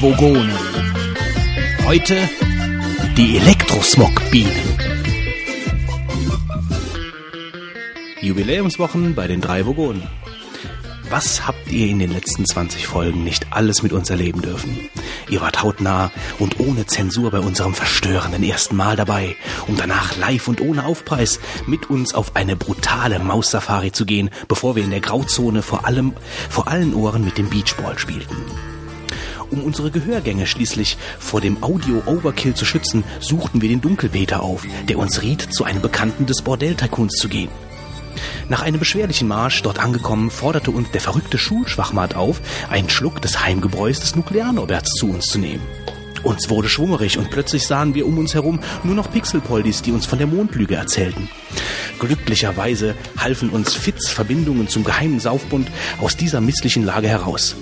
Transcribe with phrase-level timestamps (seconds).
[0.00, 0.50] Vogonen.
[1.84, 2.16] Heute
[3.16, 4.78] die Elektrosmog-Bienen.
[8.20, 10.02] Jubiläumswochen bei den drei Vogonen.
[11.10, 14.88] Was habt ihr in den letzten 20 Folgen nicht alles mit uns erleben dürfen?
[15.28, 19.36] Ihr wart hautnah und ohne Zensur bei unserem verstörenden ersten Mal dabei,
[19.66, 24.74] um danach live und ohne Aufpreis mit uns auf eine brutale Maussafari zu gehen, bevor
[24.74, 26.14] wir in der Grauzone vor allem,
[26.48, 28.36] vor allen Ohren mit dem Beachball spielten.
[29.52, 34.98] Um unsere Gehörgänge schließlich vor dem Audio-Overkill zu schützen, suchten wir den Dunkelpeter auf, der
[34.98, 37.50] uns riet, zu einem Bekannten des Bordell-Tycoons zu gehen.
[38.48, 43.44] Nach einem beschwerlichen Marsch dort angekommen, forderte uns der verrückte Schulschwachmat auf, einen Schluck des
[43.44, 45.62] Heimgebräus des Nuklearnorberts zu uns zu nehmen.
[46.22, 50.06] Uns wurde schwummerig und plötzlich sahen wir um uns herum nur noch Pixelpoldis, die uns
[50.06, 51.28] von der Mondlüge erzählten.
[51.98, 55.68] Glücklicherweise halfen uns Fitz Verbindungen zum geheimen Saufbund
[56.00, 57.56] aus dieser misslichen Lage heraus.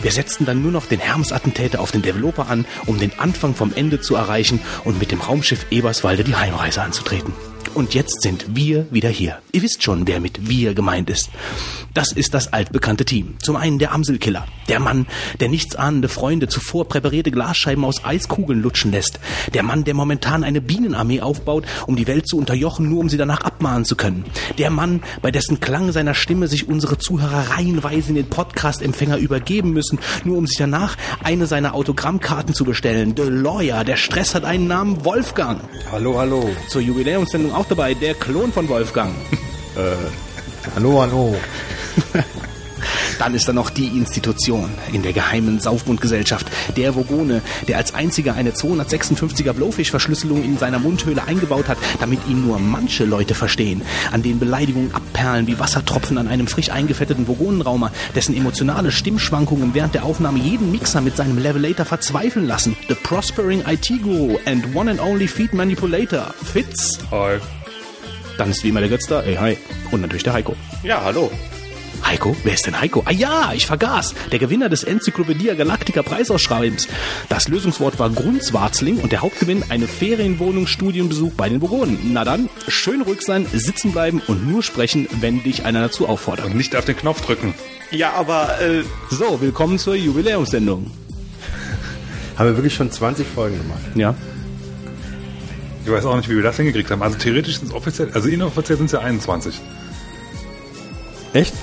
[0.00, 3.72] Wir setzten dann nur noch den Hermes-Attentäter auf den Developer an, um den Anfang vom
[3.74, 7.32] Ende zu erreichen und mit dem Raumschiff Eberswalde die Heimreise anzutreten.
[7.74, 9.38] Und jetzt sind wir wieder hier.
[9.50, 11.30] Ihr wisst schon, wer mit wir gemeint ist.
[11.94, 13.36] Das ist das altbekannte Team.
[13.42, 14.46] Zum einen der Amselkiller.
[14.68, 15.06] Der Mann,
[15.40, 19.20] der nichtsahnende Freunde zuvor präparierte Glasscheiben aus Eiskugeln lutschen lässt.
[19.54, 23.16] Der Mann, der momentan eine Bienenarmee aufbaut, um die Welt zu unterjochen, nur um sie
[23.16, 24.24] danach abmahnen zu können.
[24.58, 29.72] Der Mann, bei dessen Klang seiner Stimme sich unsere Zuhörer reihenweise in den Podcast-Empfänger übergeben
[29.72, 33.14] müssen, nur um sich danach eine seiner Autogrammkarten zu bestellen.
[33.16, 35.60] The Lawyer, der Stress hat einen Namen Wolfgang.
[35.90, 36.50] Hallo, hallo.
[36.68, 39.14] Zur Jubiläumssendung auch dabei der Klon von Wolfgang.
[40.74, 41.36] Hallo, hallo.
[43.22, 46.44] Dann ist da noch die Institution in der geheimen Saufbundgesellschaft,
[46.76, 52.44] der Vogone, der als einziger eine 256er Blowfish-Verschlüsselung in seiner Mundhöhle eingebaut hat, damit ihn
[52.44, 57.92] nur manche Leute verstehen, an denen Beleidigungen abperlen wie Wassertropfen an einem frisch eingefetteten Vogonenraumer,
[58.16, 62.76] dessen emotionale Stimmschwankungen während der Aufnahme jeden Mixer mit seinem Levelator verzweifeln lassen.
[62.88, 66.98] The Prospering IT-Guru and One and Only Feed Manipulator, Fitz.
[67.12, 67.38] Hi.
[68.36, 69.56] Dann ist wie immer der Götz da, ey, hi.
[69.92, 70.56] Und natürlich der Heiko.
[70.82, 71.30] Ja, hallo.
[72.04, 72.36] Heiko?
[72.44, 73.02] Wer ist denn Heiko?
[73.04, 74.14] Ah ja, ich vergaß.
[74.30, 76.88] Der Gewinner des Enzyklopädie Galactica Preisausschreibens.
[77.28, 81.98] Das Lösungswort war Grundswarzling und der Hauptgewinn eine Ferienwohnung Studienbesuch bei den Vogonen.
[82.12, 86.46] Na dann, schön ruhig sein, sitzen bleiben und nur sprechen, wenn dich einer dazu auffordert.
[86.46, 87.54] Und nicht auf den Knopf drücken.
[87.90, 90.90] Ja, aber äh, So, willkommen zur Jubiläumssendung.
[92.36, 93.80] Haben wir wirklich schon 20 Folgen gemacht?
[93.94, 94.14] Ja.
[95.84, 97.02] Ich weiß auch nicht, wie wir das hingekriegt haben.
[97.02, 99.60] Also theoretisch sind es offiziell, also inoffiziell sind es ja 21.
[101.32, 101.54] Echt?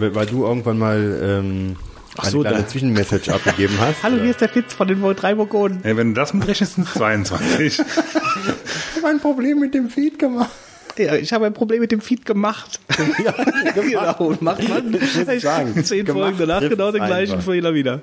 [0.00, 1.76] Weil du irgendwann mal ähm,
[2.16, 4.02] Ach eine so, kleine da- Zwischenmessage abgegeben hast.
[4.02, 5.84] Hallo, hier ist der Fitz von den drei Vogonen.
[5.84, 7.80] Ey, wenn du das mitrechnest, sind es 22.
[8.98, 10.50] Ich habe ein Problem mit dem Feed gemacht.
[10.96, 12.80] Ja, ich habe ein Problem mit dem Feed gemacht.
[13.24, 13.32] Ja,
[13.72, 15.84] genau, macht man muss sagen.
[15.84, 17.52] zehn Gemacht Folgen danach genau den gleichen einfach.
[17.52, 18.02] Fehler wieder.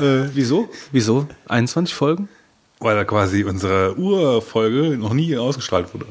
[0.00, 0.70] Äh, wieso?
[0.90, 1.26] Wieso?
[1.48, 2.28] 21 Folgen?
[2.80, 6.06] Weil da quasi unsere Urfolge noch nie ausgestrahlt wurde.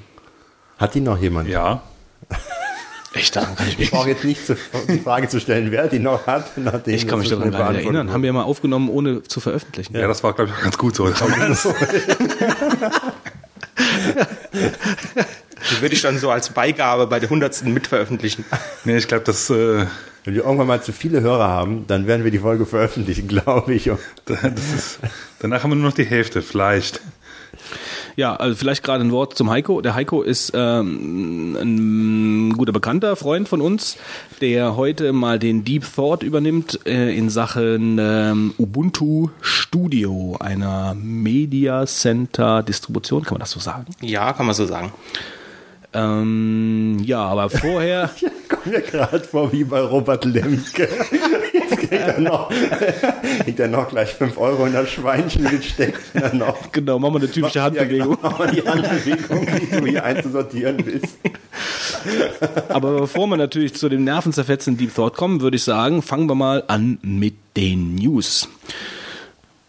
[0.78, 1.50] Hat die noch jemand?
[1.50, 1.82] Ja.
[3.14, 4.56] Echt, daran kann ich Ich mich brauche jetzt nicht zu,
[4.88, 6.58] die Frage zu stellen, wer die noch hat.
[6.58, 8.12] Nachdem Ich kann mich daran gar nicht erinnern.
[8.12, 9.96] Haben wir mal aufgenommen, ohne zu veröffentlichen.
[9.96, 11.08] Ja, das war, glaube ich, auch ganz gut so.
[15.70, 17.66] die würde ich dann so als Beigabe bei der 100.
[17.66, 18.46] mitveröffentlichen.
[18.86, 19.86] nee, ich glaube, das, äh,
[20.24, 23.74] Wenn wir irgendwann mal zu viele Hörer haben, dann werden wir die Folge veröffentlichen, glaube
[23.74, 23.92] ich.
[24.26, 25.00] Das ist,
[25.40, 27.02] danach haben wir nur noch die Hälfte, vielleicht.
[28.16, 29.82] Ja, also vielleicht gerade ein Wort zum Heiko.
[29.82, 33.98] Der Heiko ist ähm, ein guter Bekannter, Freund von uns,
[34.42, 41.86] der heute mal den Deep Thought übernimmt äh, in Sachen ähm, Ubuntu Studio, einer Media
[41.86, 43.86] Center Distribution, kann man das so sagen?
[44.02, 44.92] Ja, kann man so sagen.
[45.94, 48.10] Ähm, ja, aber vorher,
[48.48, 50.88] kommt mir gerade vor wie bei Robert Lemke.
[51.54, 52.50] Jetzt kriegt er noch,
[53.44, 56.00] kriegt er noch gleich 5 Euro in das Schweinchen gesteckt.
[56.14, 56.72] Dann noch.
[56.72, 58.18] genau, machen wir eine typische Handbewegung.
[58.24, 61.18] Ja, genau, die Handbewegung, die du hier einzusortieren bist.
[62.70, 66.36] Aber bevor wir natürlich zu dem nervenzerfetzenden Deep Thought kommen, würde ich sagen, fangen wir
[66.36, 68.48] mal an mit den News.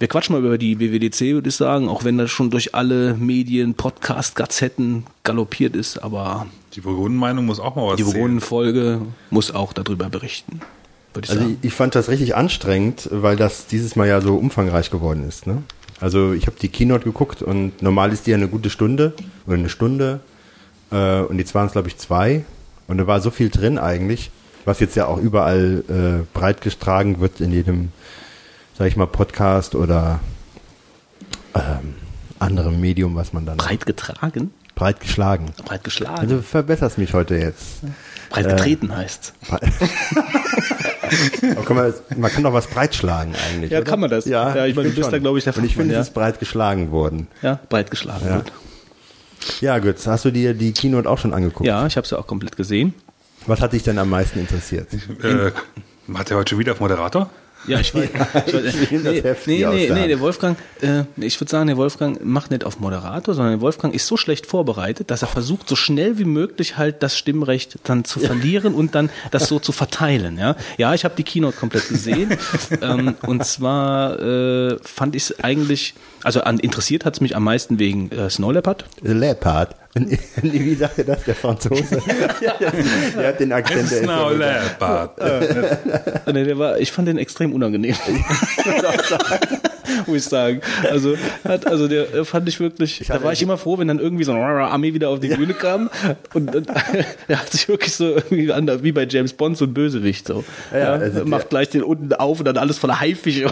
[0.02, 3.14] Wir quatschen mal über die WWDC, würde ich sagen, auch wenn das schon durch alle
[3.14, 8.04] Medien, Podcast, Gazetten galoppiert ist, aber Die Vogonen-Meinung muss auch mal was die.
[8.04, 10.60] Vogonen-Folge muss auch darüber berichten,
[11.14, 11.58] würde ich Also sagen.
[11.62, 15.46] ich, ich fand das richtig anstrengend, weil das dieses Mal ja so umfangreich geworden ist.
[15.46, 15.62] Ne?
[16.00, 19.12] Also ich habe die Keynote geguckt und normal ist die ja eine gute Stunde
[19.46, 20.18] oder eine Stunde
[20.90, 22.44] äh, und jetzt waren es glaube ich zwei
[22.88, 24.32] und da war so viel drin eigentlich,
[24.64, 27.90] was jetzt ja auch überall äh, breit getragen wird in jedem,
[28.78, 30.20] sag ich mal, Podcast oder
[31.54, 31.94] ähm,
[32.38, 35.52] andere Medium, was man dann Breit getragen, breit geschlagen.
[35.64, 37.80] breit geschlagen, Also du verbesserst mich heute jetzt.
[38.30, 39.32] breit getreten heißt's.
[41.42, 43.70] Aber kann man, man kann doch was breitschlagen eigentlich.
[43.70, 43.90] Ja, oder?
[43.90, 44.24] kann man das.
[44.24, 45.20] Ja, ich meine, du bist da, schon.
[45.20, 46.00] glaub ich, der Und ich finde, ja.
[46.00, 47.28] es ist breit geschlagen worden.
[47.42, 48.26] Ja, breit geschlagen.
[48.26, 48.38] Ja.
[48.38, 48.52] Gut.
[49.60, 49.96] Ja, gut.
[50.06, 51.66] Hast du dir die Keynote auch schon angeguckt?
[51.66, 52.94] Ja, ich habe sie auch komplett gesehen.
[53.46, 54.86] Was hat dich denn am meisten interessiert?
[55.22, 55.50] Äh,
[56.14, 57.28] hat der heute schon wieder auf Moderator?
[57.66, 58.08] Ja, ich weiß.
[58.46, 62.24] Ich weiß nee, nee, nee, der nee, der Wolfgang, äh, ich würde sagen, der Wolfgang
[62.24, 65.76] macht nicht auf Moderator, sondern der Wolfgang ist so schlecht vorbereitet, dass er versucht, so
[65.76, 70.38] schnell wie möglich halt das Stimmrecht dann zu verlieren und dann das so zu verteilen.
[70.38, 72.36] Ja, ja ich habe die Keynote komplett gesehen.
[72.82, 77.44] ähm, und zwar äh, fand ich es eigentlich, also an, interessiert hat es mich am
[77.44, 78.84] meisten wegen äh, Snow Leopard.
[79.02, 79.76] Leopard.
[79.94, 81.84] Wie sagt er das, der Franzose?
[83.18, 83.90] der hat den Akzent.
[83.90, 84.30] Der now.
[84.32, 85.76] Äh,
[86.32, 87.94] nee, der war, ich fand den extrem unangenehm.
[90.06, 90.60] Muss ich sagen.
[90.90, 93.98] Also, hat, also der fand ich wirklich, da hatte- war ich immer froh, wenn dann
[93.98, 95.90] irgendwie so eine Armee wieder auf die Bühne kam.
[96.32, 96.68] Und, und
[97.28, 100.42] er hat sich wirklich so irgendwie an, wie bei James Bond, so ein Bösewicht so.
[100.72, 103.50] Ja, Ja, also der- macht gleich den unten auf und dann alles voller Haifische.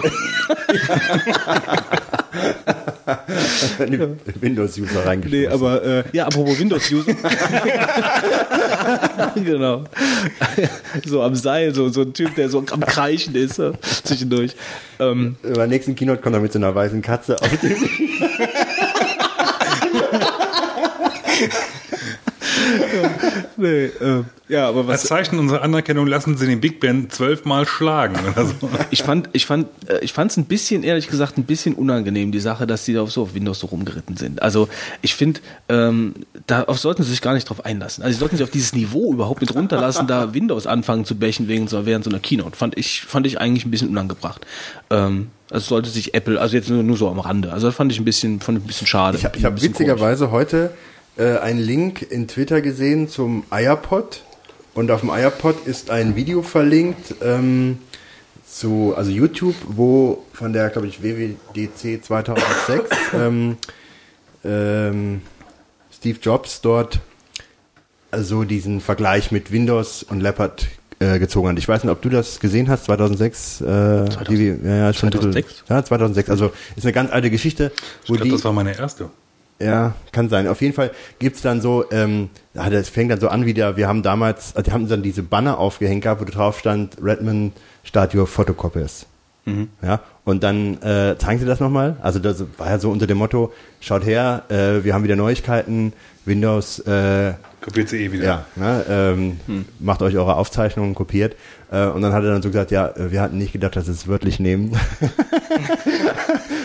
[4.41, 5.49] Windows-User reingeschmissen.
[5.49, 7.15] Nee, aber äh, ja, apropos Windows-User.
[9.35, 9.85] genau.
[11.05, 13.73] so am Seil, so, so ein Typ, der so am Kreischen ist, so,
[14.05, 14.55] zwischendurch.
[14.99, 17.77] Ähm, Beim nächsten Keynote kommt er mit so einer weißen Katze auf den
[23.57, 27.67] nee, äh, ja, aber Als was Zeichen unserer Anerkennung lassen sie den Big Ben zwölfmal
[27.67, 28.55] schlagen oder so.
[28.91, 32.33] ich fand, ich fand, äh, ich fand es ein bisschen, ehrlich gesagt, ein bisschen unangenehm,
[32.33, 34.43] die Sache, dass sie auf so auf Windows so rumgeritten sind.
[34.43, 34.69] Also
[35.03, 36.15] ich finde, ähm,
[36.47, 38.03] darauf sollten sie sich gar nicht drauf einlassen.
[38.03, 41.47] Also sie sollten sich auf dieses Niveau überhaupt nicht runterlassen, da Windows anfangen zu bächen
[41.49, 42.57] wegen so, während so einer Keynote.
[42.57, 44.47] Fand ich, fand ich eigentlich ein bisschen unangebracht.
[44.91, 47.53] Ähm, also sollte sich Apple, also jetzt nur, nur so am Rande.
[47.53, 49.19] Also das fand ich ein bisschen, fand ich ein bisschen schade.
[49.19, 50.71] Ich habe hab witzigerweise heute
[51.21, 54.23] äh, einen Link in Twitter gesehen zum iPod
[54.75, 57.79] und auf dem iPod ist ein Video verlinkt ähm,
[58.47, 63.57] zu also YouTube, wo von der glaube ich WWDC 2006 ähm,
[64.45, 65.23] ähm,
[65.93, 67.01] Steve Jobs dort
[68.11, 70.67] also diesen Vergleich mit Windows und Leopard
[70.99, 71.59] äh, gezogen hat.
[71.59, 73.61] Ich weiß nicht, ob du das gesehen hast, 2006.
[73.61, 75.65] Äh, 2000 die, ja, ja, schon ein bisschen- 2006?
[75.69, 76.31] Ja, 2006.
[76.31, 77.73] Also ist eine ganz alte Geschichte.
[78.03, 79.11] Ich glaube, das war meine erste.
[79.61, 80.49] Ja, kann sein.
[80.49, 84.03] Auf jeden Fall gibt's dann so, ähm, das fängt dann so an wieder, wir haben
[84.03, 87.53] damals, also die haben dann diese Banner aufgehängt gehabt, wo drauf stand, Redmond
[87.85, 89.07] Start Your Photocopies.
[89.83, 91.97] Ja, und dann äh, zeigen sie das nochmal.
[92.03, 95.93] Also das war ja so unter dem Motto, schaut her, äh, wir haben wieder Neuigkeiten,
[96.25, 98.25] Windows, äh, Kopiert sie eh wieder.
[98.25, 99.39] ja, ne, ähm,
[99.81, 101.37] macht euch eure Aufzeichnungen, kopiert.
[101.71, 103.87] Äh, und dann hat er dann so gesagt, ja, äh, wir hatten nicht gedacht, dass
[103.87, 104.73] sie es wörtlich nehmen.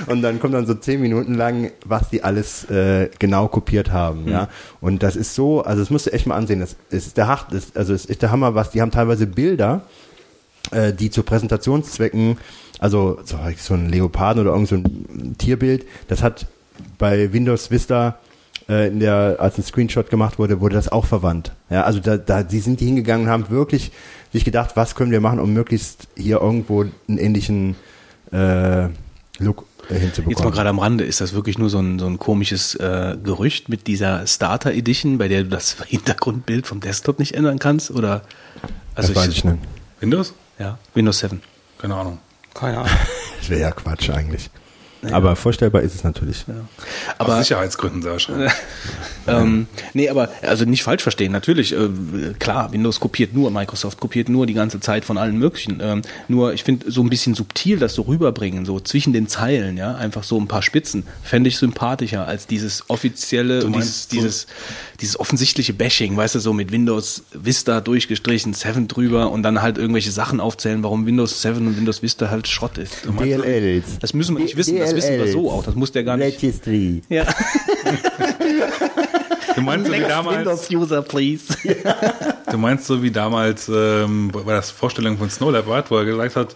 [0.08, 4.28] und dann kommt dann so zehn Minuten lang, was die alles äh, genau kopiert haben,
[4.28, 4.50] ja.
[4.82, 6.60] Und das ist so, also das musst du echt mal ansehen.
[6.60, 9.82] Das ist der Hart, das, also es ist der Hammer, was die haben teilweise Bilder,
[10.72, 12.38] äh, die zu Präsentationszwecken,
[12.80, 16.48] also so, so ein Leoparden oder irgend so ein Tierbild, das hat
[16.98, 18.20] bei Windows Vista
[18.68, 21.52] äh, in der, als ein Screenshot gemacht wurde, wurde das auch verwandt.
[21.70, 23.92] Ja, also da, da, die sind die hingegangen und haben wirklich
[24.34, 27.76] sich gedacht, was können wir machen, um möglichst hier irgendwo einen ähnlichen
[28.32, 28.88] äh,
[29.40, 32.76] Look Jetzt mal gerade am Rande, ist das wirklich nur so ein, so ein komisches
[32.76, 37.60] äh, Gerücht mit dieser Starter Edition, bei der du das Hintergrundbild vom Desktop nicht ändern
[37.60, 37.92] kannst?
[37.92, 38.22] Oder
[38.96, 39.58] also das weiß ich nicht.
[40.00, 40.34] Windows?
[40.60, 41.42] Ja, Windows 7.
[41.78, 42.20] Keine Ahnung.
[42.54, 42.92] Keine Ahnung.
[43.38, 44.50] Das wäre ja Quatsch eigentlich.
[45.12, 46.46] Aber vorstellbar ist es natürlich.
[46.48, 46.56] Aus
[47.18, 48.34] Aber Sicherheitsgründen, Sascha.
[49.28, 51.32] ähm, nee, aber also nicht falsch verstehen.
[51.32, 51.90] Natürlich, äh,
[52.40, 55.80] klar, Windows kopiert nur, Microsoft kopiert nur die ganze Zeit von allen möglichen.
[55.82, 59.78] Ähm, nur ich finde so ein bisschen subtil das so rüberbringen, so zwischen den Zeilen,
[59.78, 64.48] ja, einfach so ein paar Spitzen, fände ich sympathischer als dieses offizielle und dieses, dieses,
[65.02, 69.78] dieses offensichtliche Bashing, weißt du, so mit Windows Vista durchgestrichen, 7 drüber und dann halt
[69.78, 73.06] irgendwelche Sachen aufzählen, warum Windows 7 und Windows Vista halt Schrott ist.
[73.20, 74.00] DLLs.
[74.00, 76.42] Das müssen wir nicht wissen, das wissen wir so auch, das muss der gar nicht.
[76.42, 77.02] Registry.
[77.10, 77.26] Ja.
[79.56, 81.46] Du meinst so wie damals, Windows-User, please.
[82.52, 86.36] du meinst so wie damals ähm, bei der Vorstellung von Snow Leopard, wo er gesagt
[86.36, 86.56] hat,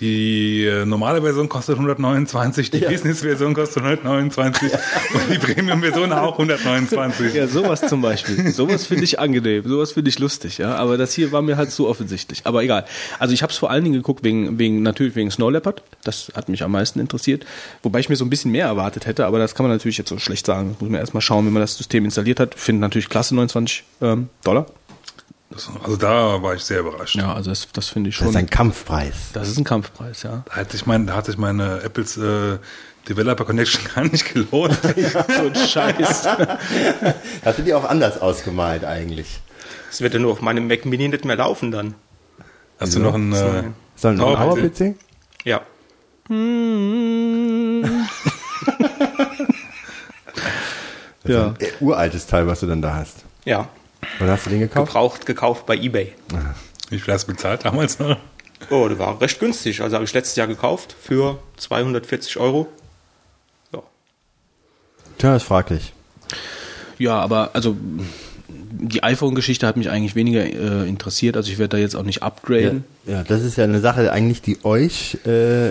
[0.00, 7.34] die äh, normale Version kostet 129, die Business-Version kostet 129 und die Premium-Version auch 129.
[7.34, 8.50] Ja, sowas zum Beispiel.
[8.52, 10.74] Sowas finde ich angenehm, sowas finde ich lustig, ja.
[10.74, 12.42] Aber das hier war mir halt so offensichtlich.
[12.44, 12.84] Aber egal.
[13.18, 15.82] Also ich habe es vor allen Dingen geguckt wegen, wegen natürlich wegen Snow Leopard.
[16.04, 17.46] Das hat mich am meisten interessiert.
[17.82, 20.08] Wobei ich mir so ein bisschen mehr erwartet hätte, aber das kann man natürlich jetzt
[20.08, 20.70] so schlecht sagen.
[20.72, 22.54] Das muss man erstmal schauen, wie man das System installiert hat.
[22.54, 24.66] Finde natürlich klasse 29 ähm, Dollar.
[25.52, 27.14] Das, also da war ich sehr überrascht.
[27.16, 28.30] Ja, also das, das finde ich Das schon.
[28.30, 29.14] ist ein Kampfpreis.
[29.32, 30.42] Das ist ein Kampfpreis, ja.
[30.46, 32.58] Da hatte ich mein, da hatte ich meine Apples äh,
[33.08, 34.78] Developer Connection gar nicht gelohnt.
[34.82, 36.26] So ein Scheiß.
[37.44, 39.40] Hast du die auch anders ausgemalt eigentlich?
[39.90, 41.94] Das wird ja nur auf meinem Mac Mini nicht mehr laufen dann.
[42.80, 43.44] Hast du noch einen äh, Ist
[44.00, 44.94] das ein Power- Power-PC?
[45.44, 45.60] Ja.
[51.24, 51.48] Ja.
[51.48, 53.24] Ein äh, uraltes Teil, was du dann da hast.
[53.44, 53.68] Ja.
[54.18, 54.88] Wann hast du den gekauft?
[54.88, 56.12] Gebraucht, gekauft bei Ebay.
[56.90, 58.16] Wie viel hast du bezahlt damals noch?
[58.70, 59.80] Oh, der war recht günstig.
[59.80, 62.68] Also habe ich letztes Jahr gekauft für 240 Euro.
[63.72, 63.82] Ja.
[65.18, 65.92] Tja, ist fraglich.
[66.98, 67.76] Ja, aber also
[68.48, 71.36] die iPhone-Geschichte hat mich eigentlich weniger äh, interessiert.
[71.36, 72.84] Also ich werde da jetzt auch nicht upgraden.
[73.06, 75.70] Ja, das ist ja eine Sache eigentlich, die euch äh,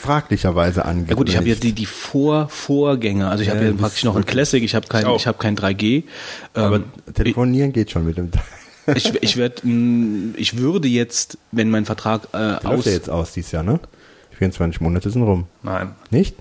[0.00, 1.10] fraglicherweise angeht.
[1.10, 3.30] Ja gut, ich habe ja die, die Vor Vorgänger.
[3.30, 4.62] Also ich Ja, habe ja praktisch noch ein Classic.
[4.62, 6.04] Ich habe kein, Ich ich habe kein 3G.
[6.54, 8.42] Aber Ähm, telefonieren geht schon mit dem Teil.
[8.96, 9.62] ich, ich werde,
[10.36, 13.78] ich würde jetzt, wenn mein Vertrag äh, Läuft aus, ja jetzt aus dieses Jahr, ne?
[14.38, 15.46] 24 Monate sind rum.
[15.62, 15.90] Nein.
[16.10, 16.34] Nicht?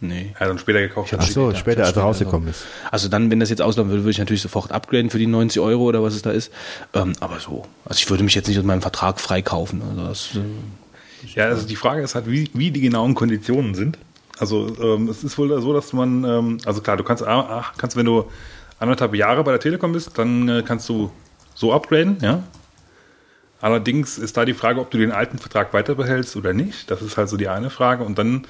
[0.00, 0.32] nee.
[0.38, 1.12] Hat dann später gekauft.
[1.18, 2.62] Ach so, später, später, als später, er rausgekommen ist.
[2.92, 5.60] Also dann, wenn das jetzt auslaufen würde, würde ich natürlich sofort upgraden für die 90
[5.60, 6.52] Euro oder was es da ist.
[6.94, 9.82] Ähm, aber so, also ich würde mich jetzt nicht aus meinem Vertrag freikaufen.
[9.82, 10.38] Also das, äh,
[11.34, 13.98] Ja, also die Frage ist halt, wie, wie die genauen Konditionen sind.
[14.38, 17.96] Also ähm, es ist wohl so, dass man, ähm, also klar, du kannst, ah, kannst,
[17.96, 18.26] wenn du
[18.78, 21.10] anderthalb Jahre bei der Telekom bist, dann äh, kannst du
[21.54, 22.42] so upgraden, ja.
[23.60, 26.90] Allerdings ist da die Frage, ob du den alten Vertrag weiterbehältst oder nicht.
[26.90, 28.04] Das ist halt so die eine Frage.
[28.04, 28.46] Und dann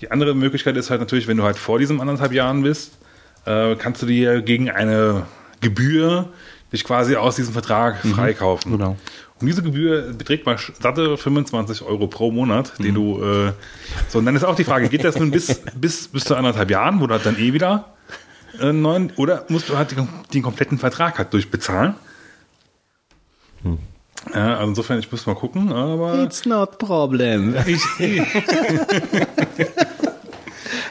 [0.00, 2.96] die andere Möglichkeit ist halt natürlich, wenn du halt vor diesen anderthalb Jahren bist,
[3.44, 5.26] äh, kannst du dir gegen eine
[5.60, 6.30] Gebühr
[6.72, 8.72] dich quasi aus diesem Vertrag freikaufen.
[8.72, 8.96] genau.
[9.40, 13.22] Und diese Gebühr beträgt mal satte 25 Euro pro Monat, den du.
[13.22, 13.52] Äh,
[14.08, 16.70] so, und dann ist auch die Frage, geht das nun bis, bis, bis zu anderthalb
[16.70, 17.96] Jahren, wo du halt dann eh wieder
[18.60, 21.94] äh, neuen, oder musst du halt den, den kompletten Vertrag halt durchbezahlen?
[24.34, 26.22] Ja, also insofern, ich muss mal gucken, aber.
[26.22, 27.54] It's not problem.
[27.66, 27.82] Ich,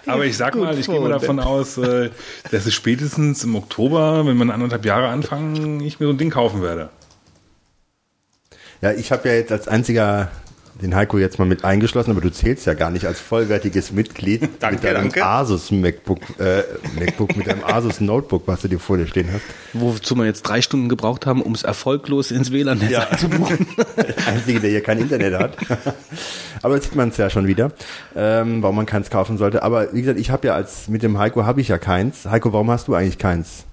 [0.05, 2.11] aber ich sag mal, ich gehe mal davon aus, äh,
[2.51, 6.17] dass ich spätestens im Oktober, wenn wir in anderthalb Jahre anfangen, ich mir so ein
[6.17, 6.89] Ding kaufen werde.
[8.86, 10.30] Ja, ich habe ja jetzt als einziger
[10.80, 14.48] den Heiko jetzt mal mit eingeschlossen, aber du zählst ja gar nicht als vollwertiges Mitglied
[14.60, 15.25] Danke, mit deinem danke.
[15.25, 16.62] Asus MacBook, äh,
[17.00, 19.42] MacBook mit deinem Asus Notebook, was du dir vor dir stehen hast.
[19.74, 23.08] Wozu wir jetzt drei Stunden gebraucht haben, um es erfolglos ins WLAN-Netz Ja.
[23.10, 23.65] einzubuchen.
[23.98, 25.58] Der Einzige, der hier kein Internet hat.
[26.62, 27.72] Aber jetzt sieht man es ja schon wieder,
[28.15, 29.63] ähm, warum man keins kaufen sollte.
[29.63, 32.25] Aber wie gesagt, ich habe ja als mit dem Heiko habe ich ja keins.
[32.25, 33.65] Heiko, warum hast du eigentlich keins?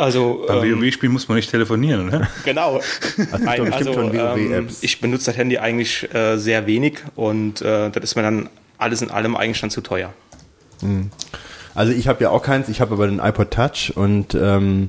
[0.00, 2.26] Also, Beim ähm, WoW-Spiel muss man nicht telefonieren, ne?
[2.44, 2.80] genau.
[3.16, 8.04] bestimmt also, schon ähm, ich benutze das Handy eigentlich äh, sehr wenig und äh, das
[8.04, 10.14] ist mir dann alles in allem eigentlich dann zu teuer.
[11.74, 14.88] Also ich habe ja auch keins, ich habe aber den iPod Touch und ähm,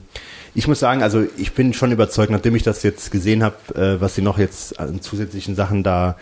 [0.56, 4.00] ich muss sagen, also ich bin schon überzeugt, nachdem ich das jetzt gesehen habe, äh,
[4.00, 6.16] was sie noch jetzt an zusätzlichen Sachen da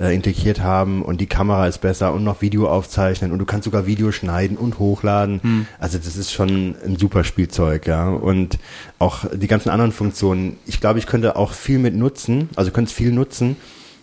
[0.00, 3.64] äh, integriert haben und die Kamera ist besser und noch Video aufzeichnen und du kannst
[3.64, 5.66] sogar Video schneiden und hochladen.
[5.78, 8.08] Also das ist schon ein super Spielzeug, ja.
[8.08, 8.58] Und
[8.98, 10.56] auch die ganzen anderen Funktionen.
[10.66, 13.56] Ich glaube, ich könnte auch viel mit nutzen, also könnte es viel nutzen.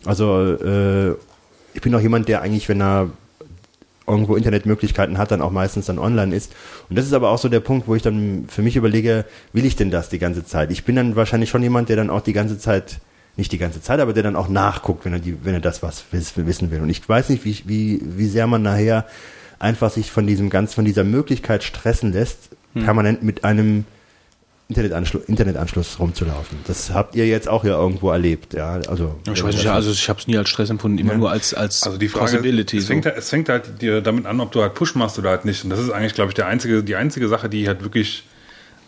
[0.06, 1.16] Also äh,
[1.74, 3.10] ich bin auch jemand, der eigentlich, wenn er
[4.08, 6.54] irgendwo Internetmöglichkeiten hat, dann auch meistens dann online ist.
[6.90, 9.66] Und das ist aber auch so der Punkt, wo ich dann für mich überlege, will
[9.66, 10.72] ich denn das die ganze Zeit?
[10.72, 13.00] Ich bin dann wahrscheinlich schon jemand, der dann auch die ganze Zeit,
[13.38, 15.84] nicht die ganze Zeit, aber der dann auch nachguckt, wenn er, die, wenn er das
[15.84, 16.82] was wiss- wissen will.
[16.82, 19.06] Und ich weiß nicht, wie, wie, wie sehr man nachher
[19.60, 23.86] einfach sich von diesem ganz, von dieser Möglichkeit stressen lässt, permanent mit einem
[24.68, 26.58] Internetanschluss, Internetanschluss rumzulaufen.
[26.66, 28.80] Das habt ihr jetzt auch ja irgendwo erlebt, ja.
[28.88, 31.54] Also, Ich weiß nicht, also ich habe es nie als Stress empfunden, immer nur als,
[31.54, 32.78] als Also die Frage, Possibility.
[32.78, 32.88] es, so.
[32.88, 35.46] fängt, halt- es fängt halt dir damit an, ob du halt Push machst oder halt
[35.46, 35.64] nicht.
[35.64, 38.24] Und das ist eigentlich, glaube ich, der einzige, die einzige Sache, die halt wirklich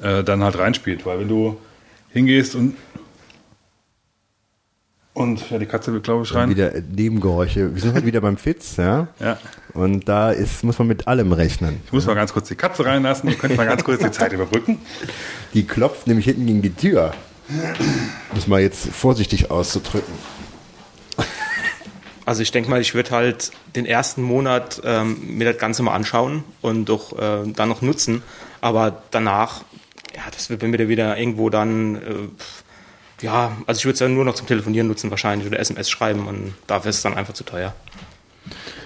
[0.02, 1.06] äh, dann halt reinspielt.
[1.06, 1.58] Weil wenn du
[2.10, 2.76] hingehst und
[5.18, 6.50] und ja, die Katze will, glaube ich, rein.
[6.50, 7.74] wieder Nebengeräusche.
[7.74, 9.08] Wir sind heute wieder beim Fitz, ja.
[9.20, 9.40] Ja.
[9.74, 11.82] Und da ist, muss man mit allem rechnen.
[11.88, 13.28] Ich muss mal ganz kurz die Katze reinlassen.
[13.28, 14.78] Ihr könnt mal ganz kurz die Zeit überbrücken.
[15.56, 17.16] Die klopft nämlich hinten gegen die Tür.
[18.36, 20.14] Muss mal jetzt vorsichtig auszudrücken.
[22.26, 25.96] Also ich denke mal, ich würde halt den ersten Monat ähm, mir das Ganze mal
[25.96, 28.22] anschauen und doch äh, dann noch nutzen.
[28.62, 29.64] Aber danach,
[30.16, 32.02] ja, das wird bei mir wieder irgendwo dann, äh,
[33.22, 36.28] ja, also ich würde es dann nur noch zum Telefonieren nutzen wahrscheinlich oder SMS schreiben
[36.28, 37.74] und dafür ist es dann einfach zu teuer.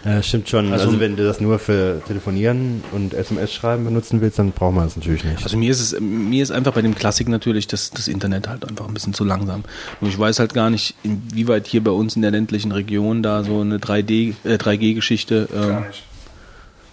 [0.03, 0.71] Ja, stimmt schon.
[0.73, 4.73] Also, Also- wenn du das nur für Telefonieren und SMS schreiben benutzen willst, dann braucht
[4.73, 5.43] man das natürlich nicht.
[5.43, 8.67] Also mir ist es, mir ist einfach bei dem Klassik natürlich das, das Internet halt
[8.67, 9.63] einfach ein bisschen zu langsam.
[10.00, 13.43] Und ich weiß halt gar nicht, inwieweit hier bei uns in der ländlichen Region da
[13.43, 16.03] so eine 3D, äh, 3G-Geschichte, Gar ähm, nicht.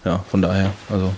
[0.05, 1.11] ja, von daher, also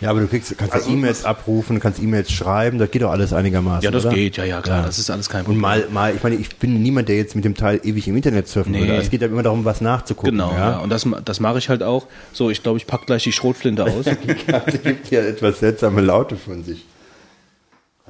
[0.00, 3.12] Ja, aber du kriegst, kannst Also- ja E-Mails abrufen, kannst E-Mails schreiben, das geht doch
[3.12, 3.84] alles einigermaßen.
[3.84, 4.14] Ja, das oder?
[4.14, 5.60] geht, ja, ja, klar, das ist alles kein Und Problem.
[5.60, 8.48] mal, mal, ich meine, ich bin niemand, der jetzt mit dem Teil ewig im Internet
[8.48, 8.80] surfen Nee.
[8.80, 8.96] würde.
[8.96, 10.32] Es geht ja immer darum, was nachzugucken.
[10.32, 10.70] Genau, ja.
[10.72, 10.78] ja.
[10.78, 12.08] Und das, das mache ich halt auch.
[12.32, 14.04] So, ich glaube, ich pack gleich die Schrotflinte aus.
[14.72, 16.84] Die gibt ja etwas seltsame Laute von sich.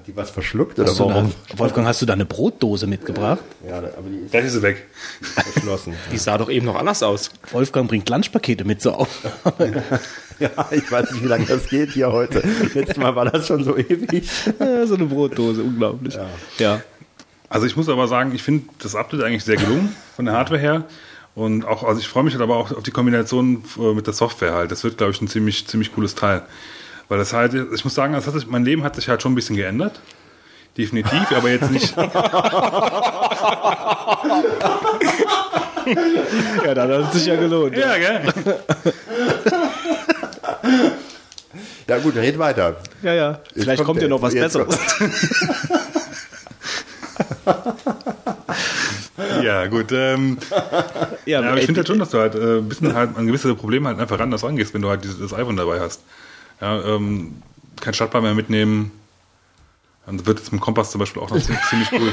[0.03, 1.33] Hat die was verschluckt oder Hast du warum?
[1.49, 3.39] da, Wolfgang, hast du da eine Brotdose mitgebracht?
[3.65, 4.89] Ja, aber die ist Gleich ist sie weg.
[5.21, 5.95] verschlossen.
[6.11, 7.31] Die sah doch eben noch anders aus.
[7.53, 9.21] Wolfgang bringt Lunchpakete mit so auf.
[10.41, 12.43] ja, ich weiß nicht, wie lange das geht hier heute.
[12.75, 14.25] Letztes Mal war das schon so ewig.
[14.59, 16.19] Ja, so eine Brotdose, unglaublich.
[16.59, 16.81] Ja.
[17.49, 20.59] Also ich muss aber sagen, ich finde das Update eigentlich sehr gelungen von der Hardware
[20.61, 20.85] her.
[21.37, 24.15] Und auch, also ich freue mich halt aber auch auf die Kombination äh, mit der
[24.15, 24.73] Software halt.
[24.73, 26.43] Das wird, glaube ich, ein ziemlich, ziemlich cooles Teil.
[27.13, 29.33] Weil das halt, ich muss sagen, das hat sich, mein Leben hat sich halt schon
[29.33, 30.01] ein bisschen geändert.
[30.79, 31.95] Definitiv, aber jetzt nicht.
[36.65, 37.77] ja, dann hat es sich ja gelohnt.
[37.77, 38.23] ja, gell?
[41.87, 42.77] Ja gut, red weiter.
[43.03, 43.13] ja.
[43.13, 43.41] ja.
[43.53, 44.75] Vielleicht kommt kommt ja noch was Besseres.
[49.43, 49.93] Ja, gut.
[49.93, 52.95] Ähm, Ja, ja, aber ich ey, finde halt schon, dass du halt äh, ein bisschen
[52.95, 55.81] halt an gewisse Probleme halt einfach anders rangehst, wenn du halt dieses, das iPhone dabei
[55.81, 56.01] hast.
[56.63, 57.43] Ja, ähm,
[57.81, 58.93] kein Stadtbahn mehr mitnehmen.
[60.07, 62.13] Das wird jetzt mit dem Kompass zum Beispiel auch noch ziemlich, ziemlich cool.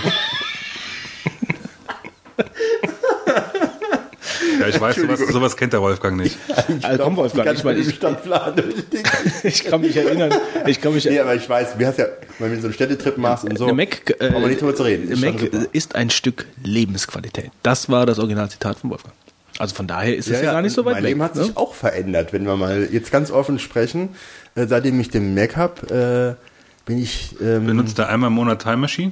[4.59, 6.37] Ja, ich weiß, sowas, sowas kennt der Wolfgang nicht.
[6.81, 9.31] Also, komm, Wolfgang, ich, meine, ich, Stadtplan durchdenken.
[9.43, 10.33] ich kann mich erinnern.
[10.65, 12.07] Ich kann mich Nee, aber ich weiß, wie hast ja,
[12.39, 13.65] wenn du so einen Städtetrip machst und so.
[13.65, 15.17] Eine Mac, äh, brauchen wir nicht drüber zu reden.
[15.21, 15.41] Mac
[15.71, 17.51] ist ein Stück Lebensqualität.
[17.63, 19.13] Das war das Originalzitat von Wolfgang.
[19.59, 21.09] Also von daher ist es ja, gar nicht so weit mein weg.
[21.09, 21.43] Leben hat ne?
[21.43, 24.15] sich auch verändert, wenn wir mal jetzt ganz offen sprechen.
[24.55, 28.61] Äh, seitdem ich den Mac habe, äh, bin ich ähm, Benutzt er einmal im Monat
[28.61, 29.11] Time Machine?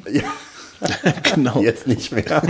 [1.35, 1.61] genau.
[1.61, 2.41] jetzt nicht mehr.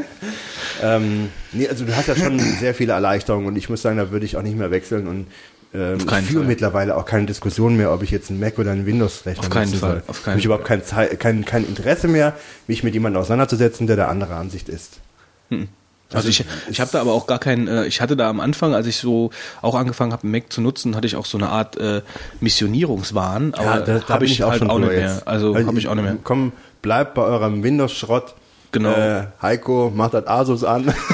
[0.82, 4.10] ähm, nee, also du hast ja schon sehr viele Erleichterungen und ich muss sagen, da
[4.10, 5.26] würde ich auch nicht mehr wechseln und
[5.72, 6.44] ähm, ich führe Fall.
[6.44, 9.70] mittlerweile auch keine Diskussion mehr, ob ich jetzt einen Mac oder einen Windows-Rechner Auf keinen
[9.70, 10.02] nutzen Fall, soll.
[10.08, 10.82] auf keinen Habe ich überhaupt kein,
[11.18, 12.34] kein, kein Interesse mehr,
[12.66, 15.00] mich mit jemandem auseinanderzusetzen, der der andere Ansicht ist.
[16.14, 18.74] Also ich, ich habe da aber auch gar keinen, äh, ich hatte da am Anfang,
[18.74, 19.30] als ich so
[19.62, 22.02] auch angefangen habe, Mac zu nutzen, hatte ich auch so eine Art äh,
[22.40, 25.00] Missionierungswahn, aber da- da habe ich halt auch nicht mehr.
[25.00, 25.26] jetzt.
[25.28, 26.16] Also habe ich auch nicht mehr.
[26.22, 28.34] Komm, bleib bei eurem Windows-Schrott.
[28.72, 28.90] Genau.
[28.90, 30.92] Äh, Heiko, macht das Asus an.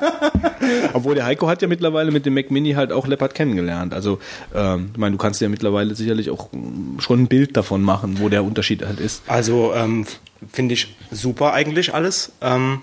[0.92, 3.92] Obwohl der Heiko hat ja mittlerweile mit dem Mac Mini halt auch Leopard kennengelernt.
[3.94, 4.18] Also
[4.54, 8.18] ähm, ich meine, du kannst ja mittlerweile sicherlich auch mm, schon ein Bild davon machen,
[8.20, 9.22] wo der Unterschied halt ist.
[9.26, 10.06] Also ähm,
[10.52, 12.32] finde ich super eigentlich alles.
[12.40, 12.82] Ähm,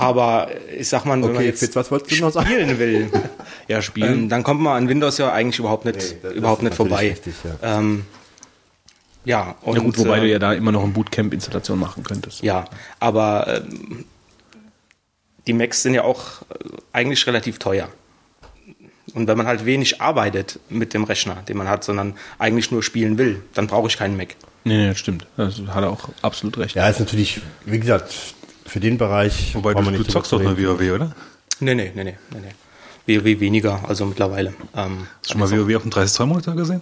[0.00, 2.46] aber ich sag mal, wenn man Okay, jetzt Fitz, was wolltest du noch sagen?
[2.46, 3.10] spielen will,
[3.68, 4.12] Ja, spielen.
[4.12, 7.10] ähm, dann kommt man an Windows ja eigentlich überhaupt nicht, Nee, überhaupt nicht vorbei.
[7.10, 7.78] richtig, ja.
[7.78, 8.04] ähm,
[9.24, 12.42] ja, und, ja gut, wobei äh, du ja da immer noch eine Bootcamp-Installation machen könntest.
[12.42, 12.64] Ja,
[12.98, 14.04] aber ähm,
[15.46, 16.54] die Macs sind ja auch äh,
[16.92, 17.88] eigentlich relativ teuer.
[19.14, 22.82] Und wenn man halt wenig arbeitet mit dem Rechner, den man hat, sondern eigentlich nur
[22.82, 24.36] spielen will, dann brauche ich keinen Mac.
[24.62, 25.26] Nee, nee, das stimmt.
[25.36, 26.76] Das hat er auch absolut recht.
[26.76, 28.14] Ja, ist natürlich, wie gesagt,
[28.70, 29.54] für den Bereich.
[29.54, 30.56] Wobei du, du zockst doch nur.
[30.56, 31.12] WoW, oder?
[31.58, 32.14] Nee, nee, nee, nee,
[33.06, 33.18] nee.
[33.18, 34.54] WoW weniger, also mittlerweile.
[34.76, 36.80] Ähm, Hast du schon mal WoW auf dem 30-Zoll-Monitor gesehen?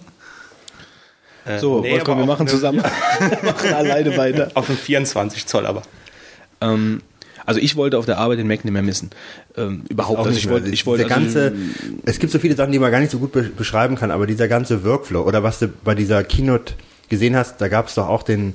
[1.45, 2.83] äh, So, nee, Wolfgang, wir machen eine- zusammen.
[3.41, 4.51] wir machen alleine weiter.
[4.53, 5.81] Auf dem 24 Zoll aber.
[6.61, 7.01] Ähm,
[7.45, 9.09] also ich wollte auf der Arbeit den Mac nicht mehr missen.
[9.57, 10.37] Ähm, überhaupt Auch nicht.
[10.37, 11.55] Ich wollte, ich wollte der also, ganze,
[12.05, 14.27] es gibt so viele Sachen, die man gar nicht so gut be beschreiben kann, aber
[14.27, 16.75] dieser ganze Workflow oder was du bei dieser Keynote
[17.09, 18.53] gesehen hast, da gab es doch auch den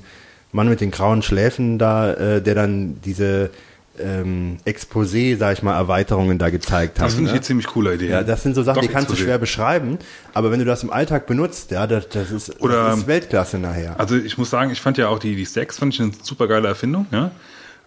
[0.55, 3.51] Mann mit den grauen Schläfen da, äh, der dann diese
[3.99, 7.07] ähm, Exposé, sag ich mal, Erweiterungen da gezeigt hat.
[7.07, 7.38] Das finde ich ne?
[7.38, 8.09] eine ziemlich coole Idee.
[8.09, 9.99] Ja, das sind so Sachen, die Doch, kannst du schwer beschreiben,
[10.33, 13.59] aber wenn du das im Alltag benutzt, ja, das, das, ist, Oder- das ist Weltklasse
[13.59, 13.99] nachher.
[13.99, 16.47] Also ich muss sagen, ich fand ja auch die, die Stacks fand ich eine super
[16.47, 17.07] geile Erfindung.
[17.11, 17.33] Ja?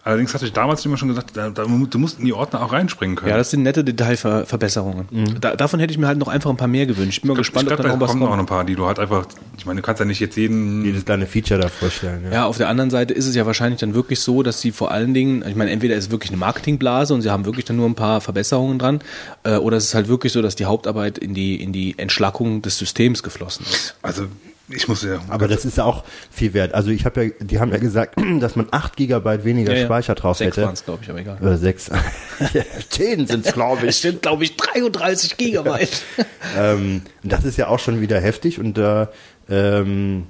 [0.04, 2.72] Allerdings hatte ich damals immer schon gesagt, da, da, du musst in die Ordner auch
[2.72, 3.30] reinspringen können.
[3.30, 5.06] ja, das sind nette Detailverbesserungen.
[5.40, 7.18] Da, davon hätte ich mir halt noch einfach ein paar mehr gewünscht.
[7.18, 8.40] Ich bin mal gespannt, ich ob glaube, da noch was kommen noch kommt.
[8.40, 11.04] ein paar, die du halt einfach, ich meine, du kannst ja nicht jetzt jeden, Jedes
[11.04, 12.22] kleine Feature da vorstellen.
[12.24, 12.32] Ja.
[12.32, 14.90] Ja, auf der anderen Seite ist es ja wahrscheinlich dann wirklich so, dass sie vor
[14.90, 17.76] allen Dingen, ich meine, entweder ist es wirklich eine Marketingblase und sie haben wirklich dann
[17.76, 19.00] nur ein paar Verbesserungen dran,
[19.44, 22.62] äh, oder es ist halt wirklich so, dass die Hauptarbeit in die, in die Entschlackung
[22.62, 23.94] des Systems geflossen ist.
[24.02, 24.26] also
[24.68, 26.74] ich muss ja, Aber das ist ja auch viel wert.
[26.74, 30.38] Also ich habe ja, die haben ja gesagt, dass man 8 Gigabyte weniger Speicher drauf
[30.38, 30.66] Sechs hätte.
[30.66, 31.38] waren es, glaube ich, aber egal.
[31.40, 31.90] Oder 6.
[32.90, 36.02] 10 sind es, glaube Es sind, glaube ich, 33 Gigabyte.
[36.56, 39.10] ähm, und das ist ja auch schon wieder heftig und da,
[39.48, 40.26] ähm,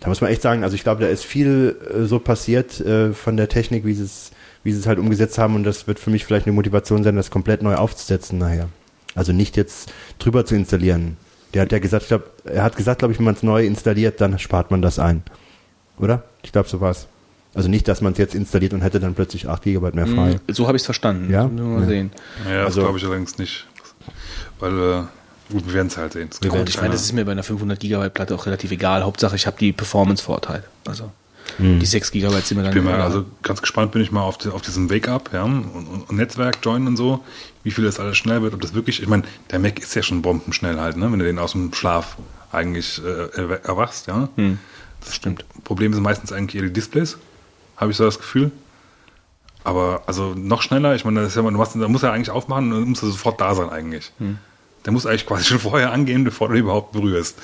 [0.00, 3.12] da muss man echt sagen, also ich glaube, da ist viel äh, so passiert äh,
[3.12, 4.32] von der Technik, wie sie es
[4.64, 7.16] wie sie es halt umgesetzt haben und das wird für mich vielleicht eine Motivation sein,
[7.16, 8.68] das komplett neu aufzusetzen nachher.
[9.14, 11.16] Also nicht jetzt drüber zu installieren.
[11.54, 13.64] Der hat ja gesagt, ich glaub, er hat gesagt, glaube ich, wenn man es neu
[13.66, 15.22] installiert, dann spart man das ein.
[15.98, 16.22] Oder?
[16.42, 17.06] Ich glaube, so war's.
[17.54, 20.40] Also nicht, dass man es jetzt installiert und hätte dann plötzlich 8 Gigabyte mehr frei.
[20.48, 21.30] So habe ich es verstanden.
[21.30, 21.50] Ja?
[21.54, 21.86] Wir mal Ja.
[21.86, 22.10] sehen.
[22.46, 23.66] ja, das also- glaube ich allerdings nicht.
[24.58, 25.02] Weil, äh,
[25.52, 26.28] Gut, wir werden es halt sehen.
[26.30, 29.02] Es Ich meine, das ist mir bei einer 500 Gigabyte Platte auch relativ egal.
[29.02, 30.64] Hauptsache, ich habe die Performance-Vorteile.
[30.86, 31.10] Also
[31.58, 34.38] die 6 Gigabyte sind mir dann bin mal, also ganz gespannt bin ich mal auf,
[34.38, 37.24] die, auf diesen Wake-up, ja, und, und, und Netzwerk joinen und so,
[37.62, 40.02] wie viel das alles schnell wird, ob das wirklich, ich meine, der Mac ist ja
[40.02, 42.16] schon bombenschnell halt, ne, wenn du den aus dem Schlaf
[42.50, 44.28] eigentlich äh, erwachst, ja.
[45.00, 45.44] Das stimmt.
[45.64, 47.18] Problem sind meistens eigentlich eher die Displays,
[47.76, 48.50] habe ich so das Gefühl.
[49.64, 52.30] Aber also noch schneller, ich meine, das ist ja, du machst, da muss er eigentlich
[52.30, 54.12] aufmachen und dann muss er sofort da sein eigentlich.
[54.84, 57.38] Der muss eigentlich quasi schon vorher angehen, bevor du ihn überhaupt berührst.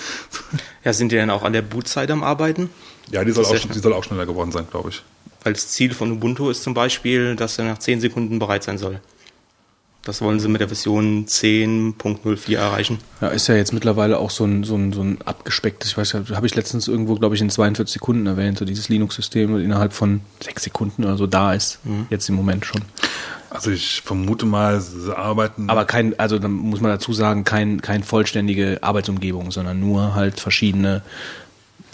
[0.84, 2.70] Ja, sind die denn auch an der Bootzeit am Arbeiten?
[3.10, 5.02] Ja, die soll, auch, die soll auch schneller geworden sein, glaube ich.
[5.44, 8.78] Weil das Ziel von Ubuntu ist zum Beispiel, dass er nach 10 Sekunden bereit sein
[8.78, 9.00] soll.
[10.02, 12.98] Das wollen sie mit der Version 10.04 erreichen.
[13.20, 16.12] Ja, ist ja jetzt mittlerweile auch so ein, so ein, so ein abgespecktes, ich weiß
[16.12, 19.92] ja, habe ich letztens irgendwo, glaube ich, in 42 Sekunden erwähnt, so dieses Linux-System innerhalb
[19.92, 21.80] von sechs Sekunden oder so da ist.
[22.08, 22.82] Jetzt im Moment schon.
[23.50, 25.68] Also ich vermute mal, sie arbeiten.
[25.68, 30.38] Aber kein, also da muss man dazu sagen, kein, kein vollständige Arbeitsumgebung, sondern nur halt
[30.40, 31.02] verschiedene,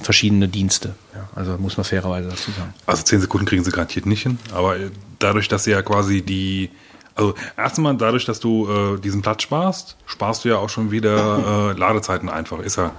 [0.05, 0.95] verschiedene Dienste.
[1.14, 2.75] Ja, also muss man fairerweise dazu sagen.
[2.87, 6.23] Also 10 Sekunden kriegen sie garantiert nicht hin, aber äh, dadurch, dass sie ja quasi
[6.23, 6.71] die,
[7.14, 11.73] also erstmal dadurch, dass du äh, diesen Platz sparst, sparst du ja auch schon wieder
[11.75, 12.93] äh, Ladezeiten einfach, ist ja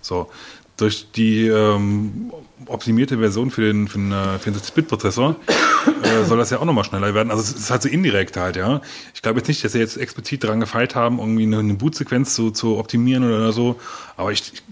[0.00, 0.30] so.
[0.76, 2.32] Durch die ähm,
[2.66, 5.36] optimierte Version für den, für den äh, 64-Bit-Prozessor
[6.02, 7.30] äh, soll das ja auch nochmal schneller werden.
[7.30, 8.80] Also es ist halt so indirekt halt, ja.
[9.14, 12.34] Ich glaube jetzt nicht, dass sie jetzt explizit daran gefeilt haben, irgendwie eine, eine Bootsequenz
[12.34, 13.80] zu, zu optimieren oder so.
[14.16, 14.62] Aber ich, ich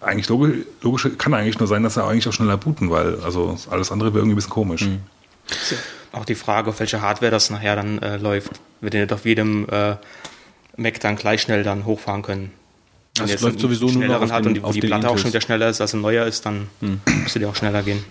[0.00, 3.56] eigentlich logisch, logisch kann eigentlich nur sein, dass sie eigentlich auch schneller booten, weil also
[3.70, 4.86] alles andere wäre irgendwie ein bisschen komisch.
[6.12, 8.50] Auch die Frage, auf welche Hardware das nachher dann äh, läuft.
[8.80, 9.96] Wird ihr nicht auf jedem äh,
[10.76, 12.50] Mac dann gleich schnell dann hochfahren können.
[13.18, 15.08] Wenn Das läuft sowieso nur noch schnelleren auf hat den- und die, auf die Platte
[15.08, 16.68] auch schon wieder schneller ist, als ein neuer ist, dann
[17.22, 18.04] müsste die auch schneller gehen.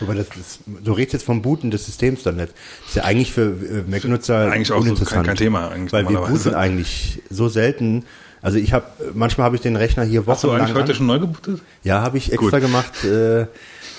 [0.00, 2.48] Aber das ist, du redest jetzt vom Booten des Systems dann nicht.
[2.80, 5.14] Das ist ja eigentlich für äh, Mac-Nutzer Eigentlich auch so uninteressant.
[5.18, 8.04] kein- kein Thema eigentlich weil wir booten eigentlich so selten.
[8.42, 10.96] Also ich habe, manchmal habe ich den Rechner hier Hast du wochenlang eigentlich heute an.
[10.96, 11.60] schon neu gebootet?
[11.82, 12.60] Ja, habe ich extra Gut.
[12.60, 13.46] gemacht äh,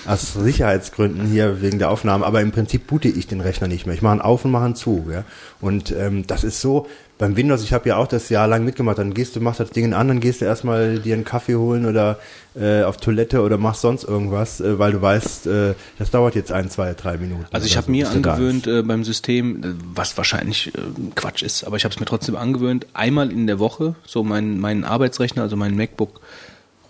[0.06, 2.26] aus Sicherheitsgründen hier wegen der Aufnahme.
[2.26, 3.94] Aber im Prinzip boote ich den Rechner nicht mehr.
[3.94, 5.06] Ich mache ihn auf und mache ihn zu.
[5.10, 5.24] Ja?
[5.60, 6.88] Und ähm, das ist so,
[7.22, 9.70] beim Windows, ich habe ja auch das Jahr lang mitgemacht, dann gehst du, machst das
[9.70, 12.18] Ding an, dann gehst du erstmal dir einen Kaffee holen oder
[12.56, 16.50] äh, auf Toilette oder machst sonst irgendwas, äh, weil du weißt, äh, das dauert jetzt
[16.50, 17.46] ein, zwei, drei Minuten.
[17.52, 20.80] Also ich habe mir angewöhnt äh, beim System, äh, was wahrscheinlich äh,
[21.14, 24.58] Quatsch ist, aber ich habe es mir trotzdem angewöhnt, einmal in der Woche so meinen
[24.58, 26.20] meinen Arbeitsrechner, also meinen MacBook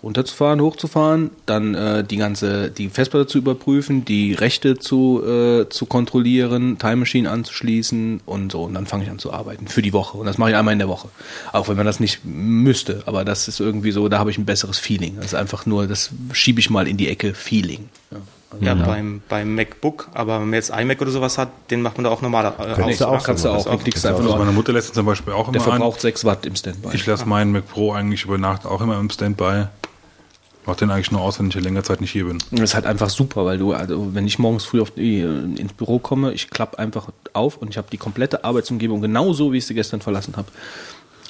[0.03, 5.85] runterzufahren, hochzufahren, dann äh, die ganze die Festplatte zu überprüfen, die Rechte zu äh, zu
[5.85, 9.93] kontrollieren, Time Machine anzuschließen und so und dann fange ich an zu arbeiten für die
[9.93, 11.07] Woche und das mache ich einmal in der Woche,
[11.53, 14.45] auch wenn man das nicht müsste, aber das ist irgendwie so, da habe ich ein
[14.45, 15.15] besseres Feeling.
[15.17, 17.87] Das ist einfach nur, das schiebe ich mal in die Ecke Feeling.
[18.11, 18.17] Ja.
[18.51, 21.81] Also Ja, da- beim, beim MacBook, aber wenn man jetzt iMac oder sowas hat, den
[21.81, 23.59] macht man da auch normal äh, Könntest du aus, auch kannst du machen.
[23.67, 25.71] auch, du klickst einfach Also nur meine Mutter lässt ihn zum Beispiel auch Der immer
[25.73, 25.79] an.
[25.79, 26.89] verbraucht 6 Watt im Standby.
[26.93, 29.67] Ich lasse meinen Mac Pro eigentlich über Nacht auch immer im Standby.
[30.65, 32.39] Mach den eigentlich nur aus, wenn ich längere Zeit nicht hier bin.
[32.51, 35.73] das ist halt einfach super, weil du, also wenn ich morgens früh auf äh, ins
[35.73, 39.65] Büro komme, ich klappe einfach auf und ich habe die komplette Arbeitsumgebung genauso, wie ich
[39.65, 40.47] sie gestern verlassen habe,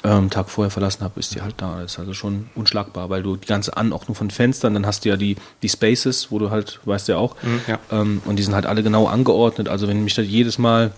[0.04, 1.80] ähm, Tag vorher verlassen habe, ist die halt da.
[1.80, 5.08] Das ist also schon unschlagbar, weil du die ganze Anordnung von Fenstern, dann hast du
[5.08, 7.78] ja die, die Spaces, wo du halt, weißt du ja auch, ja.
[7.90, 9.68] ähm, und die sind halt alle genau angeordnet.
[9.68, 10.92] Also wenn mich da jedes Mal,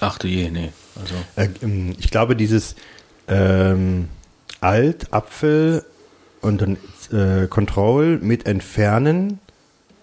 [0.00, 0.72] ach du je, nee.
[1.00, 2.74] Also, Äh, ähm, ich glaube, dieses
[3.28, 4.08] ähm,
[4.60, 5.84] Alt, Apfel
[6.40, 6.76] und dann
[7.12, 9.38] äh, Control mit Entfernen,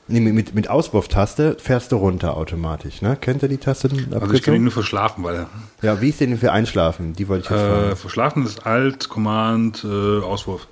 [0.07, 3.01] nee, mit, mit, Auswurftaste fährst du runter automatisch.
[3.01, 3.17] Ne?
[3.19, 3.89] Kennt ihr die Taste?
[4.11, 5.47] Also ich kenne ihn nur für Schlafen, weil
[5.81, 7.13] Ja, wie ist denn für Einschlafen?
[7.13, 7.95] Die wollte ich jetzt äh, fragen.
[7.95, 10.67] für Schlafen ist Alt, Command, äh, Auswurf.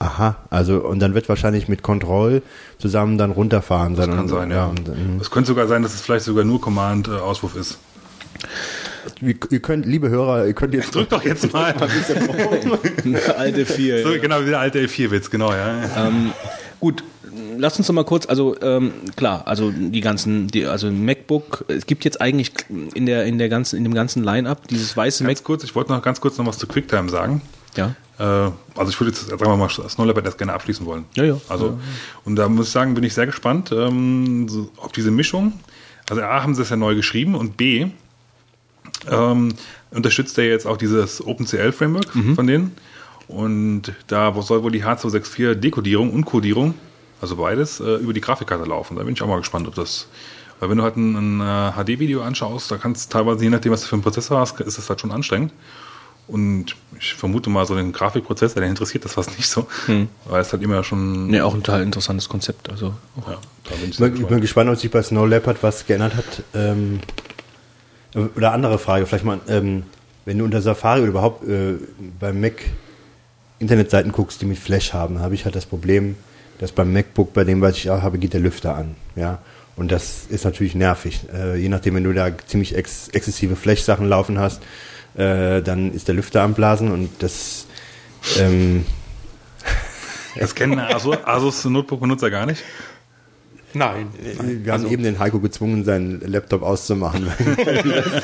[0.00, 2.42] Aha, also und dann wird wahrscheinlich mit Control
[2.78, 4.10] zusammen dann runterfahren sein.
[4.10, 4.56] Kann und, sein, ja.
[4.56, 4.66] ja.
[4.66, 7.78] Und, ähm, Es könnte sogar sein, dass es vielleicht sogar nur Command, äh, Auswurf ist.
[9.20, 11.74] Ihr, ihr könnt, liebe Hörer, ihr könnt jetzt Drück doch jetzt mal.
[13.36, 14.02] alte vier.
[14.02, 15.82] so, genau, wie der alte L4-Witz, genau, ja.
[15.96, 16.32] Ähm,
[16.80, 17.04] gut,
[17.58, 21.86] lass uns doch mal kurz, also ähm, klar, also die ganzen, die, also MacBook, es
[21.86, 22.52] gibt jetzt eigentlich
[22.94, 25.74] in der in der ganzen in dem ganzen Line-up dieses weiße Ganz Mac, kurz, ich
[25.74, 27.42] wollte noch ganz kurz noch was zu QuickTime sagen.
[27.76, 28.22] ja, Äh,
[28.76, 31.04] also ich würde jetzt, sagen wir mal, Snowleopard das gerne abschließen wollen.
[31.14, 31.40] Ja, ja.
[31.48, 31.78] Also,
[32.24, 35.54] und da muss ich sagen, bin ich sehr gespannt ähm, so, auf diese Mischung.
[36.08, 37.86] Also A, haben sie es ja neu geschrieben und B,
[39.10, 39.54] ähm,
[39.90, 42.72] unterstützt er jetzt auch dieses OpenCL-Framework von denen.
[43.28, 46.74] Und da soll wohl die H264-Dekodierung und Codierung,
[47.20, 48.96] also beides, äh, über die Grafikkarte laufen.
[48.96, 50.08] Da bin ich auch mal gespannt, ob das.
[50.60, 53.72] Weil wenn du halt ein, ein äh, HD-Video anschaust, da kannst du teilweise, je nachdem,
[53.72, 55.52] was du für einen Prozessor hast, ist das halt schon anstrengend.
[56.26, 59.66] Und ich vermute mal, so den Grafikprozessor, der interessiert das fast nicht so,
[60.26, 61.26] weil es halt immer schon.
[61.26, 62.94] ne, auch ein total interessantes Konzept, also
[63.26, 64.40] Ja, da bin ich bin, ich bin gespannt.
[64.40, 66.42] gespannt, ob sich bei Snow Leopard was geändert hat.
[66.54, 67.00] Ähm,
[68.14, 69.84] oder andere Frage, vielleicht mal, ähm,
[70.24, 71.74] wenn du unter Safari oder überhaupt äh,
[72.18, 72.54] beim Mac
[73.58, 76.16] Internetseiten guckst, die mit Flash haben, habe ich halt das Problem,
[76.58, 78.94] dass beim MacBook, bei dem, was ich auch habe, geht der Lüfter an.
[79.16, 79.38] Ja.
[79.76, 81.20] Und das ist natürlich nervig.
[81.32, 84.62] Äh, je nachdem, wenn du da ziemlich ex exzessive Flash-Sachen laufen hast,
[85.16, 87.66] äh, dann ist der Lüfter am Blasen und das
[88.38, 88.84] ähm,
[90.38, 92.62] Das kennen Asus, Asus Notebook-Benutzer gar nicht.
[93.74, 94.08] Nein.
[94.62, 97.26] wir haben eben den Heiko gezwungen, seinen Laptop auszumachen.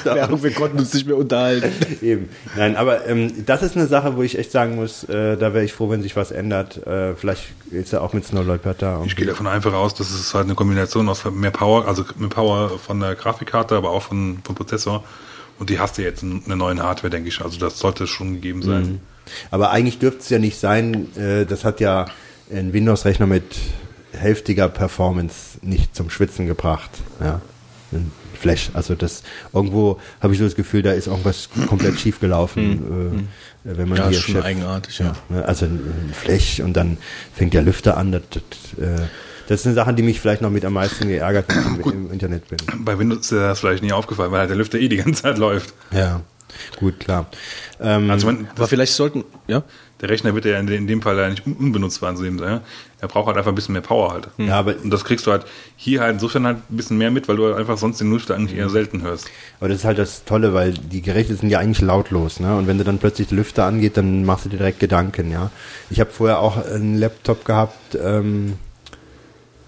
[0.05, 1.73] Ja, wir konnten uns nicht mehr unterhalten.
[2.03, 2.29] Eben.
[2.57, 5.65] Nein, aber ähm, das ist eine Sache, wo ich echt sagen muss, äh, da wäre
[5.65, 6.87] ich froh, wenn sich was ändert.
[6.87, 9.03] Äh, vielleicht ist er auch mit Snow Leopard da.
[9.05, 12.29] Ich gehe davon einfach aus, dass es halt eine Kombination aus mehr Power, also mehr
[12.29, 15.05] Power von der Grafikkarte, aber auch von, vom Prozessor.
[15.59, 17.41] Und die hast du jetzt in einer neuen Hardware, denke ich.
[17.41, 18.83] Also das sollte schon gegeben sein.
[18.83, 19.01] Mhm.
[19.51, 22.07] Aber eigentlich dürfte es ja nicht sein, äh, das hat ja
[22.53, 23.45] ein Windows-Rechner mit
[24.13, 26.91] hälftiger Performance nicht zum Schwitzen gebracht.
[27.21, 27.41] Ja.
[27.93, 28.71] Ein Flash.
[28.73, 33.27] Also das irgendwo habe ich so das Gefühl, da ist irgendwas komplett schief gelaufen.
[33.65, 35.13] Äh, wenn man Ja, hier ist schon Chef- eigenartig, ja.
[35.29, 36.97] Ne, Also ein Flash und dann
[37.35, 38.13] fängt der Lüfter an.
[38.13, 39.03] Das, das, äh,
[39.49, 42.49] das sind Sachen, die mich vielleicht noch mit am meisten geärgert, wenn ich im, Internet
[42.49, 42.59] bin.
[42.85, 45.37] Bei Windows ist das vielleicht nie aufgefallen, weil halt der Lüfter eh die ganze Zeit
[45.39, 45.75] läuft.
[45.91, 46.23] Ja,
[46.79, 47.27] gut, klar.
[47.81, 49.63] Ähm, Also wenn, Aber vielleicht sollten, ja,
[50.01, 52.39] der Rechner wird ja in, de- in dem Fall ja nicht un- unbenutzbar sein.
[52.39, 52.61] Ja?
[53.01, 54.29] Er braucht halt einfach ein bisschen mehr Power halt.
[54.39, 55.45] Ja, aber- und das kriegst du halt
[55.77, 58.35] hier halt insofern halt ein bisschen mehr mit, weil du halt einfach sonst den Lüfter
[58.35, 59.29] eigentlich eher selten hörst.
[59.59, 62.57] Aber das ist halt das Tolle, weil die Geräte sind ja eigentlich lautlos, ne?
[62.57, 65.51] Und wenn du dann plötzlich der Lüfter angeht, dann machst du dir direkt Gedanken, ja.
[65.91, 68.55] Ich habe vorher auch einen Laptop gehabt ähm,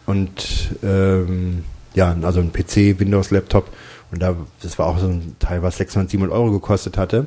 [0.07, 1.65] und ähm,
[1.95, 3.69] ja, also ein PC, Windows-Laptop
[4.11, 7.27] und da das war auch so ein Teil, was 600, 700 Euro gekostet hatte.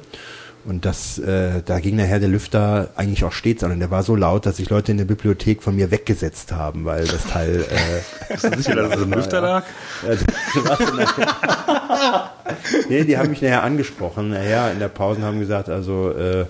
[0.67, 3.71] Und das, äh, da ging nachher der Lüfter eigentlich auch stets an.
[3.71, 6.85] Und der war so laut, dass sich Leute in der Bibliothek von mir weggesetzt haben,
[6.85, 9.63] weil das Teil äh, Bist du sicher, dass es im Lüfter lag?
[12.89, 14.29] nee, die haben mich nachher angesprochen.
[14.29, 16.45] Nachher in der Pause haben gesagt, also, äh,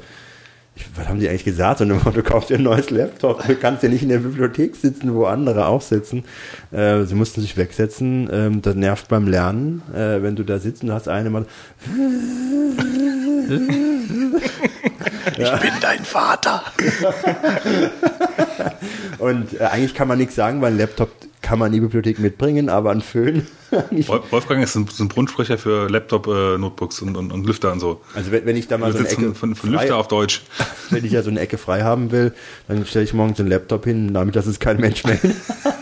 [0.77, 1.81] ich, was haben die eigentlich gesagt?
[1.81, 3.45] Und du kaufst dir ein neues Laptop.
[3.47, 6.23] Du kannst ja nicht in der Bibliothek sitzen, wo andere auch sitzen.
[6.71, 8.29] Äh, sie mussten sich wegsetzen.
[8.31, 11.45] Ähm, das nervt beim Lernen, äh, wenn du da sitzt und hast eine mal.
[15.37, 16.63] Ich bin dein Vater.
[19.19, 21.09] Und äh, eigentlich kann man nichts sagen, weil ein Laptop
[21.41, 23.45] kann man in die Bibliothek mitbringen, aber ein Föhn.
[24.31, 28.01] Wolfgang ist ein, ist ein Brunsprecher für Laptop-Notebooks und, und, und Lüfter und so.
[28.15, 30.07] Also wenn, wenn ich da mal so eine Ecke von, von, von frei- Lüfter auf
[30.07, 30.41] Deutsch.
[30.89, 32.33] wenn ich ja so eine Ecke frei haben will,
[32.67, 35.19] dann stelle ich morgens einen Laptop hin, damit das ist kein Mensch mehr.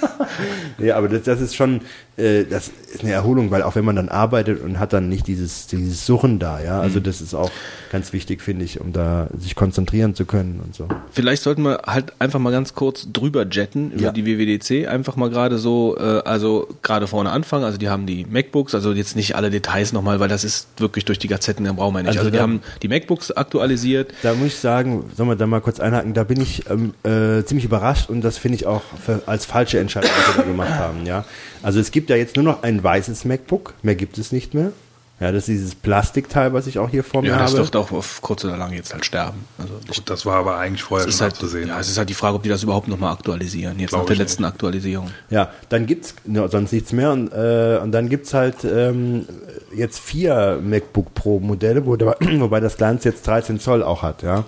[0.80, 1.80] ja, aber das, das ist schon,
[2.18, 5.26] äh, das ist eine Erholung, weil auch wenn man dann arbeitet und hat dann nicht
[5.28, 7.50] dieses, dieses Suchen da, ja, also das ist auch
[7.92, 10.88] ganz wichtig, finde ich, um da sich konzentrieren zu können und so.
[11.12, 14.12] Vielleicht sollten wir halt einfach mal ganz kurz drüber jetten über Ja.
[14.12, 14.88] die WWDC.
[14.88, 17.64] Einfach mal gerade so, äh, also gerade vorne anfangen.
[17.66, 21.06] Also die haben die MacBooks, also jetzt nicht alle Details nochmal, weil das ist wirklich
[21.06, 22.10] durch die Gazetten, da brauchen wir nicht.
[22.10, 24.14] Also Also, die haben die MacBooks aktualisiert.
[24.24, 27.44] Da muss ich sagen, sollen wir da mal kurz einhaken, da bin ich ähm, äh,
[27.44, 30.70] ziemlich überrascht und das finde ich auch für, als falsche Entscheidung, die sie da gemacht
[30.72, 31.26] haben, ja.
[31.64, 34.72] Also es gibt ja jetzt nur noch ein weißes MacBook, mehr gibt es nicht mehr.
[35.20, 37.64] Ja, das ist dieses Plastikteil, was ich auch hier vor mir Ja, das habe.
[37.64, 39.46] wird auch auf kurz oder lang jetzt halt sterben.
[39.58, 41.70] Also ich, Das war aber eigentlich vorher es ist schon halt, abzusehen.
[41.70, 44.08] ja, es ist halt die Frage, ob die das überhaupt nochmal aktualisieren, jetzt Glaub nach
[44.08, 44.24] der ne?
[44.24, 45.12] letzten Aktualisierung.
[45.30, 49.26] Ja, dann gibt's no, sonst nichts mehr und, äh, und dann gibt's halt ähm,
[49.74, 54.24] jetzt vier MacBook Pro Modelle, wo der, wobei das kleinste jetzt 13 Zoll auch hat,
[54.24, 54.44] ja.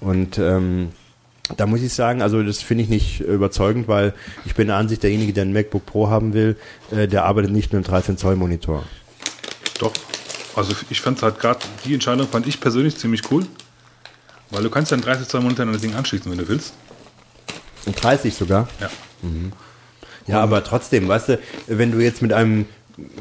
[0.00, 0.90] Und ähm,
[1.56, 5.02] da muss ich sagen, also das finde ich nicht überzeugend, weil ich bin der Ansicht,
[5.02, 6.56] derjenige, der ein MacBook Pro haben will,
[6.90, 8.84] äh, der arbeitet nicht mit einem 13 Zoll Monitor.
[9.78, 9.92] Doch.
[10.56, 13.46] Also ich fand halt gerade, die Entscheidung fand ich persönlich ziemlich cool.
[14.50, 16.74] Weil du kannst ja einen 30 Zoll Monitor an das Ding anschließen, wenn du willst.
[17.86, 18.68] Ein 30 sogar.
[18.80, 18.90] Ja.
[20.26, 22.66] Ja, aber trotzdem, weißt du, wenn du jetzt mit einem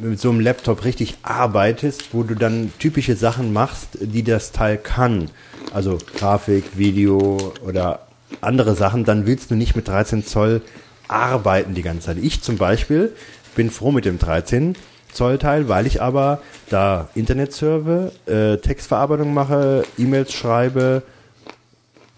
[0.02, 4.78] mit so einem Laptop richtig arbeitest, wo du dann typische Sachen machst, die das Teil
[4.78, 5.30] kann,
[5.74, 8.09] also Grafik, Video oder
[8.42, 10.62] andere Sachen, dann willst du nicht mit 13 Zoll
[11.08, 12.18] arbeiten die ganze Zeit.
[12.22, 13.14] Ich zum Beispiel
[13.56, 14.76] bin froh mit dem 13
[15.12, 21.04] Zoll Teil, weil ich aber da Internet surfe, äh, Textverarbeitung mache, E-Mails schreibe,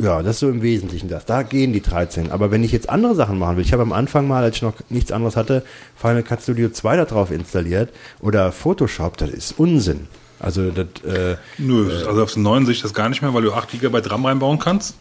[0.02, 1.26] ja, das ist so im Wesentlichen das.
[1.26, 2.32] Da gehen die 13.
[2.32, 4.62] Aber wenn ich jetzt andere Sachen machen will, ich habe am Anfang mal, als ich
[4.62, 5.64] noch nichts anderes hatte,
[5.96, 10.08] Final Cut Studio 2 da drauf installiert oder Photoshop, das ist Unsinn.
[10.40, 13.44] Also das, äh, Nö, also auf den neuen sehe ich das gar nicht mehr, weil
[13.44, 14.96] du 8 GB RAM reinbauen kannst.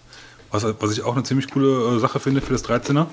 [0.51, 3.07] Was, was ich auch eine ziemlich coole äh, Sache finde für das 13er.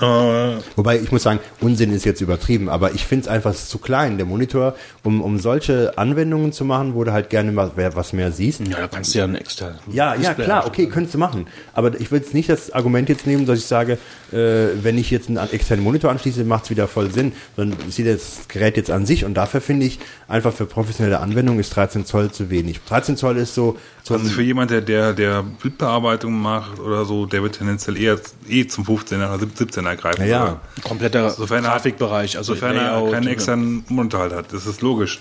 [0.00, 3.78] Äh, Wobei ich muss sagen, Unsinn ist jetzt übertrieben, aber ich finde es einfach zu
[3.78, 4.18] klein.
[4.18, 8.12] Der Monitor, um, um solche Anwendungen zu machen, wo du halt gerne mal wer- was
[8.12, 8.60] mehr siehst.
[8.60, 9.72] Ja, da kannst du ja ein extra.
[9.90, 11.46] Ja, ja, klar, okay, könntest du machen.
[11.72, 13.94] Aber ich will jetzt nicht das Argument jetzt nehmen, dass ich sage,
[14.32, 14.36] äh,
[14.82, 17.32] wenn ich jetzt einen externen Monitor anschließe, macht es wieder voll Sinn.
[17.56, 21.20] Sondern ich sehe das Gerät jetzt an sich und dafür finde ich, einfach für professionelle
[21.20, 22.80] Anwendung ist 13 Zoll zu wenig.
[22.88, 27.26] 13 Zoll ist so, so also für jemand, der, der, der Bildbearbeitung macht oder so,
[27.26, 30.22] der wird tendenziell eher eh zum 15er oder 17er greifen.
[30.22, 30.40] Ja, ja.
[30.42, 34.66] Aber Kompletter Sofern er- Grafikbereich, also Sofern er Layout, keinen externen Monitor halt hat, das
[34.66, 35.20] ist logisch.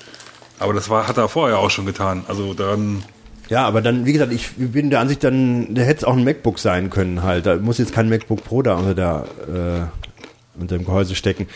[0.59, 2.23] Aber das war, hat er vorher auch schon getan.
[2.27, 3.03] Also dann,
[3.49, 6.23] Ja, aber dann, wie gesagt, ich bin der Ansicht, dann da hätte es auch ein
[6.23, 7.45] MacBook sein können halt.
[7.45, 11.47] Da muss jetzt kein MacBook Pro da unter, der, äh, unter dem Gehäuse stecken.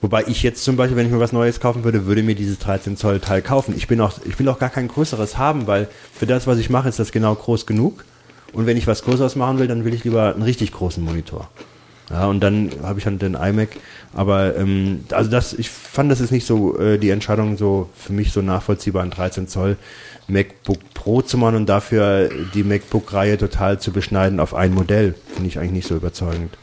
[0.00, 2.58] Wobei ich jetzt zum Beispiel, wenn ich mir was Neues kaufen würde, würde mir dieses
[2.58, 3.74] 13 Zoll Teil kaufen.
[3.76, 6.70] Ich bin auch, ich will auch gar kein größeres haben, weil für das, was ich
[6.70, 8.04] mache, ist das genau groß genug.
[8.52, 11.48] Und wenn ich was Größeres machen will, dann will ich lieber einen richtig großen Monitor.
[12.10, 13.70] Ja, und dann habe ich halt den iMac.
[14.14, 18.12] Aber ähm, also das, ich fand, das ist nicht so äh, die Entscheidung so für
[18.12, 19.76] mich so nachvollziehbar, ein 13 Zoll
[20.28, 25.14] MacBook Pro zu machen und dafür die MacBook-Reihe total zu beschneiden auf ein Modell.
[25.32, 26.56] Finde ich eigentlich nicht so überzeugend.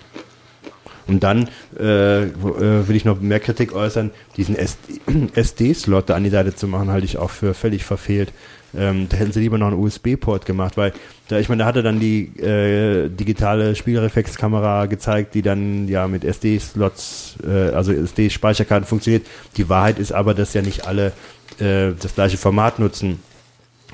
[1.07, 6.29] Und dann äh, äh, will ich noch mehr Kritik äußern, diesen SD-Slot da an die
[6.29, 8.31] Seite zu machen, halte ich auch für völlig verfehlt.
[8.75, 10.93] Ähm, da hätten sie lieber noch einen USB-Port gemacht, weil
[11.33, 16.07] da, ich meine, da hat er dann die äh, digitale Spiegelreflexkamera gezeigt, die dann ja
[16.07, 19.25] mit SD-Slots, äh, also SD-Speicherkarten funktioniert.
[19.57, 21.11] Die Wahrheit ist aber, dass ja nicht alle
[21.59, 23.19] äh, das gleiche Format nutzen.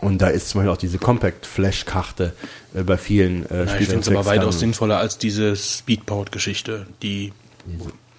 [0.02, 2.34] Und da ist zum Beispiel auch diese Compact-Flash-Karte
[2.73, 7.34] äh, bei vielen äh, Ja, ich finde es aber weitaus sinnvoller als diese Speedport-Geschichte, die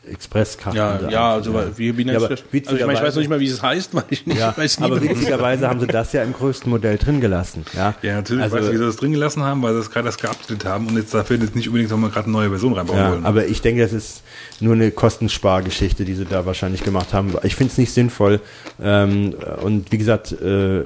[0.09, 0.77] Expresskarten.
[0.77, 2.43] ja, ja, also wie, wie nennt Ja, aber das?
[2.53, 4.57] Also ich meine, ich weiß noch nicht mal, wie es heißt, weil ich nicht, Ja,
[4.57, 7.65] weiß nie aber witzigerweise haben sie das ja im größten Modell drin gelassen.
[7.75, 9.91] Ja, ja, natürlich Also, weiß ich, wie sie das drin gelassen haben, weil sie das
[9.91, 12.73] gerade erst geupdatet haben und jetzt dafür jetzt nicht unbedingt nochmal gerade eine neue Version
[12.73, 13.27] reinbauen ja, wollen.
[13.27, 14.23] aber ich denke, das ist
[14.61, 17.35] nur eine Kostenspargeschichte, die sie da wahrscheinlich gemacht haben.
[17.43, 18.41] Ich finde es nicht sinnvoll.
[18.83, 20.85] Ähm, und wie gesagt, äh,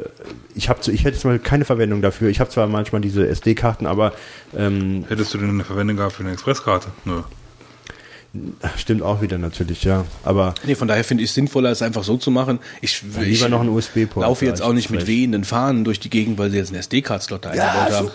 [0.55, 2.29] ich habe, ich hätte jetzt mal keine Verwendung dafür.
[2.29, 4.13] Ich habe zwar manchmal diese SD-Karten, aber
[4.57, 6.89] ähm, Hättest du denn eine Verwendung gehabt für eine Expresskarte?
[7.05, 7.23] Nö.
[8.77, 10.05] Stimmt auch wieder natürlich, ja.
[10.25, 12.59] Aber Nee, von daher finde ich es sinnvoller, es einfach so zu machen.
[12.81, 14.25] Ich, lieber ich noch einen USB-Port.
[14.27, 15.09] laufe jetzt Ja, auch nicht mit recht.
[15.09, 18.11] wehenden Fahnen durch die Gegend, weil sie jetzt einen SD-Card-Slot da eingebaut haben.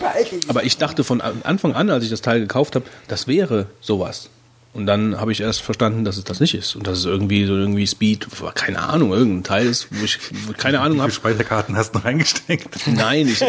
[0.48, 4.28] Aber ich dachte von Anfang an, als ich das Teil gekauft habe, das wäre sowas.
[4.72, 6.76] Und dann habe ich erst verstanden, dass es das nicht ist.
[6.76, 10.18] Und dass es irgendwie so irgendwie Speed, keine Ahnung, irgendein Teil ist, wo ich
[10.58, 11.10] keine Ahnung Wie habe.
[11.10, 12.86] viele Speicherkarten hast du reingesteckt?
[12.86, 13.42] Nein, ich,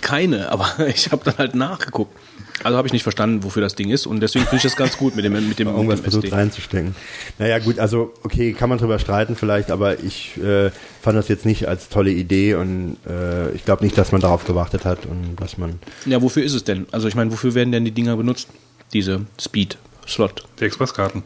[0.00, 2.16] keine, aber ich habe dann halt nachgeguckt.
[2.62, 4.06] Also habe ich nicht verstanden, wofür das Ding ist.
[4.06, 6.24] Und deswegen finde ich das ganz gut mit dem, mit dem, irgendwas mit dem versucht
[6.26, 6.36] SD.
[6.36, 6.94] reinzustecken.
[7.38, 10.70] Naja, gut, also okay, kann man drüber streiten vielleicht, aber ich äh,
[11.02, 14.44] fand das jetzt nicht als tolle Idee und äh, ich glaube nicht, dass man darauf
[14.44, 15.80] gewartet hat und dass man.
[16.06, 16.86] Ja, wofür ist es denn?
[16.92, 18.48] Also ich meine, wofür werden denn die Dinger benutzt?
[18.92, 20.44] Diese Speed-Slot.
[20.60, 21.24] Die Expresskarten.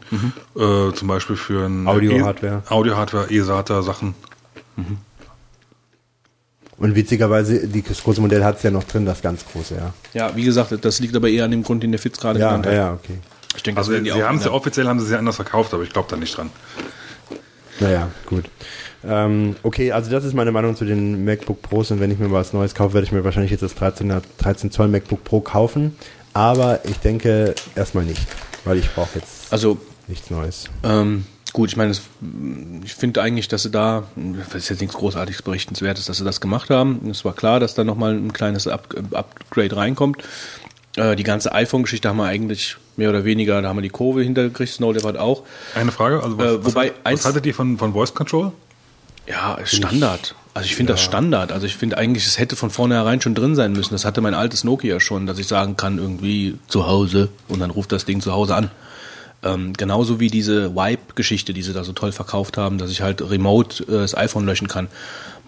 [0.57, 2.63] Äh, zum Beispiel für ein Audio-Hardware.
[2.67, 4.15] E- Audio-Hardware, E-SATA, Sachen.
[6.79, 9.93] Und witzigerweise, die, das große Modell hat es ja noch drin, das ganz große, ja.
[10.13, 12.47] Ja, wie gesagt, das liegt aber eher an dem Grund, den der Fitz gerade Ja,
[12.49, 12.77] genannt ja, hat.
[12.77, 13.17] ja, okay.
[13.55, 14.53] Ich denke, das Also sie haben sie ändern.
[14.53, 16.49] offiziell haben sie sie anders verkauft, aber ich glaube da nicht dran.
[17.79, 18.45] Naja, gut.
[19.07, 22.31] Ähm, okay, also das ist meine Meinung zu den MacBook Pros und wenn ich mir
[22.31, 25.95] was Neues kaufe, werde ich mir wahrscheinlich jetzt das 13, 13 Zoll MacBook Pro kaufen.
[26.33, 28.21] Aber ich denke erstmal nicht,
[28.65, 30.65] weil ich brauche jetzt Also nichts Neues.
[30.83, 31.91] Ähm, gut, ich meine,
[32.83, 36.41] ich finde eigentlich, dass sie da, das ist jetzt nichts Großartiges Berichtenswertes, dass sie das
[36.41, 37.09] gemacht haben.
[37.09, 40.17] Es war klar, dass da nochmal ein kleines Up Upgrade reinkommt.
[40.95, 44.21] Äh, die ganze iPhone-Geschichte haben wir eigentlich mehr oder weniger, da haben wir die Kurve
[44.23, 45.43] hintergekriegt, Snow Leopard auch.
[45.75, 48.51] Eine Frage, also was, Äh, wobei was, eins- was haltet ihr von, von Voice Control?
[49.27, 50.33] Ja, ist Standard.
[50.55, 51.51] Also ich finde das Standard.
[51.51, 53.93] Also ich finde eigentlich, es hätte von vornherein schon drin sein müssen.
[53.93, 57.69] Das hatte mein altes Nokia schon, dass ich sagen kann, irgendwie zu Hause und dann
[57.69, 58.71] ruft das Ding zu Hause an.
[59.41, 63.21] Ähm, genauso wie diese Wipe-Geschichte, die sie da so toll verkauft haben, dass ich halt
[63.21, 64.89] remote äh, das iPhone löschen kann.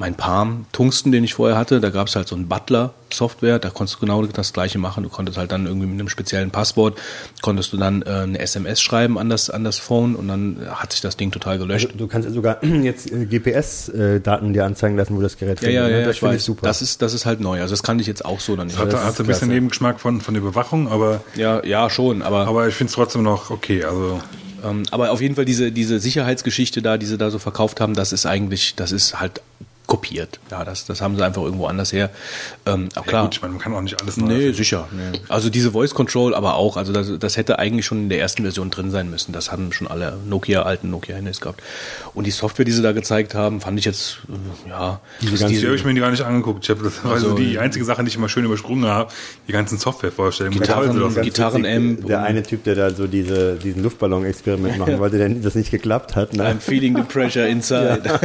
[0.01, 3.69] Mein Palm Tungsten, den ich vorher hatte, da gab es halt so ein Butler-Software, da
[3.69, 5.03] konntest du genau das gleiche machen.
[5.03, 6.99] Du konntest halt dann irgendwie mit einem speziellen Passwort,
[7.43, 10.91] konntest du dann äh, eine SMS schreiben an das, an das Phone und dann hat
[10.93, 11.89] sich das Ding total gelöscht.
[11.95, 15.91] Du kannst sogar jetzt äh, GPS-Daten dir anzeigen lassen, wo das Gerät Ja, ja, findet,
[15.91, 16.05] ja, ne?
[16.05, 16.41] Das ich finde weiß.
[16.41, 16.65] ich super.
[16.65, 17.61] Das ist, das ist halt neu.
[17.61, 18.79] Also das kann ich jetzt auch so dann nicht.
[18.79, 19.49] Hat, das hat ist ein bisschen.
[19.49, 22.95] Nebengeschmack von, von der Überwachung, aber, Ja, ja, schon, aber, aber, aber ich finde es
[22.95, 23.83] trotzdem noch okay.
[23.83, 24.19] Also
[24.63, 27.93] ähm, aber auf jeden Fall diese, diese Sicherheitsgeschichte da, die sie da so verkauft haben,
[27.93, 29.41] das ist eigentlich, das ist halt
[29.87, 30.39] kopiert.
[30.49, 32.09] Ja, das, das haben sie einfach irgendwo anders her.
[32.65, 33.23] Ähm, aber Ja, klar.
[33.23, 34.87] gut, ich meine, man kann auch nicht alles neu Nee, sicher.
[34.91, 35.19] Nee.
[35.27, 38.43] Also diese Voice Control aber auch, also das, das hätte eigentlich schon in der ersten
[38.43, 39.33] Version drin sein müssen.
[39.33, 41.61] Das haben schon alle Nokia, alten Nokia-Handys gehabt.
[42.13, 44.19] Und die Software, die sie da gezeigt haben, fand ich jetzt,
[44.65, 46.63] äh, ja, Diese das- ganze- Die habe ich mir gar nicht angeguckt.
[46.63, 49.11] Ich habe das also Also, die einzige Sache, die ich immer schön übersprungen habe,
[49.47, 50.57] die ganzen Softwarevorstellungen.
[50.57, 50.93] Gitarren-.
[50.95, 55.55] Gitarren- Gitarren-Amp Der eine Typ, der da so diese, diesen Luftballon-Experiment machen wollte, der das
[55.55, 56.33] nicht geklappt hat.
[56.33, 56.43] Ne?
[56.49, 58.03] I'm feeling the pressure inside.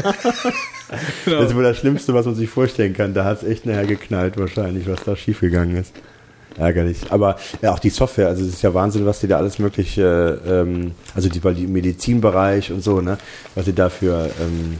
[1.25, 1.41] Genau.
[1.41, 3.15] Das ist wohl das Schlimmste, was man sich vorstellen kann.
[3.15, 5.93] Da hat es echt nachher geknallt, wahrscheinlich, was da schiefgegangen ist.
[6.59, 6.99] Ärgerlich.
[7.11, 10.41] Aber ja, auch die Software, also es ist ja Wahnsinn, was die da alles mögliche,
[10.47, 13.19] ähm, also die, weil die Medizinbereich und so, ne,
[13.55, 14.79] was sie da für ähm,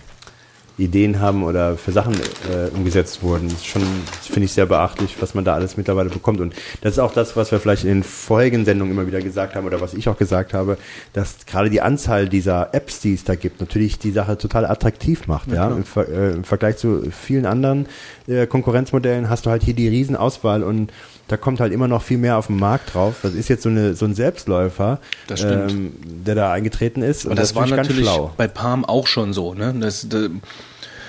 [0.79, 3.49] Ideen haben oder für Sachen äh, umgesetzt wurden.
[3.49, 3.83] Das ist schon,
[4.23, 6.41] finde ich sehr beachtlich, was man da alles mittlerweile bekommt.
[6.41, 9.55] Und das ist auch das, was wir vielleicht in den vorherigen Sendungen immer wieder gesagt
[9.55, 10.77] haben oder was ich auch gesagt habe,
[11.13, 15.27] dass gerade die Anzahl dieser Apps, die es da gibt, natürlich die Sache total attraktiv
[15.27, 15.51] macht.
[15.51, 17.87] Ja, Im, Ver äh, Im Vergleich zu vielen anderen
[18.27, 20.93] äh, Konkurrenzmodellen hast du halt hier die Riesenauswahl und
[21.29, 23.17] da kommt halt immer noch viel mehr auf den Markt drauf.
[23.23, 25.43] Das ist jetzt so, eine, so ein Selbstläufer, Das.
[25.43, 27.27] Ähm, der da eingetreten ist.
[27.27, 28.33] Und das, war ist natürlich ganz schlau.
[28.37, 29.55] bei Palm auch schon so.
[29.55, 29.75] Ne?
[29.81, 30.29] Das, da,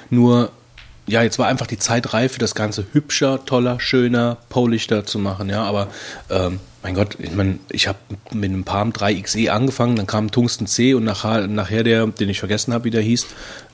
[0.09, 0.51] nur,
[1.05, 5.20] ja, jetzt war einfach die Zeit reif für das Ganze hübscher, toller, schöner, polischter zu
[5.20, 5.49] machen.
[5.49, 5.88] Ja, aber
[6.30, 7.99] ähm, mein Gott, ich meine, ich habe
[8.32, 12.39] mit einem Palm 3XE angefangen, dann kam Tungsten C und nachher, nachher der, den ich
[12.39, 13.28] vergessen habe, wie der hieß.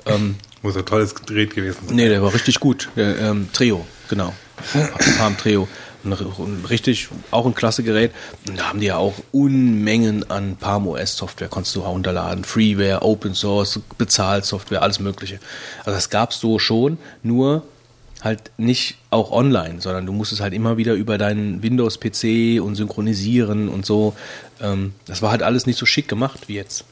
[0.06, 1.96] Ähm, Muss ein tolles Gerät gewesen sein.
[1.96, 2.90] nee, der war richtig gut.
[2.96, 4.34] Der, ähm, Treo, genau.
[5.18, 5.68] Palm Treo.
[6.04, 8.12] Ein, ein richtig, auch ein klasse Gerät.
[8.48, 12.44] Und da haben die ja auch Unmengen an Palm OS Software, konntest du herunterladen.
[12.44, 15.40] Freeware, Open Source, Bezahlsoftware, alles Mögliche.
[15.80, 17.64] Also das gab's so schon, nur
[18.22, 23.68] halt nicht auch online, sondern du musstest halt immer wieder über deinen Windows-PC und synchronisieren
[23.68, 24.16] und so.
[24.62, 26.86] Ähm, das war halt alles nicht so schick gemacht wie jetzt.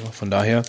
[0.00, 0.62] Ja, von daher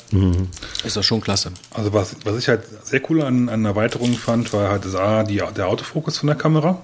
[0.86, 1.52] ist das schon klasse.
[1.74, 5.24] Also was, was ich halt sehr cool an, an Erweiterungen fand, war halt das A,
[5.24, 6.82] die, der Autofokus von der Kamera.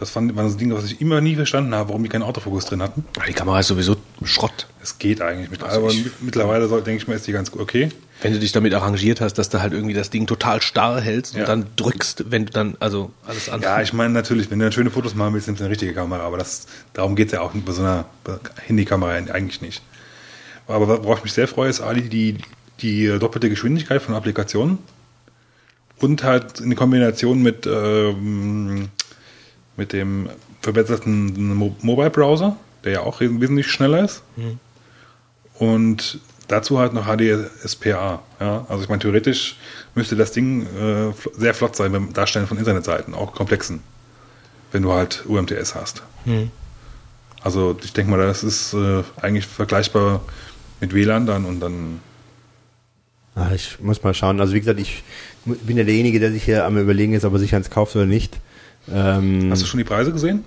[0.00, 2.22] Das fand, war so ein Ding, was ich immer nie verstanden habe, warum die keinen
[2.22, 3.04] Autofokus drin hatten.
[3.28, 4.66] Die Kamera ist sowieso Schrott.
[4.82, 5.62] Es geht eigentlich mit.
[5.62, 7.60] Also aber ich- mittlerweile soll, denke ich mal, ist die ganz gut.
[7.60, 7.90] Okay.
[8.22, 11.34] Wenn du dich damit arrangiert hast, dass du halt irgendwie das Ding total starr hältst
[11.34, 11.40] Ja.
[11.40, 13.70] und dann drückst, wenn du dann, also alles andere.
[13.70, 15.92] Ja, ich meine natürlich, wenn du dann schöne Fotos machen willst, nimmst du eine richtige
[15.92, 18.06] Kamera, aber das, darum geht es ja auch bei so einer
[18.66, 19.82] Handykamera eigentlich nicht.
[20.66, 22.38] Aber worauf ich mich sehr freue, ist Ali, die,
[22.80, 24.78] die doppelte Geschwindigkeit von Applikationen
[25.98, 28.88] und halt in Kombination mit, ähm,
[29.80, 30.28] mit dem
[30.60, 32.54] verbesserten Mo Mobile Browser,
[32.84, 34.22] der ja auch wesentlich schneller ist.
[35.58, 38.22] Und dazu halt noch HDSPA.
[38.40, 38.66] Ja?
[38.68, 39.56] Also ich meine, theoretisch
[39.94, 43.80] müsste das Ding äh, sehr flott sein beim Darstellen von Internetseiten, auch komplexen,
[44.70, 46.02] wenn du halt UMTS hast.
[47.42, 50.20] Also ich denke mal, das ist äh, eigentlich vergleichbar
[50.80, 52.00] mit WLAN dann und dann
[53.34, 54.40] Ah, ich muss mal schauen.
[54.40, 55.02] Also wie gesagt, ich
[55.46, 58.04] bin ja derjenige, der sich hier am überlegen ist, ob er sich eins kauft oder
[58.04, 58.38] nicht.
[58.92, 60.44] Ähm, Hast du schon die Preise gesehen?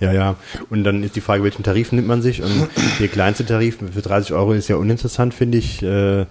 [0.00, 0.36] ja, ja.
[0.70, 2.42] Und dann ist die Frage, welchen Tarif nimmt man sich?
[2.42, 2.68] Und
[3.00, 5.82] der kleinste Tarif für 30 Euro ist ja uninteressant, finde ich.
[5.82, 6.26] Äh,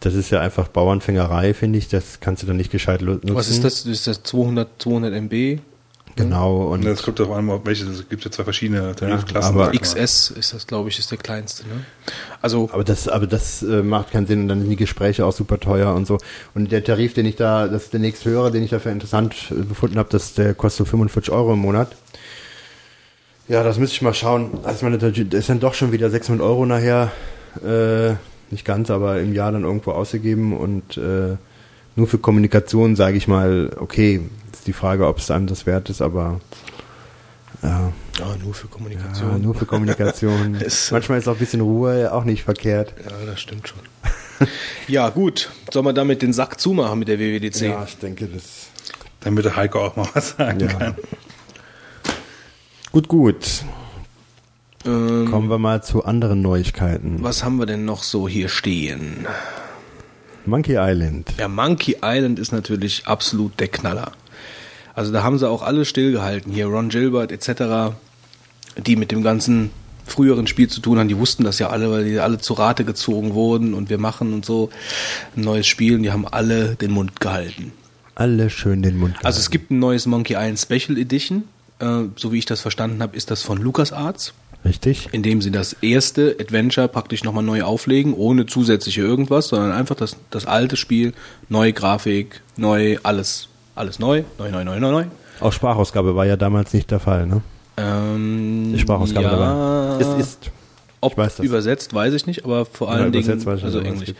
[0.00, 1.88] das ist ja einfach Bauernfängerei, finde ich.
[1.88, 3.34] Das kannst du dann nicht gescheit nutzen.
[3.34, 3.86] Was ist das?
[3.86, 5.60] Ist das 200, 200 MB?
[6.16, 6.68] Genau.
[6.72, 9.54] Und das kommt an, ob welche, es gibt ja zwei verschiedene Tarifklassen.
[9.54, 9.78] aber sag mal.
[9.78, 11.64] XS ist das, glaube ich, ist der kleinste.
[11.64, 11.84] Ne?
[12.40, 15.32] Also, Aber das, aber das äh, macht keinen Sinn und dann sind die Gespräche auch
[15.32, 16.16] super teuer und so.
[16.54, 19.34] Und der Tarif, den ich da, das ist der nächste höhere, den ich dafür interessant
[19.50, 21.94] äh, befunden habe, das, der kostet so 45 Euro im Monat.
[23.48, 24.58] Ja, das müsste ich mal schauen.
[24.64, 27.12] Also meine, das ist dann doch schon wieder 600 Euro nachher,
[27.62, 28.14] äh,
[28.50, 31.36] nicht ganz, aber im Jahr dann irgendwo ausgegeben und äh,
[31.94, 34.22] nur für Kommunikation sage ich mal, okay,
[34.66, 36.40] ist die Frage, ob es einem das wert ist, aber
[37.62, 39.30] ja, ja, nur für Kommunikation.
[39.30, 40.54] ja nur für Kommunikation.
[40.60, 42.92] Ist- Manchmal ist auch ein bisschen Ruhe auch nicht verkehrt.
[43.04, 43.78] Ja, das stimmt schon.
[44.88, 45.50] ja, gut.
[45.72, 47.60] Sollen wir damit den Sack zumachen mit der WWDC?
[47.62, 48.66] Ja, ich denke, das.
[49.20, 50.66] Damit der Heiko auch mal was sagen Ja.
[50.66, 50.94] kann.
[52.92, 53.46] Gut, gut.
[54.84, 57.18] Ähm, Kommen wir mal zu anderen Neuigkeiten.
[57.22, 59.26] was haben wir denn noch so hier stehen?
[60.44, 61.32] Monkey Island.
[61.38, 64.12] Ja, Monkey Island ist natürlich absolut der Knaller.
[64.96, 66.52] Also da haben sie auch alle stillgehalten.
[66.52, 67.94] Hier Ron Gilbert etc.,
[68.84, 69.70] die mit dem ganzen
[70.06, 72.84] früheren Spiel zu tun haben, die wussten das ja alle, weil die alle zu Rate
[72.84, 74.70] gezogen wurden und wir machen und so
[75.36, 77.72] ein neues Spiel und die haben alle den Mund gehalten.
[78.14, 79.52] Alle schön den Mund Also es gehalten.
[79.52, 81.44] gibt ein neues Monkey Island Special Edition.
[81.80, 84.32] Äh, so wie ich das verstanden habe, ist das von LucasArts,
[84.64, 85.08] Richtig?
[85.12, 89.96] in dem sie das erste Adventure praktisch nochmal neu auflegen, ohne zusätzliche irgendwas, sondern einfach
[89.96, 91.12] das, das alte Spiel,
[91.50, 95.04] neue Grafik, neu, alles, alles neu, neu, neu, neu, neu, neu.
[95.40, 97.42] Auch Sprachausgabe war ja damals nicht der Fall, ne?
[97.76, 100.02] Ähm, Die Sprachausgabe ja, dabei.
[100.02, 100.50] Es ist.
[101.02, 101.46] Ob Ich weiß das.
[101.46, 104.14] übersetzt, weiß ich nicht, aber vor Ja, allen Dingen, übersetzt weiß ich also es Englisch.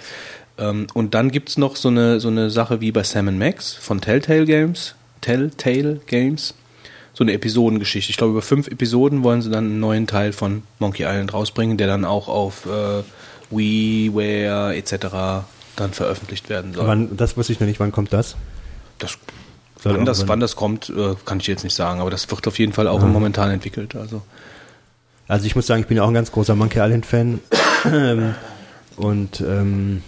[0.58, 4.00] Ähm, und dann gibt's noch so eine, so eine Sache wie bei Sam Max von
[4.00, 4.94] Telltale Games.
[5.22, 6.54] Telltale Games.
[7.14, 8.10] So eine Episodengeschichte.
[8.10, 11.78] Ich glaube, über fünf Episoden wollen sie dann einen neuen Teil von Monkey Island rausbringen,
[11.78, 13.02] der dann auch auf äh,
[13.50, 15.46] WiiWare etc.
[15.76, 16.86] dann veröffentlicht werden soll.
[16.86, 18.36] Wann, das wusste ich noch nicht, wann kommt das?
[18.98, 19.18] das,
[19.82, 22.58] wann, das, wann- das kommt, äh, kann ich jetzt nicht sagen, aber das wird auf
[22.58, 23.94] jeden Fall auch momentan entwickelt.
[23.96, 24.22] Also
[25.28, 27.40] Also ich muss sagen, ich bin ja auch ein ganz großer Monkey Island Fan.
[27.84, 28.34] Ähm,
[28.96, 30.02] Und ähm,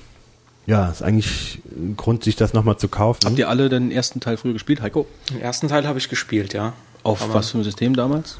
[0.67, 3.21] ja, ist eigentlich ein Grund, sich das nochmal zu kaufen.
[3.25, 5.07] habt ihr alle den ersten Teil früher gespielt, Heiko?
[5.31, 6.73] Den ersten Teil habe ich gespielt, ja.
[7.03, 8.39] Auf Aber- was für ein System damals?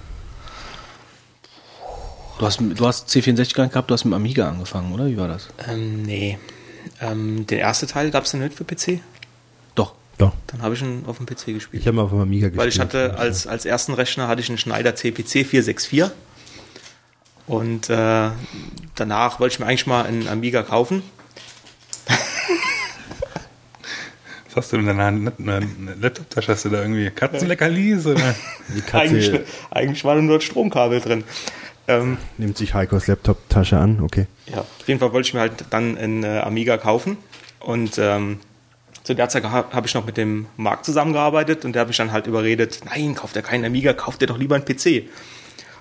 [2.39, 5.07] Du hast, du hast C64 gar nicht gehabt, du hast mit Amiga angefangen, oder?
[5.07, 5.49] Wie war das?
[5.69, 6.39] Ähm, nee.
[7.01, 9.01] Ähm, den ersten Teil gab es den nicht für PC.
[10.19, 10.33] Doch.
[10.49, 11.81] Dann habe ich ihn auf dem PC gespielt.
[11.81, 12.61] Ich habe mal auf dem Amiga gespielt.
[12.61, 16.11] Weil ich hatte als, als ersten Rechner hatte ich einen Schneider CPC 464.
[17.47, 18.31] Und äh,
[18.97, 21.03] danach wollte ich mir eigentlich mal einen Amiga kaufen.
[24.47, 25.69] Was hast du in deiner eine, eine
[26.01, 26.53] Laptop-Tasche?
[26.53, 28.07] Hast du da irgendwie Katzenleckerlis?
[28.07, 28.35] Oder?
[28.75, 29.41] Die Katze Eigentlich,
[29.71, 31.25] eigentlich war nur ein Stromkabel drin.
[31.87, 34.27] Ähm, nimmt sich Heikos Laptop-Tasche an, okay.
[34.47, 37.17] ja, auf jeden Fall wollte ich mir halt dann einen äh, Amiga kaufen.
[37.61, 38.41] Und ähm,
[39.09, 41.97] zu der Zeit habe hab ich noch mit dem Marc zusammengearbeitet und der hat mich
[41.97, 45.09] dann halt überredet, nein, kauft er keinen Amiga, kauft er doch lieber einen PC.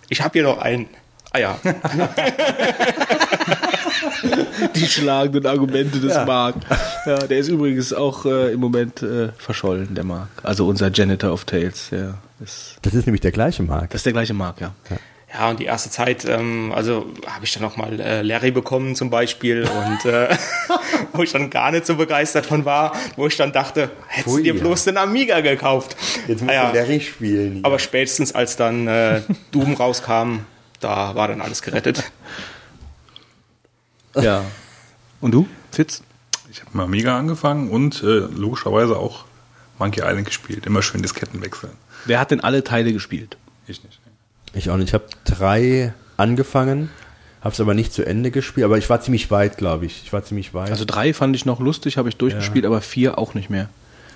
[0.07, 0.87] Ich habe hier noch einen.
[1.33, 1.59] Ah ja,
[4.75, 6.55] Die schlagenden Argumente des Mark.
[7.05, 10.29] Ja, der ist übrigens auch äh, im Moment äh, verschollen, der Mark.
[10.43, 11.89] Also unser Janitor of Tales.
[11.91, 13.93] Ja, ist, Das ist nämlich der gleiche Markt.
[13.93, 14.73] das ist der gleiche Mark, ja.
[14.89, 14.95] Ja,
[15.49, 19.09] und die erste Zeit, ähm, also habe ich dann noch mal äh, Larry bekommen zum
[19.09, 20.35] Beispiel und äh,
[21.13, 24.41] wo ich dann gar nicht so begeistert von war, wo ich dann dachte, hättest du
[24.41, 24.61] dir ja.
[24.61, 25.95] bloß den Amiga gekauft.
[26.47, 27.59] Ah ja, Larry spielen.
[27.63, 29.21] aber spätestens als dann äh,
[29.51, 30.39] Doom rauskam,
[30.79, 32.03] da war dann alles gerettet.
[34.15, 34.45] Ja.
[35.21, 36.03] Und du, Fitz?
[36.49, 39.25] Ich habe mit Amiga angefangen und äh, logischerweise auch
[39.77, 40.65] Monkey Island gespielt.
[40.65, 41.73] Immer schön Disketten wechseln.
[42.05, 43.37] Wer hat denn alle Teile gespielt?
[43.67, 43.99] Ich nicht.
[44.57, 44.89] Ich auch nicht.
[44.89, 46.89] Ich habe drei angefangen,
[47.41, 48.65] habe es aber nicht zu Ende gespielt.
[48.65, 50.03] Aber ich war ziemlich weit, glaube ich.
[50.03, 50.71] Ich war ziemlich weit.
[50.71, 53.69] Also drei fand ich noch lustig, habe ich durchgespielt, aber vier auch nicht mehr.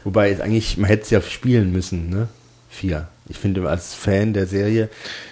[0.04, 2.28] Wobei eigentlich, man hätte es ja spielen müssen, ne?
[2.70, 3.08] Vier.
[3.32, 4.90] Ich finde, als Fan der Serie.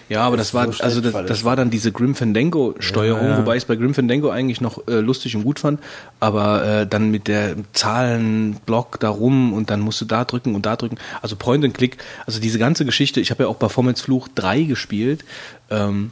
[0.07, 3.29] Ja, aber Das das war, so also das, das war dann diese Grim Fandango-Steuerung, Ja,
[3.31, 3.37] ja.
[3.37, 5.79] wobei ich es bei Grim Fandango eigentlich noch äh, lustig und gut fand,
[6.19, 10.65] aber äh, dann mit der Zahlenblock da rum und dann musst du da drücken und
[10.65, 14.01] da drücken, also Point and Click, also diese ganze Geschichte, ich habe ja auch Performance
[14.03, 15.23] Fluch 3 gespielt,
[15.69, 16.09] ähm,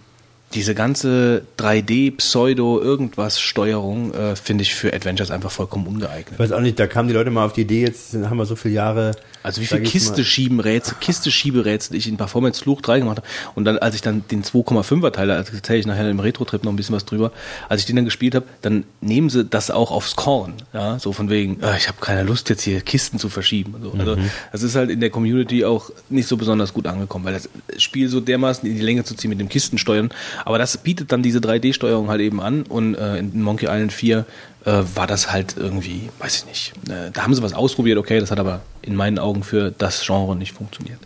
[0.53, 6.33] diese ganze 3D-Pseudo-Irgendwas-Steuerung äh, finde ich für Adventures einfach vollkommen ungeeignet.
[6.33, 8.45] Ich weiß auch nicht, da kamen die Leute mal auf die Idee, jetzt haben wir
[8.45, 9.11] so viele Jahre.
[9.43, 13.27] Also wie viel Kiste schieben Rätsel, Kiste Schieberätsel ich in Performance Fluch 3 gemacht habe
[13.55, 16.63] und dann als ich dann den 2,5er Teil, also erzähle ich nachher im Retro Trip
[16.63, 17.31] noch ein bisschen was drüber,
[17.69, 21.13] als ich den dann gespielt habe, dann nehmen sie das auch aufs Korn, ja, so
[21.13, 23.91] von wegen, äh, ich habe keine Lust jetzt hier Kisten zu verschieben so.
[23.97, 24.29] Also Mhm.
[24.51, 27.49] das ist halt in der Community auch nicht so besonders gut angekommen, weil das
[27.81, 30.09] Spiel so dermaßen in die Länge zu ziehen mit dem Kistensteuern,
[30.45, 34.25] aber das bietet dann diese 3D-Steuerung halt eben an und äh, in Monkey Island 4
[34.67, 36.73] äh, war das halt irgendwie, weiß ich nicht.
[36.89, 40.05] Äh, da haben sie was ausprobiert, okay, das hat aber in meinen Augen für das
[40.05, 40.99] Genre nicht funktioniert.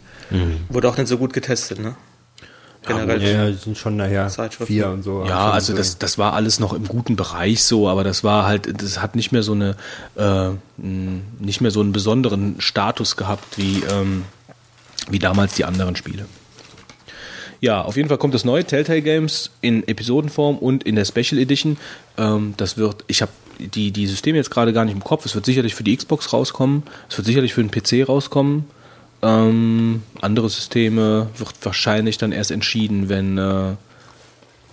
[0.69, 1.95] Wurde auch nicht so gut getestet, ne?
[2.87, 3.21] Generell.
[3.21, 5.23] Ja, die sind schon nachher vier und so.
[5.27, 5.77] Ja, also so.
[5.77, 9.15] das, das war alles noch im guten Bereich so, aber das war halt, das hat
[9.15, 9.75] nicht mehr so eine,
[10.15, 14.23] äh, nicht mehr so einen besonderen Status gehabt wie, ähm,
[15.09, 16.25] wie damals die anderen Spiele.
[17.59, 21.39] Ja, auf jeden Fall kommt das neue Telltale Games in Episodenform und in der Special
[21.39, 21.77] Edition.
[22.17, 25.25] Ähm, das wird, ich habe die, die Systeme jetzt gerade gar nicht im Kopf.
[25.25, 26.83] Es wird sicherlich für die Xbox rauskommen.
[27.09, 28.65] Es wird sicherlich für den PC rauskommen.
[29.21, 33.75] Ähm, andere Systeme wird wahrscheinlich dann erst entschieden, wenn äh,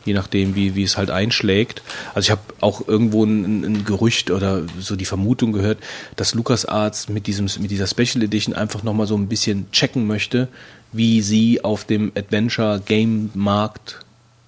[0.05, 1.83] je nachdem, wie, wie es halt einschlägt.
[2.15, 5.79] Also ich habe auch irgendwo ein, ein Gerücht oder so die Vermutung gehört,
[6.17, 10.49] dass LucasArts mit, diesem, mit dieser Special Edition einfach nochmal so ein bisschen checken möchte,
[10.93, 14.01] wie sie auf dem Adventure-Game-Markt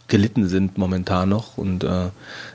[0.09, 2.09] gelitten sind momentan noch und äh,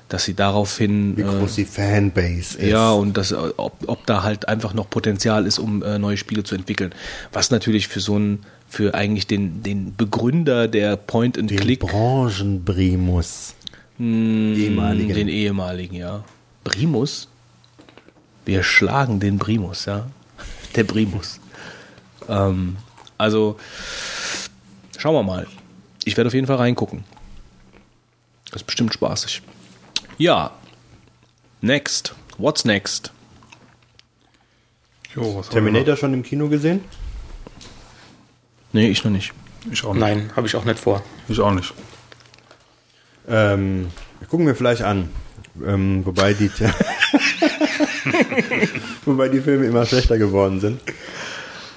[0.09, 2.69] dass sie daraufhin Wie groß die Fanbase ist.
[2.69, 6.17] ja, und das, äh, ob, ob da halt einfach noch Potenzial ist, um äh, neue
[6.17, 6.93] Spiele zu entwickeln.
[7.33, 13.55] Was natürlich für so einen, für eigentlich den, den Begründer der den Point-and-Click, Branchenprimus.
[13.99, 15.15] ehemaligen.
[15.15, 16.23] den ehemaligen, ja.
[16.63, 17.27] Primus?
[18.45, 20.07] Wir schlagen den Primus, ja.
[20.75, 21.39] Der Primus.
[22.29, 22.77] ähm,
[23.17, 23.57] also,
[24.97, 25.47] schauen wir mal.
[26.03, 27.03] Ich werde auf jeden Fall reingucken.
[28.51, 29.41] Das ist bestimmt spaßig.
[30.17, 30.51] Ja.
[31.61, 32.15] Next.
[32.37, 33.11] What's next?
[35.15, 36.83] Jo, was haben wir Terminator schon im Kino gesehen?
[38.73, 39.33] Nee, ich noch nicht.
[39.71, 40.01] Ich auch nicht.
[40.01, 41.01] Nein, habe ich auch nicht vor.
[41.27, 41.73] Ich auch nicht.
[43.27, 43.87] Ähm,
[44.29, 45.09] gucken wir vielleicht an.
[45.65, 46.49] Ähm, wobei die.
[49.05, 50.81] Wobei die Filme immer schlechter geworden sind.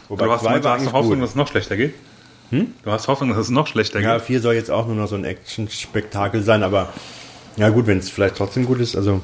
[0.08, 1.22] Wobei Du hast, zwei du war hast eigentlich Hoffnung, gut.
[1.22, 1.94] dass es noch schlechter geht?
[2.50, 4.26] Du hast Hoffnung, dass es noch schlechter Ja, geht?
[4.26, 6.92] 4 soll jetzt auch nur noch so ein Action-Spektakel sein, aber
[7.58, 9.20] ja gut, wenn es vielleicht trotzdem gut ist, also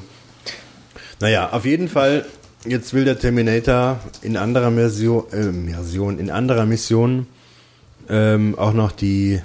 [1.19, 2.25] naja, auf jeden Fall,
[2.65, 7.27] jetzt will der Terminator in anderer Mission, äh, Mission in anderer Mission
[8.09, 9.41] ähm, auch noch die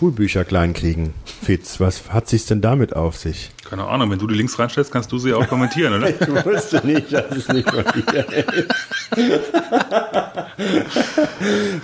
[0.00, 1.12] Schulbücher klein kriegen.
[1.44, 3.50] Fitz, was hat sich's denn damit auf sich?
[3.68, 6.08] Keine Ahnung, wenn du die Links reinstellst, kannst du sie auch kommentieren, oder?
[6.20, 8.68] Ich wusste nicht, dass es nicht von dir ist.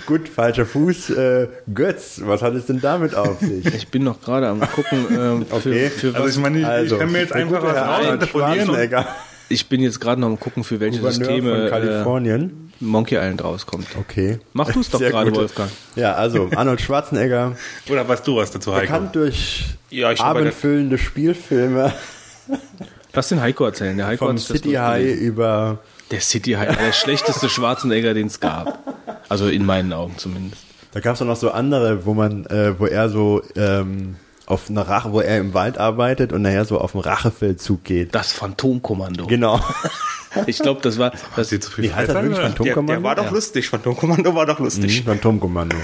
[0.07, 1.11] Gut, falscher Fuß.
[1.11, 3.63] Äh, Götz, was hat es denn damit auf sich?
[3.67, 5.91] Ich bin noch gerade am gucken, ähm, Okay.
[5.91, 6.35] für, für Also was.
[6.35, 9.05] ich meine, ich, Also, ich kann mir jetzt einfach was Schwarzenegger,
[9.49, 12.66] Ich bin jetzt gerade noch am gucken, für welche Gouverneur Systeme von äh, Kalifornien.
[12.79, 13.87] Monkey Island rauskommt.
[13.99, 14.39] Okay.
[14.53, 15.39] Mach du es doch Sehr gerade, gut.
[15.39, 15.71] Wolfgang.
[15.95, 17.55] Ja, also Arnold Schwarzenegger,
[17.89, 18.81] Oder weißt du was dazu, Heiko?
[18.85, 21.93] bekannt durch Ja, abendfüllende Spielfilme
[23.13, 23.97] Lass den Heiko erzählen.
[23.97, 25.27] Der Heiko vom hat sich das City High durchgelesen.
[25.27, 25.79] über
[26.11, 28.79] Der City High, der schlechteste Schwarzenegger, den es gab.
[29.27, 30.61] Also in meinen Augen zumindest.
[30.91, 34.69] da gab es auch noch so andere, wo man, äh, wo er so ähm, auf
[34.69, 38.13] einer Rache, wo er im Wald arbeitet und nachher so auf den Rachefeldzug geht.
[38.13, 39.25] Das Phantomkommando.
[39.25, 39.59] Genau.
[40.45, 41.11] Ich glaube, das war.
[41.31, 42.31] Hast Das, du zu viel Wie heißt das wirklich?
[42.33, 42.41] oder?
[42.41, 42.93] Der, Phantomkommando?
[42.93, 43.29] der war doch Ja.
[43.31, 43.69] lustig.
[43.69, 45.01] Phantomkommando war doch lustig.
[45.01, 45.77] Mhm, Phantomkommando.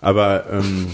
[0.00, 0.88] Aber ähm,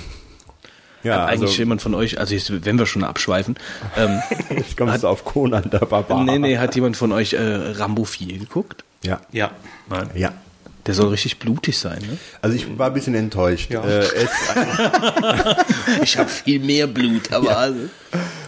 [1.02, 3.56] ja, hat eigentlich also jemand von euch, also jetzt, wenn wir schon abschweifen,
[3.96, 4.20] ähm,
[4.56, 6.22] jetzt kommst du auf Conan der Barbar.
[6.24, 8.84] nee, nee, hat jemand von euch äh, Rambo 4 geguckt?
[9.02, 9.50] Ja, Ja.
[9.88, 10.10] Nein.
[10.14, 10.32] ja.
[10.86, 12.16] Der soll richtig blutig sein, ne?
[12.40, 13.70] Also ich war ein bisschen enttäuscht.
[13.70, 13.82] Ja.
[13.84, 14.30] Äh, es,
[16.02, 17.78] Ich habe viel mehr Blut, aber also,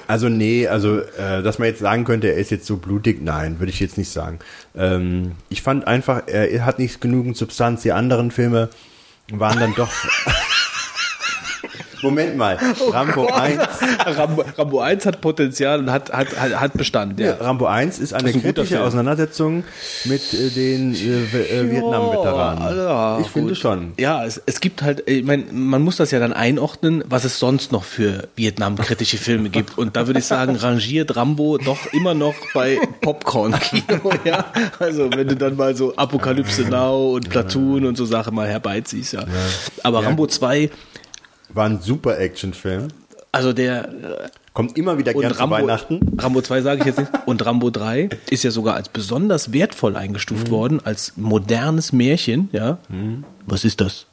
[0.07, 3.59] also nee, also äh, dass man jetzt sagen könnte, er ist jetzt so blutig, nein,
[3.59, 4.39] würde ich jetzt nicht sagen.
[4.77, 7.83] Ähm, ich fand einfach, er hat nicht genügend Substanz.
[7.83, 8.69] Die anderen Filme
[9.33, 9.91] waren dann doch.
[12.03, 12.59] Moment mal,
[12.93, 13.59] Rambo 1.
[14.07, 17.35] Rambo, Rambo 1 hat Potenzial und hat, hat, hat, hat Bestand, ja.
[17.35, 18.83] Rambo 1 ist eine ist ein kritische.
[18.83, 19.65] Auseinandersetzung
[20.05, 22.77] mit äh, den äh, äh, Vietnam-Veteranen.
[22.77, 23.59] Ja, ich finde gut.
[23.59, 23.93] schon.
[23.99, 27.39] Ja, es, es gibt halt, ich mein, man muss das ja dann einordnen, was es
[27.39, 29.79] sonst noch für Vietnam-kritische Filme gibt.
[29.79, 34.45] Und da würde ich sagen, rangiert Rambo doch immer noch bei Popcorn-Kino, ja.
[34.79, 39.13] Also wenn du dann mal so Apokalypse Now und Platoon und so Sachen mal herbeiziehst,
[39.13, 39.25] ja.
[39.83, 40.71] Aber Rambo 2,
[41.55, 42.89] War ein super Actionfilm.
[43.33, 46.01] also der Kommt immer wieder und gern zu Rambo, Weihnachten.
[46.19, 47.11] Rambo 2 sage ich jetzt nicht.
[47.25, 50.51] Und Rambo 3 ist ja sogar als besonders wertvoll eingestuft Mhm.
[50.53, 52.77] worden, als modernes Märchen, ja.
[53.47, 54.05] Was ist das?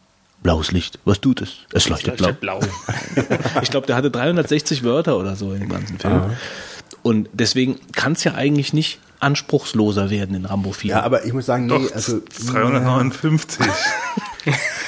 [0.41, 0.97] Blaues Licht.
[1.03, 1.55] Was tut es?
[1.73, 2.31] Es leuchtet blau.
[2.31, 2.59] blau.
[3.61, 6.21] Ich glaube, der hatte 360 Wörter oder so in dem ganzen Film.
[7.03, 10.91] Und deswegen kann es ja eigentlich nicht anspruchsloser werden in Rambo 4.
[10.91, 12.21] Ja, aber ich muss sagen, nee, Doch, also,
[12.53, 13.59] 359.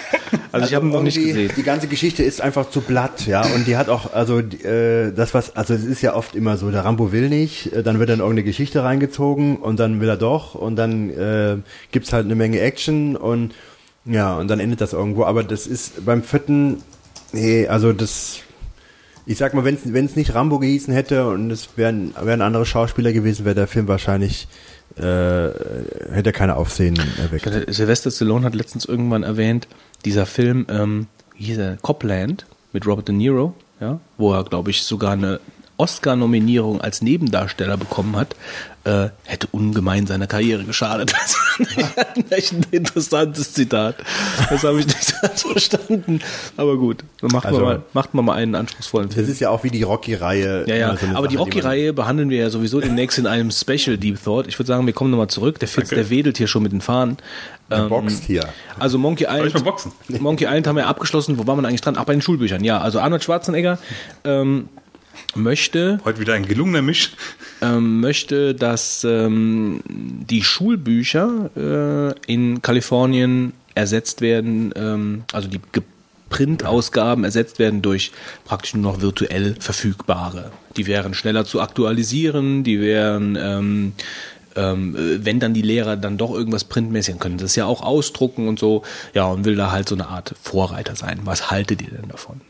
[0.51, 1.55] also ich habe ihn noch nicht irgendwie, gesehen.
[1.57, 3.41] Die ganze Geschichte ist einfach zu blatt, ja.
[3.55, 6.71] Und die hat auch, also äh, das was, also es ist ja oft immer so,
[6.71, 10.17] der Rambo will nicht, äh, dann wird dann irgendeine Geschichte reingezogen und dann will er
[10.17, 11.57] doch und dann äh,
[11.91, 13.53] gibt's halt eine Menge Action und
[14.05, 15.25] ja, und dann endet das irgendwo.
[15.25, 16.77] Aber das ist beim vierten,
[17.33, 18.39] nee, also das,
[19.25, 23.13] ich sag mal, wenn es nicht Rambo gehießen hätte und es wären, wären andere Schauspieler
[23.13, 24.47] gewesen, wäre der Film wahrscheinlich,
[24.97, 25.49] äh,
[26.11, 27.73] hätte keine Aufsehen erweckt.
[27.73, 29.67] Sylvester Stallone hat letztens irgendwann erwähnt,
[30.05, 35.13] dieser Film, ähm, wie Copland mit Robert De Niro, ja, wo er, glaube ich, sogar
[35.13, 35.39] eine
[35.77, 38.35] Oscar-Nominierung als Nebendarsteller bekommen hat,
[38.83, 41.13] äh, hätte ungemein seiner Karriere geschadet.
[41.59, 41.77] Das
[42.17, 43.95] ich echt ein interessantes Zitat.
[44.49, 46.21] Das habe ich nicht so ganz verstanden.
[46.57, 49.29] Aber gut, dann macht, Also- man mal, macht man mal einen anspruchsvollen Das Film.
[49.29, 50.63] ist ja auch wie die Rocky-Reihe.
[50.67, 53.51] Ja, ja, so aber die Sache, man- Rocky-Reihe behandeln wir ja sowieso demnächst in einem
[53.51, 54.47] Special Deep Thought.
[54.47, 55.59] Ich würde sagen, wir kommen nochmal zurück.
[55.59, 57.17] Der Fitz, der wedelt hier schon mit den Fahnen.
[57.69, 58.47] Der boxt hier.
[58.79, 59.91] Also Monkey Island, mal boxen?
[60.19, 61.37] Monkey Island haben wir abgeschlossen.
[61.37, 61.95] Wo war man eigentlich dran?
[61.97, 62.63] Ach, bei den Schulbüchern.
[62.63, 63.77] Ja, also Arnold Schwarzenegger
[64.23, 64.67] ähm,
[65.35, 67.11] möchte, Heute wieder ein gelungener Misch.
[67.61, 75.61] ähm, möchte, dass ähm, die Schulbücher äh, in Kalifornien ersetzt werden, ähm, also die
[76.29, 78.11] Printausgaben ersetzt werden durch
[78.45, 80.51] praktisch nur noch virtuell verfügbare.
[80.77, 83.93] Die wären schneller zu aktualisieren, die wären ähm,
[84.55, 88.47] ähm, äh, wenn dann die Lehrer dann doch irgendwas printmäßig können, das ja auch ausdrucken
[88.47, 88.83] und so,
[89.13, 91.21] ja, und will da halt so eine Art Vorreiter sein.
[91.23, 92.41] Was haltet ihr denn davon?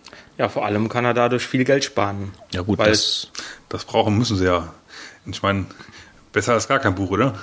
[0.41, 2.31] Ja, vor allem kann er dadurch viel Geld sparen.
[2.51, 3.27] Ja gut, Weil das
[3.69, 4.73] Das brauchen müssen sie ja.
[5.27, 5.67] Ich meine,
[6.33, 7.35] besser als gar kein Buch, oder?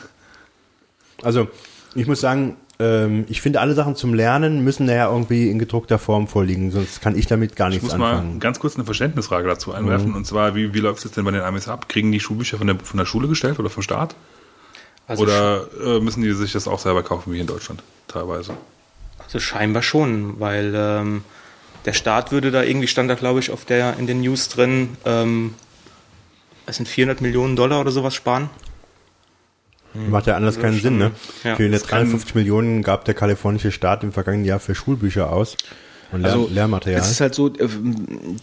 [1.22, 1.46] Also,
[1.94, 6.00] ich muss sagen, ähm, ich finde, alle Sachen zum Lernen müssen nachher irgendwie in gedruckter
[6.00, 8.40] Form vorliegen, sonst kann ich damit gar Ich nichts muss mal anfangen.
[8.40, 10.16] ganz kurz eine Verständnisfrage dazu einwerfen.
[10.16, 11.88] Und zwar, wie, wie läuft es denn bei den Amis ab?
[11.88, 14.16] Kriegen die Schulbücher von der, von der Schule gestellt oder vom Staat?
[15.06, 18.54] also, oder äh, müssen die sich das auch selber kaufen, wie in Deutschland teilweise?
[19.18, 21.22] also scheinbar schon, weil ähm,
[21.88, 24.90] der Staat würde da irgendwie stand da glaube ich auf der in den News drin,
[25.06, 25.54] ähm,
[26.66, 28.50] es sind 400 Millionen Dollar oder sowas sparen.
[29.94, 31.12] Macht ja anders keinen Sinn, ne?
[31.44, 31.56] Ja.
[31.56, 35.56] Für Das 350 Millionen gab der kalifornische Staat im vergangenen Jahr für Schulbücher aus
[36.12, 37.00] und Lehr Also, Lehrmaterial.
[37.00, 37.68] Es ist halt so, äh,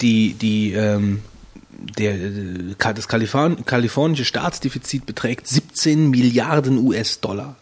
[0.01, 1.21] die, die, ähm,
[1.99, 7.57] der, äh, das Kaliforn kalifornische Staatsdefizit beträgt 17 Milliarden US-Dollar.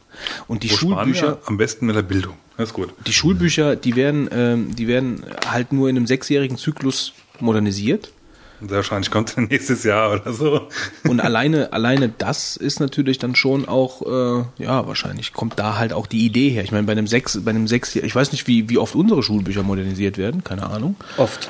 [0.48, 1.40] Und die Wo Schulbücher?
[1.46, 2.36] Am besten mit der Bildung.
[2.58, 2.94] Das ist gut.
[3.08, 8.12] die Schulbücher, die werden, ähm, die werden halt nur in einem sechsjährigen Zyklus modernisiert.
[8.60, 10.68] Wahrscheinlich kommt dann nächstes Jahr oder so.
[11.04, 15.94] Und alleine, alleine das ist natürlich dann schon auch, äh, ja, wahrscheinlich kommt da halt
[15.94, 16.64] auch die Idee her.
[16.64, 19.24] Ich meine, bei einem sechs, bei einem sechs, ich weiß nicht, wie, wie oft unsere
[19.24, 20.96] Schulbücher modernisiert werden, keine Ahnung.
[21.18, 21.50] Oft.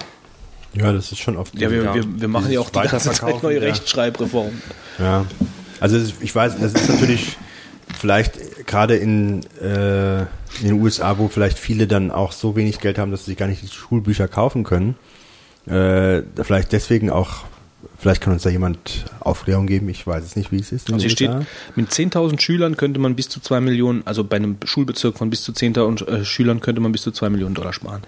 [0.74, 1.53] ja, das ist schon oft.
[1.59, 3.61] Ja, wir, wir, wir machen ja auch die ganze Zeit neue ja.
[3.61, 4.61] Rechtschreibreformen.
[4.99, 5.26] Ja,
[5.80, 7.38] also ich weiß, das ist natürlich
[7.99, 10.28] vielleicht gerade in, äh, in
[10.64, 13.61] den USA, wo vielleicht viele dann auch so wenig Geld haben, dass sie gar nicht
[13.61, 14.95] die Schulbücher kaufen können.
[15.66, 17.45] Äh, vielleicht deswegen auch,
[17.97, 20.91] vielleicht kann uns da jemand Aufklärung geben, ich weiß es nicht, wie es ist.
[20.91, 21.32] Also hier steht,
[21.76, 25.43] mit 10.000 Schülern könnte man bis zu 2 Millionen, also bei einem Schulbezirk von bis
[25.43, 28.01] zu 10.000 äh, Schülern könnte man bis zu 2 Millionen Dollar sparen.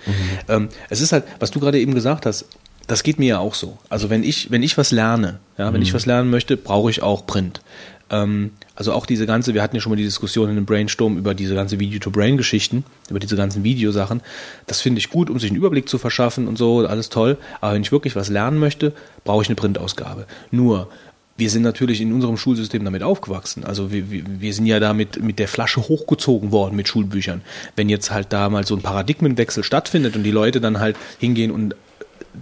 [0.48, 2.46] Ähm, es ist halt, was du gerade eben gesagt hast,
[2.88, 3.78] das geht mir ja auch so.
[3.90, 7.02] Also wenn ich, wenn ich was lerne, ja, wenn ich was lernen möchte, brauche ich
[7.02, 7.62] auch Print.
[8.10, 11.18] Ähm, also auch diese ganze, wir hatten ja schon mal die Diskussion in dem Brainstorm
[11.18, 14.22] über diese ganze Video-to-Brain-Geschichten, über diese ganzen Videosachen.
[14.68, 17.38] Das finde ich gut, um sich einen Überblick zu verschaffen und so, alles toll.
[17.62, 18.94] Aber wenn ich wirklich was lernen möchte,
[19.24, 20.28] brauche ich eine Printausgabe.
[20.52, 20.90] Nur,
[21.38, 23.66] wir sind natürlich in unserem Schulsystem damit aufgewachsen.
[23.66, 27.42] Also wir, wir, wir sind ja damit mit der Flasche hochgezogen worden mit Schulbüchern.
[27.76, 31.52] Wenn jetzt halt da mal so ein Paradigmenwechsel stattfindet und die Leute dann halt hingehen
[31.52, 31.76] und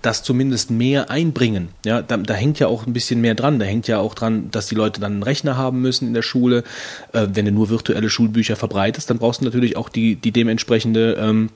[0.01, 1.69] das zumindest mehr einbringen.
[1.85, 3.59] Ja, da, da hängt ja auch ein bisschen mehr dran.
[3.59, 6.21] Da hängt ja auch dran, dass die Leute dann einen Rechner haben müssen in der
[6.21, 6.63] Schule.
[7.11, 11.17] Äh, wenn du nur virtuelle Schulbücher verbreitest, dann brauchst du natürlich auch die, die dementsprechende
[11.19, 11.49] ähm,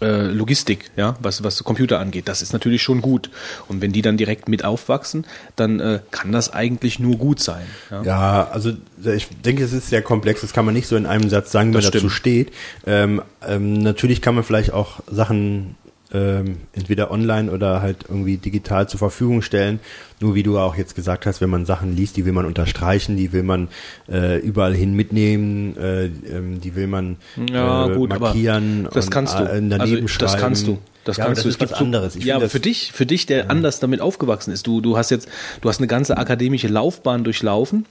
[0.00, 2.26] äh, Logistik, ja, was, was Computer angeht.
[2.26, 3.30] Das ist natürlich schon gut.
[3.68, 7.66] Und wenn die dann direkt mit aufwachsen, dann äh, kann das eigentlich nur gut sein.
[7.90, 8.02] Ja.
[8.02, 8.72] Ja, also
[9.04, 10.40] ich denke, es ist sehr komplex.
[10.40, 12.52] Das kann man nicht so in einem Satz sagen, man dazu steht.
[12.86, 15.76] Ähm, ähm, natürlich kann man vielleicht auch Sachen
[16.12, 19.80] ähm, entweder online oder halt irgendwie digital zur Verfügung stellen.
[20.20, 23.16] Nur wie du auch jetzt gesagt hast, wenn man Sachen liest, die will man unterstreichen,
[23.16, 23.68] die will man
[24.10, 27.16] äh, überall hin mitnehmen, äh, ähm, die will man
[27.50, 29.44] Ja, äh, gut, markieren das kannst du.
[29.44, 30.40] daneben also, das schreiben.
[30.40, 30.78] kannst du.
[31.04, 31.48] Das ja, kannst das du.
[31.48, 32.14] Es was gibt so- anderes.
[32.14, 34.96] Ich ja, aber das- für dich, für dich, der anders damit aufgewachsen ist, du, du
[34.96, 35.28] hast jetzt,
[35.60, 37.86] du hast eine ganze akademische Laufbahn durchlaufen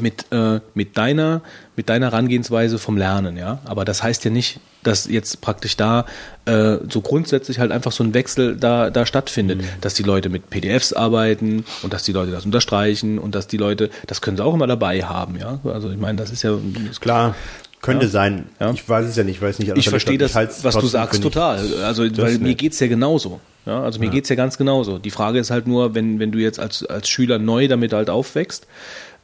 [0.00, 1.42] mit, äh, mit deiner,
[1.76, 3.58] mit deiner Herangehensweise vom Lernen, ja.
[3.64, 6.06] Aber das heißt ja nicht, dass jetzt praktisch da
[6.44, 10.50] äh, so grundsätzlich halt einfach so ein Wechsel da, da stattfindet, dass die Leute mit
[10.50, 14.44] PDFs arbeiten und dass die Leute das unterstreichen und dass die Leute, das können sie
[14.44, 15.58] auch immer dabei haben, ja.
[15.64, 16.56] Also ich meine, das ist ja
[16.90, 17.34] ist Klar,
[17.82, 18.10] könnte Ja.
[18.10, 18.46] sein.
[18.60, 18.70] Ja.
[18.72, 19.76] Ich weiß es ja nicht, ich weiß nicht.
[19.76, 21.58] ich verstehe das, halt's was du sagst, total.
[21.84, 22.58] Also, weil mir nett.
[22.58, 23.40] geht's ja genauso.
[23.66, 24.98] Ja, also mir geht's ja ganz genauso.
[24.98, 28.08] Die Frage ist halt nur, wenn, wenn du jetzt als, als Schüler neu damit halt
[28.08, 28.66] aufwächst,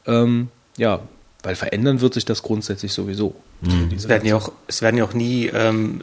[0.05, 1.01] ähm, ja,
[1.43, 3.35] weil verändern wird sich das grundsätzlich sowieso.
[3.61, 3.91] Mhm.
[3.95, 6.01] Es werden ja auch, es werden ja auch nie, ähm,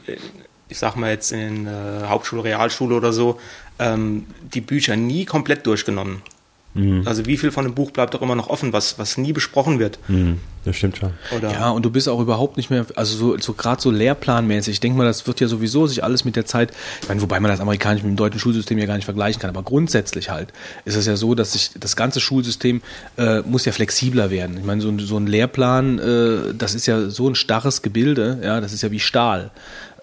[0.69, 3.39] ich sag mal jetzt in äh, Hauptschule, Realschule oder so,
[3.79, 6.23] ähm, die Bücher nie komplett durchgenommen.
[6.75, 7.03] Mhm.
[7.05, 9.79] Also wie viel von dem Buch bleibt auch immer noch offen, was, was nie besprochen
[9.79, 9.99] wird?
[10.07, 11.11] Hm, das stimmt schon.
[11.37, 14.75] Oder Ja, und du bist auch überhaupt nicht mehr, also so, so gerade so lehrplanmäßig.
[14.75, 17.41] Ich denke mal, das wird ja sowieso sich alles mit der Zeit, ich meine, wobei
[17.41, 20.53] man das amerikanische mit dem deutschen Schulsystem ja gar nicht vergleichen kann, aber grundsätzlich halt
[20.85, 22.83] ist es ja so, dass sich das ganze Schulsystem
[23.17, 24.57] äh, muss ja flexibler werden.
[24.59, 28.39] Ich meine, so, ein- so ein Lehrplan, äh, das ist ja so ein starres Gebilde,
[28.43, 29.51] ja, das ist ja wie Stahl.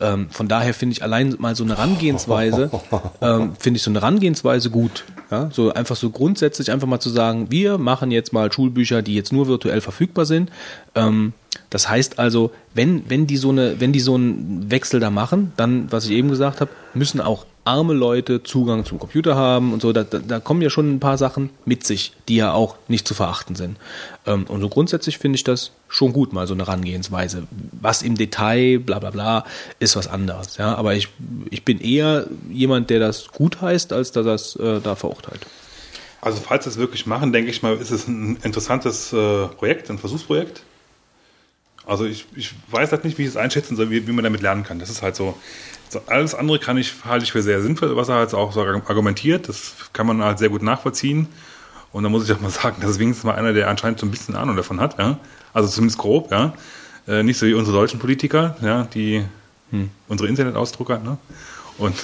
[0.02, 2.72] Ähm, von daher finde ich allein mal so eine Herangehensweise,
[3.22, 5.04] ähm, finde ich so eine Herangehensweise gut.
[5.30, 5.50] Ja?
[5.52, 9.34] So einfach so grundsätzlich einfach mal zu sagen, wir machen jetzt mal Schulbücher, die jetzt
[9.34, 10.49] nur virtuell verfügbar sind.
[10.96, 11.34] Ähm,
[11.70, 15.54] das heißt also, wenn, wenn die so eine, wenn die so einen Wechsel da machen,
[15.58, 19.82] dann, was ich eben gesagt habe, müssen auch arme Leute Zugang zum Computer haben und
[19.82, 19.94] so.
[19.94, 23.08] Da, da, da kommen ja schon ein paar Sachen mit sich, die ja auch nicht
[23.08, 23.78] zu verachten sind.
[24.26, 27.44] Ähm, und so grundsätzlich finde ich das schon gut, mal so eine Herangehensweise.
[27.80, 29.46] Was im Detail, bla bla bla,
[29.80, 30.58] ist was anderes.
[30.58, 31.10] Ja, aber ich,
[31.52, 35.46] ich bin eher jemand, der das gut heißt, als dass es äh, da verurteilt.
[36.22, 39.90] Also falls wir es wirklich machen, denke ich mal, ist es ein interessantes äh, Projekt,
[39.90, 40.64] ein Versuchsprojekt.
[41.86, 44.42] Also ich, ich weiß halt nicht, wie ich es einschätzen soll, wie, wie man damit
[44.42, 44.80] lernen kann.
[44.80, 45.38] Das ist halt so.
[45.88, 48.62] so alles andere kann ich, halte ich für sehr sinnvoll, was er halt auch so
[48.62, 49.48] argumentiert.
[49.48, 51.28] Das kann man halt sehr gut nachvollziehen.
[51.92, 54.06] Und da muss ich auch mal sagen, das ist wenigstens mal einer, der anscheinend so
[54.06, 55.20] ein bisschen Ahnung davon hat, ja.
[55.54, 56.54] Also zumindest grob, ja.
[57.08, 59.26] Äh, nicht so wie unsere deutschen Politiker, ja, die
[60.08, 61.18] unsere Internetausdrucker, ne?
[61.78, 61.96] Und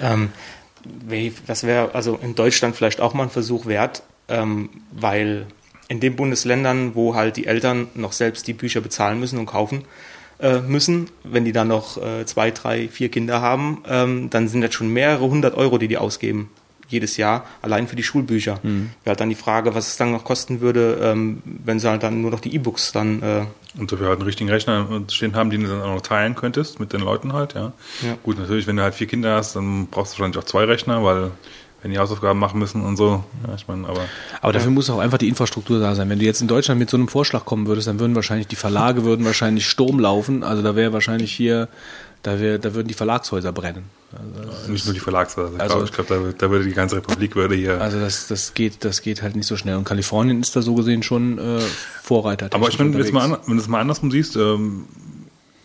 [0.00, 0.30] Ähm,
[1.46, 5.46] das wäre also in Deutschland vielleicht auch mal ein Versuch wert, ähm, weil
[5.88, 9.84] in den Bundesländern, wo halt die Eltern noch selbst die Bücher bezahlen müssen und kaufen
[10.40, 14.62] äh, müssen, wenn die dann noch äh, zwei, drei, vier Kinder haben, ähm, dann sind
[14.62, 16.50] das schon mehrere hundert Euro, die die ausgeben
[16.88, 18.58] jedes Jahr, allein für die Schulbücher.
[18.62, 18.90] Mhm.
[19.04, 22.02] Wäre halt dann die Frage, was es dann noch kosten würde, ähm, wenn sie halt
[22.02, 23.22] dann nur noch die E-Books dann.
[23.22, 23.42] Äh
[23.78, 26.80] und dafür halt einen richtigen Rechner stehen haben, den du dann auch noch teilen könntest
[26.80, 27.72] mit den Leuten halt, ja.
[28.02, 28.16] ja.
[28.22, 31.04] Gut, natürlich, wenn du halt vier Kinder hast, dann brauchst du wahrscheinlich auch zwei Rechner,
[31.04, 31.30] weil
[31.82, 33.22] wenn die Hausaufgaben machen müssen und so.
[33.46, 34.00] Ja, ich meine, aber.
[34.40, 34.74] Aber dafür ja.
[34.74, 36.08] muss auch einfach die Infrastruktur da sein.
[36.08, 38.56] Wenn du jetzt in Deutschland mit so einem Vorschlag kommen würdest, dann würden wahrscheinlich die
[38.56, 40.42] Verlage würden wahrscheinlich Sturm laufen.
[40.42, 41.68] Also da wäre wahrscheinlich hier,
[42.22, 43.84] da, wär, da würden die Verlagshäuser brennen.
[44.12, 45.60] Also Nicht nur die Verlagshäuser.
[45.60, 47.80] Also, ich glaube, glaub, da, da, würde die ganze Republik würde hier.
[47.80, 49.76] Also das, das geht, das geht halt nicht so schnell.
[49.76, 51.60] Und Kalifornien ist da so gesehen schon äh,
[52.02, 52.48] Vorreiter.
[52.52, 54.86] Aber ich meine, wenn du es mal andersrum siehst, ähm,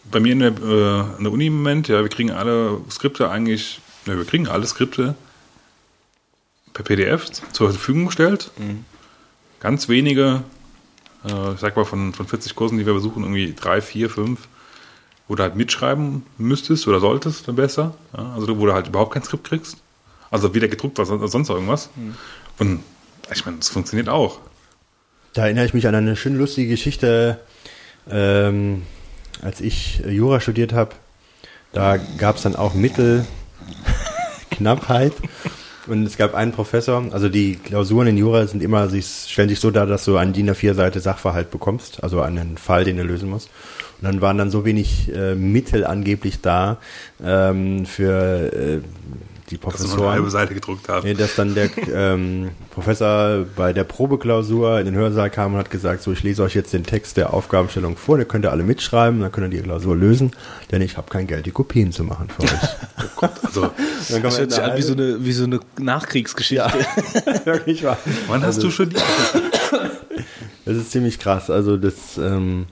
[0.09, 3.29] bei mir in der, äh, in der Uni im Moment, ja, wir kriegen alle Skripte
[3.29, 5.15] eigentlich, ja, wir kriegen alle Skripte
[6.73, 8.51] per PDF zur Verfügung gestellt.
[8.57, 8.85] Mhm.
[9.59, 10.43] Ganz wenige,
[11.25, 14.47] äh, ich sag mal von, von 40 Kursen, die wir besuchen, irgendwie drei, vier, fünf,
[15.27, 17.93] wo du halt mitschreiben müsstest oder solltest, dann besser.
[18.15, 19.77] Ja, also wo du halt überhaupt kein Skript kriegst.
[20.29, 21.89] Also weder gedruckt oder sonst irgendwas.
[21.95, 22.15] Mhm.
[22.59, 22.83] Und
[23.33, 24.39] ich meine, das funktioniert auch.
[25.33, 27.39] Da erinnere ich mich an eine schön lustige Geschichte,
[28.09, 28.83] ähm,
[29.41, 30.91] als ich Jura studiert habe.
[31.71, 35.13] Da gab es dann auch Mittelknappheit.
[35.87, 39.59] Und es gab einen Professor, also die Klausuren in Jura sind immer, sie stellen sich
[39.59, 43.29] so dar, dass du eine DIN A4-Seite Sachverhalt bekommst, also einen Fall, den du lösen
[43.29, 43.49] musst.
[44.01, 46.77] Und dann waren dann so wenig äh, Mittel angeblich da
[47.23, 48.81] ähm, für äh,
[49.51, 49.91] die Professoren.
[49.91, 51.07] Dass eine halbe Seite gedruckt haben.
[51.07, 55.69] Nee, dass dann der ähm, Professor bei der Probeklausur in den Hörsaal kam und hat
[55.69, 58.63] gesagt, so ich lese euch jetzt den Text der Aufgabenstellung vor, den könnt ihr alle
[58.63, 60.31] mitschreiben, dann könnt ihr die Klausur lösen,
[60.71, 62.51] denn ich habe kein Geld, die Kopien zu machen für euch.
[62.97, 63.71] oh Gott, also,
[64.21, 66.55] das hört sich an wie so eine, wie so eine Nachkriegsgeschichte.
[66.55, 67.97] Ja, wirklich wahr.
[68.27, 68.95] Wann also, hast du schon die?
[70.65, 72.17] das ist ziemlich krass, also das...
[72.17, 72.65] Ähm,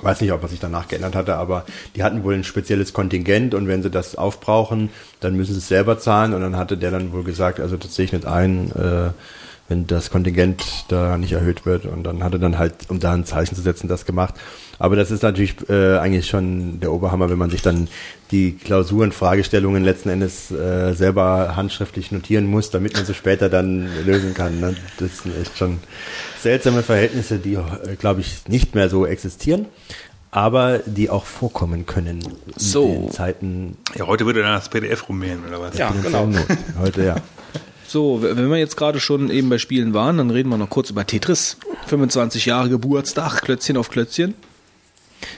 [0.00, 3.54] weiß nicht, ob er sich danach geändert hatte, aber die hatten wohl ein spezielles Kontingent
[3.54, 4.90] und wenn sie das aufbrauchen,
[5.20, 7.94] dann müssen sie es selber zahlen und dann hatte der dann wohl gesagt, also das
[7.94, 9.10] sehe ich nicht ein, äh,
[9.72, 13.14] wenn das Kontingent da nicht erhöht wird und dann hat er dann halt, um da
[13.14, 14.34] ein Zeichen zu setzen, das gemacht.
[14.78, 17.88] Aber das ist natürlich äh, eigentlich schon der Oberhammer, wenn man sich dann
[18.30, 23.88] die Klausuren, Fragestellungen letzten Endes äh, selber handschriftlich notieren muss, damit man sie später dann
[24.04, 24.60] lösen kann.
[24.60, 24.76] Ne?
[24.98, 25.78] Das sind echt schon
[26.40, 29.66] seltsame Verhältnisse, die, äh, glaube ich, nicht mehr so existieren
[30.34, 32.20] aber die auch vorkommen können
[32.56, 32.86] so.
[32.86, 33.76] in Zeiten.
[33.94, 35.76] Ja, heute würde dann das PDF rummähen, oder was?
[35.76, 36.26] Ja, genau.
[36.80, 37.16] Heute, ja.
[37.92, 40.88] So, wenn wir jetzt gerade schon eben bei Spielen waren, dann reden wir noch kurz
[40.88, 41.58] über Tetris.
[41.88, 44.32] 25 Jahre Geburtstag, Klötzchen auf Klötzchen.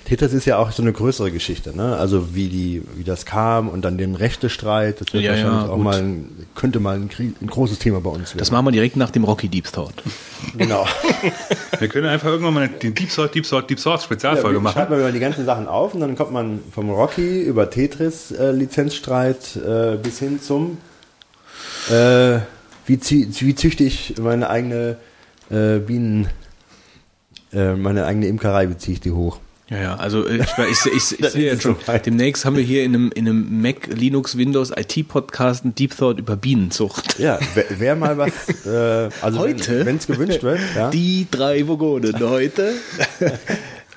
[0.04, 1.96] Tetris ist ja auch so eine größere Geschichte, ne?
[1.96, 5.68] Also wie die, wie das kam und dann den Rechtestreit, das wird ja, wahrscheinlich ja,
[5.68, 8.38] auch mal ein, könnte mal ein, ein, großes Thema bei uns werden.
[8.38, 10.04] Das machen wir direkt nach dem Rocky Deep Thought.
[10.56, 10.86] Genau.
[11.80, 14.74] wir können einfach irgendwann mal den Deep Thought, Deep Thought, Deep Thought Spezialfolge ja, machen.
[14.74, 18.52] Schreibt man die ganzen Sachen auf und dann kommt man vom Rocky über Tetris äh,
[18.52, 20.78] Lizenzstreit äh, bis hin zum
[21.90, 22.40] äh,
[22.86, 24.96] wie, wie züchte ich meine eigene
[25.50, 26.28] äh, Bienen,
[27.52, 29.38] äh, meine eigene Imkerei beziehe ich die hoch.
[29.70, 32.84] Ja, ja, also ich, ich, ich, ich, ich sehe jetzt schon, demnächst haben wir hier
[32.84, 37.18] in einem, in einem Mac, Linux, Windows, IT-Podcast einen Deep Thought über Bienenzucht.
[37.18, 38.32] Ja, wer, wer mal was,
[38.66, 40.60] äh, also heute, wenn es gewünscht wird.
[40.74, 40.90] Ja.
[40.90, 42.72] Die drei Vogonen heute.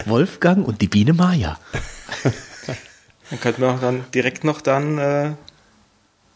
[0.05, 1.57] Wolfgang und die Biene Maya.
[3.29, 5.31] Dann könnten wir auch dann direkt noch dann äh,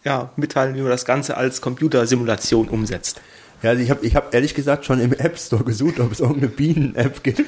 [0.04, 3.22] ja, mitteilen, wie man das Ganze als Computersimulation umsetzt.
[3.64, 6.20] Ja, also ich habe ich hab ehrlich gesagt schon im App Store gesucht, ob es
[6.20, 7.44] irgendeine Bienen-App gibt.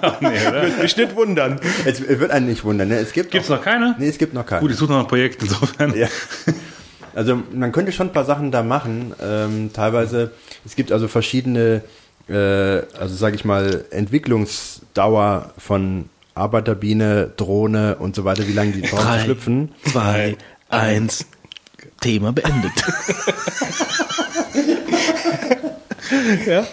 [0.00, 0.62] Ach nee, oder?
[0.62, 1.60] Wird mich nicht wundern.
[1.84, 2.88] Es wird einen nicht wundern.
[2.88, 2.98] Ne?
[2.98, 3.94] Es gibt Gibt's noch, noch keine?
[3.98, 4.62] Nee, es gibt noch keine.
[4.62, 5.94] Gut, ich suche noch ein Projekt insofern.
[5.94, 6.08] Ja.
[7.14, 9.14] Also man könnte schon ein paar Sachen da machen.
[9.22, 10.32] Ähm, teilweise,
[10.64, 11.82] es gibt also verschiedene,
[12.28, 12.34] äh,
[12.98, 19.20] also sage ich mal, Entwicklungsdauer von Arbeiterbiene, Drohne und so weiter, wie lange die Drohnen
[19.20, 19.72] schlüpfen.
[19.84, 20.36] Zwei,
[20.68, 21.26] eins,
[22.00, 22.72] Thema beendet.
[26.46, 26.66] ja.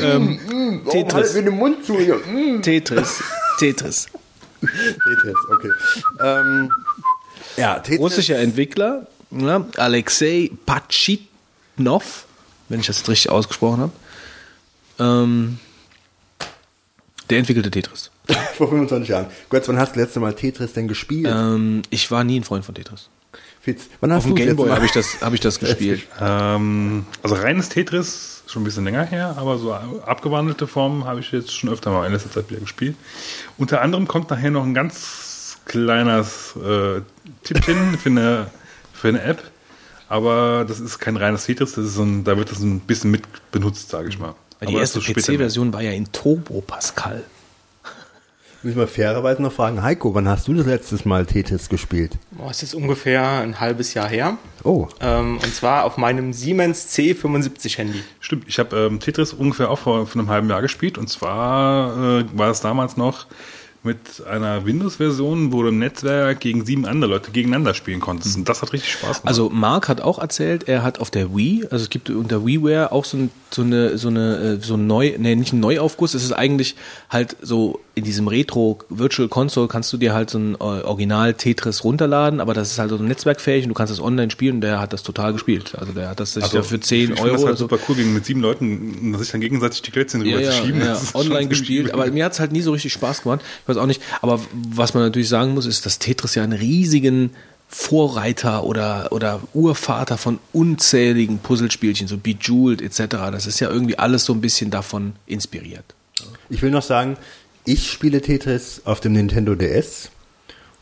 [0.00, 1.34] Ähm, mm, Tetris.
[1.34, 2.16] Halt den Mund zu hier.
[2.16, 2.62] Mm.
[2.62, 3.22] Tetris.
[3.58, 4.06] Tetris.
[4.60, 5.70] Tetris, okay.
[6.20, 6.70] Ähm,
[7.56, 8.00] ja, Tetris.
[8.00, 12.26] Russischer Entwickler, ja, Alexei Pachitnov,
[12.68, 13.92] wenn ich das jetzt richtig ausgesprochen habe.
[14.98, 15.58] Ähm,
[17.30, 18.10] der entwickelte Tetris.
[18.54, 19.26] Vor 25 Jahren.
[19.48, 21.30] Gott, wann hast du das letzte Mal Tetris denn gespielt?
[21.30, 23.08] Ähm, ich war nie ein Freund von Tetris.
[23.64, 26.06] Fitz, wann hast Auf dem Gameboy habe ich das, hab ich das gespielt.
[26.20, 31.32] Ähm, also reines Tetris schon ein bisschen länger her, aber so abgewandelte Formen habe ich
[31.32, 32.94] jetzt schon öfter mal in letzter Zeit wieder gespielt.
[33.56, 37.00] Unter anderem kommt nachher noch ein ganz kleines äh,
[37.42, 38.50] Tippchen für eine,
[38.92, 39.42] für eine App,
[40.10, 43.10] aber das ist kein reines Tetris, das ist so ein, da wird das ein bisschen
[43.10, 44.34] mit benutzt, sage ich mal.
[44.60, 47.24] Weil die erste PC-Version war ja in Turbo Pascal.
[48.64, 52.12] Müssen wir fairerweise noch fragen, Heiko, wann hast du das letztes Mal Tetris gespielt?
[52.30, 54.38] Boah, es ist ungefähr ein halbes Jahr her.
[54.62, 58.02] Oh, Ähm, und zwar auf meinem Siemens C75 Handy.
[58.20, 62.20] Stimmt, ich habe ähm, Tetris ungefähr auch vor, vor einem halben Jahr gespielt und zwar
[62.20, 63.26] äh, war es damals noch
[63.82, 68.34] mit einer Windows-Version, wo du im Netzwerk gegen sieben andere Leute gegeneinander spielen konntest.
[68.34, 69.28] Und das hat richtig Spaß gemacht.
[69.28, 72.92] Also Mark hat auch erzählt, er hat auf der Wii, also es gibt unter WiiWare
[72.92, 76.14] auch so, ein, so eine so eine äh, so ein neu, nee, nicht ein Neuaufguss,
[76.14, 76.76] es ist eigentlich
[77.10, 81.34] halt so in diesem Retro Virtual Console kannst du dir halt so ein äh, Original
[81.34, 84.60] Tetris runterladen, aber das ist halt so netzwerkfähig und du kannst das online spielen und
[84.62, 85.74] der hat das total gespielt.
[85.78, 87.78] Also der hat das sich Also, für 10 ich Euro das oder halt so super
[87.88, 90.80] cool, gegen mit sieben Leuten sich dann gegenseitig die Klötzchen rüber ja, zu ja, schieben.
[90.80, 93.42] ja, ist online gespielt, aber mir hat's halt nie so richtig Spaß gemacht.
[93.62, 96.52] Ich weiß auch nicht, aber was man natürlich sagen muss, ist, dass Tetris ja einen
[96.52, 97.30] riesigen
[97.68, 103.16] Vorreiter oder, oder Urvater von unzähligen Puzzlespielchen, so Bejeweled etc.
[103.32, 105.84] Das ist ja irgendwie alles so ein bisschen davon inspiriert.
[106.50, 107.16] ich will noch sagen,
[107.64, 110.10] ich spiele Tetris auf dem Nintendo DS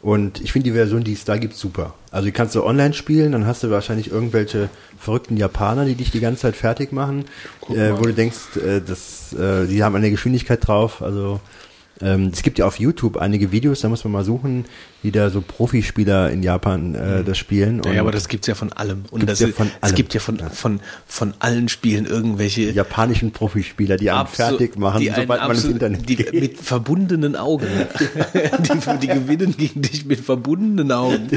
[0.02, 1.94] und ich finde die Version, die es da gibt, super.
[2.10, 4.68] Also die kannst du online spielen, dann hast du wahrscheinlich irgendwelche
[4.98, 7.24] verrückten Japaner, die dich die ganze Zeit fertig machen,
[7.68, 11.40] äh, wo du denkst, äh, das, äh, die haben eine Geschwindigkeit drauf, also
[12.00, 14.64] ähm, es gibt ja auf YouTube einige Videos, da muss man mal suchen,
[15.02, 17.82] wie da so Profispieler in Japan äh, das spielen.
[17.92, 19.04] Ja, aber das gibt's ja von allem.
[19.10, 19.94] Und das, ja von es allem.
[19.94, 25.08] gibt ja von, von, von allen Spielen irgendwelche japanischen Profispieler, die einen fertig machen, die
[25.14, 26.32] sobald man ins Internet die, geht.
[26.32, 27.66] Mit verbundenen Augen.
[28.34, 31.28] die, die gewinnen gegen dich mit verbundenen Augen.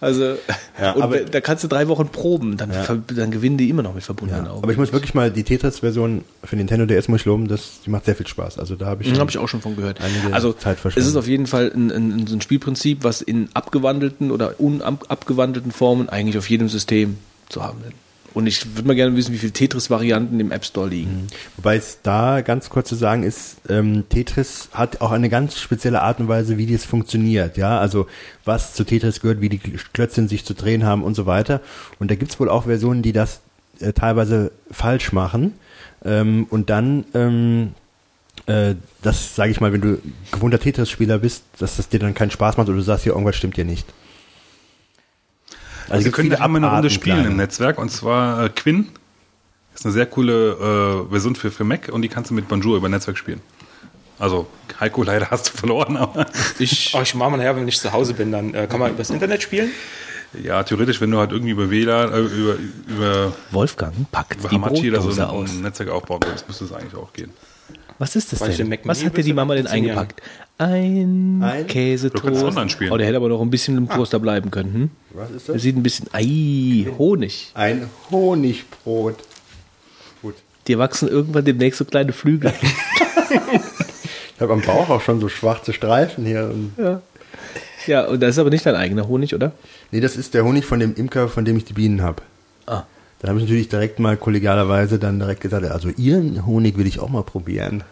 [0.00, 0.36] Also,
[0.80, 3.82] Ja, und aber- da, kannst du drei Wochen proben, dann, ver, dann gewinnen die immer
[3.82, 4.62] noch mit verbundenen Augen.
[4.62, 7.90] Aber ich muss wirklich mal die Tetris-Version für Nintendo DS muss ich loben, das die
[7.90, 8.58] macht sehr viel Spaß.
[8.58, 10.00] Also da habe ich, Mhm, ich auch schon von gehört.
[10.00, 14.60] Einige Also es ist auf jeden Fall ein, ein, ein Spielprinzip, was in abgewandelten oder
[14.60, 17.18] unabgewandelten Formen eigentlich auf jedem System
[17.48, 17.94] zu haben sind.
[18.34, 21.28] Und ich würde mal gerne wissen, wie viele Tetris-Varianten im App Store liegen.
[21.56, 26.02] Wobei es da ganz kurz zu sagen ist, ähm, Tetris hat auch eine ganz spezielle
[26.02, 27.56] Art und Weise, wie das funktioniert.
[27.56, 28.08] Ja, also
[28.44, 31.60] was zu Tetris gehört, wie die Klötzchen sich zu drehen haben und so weiter.
[32.00, 33.40] Und da gibt's wohl auch Versionen, die das
[33.78, 35.54] äh, teilweise falsch machen.
[36.04, 37.74] Ähm, und dann, ähm,
[38.46, 39.98] äh, das sage ich mal, wenn du
[40.32, 43.36] gewohnter Tetris-Spieler bist, dass das dir dann keinen Spaß macht oder du sagst, hier irgendwas
[43.36, 43.86] stimmt dir nicht.
[45.88, 47.30] Also wir gibt können viele gleich mal eine Runde spielen kleine.
[47.30, 48.88] im Netzwerk und zwar äh, Quinn.
[49.74, 52.76] Ist eine sehr coole äh, Version für, für Mac und die kannst du mit Bonjour
[52.76, 53.40] über Netzwerk spielen.
[54.18, 54.46] Also
[54.78, 56.26] Heiko, leider hast du verloren, aber
[56.58, 58.92] Ich, Oh, ich mache mal nachher, wenn ich zu Hause bin, dann äh, kann man
[58.92, 59.70] übers Internet spielen.
[60.40, 62.56] ja, theoretisch, wenn du halt irgendwie über WLAN, äh, über,
[62.88, 65.50] über, Wolfgang packt über die Hamachi oder so ein, aus.
[65.50, 67.32] ein Netzwerk aufbauen willst, müsste es eigentlich auch gehen.
[67.98, 68.78] Was ist das Weil denn?
[68.84, 70.20] Was hat dir die Mama denn eingepackt?
[70.58, 72.24] Ein, Ein- Käsetoast.
[72.24, 72.92] Du kannst online spielen.
[72.92, 74.74] Oh, der hätte aber noch ein bisschen im Toaster bleiben können.
[74.74, 74.90] Hm?
[75.10, 77.50] Was ist Der sieht ein bisschen, ei, Honig.
[77.54, 79.16] Ein Honigbrot.
[80.22, 80.34] Gut.
[80.66, 82.52] Dir wachsen irgendwann demnächst so kleine Flügel.
[84.36, 86.50] Ich habe am Bauch auch schon so schwarze Streifen hier.
[86.52, 86.72] Und
[87.86, 89.52] ja, und das ist aber nicht dein eigener Honig, oder?
[89.92, 92.22] nee, das ist der Honig von dem Imker, von dem ich die Bienen habe.
[92.66, 92.82] Ah.
[93.20, 97.00] Da habe ich natürlich direkt mal kollegialerweise dann direkt gesagt, also ihren Honig will ich
[97.00, 97.84] auch mal probieren.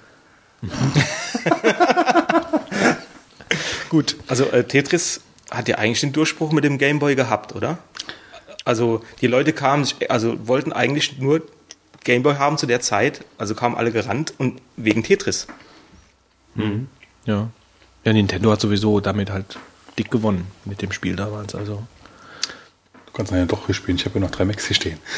[3.89, 5.21] Gut, also äh, Tetris
[5.51, 7.79] hat ja eigentlich den Durchbruch mit dem Gameboy gehabt, oder?
[8.65, 11.43] Also die Leute kamen, also wollten eigentlich nur
[12.05, 15.47] Gameboy haben zu der Zeit, also kamen alle gerannt und wegen Tetris.
[17.25, 17.49] Ja.
[18.05, 19.59] Ja, Nintendo hat sowieso damit halt
[19.99, 21.55] dick gewonnen mit dem Spiel damals.
[21.55, 21.83] Also.
[23.13, 23.97] Du kannst ja doch spielen.
[23.97, 24.99] Ich habe ja noch drei Macs hier stehen.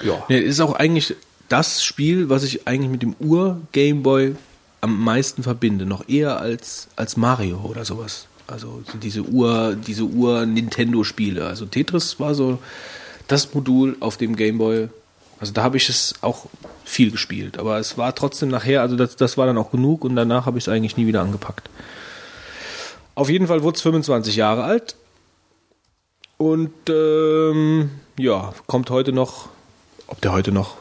[0.00, 0.24] Ja.
[0.28, 1.16] Ja, ist auch eigentlich
[1.48, 4.36] das Spiel, was ich eigentlich mit dem Ur-Gameboy
[4.80, 5.86] am meisten verbinde.
[5.86, 8.28] Noch eher als, als Mario oder sowas.
[8.46, 11.44] Also so diese Ur, diese Ur-Nintendo-Spiele.
[11.44, 12.60] Also Tetris war so
[13.26, 14.88] das Modul auf dem Gameboy.
[15.40, 16.46] Also da habe ich es auch
[16.84, 17.58] viel gespielt.
[17.58, 20.58] Aber es war trotzdem nachher, also das, das war dann auch genug und danach habe
[20.58, 21.68] ich es eigentlich nie wieder angepackt.
[23.14, 24.94] Auf jeden Fall wurde es 25 Jahre alt.
[26.38, 29.48] Und ähm, ja, kommt heute noch,
[30.06, 30.76] ob der heute noch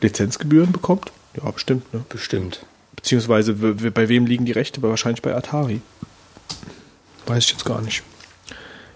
[0.00, 1.12] Lizenzgebühren bekommt?
[1.36, 1.92] Ja, bestimmt.
[1.94, 2.04] Ne?
[2.08, 2.66] Bestimmt.
[2.96, 4.82] Beziehungsweise bei wem liegen die Rechte?
[4.82, 5.80] Wahrscheinlich bei Atari.
[7.26, 8.02] Weiß ich jetzt gar nicht.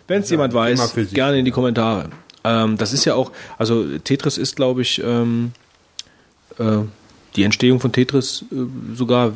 [0.07, 2.11] Wenn es jemand Thema weiß, gerne in die Kommentare.
[2.45, 5.53] Ähm, das ist ja auch, also Tetris ist, glaube ich, ähm,
[6.59, 6.79] äh,
[7.37, 8.57] die Entstehung von Tetris äh,
[8.95, 9.33] sogar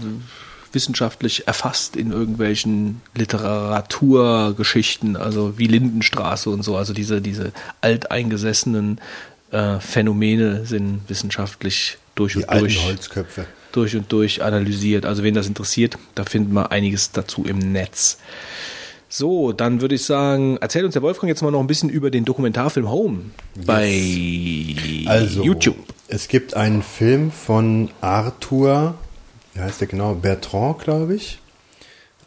[0.74, 6.76] wissenschaftlich erfasst in irgendwelchen Literaturgeschichten, also wie Lindenstraße und so.
[6.76, 9.00] Also diese, diese alteingesessenen
[9.50, 13.46] äh, Phänomene sind wissenschaftlich durch Die und durch Holzköpfe.
[13.72, 15.06] durch und durch analysiert.
[15.06, 18.18] Also wen das interessiert, da finden wir einiges dazu im Netz.
[19.08, 22.10] So, dann würde ich sagen, erzähl uns der Wolfgang jetzt mal noch ein bisschen über
[22.10, 23.18] den Dokumentarfilm Home
[23.66, 24.74] bei
[25.06, 25.76] Also, YouTube.
[26.08, 28.94] es gibt einen Film von Arthur,
[29.54, 30.14] wie heißt der genau?
[30.14, 31.38] Bertrand, glaube ich.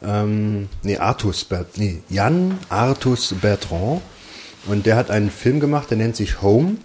[0.04, 4.02] Ähm, nee, Artus Bert, nee, Jan Artus Bertrand.
[4.68, 6.78] Und der hat einen Film gemacht, der nennt sich Home.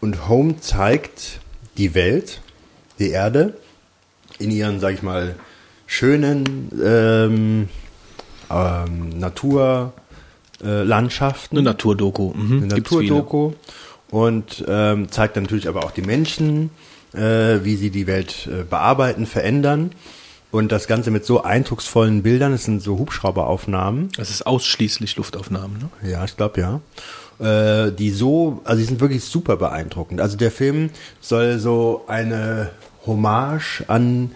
[0.00, 1.40] Und Home zeigt
[1.76, 2.40] die Welt,
[2.98, 3.54] die Erde,
[4.38, 5.36] in ihren, sag ich mal,
[5.86, 7.68] schönen ähm,
[8.50, 11.58] ähm, Naturlandschaften.
[11.58, 12.32] Eine Naturdoku.
[12.34, 12.64] Mhm.
[12.64, 12.66] Eine.
[12.66, 13.52] Naturdoku.
[14.10, 16.70] Und ähm, zeigt dann natürlich aber auch die Menschen,
[17.14, 19.92] äh, wie sie die Welt äh, bearbeiten, verändern.
[20.50, 24.10] Und das Ganze mit so eindrucksvollen Bildern, es sind so Hubschrauberaufnahmen.
[24.16, 26.10] Das ist ausschließlich Luftaufnahmen, ne?
[26.10, 26.80] Ja, ich glaube ja.
[27.40, 30.20] Äh, die so, also die sind wirklich super beeindruckend.
[30.20, 30.90] Also der Film
[31.20, 32.70] soll so eine
[33.04, 34.30] Hommage an,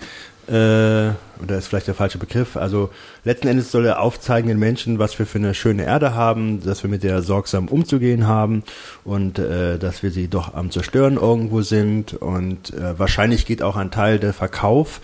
[0.48, 2.90] äh, oder ist vielleicht der falsche Begriff, also
[3.24, 6.82] letzten Endes soll er aufzeigen den Menschen, was wir für eine schöne Erde haben, dass
[6.82, 8.64] wir mit der sorgsam umzugehen haben
[9.04, 13.76] und äh, dass wir sie doch am Zerstören irgendwo sind und äh, wahrscheinlich geht auch
[13.76, 15.00] ein Teil der Verkauf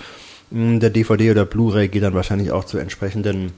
[0.51, 3.53] mh, der DVD oder Blu-ray geht dann wahrscheinlich auch zu entsprechenden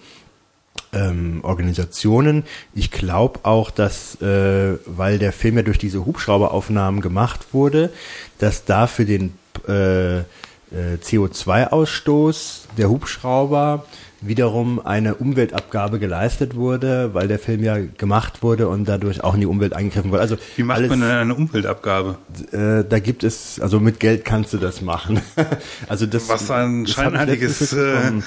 [0.93, 2.45] ähm, Organisationen.
[2.75, 7.91] Ich glaube auch, dass, äh, weil der Film ja durch diese Hubschrauberaufnahmen gemacht wurde,
[8.39, 9.35] dass da für den
[9.69, 10.25] äh,
[10.71, 13.85] äh, CO2-Ausstoß der Hubschrauber
[14.21, 19.41] wiederum eine Umweltabgabe geleistet wurde, weil der Film ja gemacht wurde und dadurch auch in
[19.41, 20.23] die Umwelt eingegriffen wurde.
[20.23, 22.17] Also Wie macht alles, man denn eine Umweltabgabe?
[22.53, 25.21] äh, da gibt es, also mit Geld kannst du das machen.
[25.89, 28.25] also das, Was ein das ich scheinheiliges, letztens mitbekommen.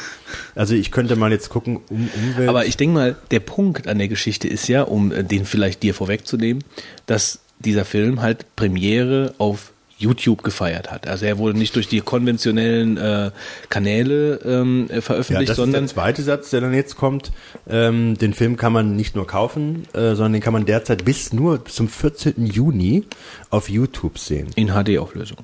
[0.56, 2.50] Also ich könnte mal jetzt gucken, um Umwelt.
[2.50, 5.84] Aber ich denke mal, der Punkt an der Geschichte ist ja, um äh, den vielleicht
[5.84, 6.64] dir vorwegzunehmen,
[7.08, 11.08] dass dieser Film halt Premiere auf YouTube gefeiert hat.
[11.08, 13.32] Also er wurde nicht durch die konventionellen äh,
[13.70, 17.32] Kanäle ähm, äh, ja, veröffentlicht, das ist sondern der zweite Satz, der dann jetzt kommt.
[17.70, 21.34] Ähm, den Film kann man nicht nur kaufen, äh, sondern den kann man derzeit bis
[21.34, 22.48] nur zum 14.
[22.48, 23.04] Juni
[23.50, 24.48] auf YouTube sehen.
[24.56, 25.38] in HD-Auflösung.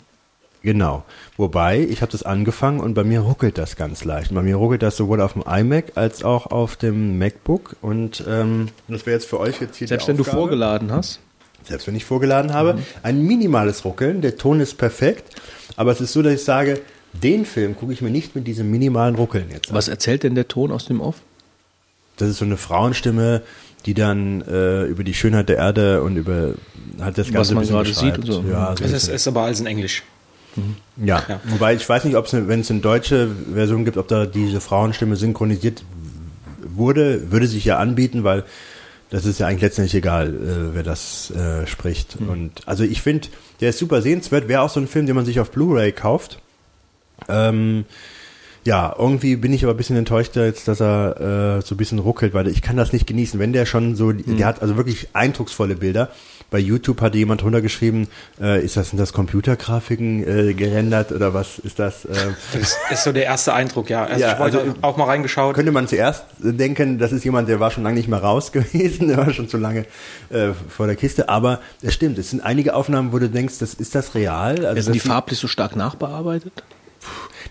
[0.66, 1.04] Genau.
[1.38, 4.34] Wobei, ich habe das angefangen und bei mir ruckelt das ganz leicht.
[4.34, 7.76] Bei mir ruckelt das sowohl auf dem iMac als auch auf dem MacBook.
[7.82, 11.20] Und ähm, das wäre jetzt für euch jetzt hier Selbst wenn du vorgeladen hast.
[11.68, 14.22] Selbst wenn ich vorgeladen habe, ein minimales Ruckeln.
[14.22, 15.24] Der Ton ist perfekt,
[15.76, 16.82] aber es ist so, dass ich sage,
[17.14, 19.76] den Film gucke ich mir nicht mit diesem minimalen Ruckeln jetzt an.
[19.76, 21.16] Was erzählt denn der Ton aus dem Off?
[22.18, 23.42] Das ist so eine Frauenstimme,
[23.86, 26.54] die dann äh, über die Schönheit der Erde und über
[27.00, 28.44] halt das Was Ganze ein man gerade sieht und so.
[28.50, 30.04] Ja, Es so ist, ist ist aber alles in Englisch.
[30.98, 31.24] ja.
[31.28, 31.40] Ja.
[31.46, 34.62] wobei ich weiß nicht, ob es, wenn es eine deutsche Version gibt, ob da diese
[34.62, 35.84] Frauenstimme synchronisiert
[36.64, 38.44] wurde, würde sich ja anbieten, weil
[39.10, 42.18] das ist ja eigentlich letztendlich egal, äh, wer das äh, spricht.
[42.28, 43.28] Und also ich finde,
[43.62, 44.48] der ist super sehenswert.
[44.48, 46.40] Wäre auch so ein Film, den man sich auf Blu-ray kauft.
[47.30, 47.86] Ähm,
[48.66, 52.00] ja, irgendwie bin ich aber ein bisschen enttäuscht jetzt, dass er äh, so ein bisschen
[52.00, 53.40] ruckelt, weil ich kann das nicht genießen.
[53.40, 56.10] Wenn der schon so, der hat also wirklich eindrucksvolle Bilder.
[56.52, 58.08] Bei YouTube hatte jemand runtergeschrieben,
[58.40, 62.06] äh, ist das sind das Computergrafiken äh, gerendert oder was ist das?
[62.06, 62.14] Äh,
[62.54, 64.06] Das ist so der erste Eindruck, ja.
[64.06, 65.56] Also Ja, ich wollte also- auch mal reingeschaut.
[65.56, 69.08] könnte man zuerst denken, das ist jemand, der war schon lange nicht mehr raus gewesen,
[69.08, 69.86] der war schon zu lange
[70.30, 71.30] äh, vor der Kiste.
[71.30, 74.66] Aber es stimmt, es sind einige Aufnahmen, wo du denkst, das ist das real.
[74.66, 76.54] Also Sind die farblich so stark nachbearbeitet?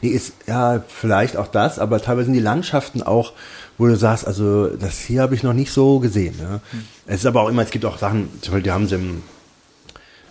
[0.03, 3.33] Nee, ist ja vielleicht auch das, aber teilweise sind die Landschaften auch,
[3.79, 6.37] wo du sagst, also das hier habe ich noch nicht so gesehen.
[6.39, 6.61] Ne?
[7.07, 9.23] Es ist aber auch immer, es gibt auch Sachen, zum Beispiel, die haben sie im,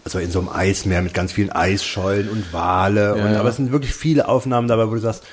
[0.05, 3.13] also in so einem Eismeer mit ganz vielen Eisschollen und Wale.
[3.15, 3.39] und, ja.
[3.39, 5.23] aber es sind wirklich viele Aufnahmen dabei, wo du sagst,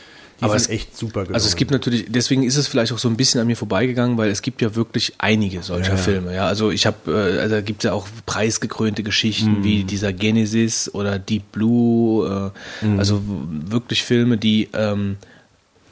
[0.40, 1.34] die Aber sind es- echt super gelungen.
[1.34, 4.16] Also es gibt natürlich, deswegen ist es vielleicht auch so ein bisschen an mir vorbeigegangen,
[4.16, 6.02] weil es gibt ja wirklich einige solcher Ja, ja.
[6.02, 6.34] Filme.
[6.34, 9.64] Ja, also ich habe, äh, also da gibt es ja auch preisgekrönte Geschichten Mhm.
[9.64, 12.52] wie dieser Genesis oder Deep Blue.
[12.82, 12.98] Äh, Mhm.
[12.98, 15.16] Also wirklich Filme, die ähm,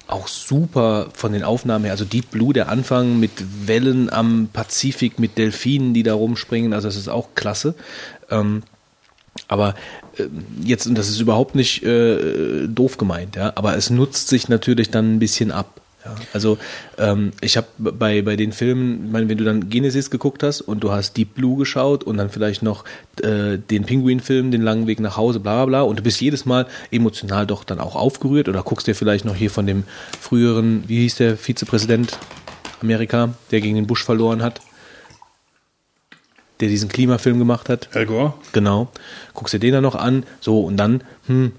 [0.09, 1.92] auch super von den Aufnahmen her.
[1.92, 3.30] Also Deep Blue, der Anfang mit
[3.66, 6.72] Wellen am Pazifik, mit Delfinen, die da rumspringen.
[6.72, 7.74] Also das ist auch klasse.
[8.30, 8.62] Ähm,
[9.46, 9.74] aber
[10.16, 10.24] äh,
[10.64, 14.90] jetzt, und das ist überhaupt nicht äh, doof gemeint, ja, aber es nutzt sich natürlich
[14.90, 15.80] dann ein bisschen ab.
[16.09, 16.24] Ja.
[16.32, 16.59] Also
[16.98, 20.61] ähm, ich habe bei, bei den Filmen, ich meine, wenn du dann Genesis geguckt hast
[20.61, 22.84] und du hast Deep Blue geschaut und dann vielleicht noch
[23.22, 26.46] äh, den Pinguin-Film, den langen Weg nach Hause, bla bla bla, und du bist jedes
[26.46, 29.84] Mal emotional doch dann auch aufgerührt oder guckst dir vielleicht noch hier von dem
[30.20, 32.18] früheren, wie hieß der Vizepräsident
[32.80, 34.61] Amerika, der gegen den Bush verloren hat,
[36.61, 37.88] der diesen Klimafilm gemacht hat.
[37.94, 38.34] Al Gore?
[38.52, 38.88] Genau.
[39.34, 41.52] Guckst dir den dann noch an, so und dann, hm,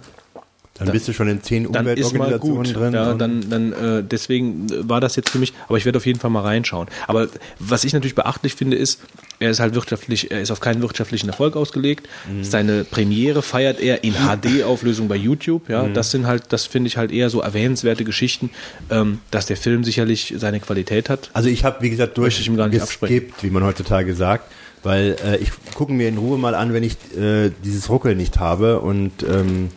[0.80, 2.94] Dann bist du schon in zehn dann Umweltorganisationen drin.
[2.94, 6.20] Ja, dann, dann äh, deswegen war das jetzt für mich, aber ich werde auf jeden
[6.20, 6.88] Fall mal reinschauen.
[7.08, 7.28] Aber
[7.60, 9.00] was ich natürlich beachtlich finde, ist,
[9.40, 12.08] er ist halt wirtschaftlich, er ist auf keinen wirtschaftlichen Erfolg ausgelegt.
[12.32, 12.44] Mhm.
[12.44, 15.70] Seine Premiere feiert er in HD-Auflösung bei YouTube.
[15.70, 15.94] Ja, Mhm.
[15.94, 18.50] das sind halt, das finde ich halt eher so erwähnenswerte Geschichten,
[18.90, 21.30] ähm, dass der Film sicherlich seine Qualität hat.
[21.34, 24.52] Also ich habe, wie gesagt, Möchte ich durchgeskippt, wie man heutzutage sagt,
[24.84, 28.40] weil äh, ich gucke mir in Ruhe mal an, wenn ich äh, dieses Ruckeln nicht
[28.40, 29.70] habe und ähm,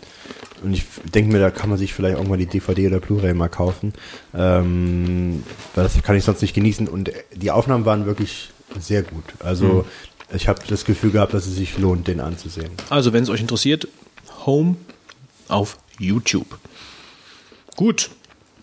[0.62, 0.84] und ich
[1.14, 3.92] denke mir, da kann man sich vielleicht irgendwann die DVD oder Blu-ray mal kaufen.
[4.34, 5.42] Ähm,
[5.74, 6.88] weil das kann ich sonst nicht genießen.
[6.88, 9.24] Und die Aufnahmen waren wirklich sehr gut.
[9.40, 9.84] Also
[10.34, 12.70] ich habe das Gefühl gehabt, dass es sich lohnt, den anzusehen.
[12.88, 13.88] Also, wenn es euch interessiert,
[14.46, 14.76] Home
[15.48, 16.58] auf YouTube.
[17.76, 18.10] Gut.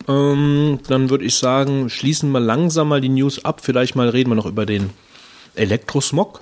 [0.07, 3.61] Ähm, dann würde ich sagen, schließen wir langsam mal die News ab.
[3.63, 4.89] Vielleicht mal reden wir noch über den
[5.55, 6.41] Elektrosmog.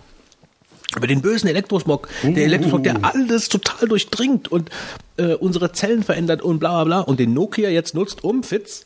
[0.95, 2.07] Über den bösen Elektrosmog.
[2.23, 4.69] Der Elektrosmog, der alles total durchdringt und
[5.17, 6.99] äh, unsere Zellen verändert und bla bla bla.
[7.01, 8.85] Und den Nokia jetzt nutzt, um Fitz.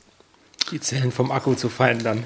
[0.72, 2.24] Die Zellen vom Akku zu verändern.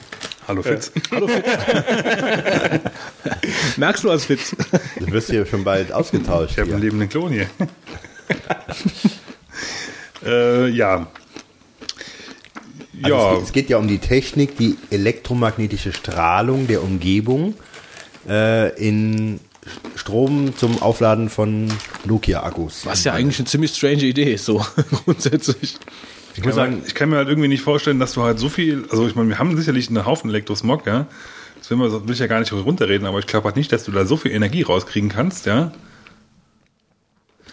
[0.48, 0.92] Hallo Fitz.
[1.12, 1.46] Hallo Fitz.
[3.78, 4.56] Merkst du als Fitz?
[5.00, 6.52] Du wirst hier schon bald ausgetauscht.
[6.52, 7.48] Ich habe einen lebenden Klon hier.
[10.26, 11.08] äh, ja.
[13.02, 17.56] Also Ja, es, geht, es geht ja um die Technik, die elektromagnetische Strahlung der Umgebung
[18.28, 19.40] äh, in
[19.96, 21.72] Strom zum Aufladen von
[22.06, 22.86] Nokia-Akkus.
[22.86, 24.66] Was ja eigentlich eine ziemlich strange Idee ist, so
[25.06, 25.78] grundsätzlich.
[26.36, 28.50] ich, kann sagen- mir, ich kann mir halt irgendwie nicht vorstellen, dass du halt so
[28.50, 31.08] viel, also ich meine, wir haben sicherlich einen Haufen Elektrosmog, ja.
[31.58, 33.84] Das will, man, will ich ja gar nicht runterreden, aber ich glaube halt nicht, dass
[33.86, 35.72] du da so viel Energie rauskriegen kannst, ja.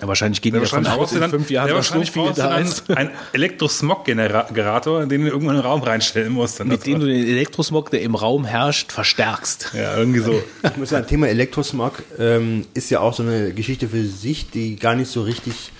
[0.03, 2.33] Ja, wahrscheinlich gehen die davon wahrscheinlich aus, in fünf Jahren, ja, dass so wahrscheinlich viel
[2.35, 2.91] da ist.
[2.91, 6.61] einen Elektrosmog-Generator, den du irgendwo in den Raum reinstellen musst.
[6.61, 9.71] Dann Mit dem du den Elektrosmog, der im Raum herrscht, verstärkst.
[9.75, 10.43] ja, irgendwie so.
[10.65, 14.77] Ich muss sagen, Thema Elektrosmog ähm, ist ja auch so eine Geschichte für sich, die
[14.77, 15.71] gar nicht so richtig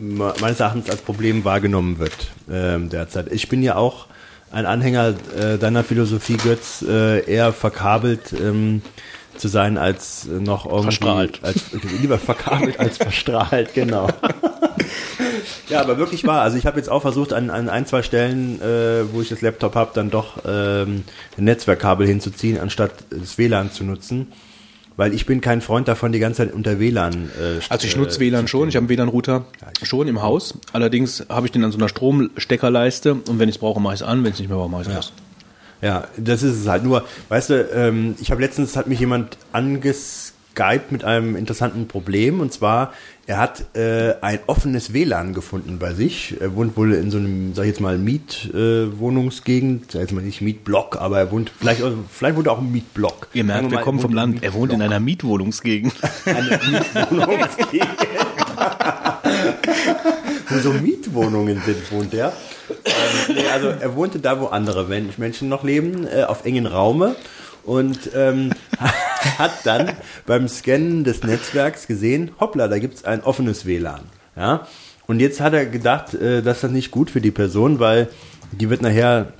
[0.00, 2.14] me- meines Erachtens als Problem wahrgenommen wird
[2.50, 3.30] ähm, derzeit.
[3.32, 4.06] Ich bin ja auch
[4.50, 8.80] ein Anhänger äh, deiner Philosophie, Götz, äh, eher verkabelt ähm,
[9.38, 11.40] zu sein als äh, noch irgendwie Verstrahlt.
[11.42, 11.62] Als,
[12.00, 14.08] lieber verkabelt als verstrahlt, genau.
[15.68, 16.42] Ja, aber wirklich wahr.
[16.42, 19.42] Also ich habe jetzt auch versucht, an, an ein, zwei Stellen, äh, wo ich das
[19.42, 21.04] Laptop habe, dann doch ähm,
[21.36, 24.28] ein Netzwerkkabel hinzuziehen, anstatt das WLAN zu nutzen.
[24.96, 27.30] Weil ich bin kein Freund davon, die ganze Zeit unter WLAN.
[27.38, 29.44] Äh, Also ich äh, nutze WLAN schon, ich habe einen WLAN-Router
[29.82, 30.54] schon im Haus.
[30.72, 34.00] Allerdings habe ich den an so einer Stromsteckerleiste und wenn ich es brauche, mache ich
[34.00, 35.12] es an, wenn es nicht mehr brauche, mache ich es aus.
[35.80, 36.84] Ja, das ist es halt.
[36.84, 42.40] Nur, weißt du, ähm, ich habe letztens, hat mich jemand angeskypt mit einem interessanten Problem.
[42.40, 42.92] Und zwar,
[43.26, 46.36] er hat äh, ein offenes WLAN gefunden bei sich.
[46.40, 49.94] Er wohnt wohl in so einem, sag ich jetzt mal, Mietwohnungsgegend.
[49.94, 53.28] Äh, jetzt mal nicht Mietblock, aber er wohnt, vielleicht, vielleicht wohnt er auch im Mietblock.
[53.34, 54.42] Ihr merkt, wir mal, kommen er vom Land.
[54.42, 55.94] Er wohnt in einer Mietwohnungsgegend.
[56.24, 57.88] eine Mietwohnungsgegend.
[60.50, 62.32] Wo so Mietwohnungen sind, wohnt er.
[62.84, 66.66] Ähm, nee, also er wohnte da, wo andere Men- Menschen noch leben, äh, auf engen
[66.66, 67.16] Raume
[67.64, 68.52] und ähm,
[69.38, 69.92] hat dann
[70.26, 74.00] beim Scannen des Netzwerks gesehen, hoppla, da gibt's ein offenes WLAN.
[74.36, 74.66] Ja?
[75.06, 78.08] Und jetzt hat er gedacht, äh, das ist nicht gut für die Person, weil
[78.52, 79.32] die wird nachher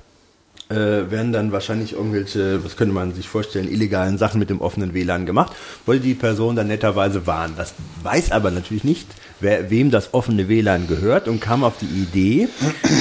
[0.69, 0.75] äh,
[1.09, 5.25] werden dann wahrscheinlich irgendwelche, was könnte man sich vorstellen, illegalen Sachen mit dem offenen WLAN
[5.25, 5.53] gemacht,
[5.87, 7.55] wollte die Person dann netterweise warnen.
[7.57, 7.73] Das
[8.03, 9.07] weiß aber natürlich nicht,
[9.39, 12.47] wer, wem das offene WLAN gehört und kam auf die Idee,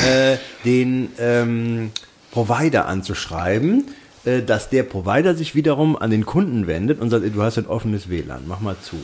[0.06, 1.90] äh, den ähm,
[2.30, 3.86] Provider anzuschreiben,
[4.24, 7.66] äh, dass der Provider sich wiederum an den Kunden wendet und sagt, du hast ein
[7.66, 8.96] offenes WLAN, mach mal zu.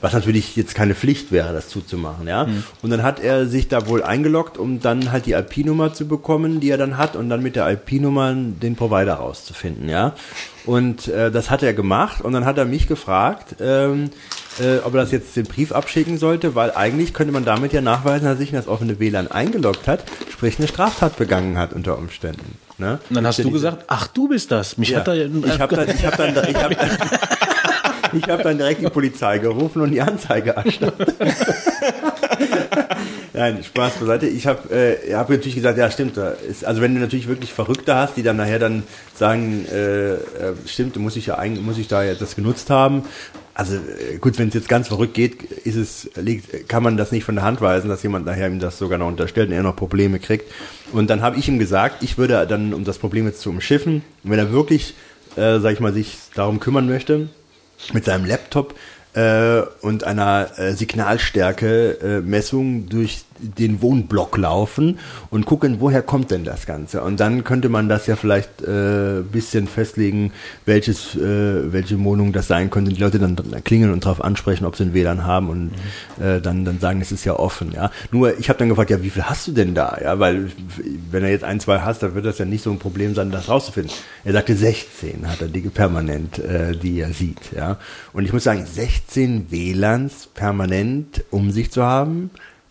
[0.00, 2.46] Was natürlich jetzt keine Pflicht wäre, das zuzumachen, ja.
[2.82, 6.60] Und dann hat er sich da wohl eingeloggt, um dann halt die IP-Nummer zu bekommen,
[6.60, 10.14] die er dann hat, und dann mit der IP-Nummer den Provider rauszufinden, ja.
[10.66, 14.10] Und äh, das hat er gemacht und dann hat er mich gefragt, ähm,
[14.60, 17.80] äh, ob er das jetzt den Brief abschicken sollte, weil eigentlich könnte man damit ja
[17.80, 21.72] nachweisen, dass er sich in das offene WLAN eingeloggt hat, sprich eine Straftat begangen hat
[21.72, 22.58] unter Umständen.
[22.78, 23.00] Ne?
[23.08, 24.78] Und dann hast du gesagt, ach, du bist das.
[24.78, 25.00] Mich Ja.
[25.00, 26.70] hat er ich habe dann, ich hab dann, ich hab,
[28.12, 31.14] ich hab dann direkt die Polizei gerufen und die Anzeige erstattet.
[33.32, 34.26] Nein, Spaß beiseite.
[34.26, 36.16] Ich habe äh, hab natürlich gesagt, ja stimmt.
[36.16, 38.82] Da ist, also wenn du natürlich wirklich Verrückte hast, die dann nachher dann
[39.14, 40.18] sagen, äh, äh,
[40.66, 43.04] stimmt, muss ich ja eigentlich, muss ich da jetzt das genutzt haben.
[43.58, 47.10] Also äh, gut, wenn es jetzt ganz verrückt geht, ist es, liegt, kann man das
[47.10, 49.64] nicht von der Hand weisen, dass jemand nachher ihm das sogar noch unterstellt und er
[49.64, 50.48] noch Probleme kriegt.
[50.92, 54.04] Und dann habe ich ihm gesagt, ich würde dann, um das Problem jetzt zu umschiffen,
[54.22, 54.94] wenn er wirklich,
[55.34, 57.30] äh, sag ich mal, sich darum kümmern möchte,
[57.92, 58.76] mit seinem Laptop
[59.14, 64.98] äh, und einer äh, Signalstärke-Messung durch den Wohnblock laufen
[65.30, 67.02] und gucken, woher kommt denn das Ganze.
[67.02, 70.32] Und dann könnte man das ja vielleicht äh, bisschen festlegen,
[70.66, 72.92] welches, äh, welche Wohnung das sein könnte.
[72.92, 75.70] Die Leute dann klingeln und darauf ansprechen, ob sie ein WLAN haben und
[76.22, 77.72] äh, dann, dann sagen, es ist ja offen.
[77.72, 77.90] Ja.
[78.10, 79.98] Nur ich habe dann gefragt, ja, wie viel hast du denn da?
[80.02, 80.50] Ja, weil
[81.10, 83.30] wenn er jetzt ein, zwei hast, dann wird das ja nicht so ein Problem sein,
[83.30, 83.92] das rauszufinden.
[84.24, 87.52] Er sagte 16 hat er die permanent, äh, die er sieht.
[87.54, 87.78] Ja.
[88.12, 92.30] Und ich muss sagen, 16 WLANs permanent um sich zu haben,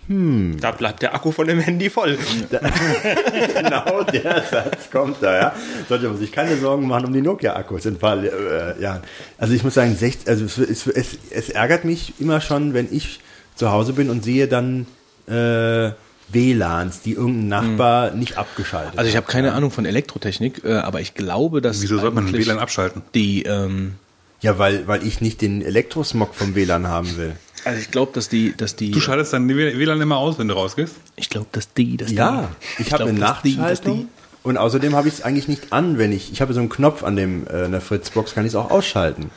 [0.10, 2.18] Da bleibt der Akku von dem Handy voll.
[2.50, 5.56] genau der Satz kommt da, ja.
[5.90, 9.02] Sollte man sich keine Sorgen machen um die Nokia-Akkus in Fall, äh, ja.
[9.38, 12.88] Also ich muss sagen, 16, also es, es, es, es ärgert mich immer schon, wenn
[12.92, 13.20] ich
[13.56, 14.86] zu Hause bin und sehe dann
[15.28, 15.92] äh,
[16.30, 19.24] WLANs, die irgendein Nachbar nicht abgeschaltet Also ich hat.
[19.24, 22.60] habe keine Ahnung von Elektrotechnik, äh, aber ich glaube, dass Wieso sollte man ein WLAN
[22.60, 23.02] abschalten?
[23.14, 23.96] die ähm,
[24.42, 27.36] Ja, weil, weil ich nicht den Elektrosmog vom WLAN haben will.
[27.68, 30.54] Also ich glaube, dass die dass die Du schaltest dein WLAN immer aus, wenn du
[30.56, 30.96] rausgehst?
[31.16, 34.10] ich glaube, dass die dass Ja, die, ich habe glaub, eine dass die- dass Nachschaltung.
[34.44, 36.32] Und außerdem habe ich es eigentlich nicht an, wenn ich.
[36.32, 39.30] Ich habe so einen Knopf an dem äh, einer Fritzbox, kann ich es auch ausschalten.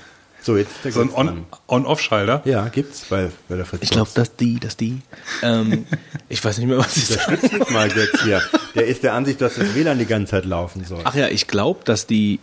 [0.43, 1.29] So, jetzt ist der So ein dran.
[1.29, 1.47] On-
[1.85, 2.43] On-Off-Schalter?
[2.45, 3.83] Ja, gibt's bei, bei der Fritzbox.
[3.83, 5.01] Ich glaube, dass die, dass die.
[5.43, 5.85] Ähm,
[6.29, 7.39] ich weiß nicht mehr, was ich sage.
[7.73, 8.41] Mal jetzt hier.
[8.77, 11.01] Der ist der Ansicht, dass das WLAN die ganze Zeit laufen soll.
[11.05, 12.39] Ach ja, ich glaube, dass die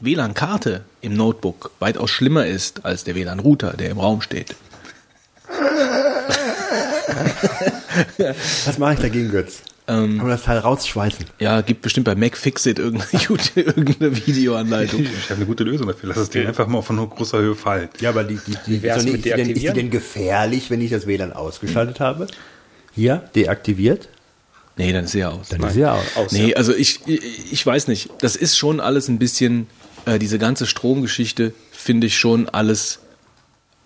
[0.00, 4.54] WLAN-Karte im Notebook weitaus schlimmer ist als der WLAN-Router, der im Raum steht.
[8.64, 9.58] Was mache ich dagegen, Götz?
[9.86, 11.26] Ähm, Kann man das Teil rausschweißen?
[11.40, 15.02] Ja, gibt bestimmt bei Macfixit irgendeine, YouTube- irgendeine Videoanleitung.
[15.04, 16.08] Ich habe eine gute Lösung dafür.
[16.08, 17.88] Lass es dir einfach mal von großer Höhe fallen.
[18.00, 20.80] Ja, aber die, die, die, mit nicht, ist, die denn, ist die denn gefährlich, wenn
[20.80, 22.26] ich das WLAN ausgeschaltet habe?
[22.94, 24.08] Hier, deaktiviert?
[24.76, 25.50] Nee, dann ist sie ja aus.
[25.50, 26.04] Dann ist ja aus.
[26.16, 26.56] Aus, Nee, ja.
[26.56, 28.08] also ich, ich ich weiß nicht.
[28.20, 29.66] Das ist schon alles ein bisschen,
[30.06, 33.00] äh, diese ganze Stromgeschichte finde ich schon alles.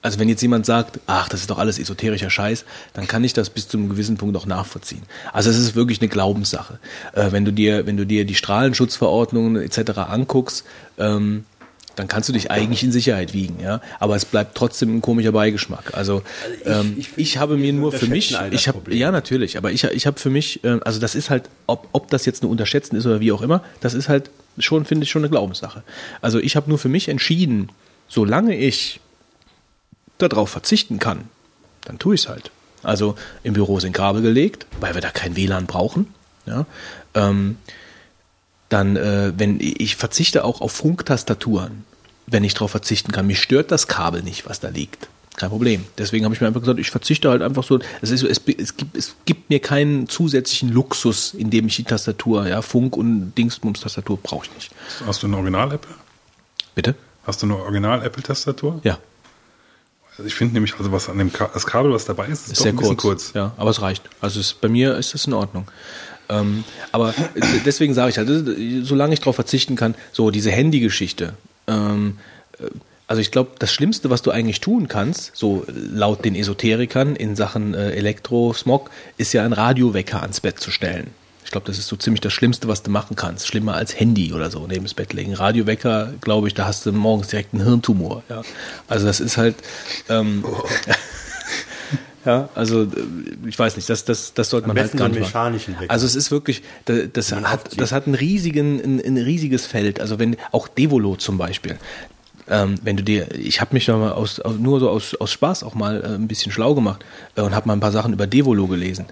[0.01, 3.33] Also wenn jetzt jemand sagt, ach, das ist doch alles esoterischer Scheiß, dann kann ich
[3.33, 5.03] das bis zu einem gewissen Punkt auch nachvollziehen.
[5.33, 6.79] Also es ist wirklich eine Glaubenssache.
[7.15, 9.99] Äh, wenn du dir, wenn du dir die Strahlenschutzverordnungen etc.
[9.99, 10.65] anguckst,
[10.99, 11.45] ähm,
[11.99, 13.81] dann kannst du dich eigentlich in Sicherheit wiegen, ja.
[13.99, 15.95] Aber es bleibt trotzdem ein komischer Beigeschmack.
[15.95, 16.23] Also,
[16.65, 19.83] ähm, ich, ich find, habe mir nur für mich, ich habe, ja natürlich, aber ich,
[19.83, 22.95] ich habe für mich, äh, also das ist halt, ob, ob das jetzt eine Unterschätzen
[22.95, 25.83] ist oder wie auch immer, das ist halt schon, finde ich, schon eine Glaubenssache.
[26.21, 27.71] Also ich habe nur für mich entschieden,
[28.09, 29.01] solange ich
[30.19, 31.29] darauf verzichten kann,
[31.85, 32.51] dann tue ich es halt.
[32.83, 36.13] Also im Büro sind Kabel gelegt, weil wir da kein WLAN brauchen.
[36.47, 36.67] Ja?
[37.15, 37.57] Ähm,
[38.69, 41.85] dann, äh, wenn ich verzichte auch auf Funktastaturen,
[42.27, 43.27] wenn ich darauf verzichten kann.
[43.27, 45.09] Mich stört das Kabel nicht, was da liegt.
[45.37, 45.85] Kein Problem.
[45.97, 47.79] Deswegen habe ich mir einfach gesagt, ich verzichte halt einfach so.
[48.03, 52.49] Es, ist, es, es, gibt, es gibt mir keinen zusätzlichen Luxus, indem ich die Tastatur,
[52.49, 54.73] ja, Funk- und Dingsbums-Tastatur brauche ich nicht.
[55.07, 55.95] Hast du eine Original-Apple?
[56.75, 56.97] Bitte?
[57.25, 58.81] Hast du eine Original-Apple-Tastatur?
[58.83, 58.99] Ja,
[60.19, 62.49] Also ich finde nämlich, also was an dem Ka das Kabel, was dabei ist, ist,
[62.49, 63.27] ist doch sehr ein bisschen kurz.
[63.27, 63.35] kurz.
[63.35, 64.03] Ja, aber es reicht.
[64.21, 65.69] Also es, bei mir ist das in Ordnung.
[66.29, 67.15] Ähm, aber
[67.65, 68.29] deswegen sage ich halt,
[68.85, 71.35] solange ich darauf verzichten kann, so diese Handy-Geschichte.
[71.69, 72.19] Ähm,
[72.59, 72.65] äh,
[73.07, 77.37] also ich glaube, das Schlimmste, was du eigentlich tun kannst, so laut den Esoterikern in
[77.37, 81.13] Sachen äh, Elektrosmog, ist ja einen Radiowecker ans Bett zu stellen.
[81.49, 83.47] Ich glaube, das ist so ziemlich das Schlimmste, was du machen kannst.
[83.47, 85.33] Schlimmer als Handy oder so neben das Bett legen.
[85.33, 88.23] Radiowecker, glaube ich, da hast du morgens direkt einen Hirntumor.
[88.29, 88.43] Ja.
[88.87, 89.55] Also das ist halt,
[90.11, 90.45] ähm,
[92.27, 92.89] ja, also äh,
[93.47, 95.33] ich weiß nicht, das, das, das sollte man halt gar nicht machen.
[95.89, 97.81] Also es ist wirklich, da- das man hat, aufzieht.
[97.81, 100.01] das hat einen riesigen, ein, ein riesiges Feld.
[100.01, 101.79] Also wenn auch Devolo zum Beispiel.
[102.51, 105.63] Ähm, wenn du dir, ich habe mich da mal aus, nur so aus, aus Spaß
[105.65, 107.05] auch mal äh, ein bisschen schlau gemacht
[107.37, 109.05] äh, und habe mal ein paar Sachen über Devolo gelesen.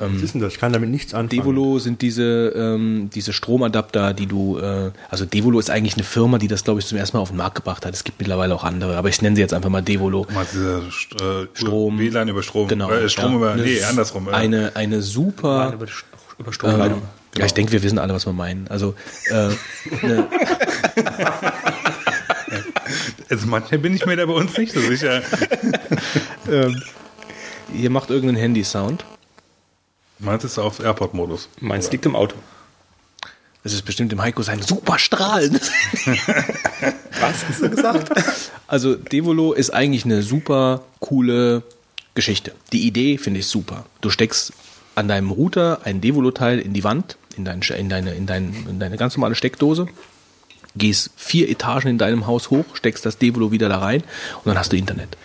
[0.00, 0.52] Ähm, Was ist denn das?
[0.54, 1.28] Ich kann damit nichts anfangen.
[1.30, 6.38] Devolo sind diese, ähm, diese Stromadapter, die du, äh, also Devolo ist eigentlich eine Firma,
[6.38, 7.94] die das, glaube ich, zum ersten Mal auf den Markt gebracht hat.
[7.94, 10.26] Es gibt mittlerweile auch andere, aber ich nenne sie jetzt einfach mal Devolo.
[10.32, 10.82] Mal diese
[11.20, 11.98] äh, Strom.
[11.98, 12.68] WLAN über Strom.
[12.68, 12.90] Genau.
[12.90, 13.36] Äh, Strom ja.
[13.38, 14.28] über, Eine- nee, andersrum.
[14.28, 14.32] äh.
[14.32, 15.86] Eine, eine super, über,
[16.38, 17.02] über Stromleitung.
[17.38, 18.66] ja, ich denke, wir wissen alle, was wir meinen.
[18.68, 18.94] Also,
[19.30, 19.48] äh,
[20.02, 20.26] eine,
[23.30, 25.22] Also manchmal bin ich mir da bei uns nicht so sicher.
[27.74, 29.04] ihr macht irgendeinen Handy-Sound.
[30.18, 31.48] Meins ist auf Airport-Modus.
[31.60, 32.36] Meins liegt im Auto.
[33.62, 35.54] Das ist bestimmt im Heiko sein super Strahlen.
[37.20, 38.12] Was hast du gesagt?
[38.66, 41.62] Also Devolo ist eigentlich eine super coole
[42.14, 42.54] Geschichte.
[42.72, 43.86] Die Idee finde ich super.
[44.02, 44.52] Du steckst
[44.94, 48.78] an deinem Router ein Devolo-Teil in die Wand, in, dein, in, deine, in, dein, in
[48.78, 49.88] deine ganz normale Steckdose,
[50.76, 54.58] gehst vier Etagen in deinem Haus hoch, steckst das Devolo wieder da rein und dann
[54.58, 55.16] hast du Internet.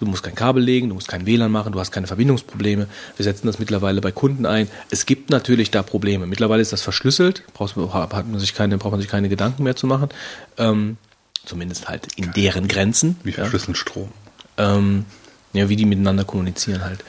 [0.00, 2.86] Du musst kein Kabel legen, du musst kein WLAN machen, du hast keine Verbindungsprobleme.
[3.16, 4.68] Wir setzen das mittlerweile bei Kunden ein.
[4.90, 6.26] Es gibt natürlich da Probleme.
[6.26, 9.88] Mittlerweile ist das verschlüsselt, braucht, man sich keine, braucht man sich keine Gedanken mehr zu
[9.88, 10.08] machen.
[10.56, 10.98] Ähm,
[11.44, 13.16] zumindest halt in deren Grenzen.
[13.24, 13.36] Wie ja.
[13.36, 14.10] verschlüsseln Strom?
[14.56, 15.04] Ähm,
[15.52, 17.04] ja, wie die miteinander kommunizieren halt.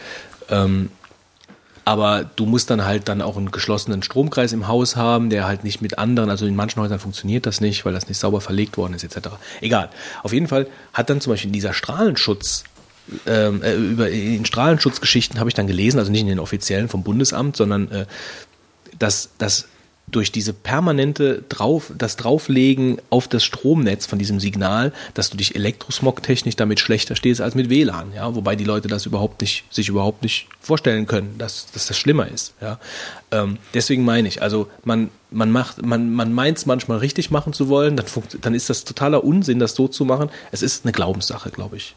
[0.50, 0.90] Ähm,
[1.90, 5.64] aber du musst dann halt dann auch einen geschlossenen Stromkreis im Haus haben, der halt
[5.64, 8.78] nicht mit anderen, also in manchen Häusern funktioniert das nicht, weil das nicht sauber verlegt
[8.78, 9.30] worden ist, etc.
[9.60, 9.90] Egal.
[10.22, 12.64] Auf jeden Fall hat dann zum Beispiel dieser Strahlenschutz,
[13.26, 17.02] ähm, äh, über in Strahlenschutzgeschichten habe ich dann gelesen, also nicht in den offiziellen vom
[17.02, 18.06] Bundesamt, sondern äh,
[19.00, 19.66] dass, dass
[20.12, 25.56] durch diese permanente drauf, das Drauflegen auf das Stromnetz von diesem Signal, dass du dich
[25.56, 29.90] elektrosmogtechnisch damit schlechter stehst als mit WLAN, ja, wobei die Leute das überhaupt nicht, sich
[29.90, 32.80] überhaupt nicht vorstellen können, dass, dass das schlimmer ist, ja.
[33.32, 37.54] Ähm, deswegen meine ich, also man, man macht, man, man meint es manchmal richtig machen
[37.54, 38.06] zu wollen, dann,
[38.42, 40.30] dann ist das totaler Unsinn, das so zu machen.
[40.52, 41.96] Es ist eine Glaubenssache, glaube ich.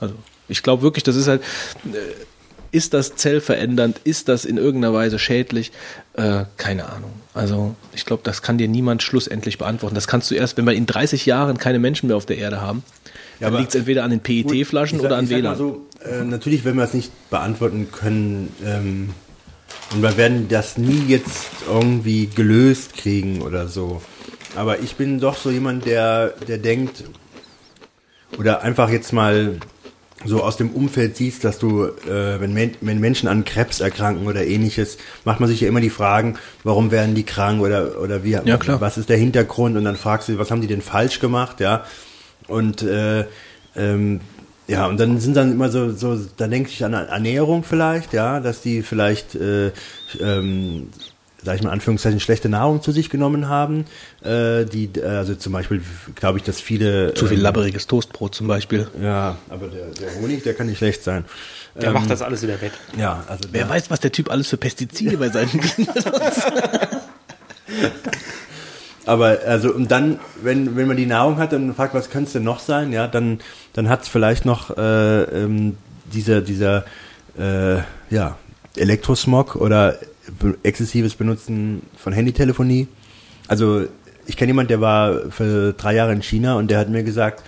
[0.00, 0.14] Also
[0.48, 1.42] ich glaube wirklich, das ist halt,
[1.92, 1.98] äh,
[2.76, 4.02] Ist das zellverändernd?
[4.04, 5.72] Ist das in irgendeiner Weise schädlich?
[6.12, 7.10] Äh, keine Ahnung.
[7.32, 9.94] Also ich glaube, das kann dir niemand schlussendlich beantworten.
[9.94, 12.60] Das kannst du erst, wenn wir in 30 Jahren keine Menschen mehr auf der Erde
[12.60, 12.84] haben.
[13.40, 15.56] Ja, dann liegt es entweder an den PET-Flaschen oder an WLAN.
[15.56, 19.14] So, äh, natürlich, wenn wir es nicht beantworten können, ähm,
[19.94, 24.02] und wir werden das nie jetzt irgendwie gelöst kriegen oder so.
[24.54, 27.04] Aber ich bin doch so jemand, der, der denkt,
[28.36, 29.60] oder einfach jetzt mal
[30.24, 34.26] so aus dem Umfeld siehst, dass du, äh, wenn, Men wenn Menschen an Krebs erkranken
[34.26, 38.24] oder ähnliches, macht man sich ja immer die Fragen, warum werden die krank oder, oder
[38.24, 38.80] wie, Ja, klar.
[38.80, 41.84] was ist der Hintergrund und dann fragst du, was haben die denn falsch gemacht, ja.
[42.48, 43.24] Und äh,
[43.76, 44.20] ähm,
[44.68, 48.40] ja, und dann sind dann immer so, so da denke ich an Ernährung vielleicht, ja,
[48.40, 49.70] dass die vielleicht, äh,
[50.20, 50.88] ähm,
[51.46, 53.86] sag ich mal in Anführungszeichen, schlechte Nahrung zu sich genommen haben.
[54.22, 55.80] Äh, die, also zum Beispiel
[56.16, 57.14] glaube ich, dass viele.
[57.14, 58.88] Zu viel ähm, labberiges Toastbrot zum Beispiel.
[59.00, 61.24] Ja, aber der, der Honig, der kann nicht schlecht sein.
[61.80, 62.72] Der macht das alles wieder wett.
[62.98, 66.42] Ja, also Wer der, weiß, was der Typ alles für Pestizide bei seinen benutzt.
[69.06, 72.32] Aber also und dann, wenn, wenn man die Nahrung hat, dann fragt, was könnte es
[72.32, 72.92] denn noch sein?
[72.92, 73.38] Ja, dann,
[73.72, 75.76] dann hat es vielleicht noch äh, ähm,
[76.12, 76.84] dieser, dieser
[77.38, 77.76] äh,
[78.10, 78.36] ja,
[78.74, 79.96] Elektrosmog oder
[80.62, 82.88] exzessives Benutzen von Handytelefonie.
[83.48, 83.86] Also
[84.26, 87.42] ich kenne jemanden, der war für drei Jahre in China und der hat mir gesagt,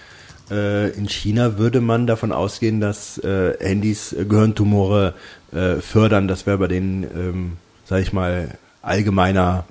[0.50, 5.14] äh, in China würde man davon ausgehen, dass äh, Handys äh, Gehirntumore
[5.52, 6.28] äh, fördern.
[6.28, 7.52] Das wäre bei denen, ähm,
[7.84, 9.64] sag ich mal, allgemeiner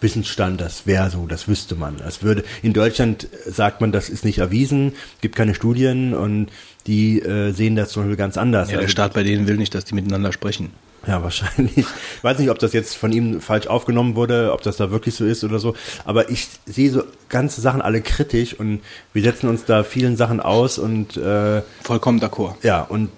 [0.00, 1.96] Wissensstand, das wäre so, das wüsste man.
[1.98, 6.48] Das würde in Deutschland äh, sagt man, das ist nicht erwiesen, gibt keine Studien und
[6.86, 8.68] die äh, sehen das zum Beispiel ganz anders.
[8.68, 10.70] Ja, der Also- Staat bei denen will nicht, dass die miteinander sprechen.
[11.06, 11.78] Ja, wahrscheinlich.
[11.78, 15.14] Ich weiß nicht, ob das jetzt von ihm falsch aufgenommen wurde, ob das da wirklich
[15.14, 15.74] so ist oder so.
[16.04, 18.80] Aber ich sehe so ganze Sachen alle kritisch und
[19.12, 22.54] wir setzen uns da vielen Sachen aus und äh, Vollkommen d'accord.
[22.62, 23.10] ja, und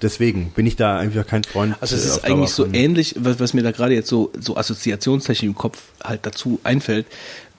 [0.00, 1.76] deswegen bin ich da einfach kein Freund.
[1.80, 4.56] Also es äh, ist eigentlich so ähnlich, was, was mir da gerade jetzt so, so
[4.56, 7.06] assoziationstechnisch im Kopf halt dazu einfällt.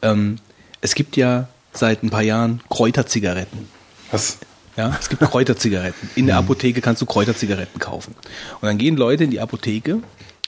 [0.02, 0.38] Ähm,
[0.82, 3.68] es gibt ja seit ein paar Jahren Kräuterzigaretten.
[4.12, 4.38] Was?
[4.76, 6.10] Ja, es gibt Kräuterzigaretten.
[6.16, 8.16] In der Apotheke kannst du Kräuterzigaretten kaufen.
[8.60, 10.00] Und dann gehen Leute in die Apotheke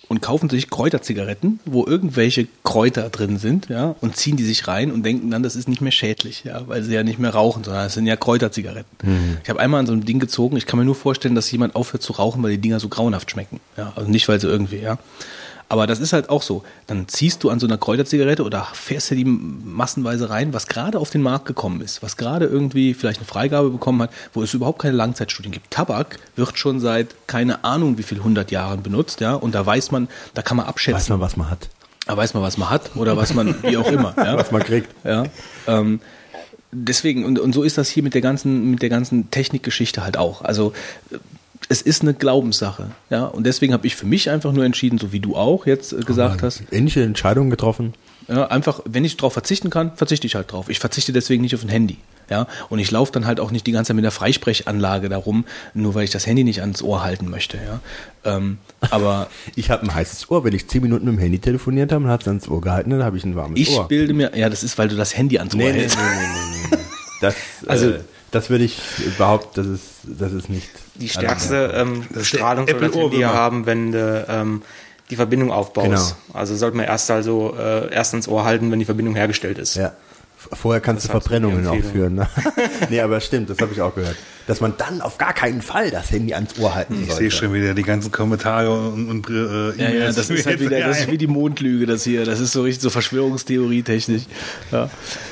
[0.08, 4.92] und kaufen sich Kräuterzigaretten, wo irgendwelche Kräuter drin sind, ja, und ziehen die sich rein
[4.92, 7.64] und denken dann, das ist nicht mehr schädlich, ja, weil sie ja nicht mehr rauchen,
[7.64, 9.40] sondern es sind ja Kräuterzigaretten.
[9.44, 11.76] Ich habe einmal an so einem Ding gezogen, ich kann mir nur vorstellen, dass jemand
[11.76, 13.60] aufhört zu rauchen, weil die Dinger so grauenhaft schmecken.
[13.78, 14.98] Ja, also nicht, weil sie irgendwie, ja.
[15.68, 16.64] Aber das ist halt auch so.
[16.88, 21.00] Dann ziehst du an so einer Kräuterzigarette oder fährst dir die massenweise rein, was gerade
[21.00, 24.54] auf den Markt gekommen ist, was gerade irgendwie vielleicht eine Freigabe bekommen hat, wo es
[24.54, 25.72] überhaupt keine Langzeitstudien gibt.
[25.72, 29.92] Tabak wird schon seit keine Ahnung wie viel hundert Jahren benutzt, ja, und da weiß
[29.92, 31.70] man, da kann man abschätzen, weiß man, was man hat.
[32.06, 34.38] da weiß man, was man hat oder was man, wie auch immer, ja.
[34.38, 34.90] Was man kriegt.
[35.04, 35.24] Ja.
[35.68, 36.00] Ähm,
[36.72, 40.18] deswegen, und, und so ist das hier mit der ganzen, mit der ganzen Technikgeschichte halt
[40.18, 40.42] auch.
[40.44, 40.74] Also
[41.12, 41.18] äh,
[41.70, 43.26] es ist eine Glaubenssache, ja.
[43.26, 45.98] Und deswegen habe ich für mich einfach nur entschieden, so wie du auch jetzt äh,
[46.02, 47.94] gesagt hast, Ähnliche Entscheidungen getroffen.
[48.28, 50.70] ja, einfach, wenn ich drauf verzichten kann, verzichte ich halt drauf.
[50.70, 51.98] Ich verzichte deswegen nicht auf ein Handy.
[52.28, 55.46] Ja, und ich laufe dann halt auch nicht die ganze Zeit mit der Freisprechanlage darum,
[55.76, 57.58] nur weil ich das Handy nicht ans Ohr halten möchte.
[57.58, 57.80] Ja,
[58.24, 58.58] ähm,
[58.90, 60.44] aber Ich habe ein heißes Ohr.
[60.44, 62.90] Wenn ich zehn Minuten mit dem Handy telefoniert habe und hat es ans Ohr gehalten,
[62.90, 63.88] dann habe ich ein warmes ich Ohr.
[63.88, 65.98] bilde mir, ja, das ist, weil du das Handy ans Ohr Nee, nee, nee, hältst.
[65.98, 66.04] nee,
[66.72, 66.84] nee, nee.
[67.22, 67.36] Das,
[67.68, 68.00] Also- äh,
[68.32, 70.68] das würde ich überhaupt, das ist, das ist nicht.
[70.96, 73.34] Die stärkste ähm, Strahlung soll Apple das Handy ja Ohrwürmer.
[73.34, 74.62] haben, wenn du ähm,
[75.10, 75.88] die Verbindung aufbaust.
[75.88, 76.38] Genau.
[76.40, 79.76] Also sollte man erst also äh, erst ins Ohr halten, wenn die Verbindung hergestellt ist.
[79.76, 79.94] Ja.
[80.54, 82.16] Vorher kannst Das du Verbrennungen auch führen.
[82.16, 82.28] Ne?
[82.90, 84.16] nee, aber stimmt, das habe ich auch gehört.
[84.48, 87.16] Dass man dann auf gar keinen Fall das Handy ans Ohr halten Ich sollte.
[87.16, 90.60] sehe schon wieder die ganzen Kommentare und, und äh, Ja, ja, E-Mails, das ist halt
[90.60, 92.26] wieder, das ist wie die Mondlüge, das hier.
[92.26, 94.24] Das ist so richtig so Verschwörungstheorie-technisch.
[94.72, 94.90] Ja.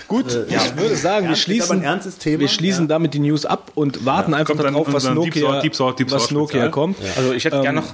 [0.07, 2.39] Gut, ich würde sagen, wir schließen, ein ernstes Thema.
[2.39, 5.99] wir schließen damit die News ab und warten einfach darauf, was Deep Nokia, Deep Salt,
[5.99, 6.97] Deep was Salt Nokia kommt.
[7.15, 7.93] Also ich hätte Ähm, gerne noch,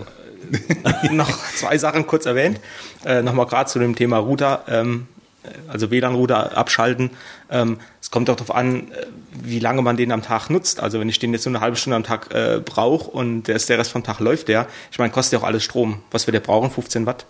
[1.12, 2.60] noch zwei Sachen kurz erwähnt.
[3.06, 5.08] Äh, Nochmal gerade zu dem Thema Router, ähm,
[5.68, 7.12] also WLAN-Router abschalten.
[7.50, 9.06] Ähm, es kommt auch darauf an, äh,
[9.42, 10.80] wie lange man den am Tag nutzt.
[10.80, 13.56] Also wenn ich den jetzt nur eine halbe Stunde am Tag äh, brauche und der,
[13.56, 16.02] ist der Rest vom Tag läuft der, ich meine, kostet ja auch alles Strom.
[16.12, 17.26] Was wir der brauchen, 15 Watt.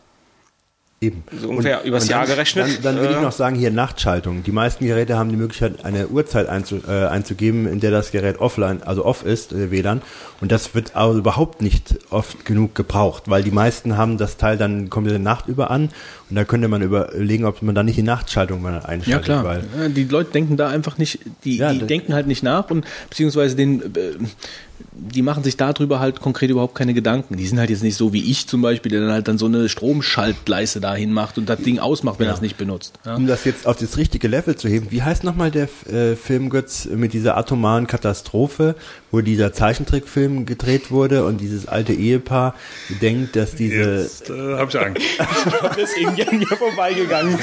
[1.01, 1.23] Eben.
[1.31, 4.43] So ungefähr übers Jahr dann, gerechnet, Dann, dann will ich äh, noch sagen, hier Nachtschaltung.
[4.43, 8.39] Die meisten Geräte haben die Möglichkeit, eine Uhrzeit einzu, äh, einzugeben, in der das Gerät
[8.39, 10.01] offline, also off ist, äh, WLAN.
[10.41, 14.57] Und das wird aber überhaupt nicht oft genug gebraucht, weil die meisten haben das Teil
[14.57, 15.89] dann komplette Nacht über an.
[16.29, 19.07] Und da könnte man überlegen, ob man da nicht die Nachtschaltung mal einschaltet.
[19.07, 19.61] Ja klar.
[19.77, 22.85] Ja, die Leute denken da einfach nicht, die, Ja, die denken halt nicht nach und
[23.09, 24.13] beziehungsweise den, äh,
[24.93, 27.35] die machen sich darüber halt konkret überhaupt keine Gedanken.
[27.37, 29.45] Die sind halt jetzt nicht so wie ich zum Beispiel, der dann halt dann so
[29.45, 32.99] eine Stromschaltleiste dahin macht und das Ding ausmacht, wenn er es nicht benutzt.
[33.05, 33.15] Ja.
[33.15, 36.49] um das jetzt auf das richtige Level zu heben, wie heißt nochmal der äh, Film,
[36.49, 38.75] Götz, mit dieser atomaren Katastrophe,
[39.11, 42.55] wo dieser Zeichentrickfilm gedreht wurde und dieses alte Ehepaar
[43.01, 44.01] denkt, dass diese...
[44.01, 45.01] Jetzt äh, habe ich Angst.
[45.63, 47.37] Das ist irgendwie an mir vorbeigegangen.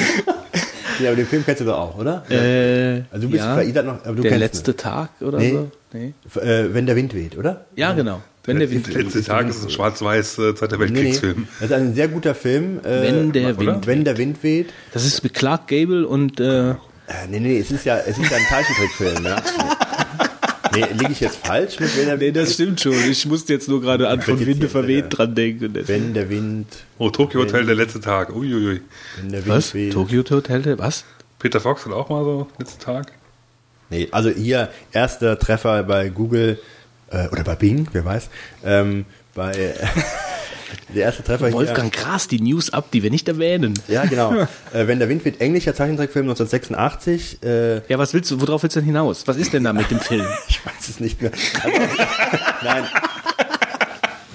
[1.00, 2.24] Ja, aber den Film kennst du doch auch, oder?
[2.30, 5.50] Äh, Also du bist ja, verärgert noch, aber du der letzte Tag oder Nee.
[5.52, 5.70] so?
[5.92, 6.12] Nee.
[6.34, 6.42] ihn.
[6.42, 7.66] Äh, wenn der Wind weht, oder?
[7.76, 8.22] Ja, genau.
[8.44, 10.94] Wenn der Wind Der letzte Tag ist ein schwarz-weiß äh, Zweiter Nee, nee.
[10.94, 11.48] Weltkriegsfilm.
[11.60, 12.78] Das ist ein sehr guter Film.
[12.84, 13.58] Äh, Wenn der oder?
[13.74, 13.86] Wind.
[13.88, 14.72] wenn der Wind weht.
[14.92, 16.74] Das ist mit Clark Gable und äh, Äh,
[17.28, 19.36] nee, nee, es ist ja, es ist ja ein Zeichentrickfilm, ja.
[20.76, 22.92] Nee, liege ich jetzt falsch mit wenn der, Nee, das stimmt schon.
[23.10, 25.72] Ich musste jetzt nur gerade an von Winde verweht dran denken.
[25.86, 26.66] wenn der Wind,
[26.98, 28.34] Oh, Tokyo Hotel, der letzte Tag.
[28.34, 28.80] Uiuiui.
[29.20, 29.74] wenn der Wind Was?
[29.74, 29.92] weht.
[29.92, 30.78] Tokyo Hotel?
[30.78, 31.04] Was?
[31.38, 33.12] Peter Fox hat auch mal so letzten Tag.
[33.90, 36.58] Nee, also hier erster Treffer bei Google
[37.10, 38.28] äh, oder bei Bing, wer weiß.
[38.64, 39.04] Ähm,
[39.34, 39.52] bei
[40.96, 43.74] der erste Treffer Wolfgang Krass, die News ab, die wir nicht erwähnen.
[43.86, 43.94] hier.
[43.96, 44.32] Ja, genau.
[44.72, 47.42] äh, wenn der Wind weht, englischer Zeichentrickfilm 1986.
[47.44, 49.26] Äh, Ja, was willst du, worauf willst du denn hinaus?
[49.26, 50.26] Was ist denn da mit dem Film?
[50.48, 51.30] ich weiß es nicht mehr.
[51.62, 51.78] Also,
[52.64, 52.84] nein.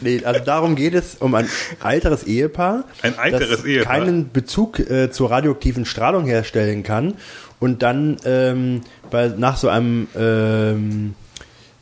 [0.04, 1.48] Nee, also darum geht es um ein
[1.84, 3.94] älteres Ehepaar, Ein älteres das Ehepaar.
[4.00, 7.14] keinen Bezug äh, zur radioaktiven Strahlung herstellen kann
[7.60, 8.82] und dann ähm,
[9.12, 11.14] bei, nach so einem ähm,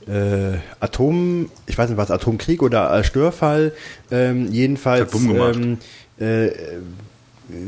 [0.08, 3.74] äh, Atom, ich weiß nicht was, Atomkrieg oder äh, Störfall,
[4.12, 5.78] ähm, jedenfalls ähm,
[6.20, 6.50] äh,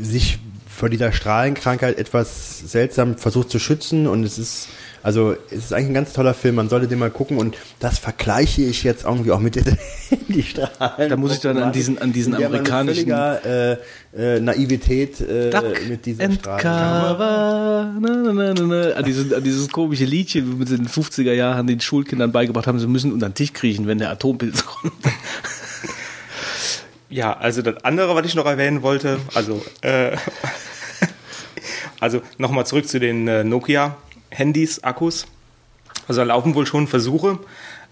[0.00, 0.38] sich
[0.68, 4.68] vor dieser Strahlenkrankheit etwas seltsam versucht zu schützen und es ist
[5.02, 7.98] also es ist eigentlich ein ganz toller Film, man sollte den mal gucken und das
[7.98, 9.76] vergleiche ich jetzt irgendwie auch mit den
[10.08, 11.08] Handystrahlen.
[11.10, 13.72] Da muss ich dann an diesen- an diesen amerikanischen- völliger,
[14.14, 16.62] äh, äh, Naivität äh, Duck mit dieser and Strahlen.
[17.18, 18.90] Na, na, na, na, na.
[18.94, 22.30] An, dieses, an dieses komische Liedchen, wie wir es in den 50er Jahren den Schulkindern
[22.32, 24.92] beigebracht haben, sie müssen unter den Tisch kriechen, wenn der Atompilz kommt.
[27.10, 30.16] Ja, also das andere, was ich noch erwähnen wollte, also, äh,
[32.00, 33.44] also nochmal zurück zu den äh,
[34.32, 35.26] Nokia-Handys, Akkus.
[36.08, 37.38] Also da laufen wohl schon Versuche.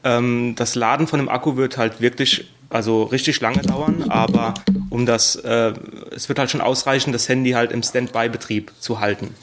[0.03, 4.55] Ähm, das Laden von dem Akku wird halt wirklich, also richtig lange dauern, aber
[4.89, 5.75] um das, äh,
[6.11, 9.35] es wird halt schon ausreichen, das Handy halt im Standby-Betrieb zu halten.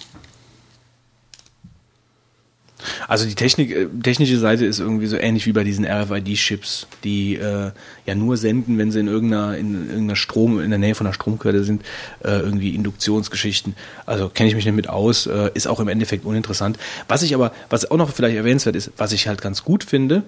[3.07, 7.35] Also die Technik, äh, technische Seite ist irgendwie so ähnlich wie bei diesen RFID-Chips, die
[7.35, 7.71] äh,
[8.05, 11.13] ja nur senden, wenn sie in irgendeiner, in irgendeiner Strom, in der Nähe von einer
[11.13, 11.81] Stromquelle sind,
[12.23, 13.75] äh, irgendwie Induktionsgeschichten.
[14.05, 16.77] Also kenne ich mich nicht mit aus, äh, ist auch im Endeffekt uninteressant.
[17.07, 20.23] Was ich aber, was auch noch vielleicht erwähnenswert ist, was ich halt ganz gut finde,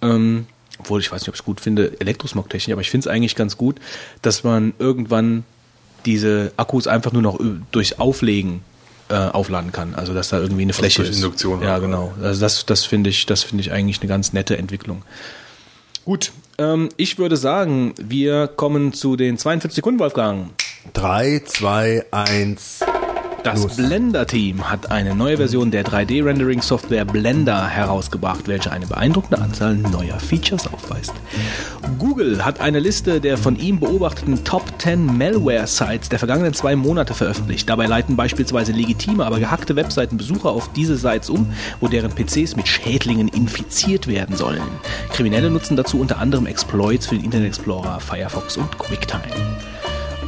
[0.00, 0.46] ähm,
[0.78, 3.34] obwohl ich weiß nicht, ob ich es gut finde, Elektrosmog-Technik, aber ich finde es eigentlich
[3.34, 3.80] ganz gut,
[4.22, 5.42] dass man irgendwann
[6.06, 8.60] diese Akkus einfach nur noch ü- durch Auflegen
[9.08, 9.94] äh, aufladen kann.
[9.94, 11.16] Also dass da irgendwie eine Fläche durch ist.
[11.16, 12.14] Induktion Ja, genau.
[12.22, 15.02] Also das, das finde ich, das finde ich eigentlich eine ganz nette Entwicklung.
[16.04, 20.50] Gut, ähm, ich würde sagen, wir kommen zu den 42 Sekunden, Wolfgang.
[20.94, 22.80] 3, 2, 1.
[23.44, 23.76] Das Los.
[23.76, 30.66] Blender-Team hat eine neue Version der 3D-Rendering-Software Blender herausgebracht, welche eine beeindruckende Anzahl neuer Features
[30.72, 31.12] aufweist.
[31.98, 37.14] Google hat eine Liste der von ihm beobachteten Top 10 Malware-Sites der vergangenen zwei Monate
[37.14, 37.68] veröffentlicht.
[37.68, 42.56] Dabei leiten beispielsweise legitime, aber gehackte Webseiten Besucher auf diese Sites um, wo deren PCs
[42.56, 44.62] mit Schädlingen infiziert werden sollen.
[45.12, 49.22] Kriminelle nutzen dazu unter anderem Exploits für den Internet Explorer, Firefox und QuickTime.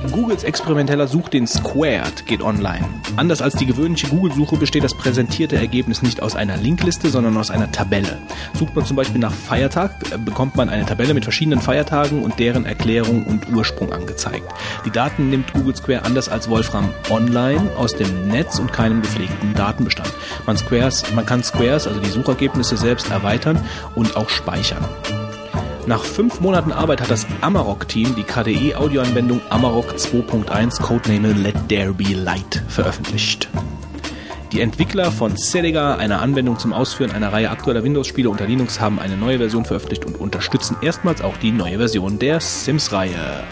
[0.09, 2.85] Googles experimenteller Suchdienst Squared geht online.
[3.16, 7.51] Anders als die gewöhnliche Google-Suche besteht das präsentierte Ergebnis nicht aus einer Linkliste, sondern aus
[7.51, 8.18] einer Tabelle.
[8.55, 12.39] Sucht man zum Beispiel nach Feiertag, äh, bekommt man eine Tabelle mit verschiedenen Feiertagen und
[12.39, 14.51] deren Erklärung und Ursprung angezeigt.
[14.86, 19.55] Die Daten nimmt Google Square anders als Wolfram online aus dem Netz und keinem gepflegten
[19.55, 20.10] Datenbestand.
[20.47, 23.59] Man, Squares, man kann Squares, also die Suchergebnisse selbst erweitern
[23.94, 24.85] und auch speichern.
[25.90, 32.14] Nach fünf Monaten Arbeit hat das Amarok-Team die KDE-Audioanwendung Amarok 2.1 Codename Let There Be
[32.14, 33.48] Light veröffentlicht.
[34.52, 39.00] Die Entwickler von Celiga, einer Anwendung zum Ausführen einer Reihe aktueller Windows-Spiele unter Linux, haben
[39.00, 43.42] eine neue Version veröffentlicht und unterstützen erstmals auch die neue Version der Sims-Reihe.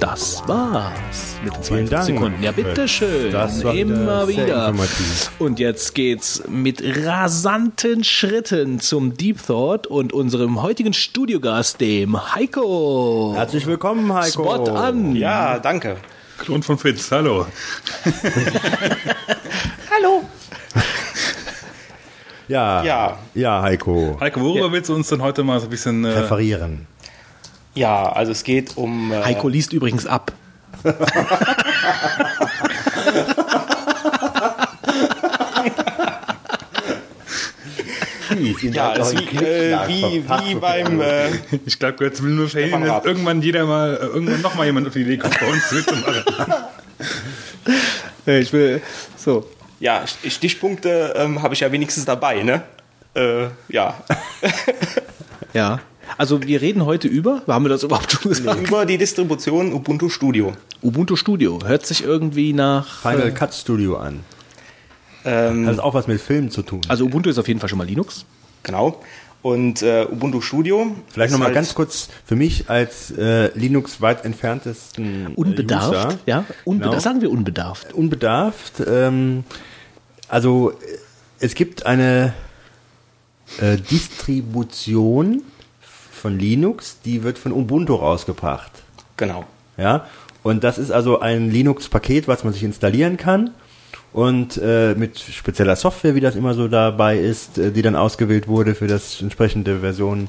[0.00, 2.04] Das war's mit den Vielen 42 Dank.
[2.06, 2.42] Sekunden.
[2.42, 3.32] Ja, bitteschön.
[3.32, 5.32] Das war Immer wieder sehr wieder.
[5.40, 13.32] Und jetzt geht's mit rasanten Schritten zum Deep Thought und unserem heutigen Studiogast, dem Heiko.
[13.34, 14.44] Herzlich willkommen, Heiko.
[14.44, 15.16] Spot an.
[15.16, 15.96] Ja, danke.
[16.38, 17.46] Klon von Fritz, hallo.
[19.90, 20.22] Hallo.
[22.46, 23.18] Ja, Ja.
[23.34, 24.16] ja Heiko.
[24.20, 26.04] Heiko, worüber willst du uns denn heute mal so ein bisschen...
[26.04, 26.86] Äh, Referieren.
[27.78, 29.12] Ja, also es geht um.
[29.12, 30.32] Äh, Heiko liest übrigens ab.
[38.72, 41.00] Ja, das ist wie, äh, wie, wie beim.
[41.00, 41.28] Äh,
[41.66, 44.88] Ich glaube, Götz will nur verhindern, dass irgendwann jeder mal, äh, irgendwann noch mal jemand
[44.88, 46.24] auf die Idee kommt, bei uns mitzumachen.
[48.26, 48.82] Ich will,
[49.16, 49.48] so.
[49.78, 52.62] ja, Stichpunkte ähm, habe ich ja wenigstens dabei, ne?
[53.14, 53.94] Äh, ja.
[55.54, 55.80] Ja.
[56.16, 58.66] Also wir reden heute über, haben wir das überhaupt schon gesagt?
[58.66, 60.52] Über die Distribution Ubuntu Studio.
[60.82, 61.58] Ubuntu Studio.
[61.64, 63.00] Hört sich irgendwie nach.
[63.02, 64.20] Final Cut Studio an.
[65.24, 66.80] Ähm, Hat das auch was mit Filmen zu tun?
[66.88, 68.24] Also Ubuntu ist auf jeden Fall schon mal Linux.
[68.62, 69.00] genau.
[69.40, 70.96] Und äh, Ubuntu Studio.
[71.06, 76.18] Vielleicht nochmal halt- ganz kurz für mich als äh, Linux weit entferntesten äh, Unbedarft, User.
[76.26, 76.44] ja.
[76.64, 77.00] Unbedarft, Genau.
[77.02, 77.92] sagen wir unbedarft.
[77.94, 78.82] Unbedarft.
[78.84, 79.44] Ähm,
[80.28, 80.74] also äh,
[81.38, 82.32] es gibt eine
[83.60, 85.42] äh, Distribution
[86.18, 88.70] von Linux, die wird von Ubuntu rausgebracht.
[89.16, 89.44] Genau.
[89.76, 90.06] Ja,
[90.42, 93.50] und das ist also ein Linux-Paket, was man sich installieren kann
[94.12, 98.48] und äh, mit spezieller Software, wie das immer so dabei ist, äh, die dann ausgewählt
[98.48, 100.28] wurde für das entsprechende Version,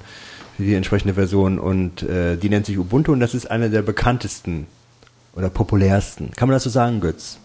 [0.58, 3.82] für die entsprechende Version und äh, die nennt sich Ubuntu und das ist eine der
[3.82, 4.68] bekanntesten
[5.36, 6.32] oder populärsten.
[6.36, 7.40] Kann man das so sagen, Götz?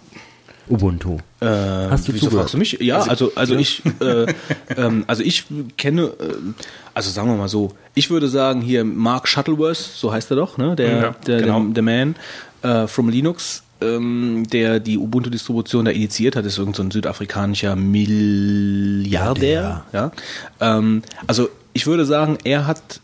[0.69, 1.19] Ubuntu.
[1.41, 2.45] Äh, Hast du wieso zugehört?
[2.45, 2.79] fragst du mich?
[2.81, 4.27] Ja, also, also ich, äh,
[4.77, 5.45] ähm, also ich
[5.77, 6.55] kenne, ähm,
[6.95, 10.57] also sagen wir mal so, ich würde sagen hier Mark Shuttleworth, so heißt er doch,
[10.59, 10.77] ne?
[10.77, 11.61] Der, Ja, der, genau.
[11.61, 12.17] der, der Man
[12.63, 17.77] äh, from Linux, ähm, der die Ubuntu-Distribution da initiiert hat, ist irgendein so ein südafrikanischer
[17.77, 19.85] Milliardär.
[19.93, 20.13] Ja.
[20.61, 23.01] Ähm, also ich würde sagen, er hat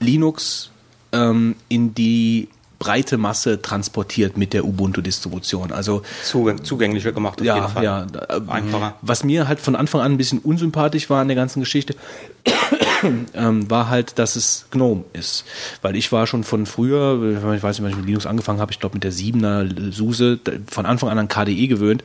[0.00, 0.70] Linux
[1.12, 2.48] ähm, in die
[2.84, 5.72] breite Masse transportiert mit der Ubuntu-Distribution.
[5.72, 7.84] Also Zugäng zugänglicher gemacht auf jeden ja, Fall.
[7.84, 8.06] ja.
[8.28, 8.94] äh, Einfacher.
[9.00, 11.96] Was mir halt von Anfang an ein bisschen unsympathisch war an der ganzen Geschichte,
[13.34, 15.46] ähm, war halt, dass es GNOME ist.
[15.80, 18.70] Weil ich war schon von früher, ich weiß nicht, wann ich mit Linux angefangen habe,
[18.70, 22.04] ich glaube mit der 7er SUSE, von Anfang an an KDE gewöhnt.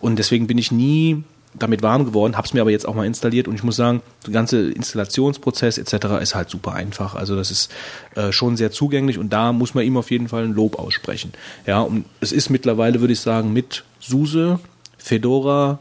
[0.00, 1.22] Und deswegen bin ich nie
[1.54, 4.02] damit warm geworden, habe es mir aber jetzt auch mal installiert und ich muss sagen,
[4.26, 6.06] der ganze Installationsprozess etc.
[6.20, 7.14] ist halt super einfach.
[7.14, 7.70] Also das ist
[8.16, 11.32] äh, schon sehr zugänglich und da muss man ihm auf jeden Fall ein Lob aussprechen.
[11.66, 14.58] Ja, und es ist mittlerweile, würde ich sagen, mit SUSE,
[14.98, 15.78] Fedora,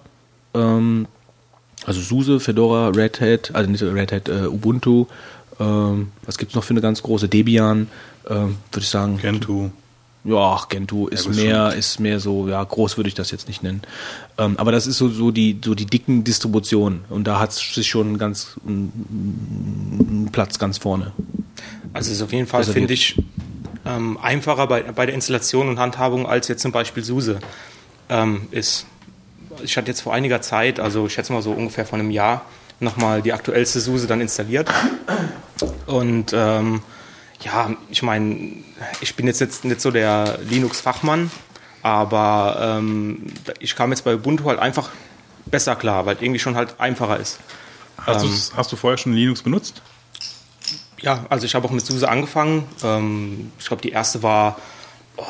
[0.53, 1.07] ähm,
[1.85, 5.07] also SUSE, Fedora, Red Hat, also nicht Red Hat, äh, Ubuntu,
[5.59, 7.87] ähm, was gibt's noch für eine ganz große Debian,
[8.29, 9.17] ähm, würde ich sagen.
[9.17, 9.71] Gentoo.
[10.25, 13.47] Ja, ach, Gentoo ist gut, mehr, ist mehr so, ja, groß würde ich das jetzt
[13.47, 13.81] nicht nennen.
[14.37, 17.03] Ähm, aber das ist so, so die, so die dicken Distributionen.
[17.09, 21.11] Und da hat sich schon ganz, einen Platz ganz vorne.
[21.91, 23.21] Also es ist auf jeden Fall, finde ich,
[23.85, 27.39] ähm, einfacher bei, bei der Installation und Handhabung als jetzt zum Beispiel SUSE
[28.09, 28.85] ähm, ist.
[29.61, 32.45] Ich hatte jetzt vor einiger Zeit, also ich schätze mal so ungefähr vor einem Jahr,
[32.79, 34.69] nochmal die aktuellste SUSE dann installiert.
[35.85, 36.81] Und ähm,
[37.43, 38.51] ja, ich meine,
[39.01, 41.31] ich bin jetzt, jetzt nicht so der Linux-Fachmann,
[41.81, 43.25] aber ähm,
[43.59, 44.89] ich kam jetzt bei Ubuntu halt einfach
[45.45, 47.39] besser klar, weil irgendwie schon halt einfacher ist.
[47.97, 49.81] Hast, du's- hast du vorher schon Linux benutzt?
[51.01, 52.63] Ja, also ich habe auch mit SUSE angefangen.
[52.83, 54.57] Ähm, ich glaube, die erste war
[55.17, 55.23] oh,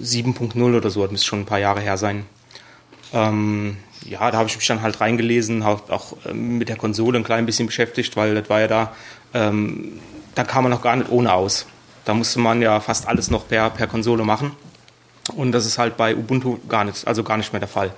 [0.00, 2.26] 7.0 oder so, das müsste schon ein paar Jahre her sein.
[3.12, 7.18] Ähm, ja, da habe ich mich dann halt reingelesen, hab auch ähm, mit der Konsole
[7.18, 8.94] ein klein bisschen beschäftigt, weil das war ja da,
[9.34, 10.00] ähm,
[10.40, 11.66] da kam man noch gar nicht ohne aus.
[12.06, 14.52] Da musste man ja fast alles noch per, per Konsole machen.
[15.36, 17.92] Und das ist halt bei Ubuntu gar nicht, also gar nicht mehr der Fall.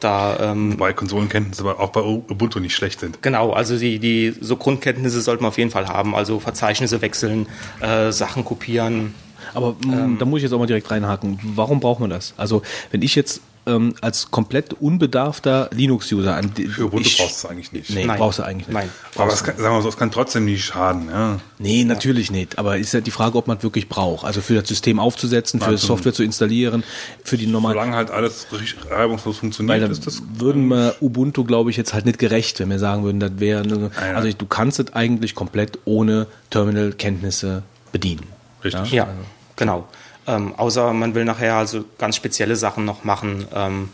[0.00, 3.22] Da, ähm, Wobei Konsolenkenntnisse aber auch bei Ubuntu nicht schlecht sind.
[3.22, 6.16] Genau, also die, die so Grundkenntnisse sollte man auf jeden Fall haben.
[6.16, 7.46] Also Verzeichnisse wechseln,
[7.80, 9.14] äh, Sachen kopieren.
[9.54, 11.38] Aber mm, da muss ich jetzt auch mal direkt reinhaken.
[11.42, 12.34] Warum braucht man das?
[12.36, 17.46] Also, wenn ich jetzt ähm, als komplett unbedarfter Linux-User an Für Ubuntu ich, brauchst du
[17.46, 17.90] es eigentlich nicht.
[17.90, 18.18] Nee, Nein.
[18.18, 18.74] brauchst du eigentlich nicht.
[18.74, 18.88] Nein.
[19.16, 21.08] Aber es kann, sagen wir mal so, es kann trotzdem nicht schaden.
[21.10, 21.38] Ja.
[21.58, 22.58] Nee, natürlich nicht.
[22.58, 24.24] Aber ist ja die Frage, ob man es wirklich braucht.
[24.24, 26.82] Also für das System aufzusetzen, für Also- Software zu installieren,
[27.24, 27.74] für die normalen.
[27.74, 30.22] Solange halt alles richtig reibungslos Weil funktioniert, dann ist das.
[30.34, 33.62] würden wir Ubuntu, glaube ich, jetzt halt nicht gerecht, wenn wir sagen würden, das wäre.
[33.62, 34.14] eine- ja.
[34.16, 37.62] Also du kannst es eigentlich komplett ohne Terminal-Kenntnisse
[37.92, 38.24] bedienen.
[38.64, 38.92] Richtig.
[38.92, 39.08] Ja,
[39.56, 39.86] genau.
[40.28, 43.46] Ähm, außer man will nachher also ganz spezielle Sachen noch machen.
[43.54, 43.88] Ähm,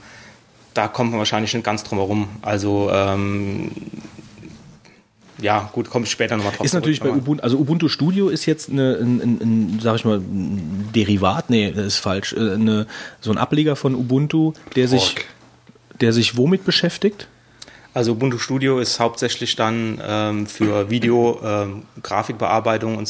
[0.74, 2.28] da kommt man wahrscheinlich nicht ganz drum herum.
[2.43, 3.70] Also ähm,
[5.39, 8.28] ja, gut, komme ich später nochmal drauf Ist natürlich bei aber- Ubuntu, also Ubuntu Studio
[8.28, 12.32] ist jetzt eine, ein, ein, ein, sag ich mal, ein Derivat, nee, das ist falsch,
[12.32, 12.86] äh, eine,
[13.20, 15.16] so ein Ableger von Ubuntu, der sich,
[16.01, 17.28] der sich womit beschäftigt?
[17.94, 23.06] Also Ubuntu Studio ist hauptsächlich dann ähm, für Video, ähm, Grafikbearbeitung und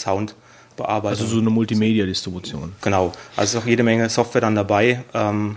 [0.75, 1.21] Soundbearbeitung.
[1.21, 2.73] Also so eine Multimedia-Distribution.
[2.81, 5.05] Genau, also ist auch jede Menge Software dann dabei.
[5.15, 5.57] Ähm,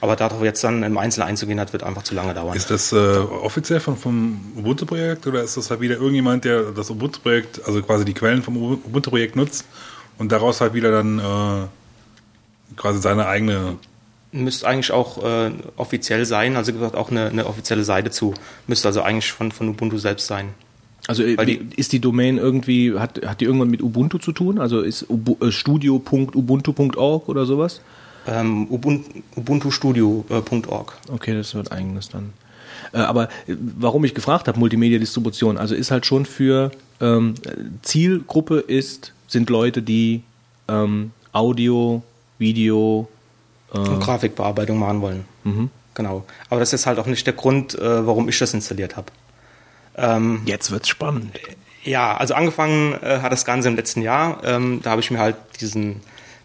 [0.00, 2.56] aber darauf jetzt dann im Einzelnen einzugehen, das wird einfach zu lange dauern.
[2.56, 6.88] Ist das äh, offiziell von, vom Ubuntu-Projekt oder ist das halt wieder irgendjemand, der das
[6.90, 9.64] Ubuntu-Projekt, also quasi die Quellen vom Ubuntu-Projekt nutzt
[10.16, 13.76] und daraus halt wieder dann äh, quasi seine eigene.
[14.30, 18.34] Müsste eigentlich auch äh, offiziell sein, also gibt auch eine, eine offizielle Seite zu.
[18.68, 20.50] Müsste also eigentlich von, von Ubuntu selbst sein.
[21.08, 24.60] Also äh, die- ist die Domain irgendwie, hat, hat die irgendwann mit Ubuntu zu tun?
[24.60, 25.06] Also ist
[25.40, 27.80] äh, studio.ubuntu.org oder sowas?
[28.26, 30.92] Ähm, Ubuntu, ubuntustudio.org.
[31.12, 32.32] Okay, das wird eigenes dann.
[32.92, 36.70] Äh, aber äh, warum ich gefragt habe, Multimedia-Distribution, also ist halt schon für
[37.00, 37.34] ähm,
[37.82, 40.22] Zielgruppe ist, sind Leute, die
[40.68, 42.02] ähm, Audio,
[42.38, 43.08] Video,
[43.70, 45.24] und Grafikbearbeitung machen wollen.
[45.94, 46.24] Genau.
[46.48, 49.08] Aber das ist halt auch nicht der Grund, äh, warum ich das installiert habe.
[49.98, 51.38] Ähm, jetzt wird's spannend.
[51.84, 54.42] ja, also angefangen äh, hat das Ganze im letzten Jahr.
[54.44, 56.00] Ähm, da habe ich mir halt diesen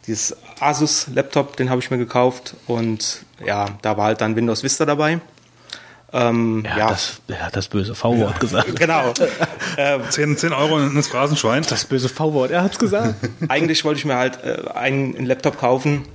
[0.07, 4.63] dieses Asus Laptop, den habe ich mir gekauft und ja, da war halt dann Windows
[4.63, 5.19] Vista dabei.
[6.11, 8.75] Ähm, Er, ja, hat das, er hat das böse V-Wort gesagt.
[8.79, 9.13] genau.
[10.09, 11.63] 10, 10 Euro in das Phrasenschwein.
[11.67, 13.15] Das böse V-Wort, er hat's gesagt.
[13.47, 16.05] Eigentlich wollte ich mir halt äh, einen, einen Laptop kaufen,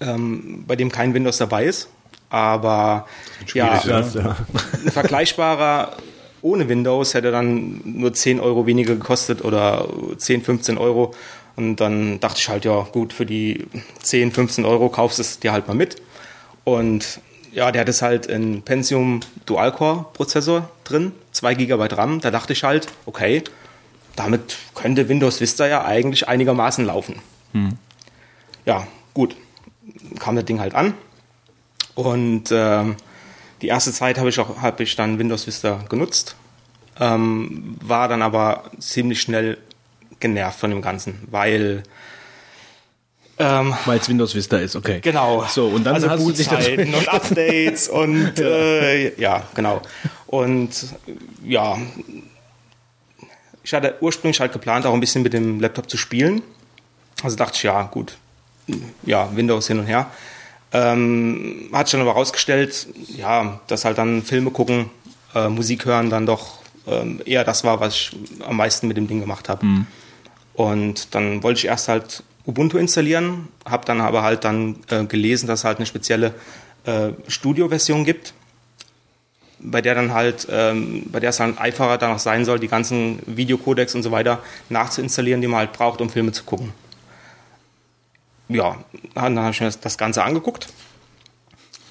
[0.00, 1.88] ähm, bei dem kein Windows dabei ist.
[2.30, 3.06] Aber
[3.52, 3.98] ja, ja.
[3.98, 5.92] ein vergleichbarer
[6.44, 11.14] ohne Windows hätte dann nur 10 Euro weniger gekostet oder 10, 15 Euro.
[11.56, 13.66] Und dann dachte ich halt, ja gut, für die
[14.02, 15.96] 10, 15 Euro kaufst du es dir halt mal mit.
[16.64, 17.20] Und
[17.52, 22.20] ja, der hat es halt in Pentium Dual-Core Prozessor drin, 2 GB RAM.
[22.20, 23.42] Da dachte ich halt, okay,
[24.14, 27.20] damit könnte Windows Vista ja eigentlich einigermaßen laufen.
[28.66, 29.34] Ja, gut.
[30.18, 30.92] Kam das Ding halt an.
[31.94, 32.96] Und ähm,
[33.62, 36.36] die erste Zeit habe ich auch habe ich dann Windows Vista genutzt,
[37.00, 39.58] ähm, war dann aber ziemlich schnell
[40.20, 41.82] genervt von dem Ganzen, weil
[43.36, 45.00] ähm, Weil es Windows Vista ist, okay.
[45.00, 45.44] Genau.
[45.48, 46.48] So, und dann also hast du dich
[46.94, 49.82] und Updates und äh, ja, genau.
[50.26, 50.70] Und
[51.42, 51.76] ja,
[53.64, 56.42] ich hatte ursprünglich halt geplant, auch ein bisschen mit dem Laptop zu spielen.
[57.22, 58.16] Also dachte ich, ja, gut,
[59.02, 60.10] ja, Windows hin und her.
[60.74, 64.90] Ähm, hat sich dann aber herausgestellt, ja, dass halt dann Filme gucken,
[65.34, 69.06] äh, Musik hören dann doch ähm, eher das war, was ich am meisten mit dem
[69.06, 69.64] Ding gemacht habe.
[70.54, 75.46] Und dann wollte ich erst halt Ubuntu installieren, habe dann aber halt dann äh, gelesen,
[75.46, 76.34] dass es halt eine spezielle
[76.84, 78.34] äh, Studio-Version gibt,
[79.60, 82.68] bei der dann halt, ähm, bei der es dann einfacher dann auch sein soll, die
[82.68, 86.72] ganzen Videocodecs und so weiter nachzuinstallieren, die man halt braucht, um Filme zu gucken.
[88.48, 88.76] Ja,
[89.14, 90.68] dann habe ich mir das, Ganze angeguckt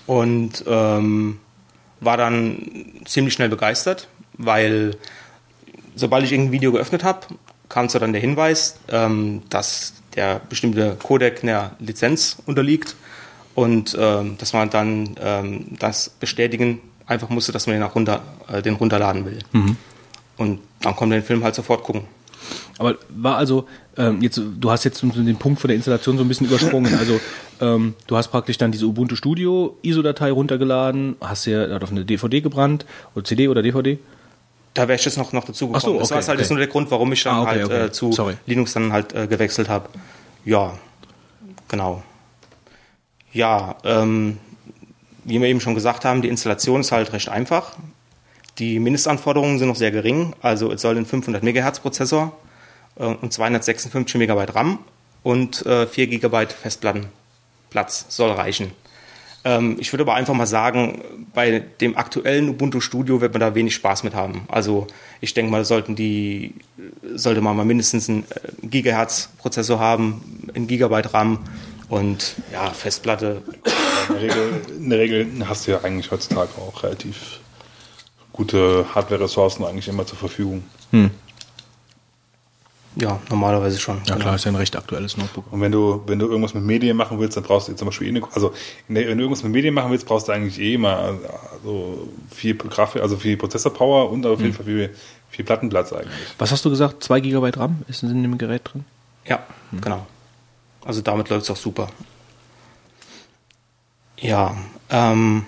[0.06, 1.40] und ähm,
[2.00, 4.98] war dann ziemlich schnell begeistert, weil
[5.96, 7.28] sobald ich irgendein Video geöffnet habe,
[7.70, 12.96] kam so dann der Hinweis, ähm, dass der bestimmte Codec einer Lizenz unterliegt
[13.56, 18.22] und ähm, dass man dann ähm, das bestätigen einfach musste, dass man den auch runter,
[18.48, 19.40] äh, den runterladen will.
[20.38, 22.06] Und dann konnte man den Film halt sofort gucken.
[22.78, 23.68] Aber war also,
[23.98, 26.94] ähm, jetzt, du hast jetzt den Punkt von der Installation so ein bisschen übersprungen.
[26.98, 27.20] Also,
[27.62, 32.42] ähm, du hast praktisch dann diese Ubuntu Studio ISO-Datei runtergeladen, hast sie auf eine DVD
[32.42, 34.00] gebrannt, oder CD oder DVD?
[34.74, 35.76] Da wäre ich jetzt noch, noch dazu gekommen.
[35.78, 36.54] Ach so, das war okay, halt jetzt okay.
[36.56, 37.86] nur der Grund, warum ich dann Ah, okay, halt okay.
[37.86, 38.36] Äh, zu Sorry.
[38.48, 39.90] Linux dann halt äh, gewechselt habe.
[40.46, 40.74] Ja,
[41.68, 42.04] genau.
[43.32, 44.38] Ja, ähm,
[45.24, 47.76] wie wir eben schon gesagt haben, die Installation ist halt recht einfach.
[48.58, 50.36] Die Mindestanforderungen sind noch sehr gering.
[50.42, 52.36] Also es soll ein 500 MHz Prozessor
[52.98, 54.80] äh, und 256 MB RAM
[55.24, 58.72] und äh, 4 GB Festplattenplatz soll reichen.
[59.46, 61.02] Ähm, ich würde aber einfach mal sagen,
[61.34, 64.46] bei dem aktuellen Ubuntu Studio wird man da wenig Spaß mit haben.
[64.48, 64.88] Also
[65.22, 66.54] ich denke mal, sollten die,
[67.14, 71.40] sollte man mal mindestens einen äh, Gigahertz-Prozessor haben, ein Gigabyte RAM
[71.90, 73.42] und ja, Festplatte.
[74.10, 77.40] In der, Regel, in der Regel hast du ja eigentlich heutzutage auch relativ
[78.32, 80.64] gute Hardware-Ressourcen eigentlich immer zur Verfügung.
[82.96, 84.02] Ja, normalerweise schon.
[84.06, 85.46] Ja klar, ist ja ein recht aktuelles Notebook.
[85.52, 88.08] Und wenn du, wenn du irgendwas mit Medien machen willst, dann brauchst du zum Beispiel
[88.08, 88.54] eh eine, also
[88.88, 91.18] wenn du irgendwas mit Medien machen willst, brauchst du eigentlich eh immer
[91.54, 94.96] also viel Grafik, also viel Prozessor-Power und auf jeden Fall viel,
[95.30, 96.14] viel Plattenplatz eigentlich.
[96.38, 97.04] Was hast du gesagt?
[97.04, 98.86] 2 GB RAM ist in dem Gerät drin?
[99.26, 99.44] Ja,
[99.82, 100.06] genau.
[100.86, 101.88] Also damit läuft es auch super.
[104.18, 104.56] Ja,
[104.90, 105.46] ähm,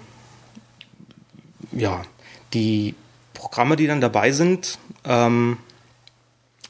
[1.71, 2.01] ja,
[2.53, 2.95] die
[3.33, 5.57] Programme, die dann dabei sind, ähm,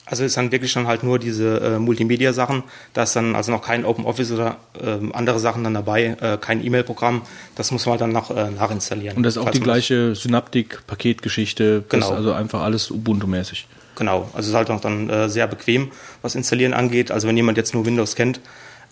[0.06, 2.64] also ist dann wirklich dann halt nur diese äh, Multimedia-Sachen.
[2.94, 6.38] Da ist dann also noch kein Open Office oder ähm, andere Sachen dann dabei, äh,
[6.40, 7.24] kein E-Mail-Programm.
[7.56, 9.18] Das muss man halt dann noch äh, nachinstallieren.
[9.18, 11.86] Und das ist auch die gleiche Synaptik-Paketgeschichte.
[11.90, 12.12] Genau.
[12.12, 13.66] also einfach alles Ubuntu-mäßig.
[13.96, 15.92] Genau, also ist halt auch dann äh, sehr bequem,
[16.22, 17.12] was Installieren angeht.
[17.12, 18.42] Also wenn jemand jetzt nur Windows kennt,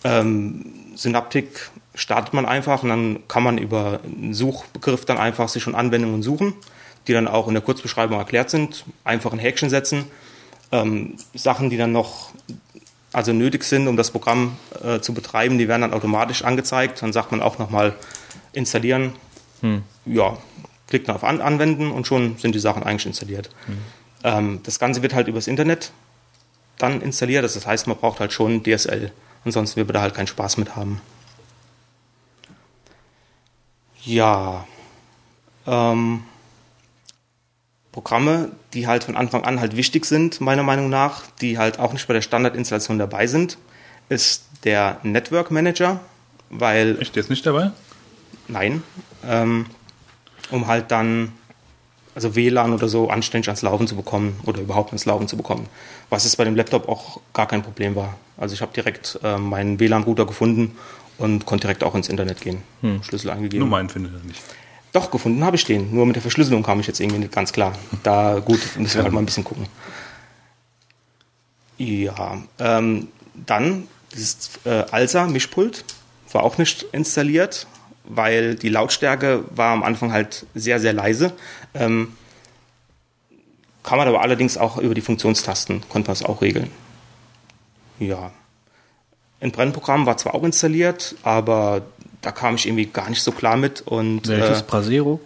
[0.04, 0.66] ähm,
[0.96, 5.76] Synaptic startet man einfach und dann kann man über einen Suchbegriff dann einfach sich schon
[5.76, 6.54] Anwendungen suchen,
[7.08, 10.06] die dann auch in der Kurzbeschreibung erklärt sind, einfach ein Häkchen setzen.
[10.74, 12.32] Ähm, Sachen, die dann noch
[13.14, 17.02] also nötig sind, um das Programm äh, zu betreiben, die werden dann automatisch angezeigt.
[17.02, 17.96] Dann sagt man auch nochmal
[18.54, 19.14] installieren.
[19.62, 19.84] Hm.
[20.06, 20.38] Ja,
[20.88, 23.52] klickt man auf An Anwenden und schon sind die Sachen eigentlich installiert.
[23.68, 23.78] Hm.
[24.24, 25.92] Ähm, das Ganze wird halt übers Internet
[26.80, 27.44] dann installiert.
[27.44, 29.12] Das heißt, man braucht halt schon DSL.
[29.46, 31.00] Ansonsten wird man da halt keinen Spaß mit haben.
[34.04, 34.66] Ja.
[35.68, 36.24] Ähm,
[37.94, 41.94] Programme, die halt von Anfang an halt wichtig sind, meiner Meinung nach, die halt auch
[41.94, 43.58] nicht bei der Standardinstallation dabei sind,
[44.10, 46.02] ist der Network Manager,
[46.50, 46.98] weil.
[47.00, 47.72] Echt, der ist nicht dabei?
[48.48, 48.84] Nein.
[49.26, 49.68] Ähm,
[50.50, 51.34] um halt dann,
[52.16, 55.68] also WLAN oder so anständig ans Laufen zu bekommen oder überhaupt ans Laufen zu bekommen.
[56.10, 58.16] Was es bei dem Laptop auch gar kein Problem war.
[58.38, 60.76] Also ich habe direkt äh, meinen WLAN-Router gefunden
[61.20, 62.64] und konnte direkt auch ins Internet gehen.
[62.82, 63.04] Hm.
[63.04, 63.60] Schlüssel eingegeben.
[63.60, 64.42] Nur meinen findet er nicht.
[64.94, 65.94] Doch, gefunden habe ich den.
[65.94, 67.74] Nur mit der Verschlüsselung kam ich jetzt irgendwie nicht ganz klar.
[68.04, 69.68] Da, gut, müssen wir halt mal ein bisschen gucken.
[71.78, 75.84] Ja, ähm, dann dieses äh, Alsa-Mischpult
[76.32, 77.66] war auch nicht installiert,
[78.04, 81.34] weil die Lautstärke war am Anfang halt sehr, sehr leise.
[81.74, 82.16] Ähm,
[83.82, 86.70] kann man aber allerdings auch über die Funktionstasten, konnte man es auch regeln.
[88.00, 88.32] Ja.
[89.42, 91.82] Ein Brennprogramm war zwar auch installiert, aber
[92.24, 93.82] da kam ich irgendwie gar nicht so klar mit.
[93.82, 94.62] Und, Welches?
[94.62, 95.20] äh, Brasero?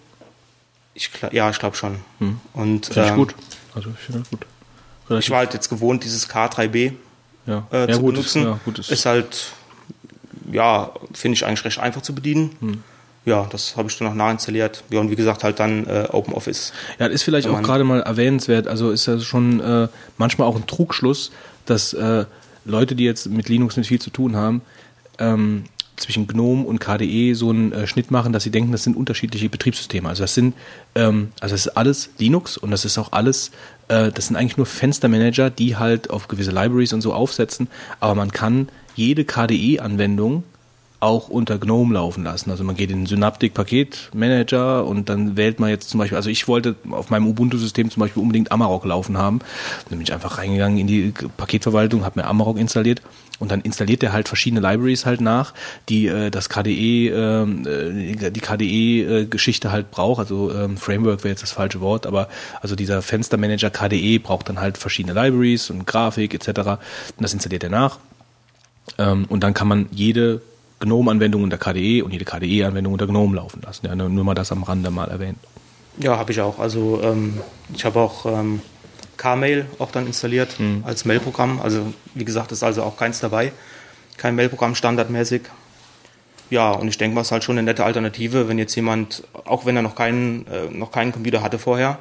[0.98, 2.00] ich, ja, ich glaube schon.
[2.20, 2.40] Hm.
[2.54, 3.36] Und Finde ich ähm, gut.
[3.76, 4.42] Also ich finde das gut.
[4.42, 6.94] ich Relativ, war halt jetzt gewohnt, dieses K3B
[7.46, 7.68] ja.
[7.72, 8.44] äh, ja, zu gut, benutzen.
[8.44, 9.52] Ja, gut, ist, ist halt,
[10.52, 12.56] ja, finde ich eigentlich recht einfach zu bedienen.
[12.60, 12.84] Hm.
[13.26, 14.84] Ja, das habe ich dann noch nachinstalliert.
[14.90, 16.74] Ja, und wie gesagt, halt dann äh, OpenOffice.
[16.98, 18.68] Ja, das ist vielleicht auch gerade mal erwähnenswert.
[18.68, 19.88] Also ist ja schon äh,
[20.18, 21.32] manchmal auch ein Trugschluss,
[21.66, 22.26] dass äh,
[22.66, 24.62] Leute, die jetzt mit Linux nicht viel zu tun haben,
[25.20, 25.66] ähm,
[25.98, 29.50] zwischen GNOME und KDE so einen äh, Schnitt machen, dass sie denken, das sind unterschiedliche
[29.50, 30.08] Betriebssysteme.
[30.08, 30.56] Also das sind,
[30.96, 33.52] ähm, also das ist alles Linux und das ist auch alles,
[33.88, 37.68] äh, das sind eigentlich nur Fenstermanager, die halt auf gewisse Libraries und so aufsetzen.
[38.00, 40.44] Aber man kann jede KDE-Anwendung
[41.00, 42.50] auch unter GNOME laufen lassen.
[42.50, 46.30] Also man geht in den Synaptic Paketmanager und dann wählt man jetzt zum Beispiel, also
[46.30, 49.40] ich wollte auf meinem Ubuntu-System zum Beispiel unbedingt Amarok laufen haben.
[49.90, 53.02] Dann bin ich einfach reingegangen in die Paketverwaltung, habe mir Amarok installiert
[53.38, 55.54] und dann installiert er halt verschiedene Libraries halt nach,
[55.88, 60.20] die äh, das KDE, ähm, äh, die KDE-Geschichte halt braucht.
[60.20, 62.28] Also ähm, Framework wäre jetzt das falsche Wort, aber
[62.62, 66.48] also dieser Fenstermanager KDE braucht dann halt verschiedene Libraries und Grafik etc.
[66.58, 66.80] Und
[67.20, 68.00] das installiert er nach.
[68.98, 70.42] Ähm, und dann kann man jede
[70.80, 73.86] GNOME-Anwendung unter KDE und jede KDE-Anwendung unter GNOME laufen lassen.
[73.88, 75.38] Ja, nur mal das am Rande mal erwähnt.
[76.00, 76.60] Ja, habe ich auch.
[76.60, 77.40] Also ähm,
[77.74, 78.62] ich habe auch ähm,
[79.18, 80.84] Kmail auch dann installiert Mhm.
[80.86, 81.60] als Mailprogramm.
[81.62, 83.52] Also wie gesagt, ist also auch keins dabei.
[84.18, 85.42] Kein Mailprogramm standardmäßig.
[86.50, 89.24] Ja, und ich denke mal, es ist halt schon eine nette Alternative, wenn jetzt jemand,
[89.46, 92.00] auch wenn er noch keinen, äh, noch keinen Computer hatte vorher,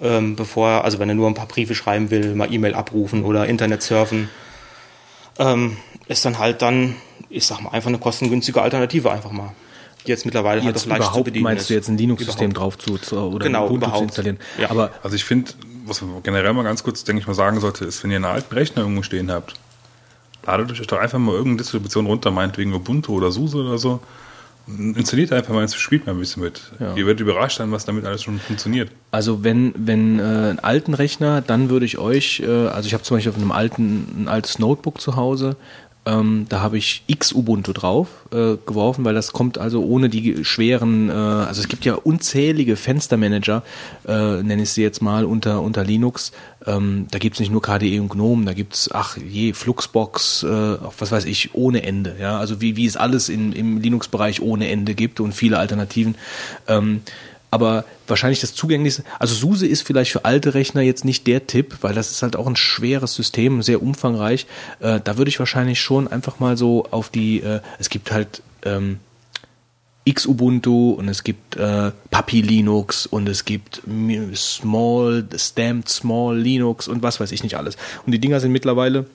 [0.00, 3.24] ähm, bevor er, also wenn er nur ein paar Briefe schreiben will, mal E-Mail abrufen
[3.24, 4.30] oder Internet surfen,
[5.38, 5.76] ähm,
[6.08, 6.96] ist dann halt dann,
[7.30, 9.52] ich sag mal, einfach eine kostengünstige Alternative einfach mal.
[10.06, 11.70] Die jetzt mittlerweile halt Jetzt auch leicht zu überhaupt bedienen meinst ist.
[11.70, 12.78] du jetzt ein Linux-System Überhaupt.
[12.86, 14.02] drauf zu, zu oder Genau, Ubuntu zu überhaupt.
[14.04, 14.38] installieren?
[14.60, 14.70] Ja.
[14.70, 15.50] Aber Also ich finde,
[15.86, 18.26] was man generell mal ganz kurz, denke ich mal, sagen sollte, ist, wenn ihr einen
[18.26, 19.54] alten Rechner irgendwo stehen habt,
[20.46, 24.00] ladet euch doch einfach mal irgendeine Distribution runter, meinetwegen Ubuntu oder SUSE oder so.
[24.66, 26.72] Installiert einfach mal, spielt mal ein bisschen mit.
[26.80, 26.94] Ja.
[26.94, 28.90] Ihr werdet überrascht sein, was damit alles schon funktioniert.
[29.10, 33.02] Also wenn, wenn äh, einen alten Rechner, dann würde ich euch, äh, also ich habe
[33.02, 35.56] zum Beispiel auf einem alten, ein altes Notebook zu Hause,
[36.06, 40.44] ähm, da habe ich X Ubuntu drauf äh, geworfen, weil das kommt also ohne die
[40.44, 43.62] schweren, äh, also es gibt ja unzählige Fenstermanager,
[44.06, 46.32] äh, nenne ich sie jetzt mal, unter, unter Linux.
[46.66, 50.42] Ähm, da gibt es nicht nur KDE und GNOME, da gibt es, ach je, Fluxbox,
[50.42, 52.16] äh, was weiß ich, ohne Ende.
[52.20, 56.16] Ja, also wie, wie es alles in, im Linux-Bereich ohne Ende gibt und viele Alternativen.
[56.68, 57.00] Ähm,
[57.54, 61.76] aber wahrscheinlich das zugänglichste, also SUSE ist vielleicht für alte Rechner jetzt nicht der Tipp,
[61.82, 64.46] weil das ist halt auch ein schweres System, sehr umfangreich.
[64.80, 68.42] Äh, da würde ich wahrscheinlich schon einfach mal so auf die, äh, es gibt halt
[68.64, 68.98] ähm,
[70.12, 73.82] Xubuntu und es gibt äh, Papi Linux und es gibt
[74.34, 77.76] Small, Stamped Small Linux und was weiß ich nicht alles.
[78.04, 79.06] Und die Dinger sind mittlerweile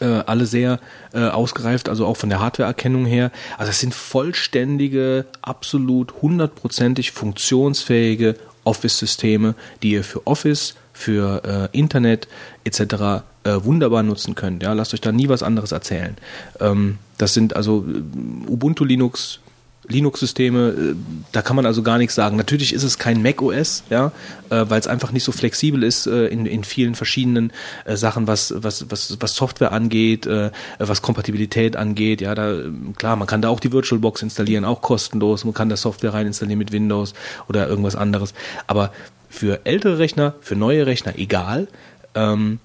[0.00, 0.78] äh, alle sehr
[1.12, 3.30] äh, ausgereift, also auch von der Hardwareerkennung her.
[3.58, 12.28] Also es sind vollständige, absolut hundertprozentig funktionsfähige Office-Systeme, die ihr für Office, für äh, Internet
[12.64, 13.24] etc.
[13.44, 14.62] Äh, wunderbar nutzen könnt.
[14.62, 16.16] Ja, lasst euch da nie was anderes erzählen.
[16.60, 19.40] Ähm, das sind also äh, Ubuntu Linux,
[19.88, 20.94] Linux-Systeme, äh,
[21.32, 22.36] da kann man also gar nichts sagen.
[22.36, 24.12] Natürlich ist es kein Mac OS, ja,
[24.50, 27.52] äh, weil es einfach nicht so flexibel ist äh, in, in vielen verschiedenen
[27.86, 30.28] Sachen, was, was, was, was Software angeht,
[30.78, 32.20] was Kompatibilität angeht.
[32.20, 35.44] Ja, da äh, klar, man kann da auch die VirtualBox installieren, auch kostenlos.
[35.44, 37.14] Man kann da Software rein installieren mit Windows
[37.48, 38.34] oder irgendwas anderes.
[38.66, 38.92] Aber
[39.28, 41.68] für ältere Rechner, für neue Rechner, egal.
[42.14, 42.60] Ähm,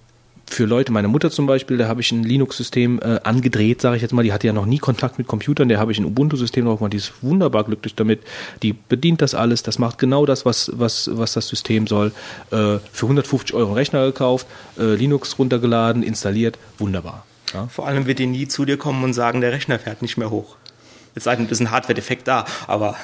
[0.49, 4.01] für Leute, meine Mutter zum Beispiel, da habe ich ein Linux-System äh, angedreht, sage ich
[4.01, 6.65] jetzt mal, die hatte ja noch nie Kontakt mit Computern, der habe ich ein Ubuntu-System
[6.65, 8.21] drauf gemacht, die ist wunderbar glücklich damit,
[8.63, 12.13] die bedient das alles, das macht genau das, was, was, was das System soll.
[12.51, 14.47] Äh, für 150 Euro einen Rechner gekauft,
[14.79, 17.25] äh, Linux runtergeladen, installiert, wunderbar.
[17.53, 17.67] Ja.
[17.67, 20.29] Vor allem wird die nie zu dir kommen und sagen, der Rechner fährt nicht mehr
[20.29, 20.55] hoch.
[21.15, 22.95] Jetzt sei ein Hardware-Defekt da, aber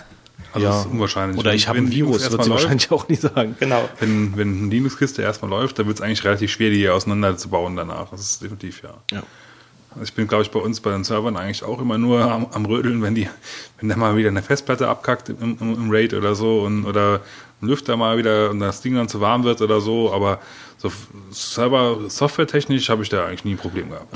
[0.54, 1.38] Also das ist unwahrscheinlich.
[1.40, 3.56] Oder ich habe ein Virus, wird sie läuft, wahrscheinlich auch nie sagen.
[3.60, 3.90] genau.
[4.00, 7.76] Wenn, wenn eine Linux-Kiste erstmal läuft, dann wird es eigentlich relativ schwer, die hier auseinanderzubauen
[7.76, 8.10] danach.
[8.12, 8.94] Das ist definitiv, ja.
[9.12, 9.24] Ja.
[9.92, 12.48] Also ich bin, glaube ich, bei uns bei den Servern eigentlich auch immer nur am,
[12.52, 13.30] am Rödeln, wenn die,
[13.80, 17.22] wenn da mal wieder eine Festplatte abkackt im, im, im RAID oder so und oder
[17.62, 20.40] ein Lüfter mal wieder und das Ding dann zu warm wird oder so, aber
[20.84, 20.92] so
[21.32, 24.14] Server, softwaretechnisch habe ich da eigentlich nie ein Problem gehabt.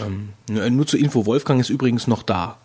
[0.50, 2.58] Nur nur zur Info, Wolfgang ist übrigens noch da.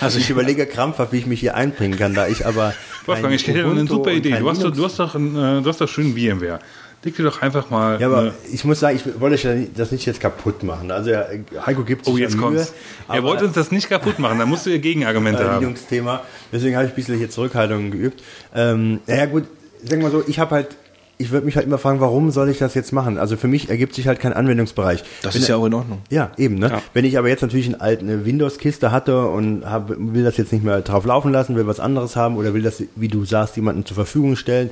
[0.00, 2.74] Also ich überlege krampfhaft, wie ich mich hier einbringen kann, da ich aber.
[3.06, 4.36] Wolfgang, ich hätte eine super Idee.
[4.38, 6.58] Du hast, doch, du, hast doch ein, äh, du hast doch schön VMware.
[7.04, 8.00] Leg dir doch einfach mal.
[8.00, 10.90] Ja, aber ich muss sagen, ich wollte das nicht jetzt kaputt machen.
[10.90, 11.26] Also ja,
[11.64, 12.66] Heiko gibt sich oh, jetzt ja Mühe.
[13.08, 14.38] Er wollte uns das nicht kaputt machen.
[14.38, 15.62] Da musst du ja Gegenargumente äh, haben.
[15.62, 16.22] Linux-Thema.
[16.50, 18.22] Deswegen habe ich ein bisschen hier Zurückhaltung geübt.
[18.54, 19.44] Ähm, naja gut,
[19.84, 20.76] sag mal so, ich habe halt,
[21.16, 23.18] ich würde mich halt immer fragen, warum soll ich das jetzt machen?
[23.18, 25.04] Also für mich ergibt sich halt kein Anwendungsbereich.
[25.22, 25.98] Das Wenn- ist ja auch in Ordnung.
[26.10, 26.56] Ja, eben.
[26.56, 26.68] Ne?
[26.70, 26.82] Ja.
[26.92, 30.52] Wenn ich aber jetzt natürlich eine alte eine Windows-Kiste hatte und hab, will das jetzt
[30.52, 33.56] nicht mehr drauf laufen lassen, will was anderes haben oder will das, wie du sagst,
[33.56, 34.70] jemandem zur Verfügung stellen,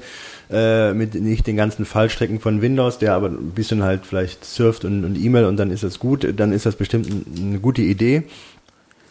[0.50, 4.84] äh, mit nicht den ganzen Fallstrecken von Windows, der aber ein bisschen halt vielleicht surft
[4.84, 7.82] und, und E-Mail und dann ist das gut, dann ist das bestimmt ein, eine gute
[7.82, 8.24] Idee.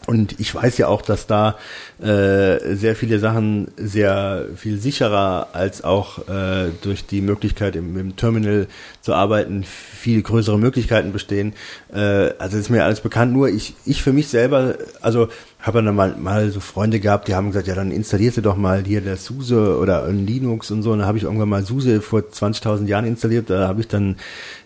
[0.08, 1.58] Und ich weiß ja auch, dass da
[2.00, 8.16] äh, sehr viele Sachen sehr viel sicherer als auch äh, durch die Möglichkeit im, im
[8.16, 8.68] Terminal
[9.02, 11.54] zu arbeiten viel größere Möglichkeiten bestehen.
[11.94, 13.32] Äh, also ist mir alles bekannt.
[13.32, 15.30] Nur ich, ich für mich selber, also
[15.62, 18.56] habe dann mal, mal so Freunde gehabt, die haben gesagt, ja dann installierst du doch
[18.58, 20.92] mal hier der SUSE oder ein Linux und so.
[20.92, 23.50] Und da habe ich irgendwann mal SUSE vor 20.000 Jahren installiert.
[23.50, 24.16] Da habe ich dann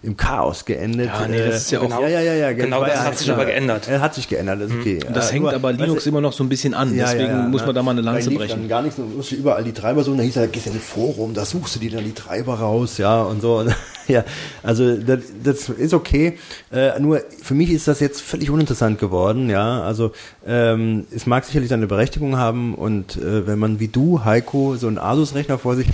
[0.03, 1.07] im Chaos geendet.
[1.07, 3.29] Ja, nee, das ist ja auch- ja, ja, ja, ja, Genau war das hat sich
[3.31, 3.87] aber geändert.
[3.89, 4.99] Er hat sich geändert, das ist okay.
[5.13, 6.95] Das Äh, hängt nur, aber Linux du, immer noch so ein bisschen an.
[6.95, 8.59] ja, Deswegen ja, ja, muss man da mal eine Lanze brechen.
[8.61, 10.73] Dann gar nichts, dann musst du überall die Treiber suchen, dann hieß er, gehst in
[10.73, 13.65] ein Forum, da suchst du dir dann die Treiber raus, ja, und so.
[14.07, 14.23] ja,
[14.63, 16.37] also das, das ist okay.
[16.71, 19.81] Äh, nur für mich ist das jetzt völlig uninteressant geworden, ja.
[19.81, 20.11] Also
[20.47, 24.87] ähm, es mag sicherlich seine Berechtigung haben und äh, wenn man wie du, Heiko, so
[24.87, 25.87] einen Asus-Rechner vor sich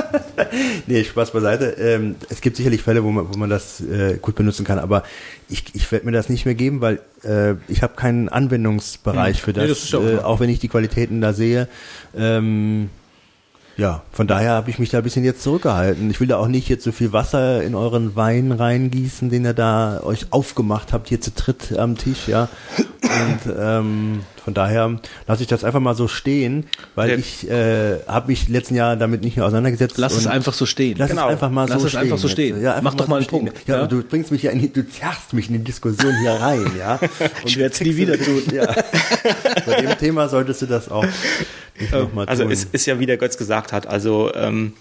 [0.86, 1.76] nee, Spaß beiseite.
[1.78, 5.02] Ähm, es gibt sicherlich Fälle, wo man, wo man das äh, gut benutzen kann, aber
[5.48, 9.52] ich, ich werde mir das nicht mehr geben, weil äh, ich habe keinen Anwendungsbereich für
[9.52, 11.68] das, Nee, das auch äh, auch wenn ich die Qualitäten da sehe.
[12.16, 12.90] Ähm,
[13.76, 16.10] ja, von daher habe ich mich da ein bisschen jetzt zurückgehalten.
[16.10, 19.54] Ich will da auch nicht jetzt so viel Wasser in euren Wein reingießen, den ihr
[19.54, 22.48] da euch aufgemacht habt, hier zu dritt am Tisch, ja.
[23.02, 28.00] Und ähm, von daher lasse ich das einfach mal so stehen, weil Der- ich äh,
[28.06, 29.98] habe mich letzten Jahr damit nicht mehr auseinandergesetzt.
[29.98, 30.96] Lass es und einfach so stehen.
[30.98, 31.26] Lass Genau.
[31.26, 32.02] es einfach mal Lass so es stehen.
[32.02, 32.60] einfach so stehen.
[32.62, 33.44] Ja, einfach Mach doch mal einen stehen.
[33.46, 33.86] Punkt, Ja, ja?
[33.86, 36.98] du bringst mich ja in die, du zerrst mich in die Diskussion hier rein, ja.
[37.44, 38.42] Ich werde es nie wieder tun.
[38.52, 38.66] Ja.
[39.66, 41.04] Bei dem Thema solltest du das auch
[41.78, 42.52] nicht nochmal Also tun.
[42.52, 44.72] es ist ja, wie der Götz gesagt hat, also ähm,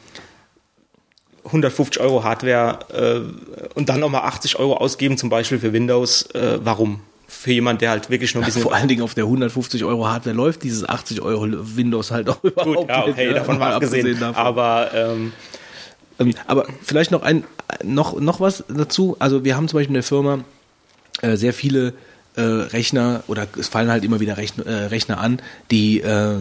[1.46, 6.24] 150 Euro Hardware äh, und dann nochmal 80 Euro ausgeben, zum Beispiel für Windows.
[6.34, 7.02] Äh, warum?
[7.34, 8.62] Für jemand, der halt wirklich nur ein bisschen...
[8.62, 12.44] Vor allen Dingen auf der 150 Euro Hardware läuft dieses 80 Euro Windows halt auch
[12.44, 14.20] überhaupt Gut, ja, nicht, okay, ja, davon mal abgesehen.
[14.20, 14.36] davon.
[14.36, 15.34] Aber ähm,
[16.20, 17.44] Ähm, Aber vielleicht noch ein
[17.84, 19.16] noch noch was dazu.
[19.18, 20.40] Also wir haben zum Beispiel in der Firma
[21.22, 21.94] äh, sehr viele
[22.36, 26.38] äh, Rechner oder es fallen halt immer wieder Rechner, äh, Rechner an, die äh,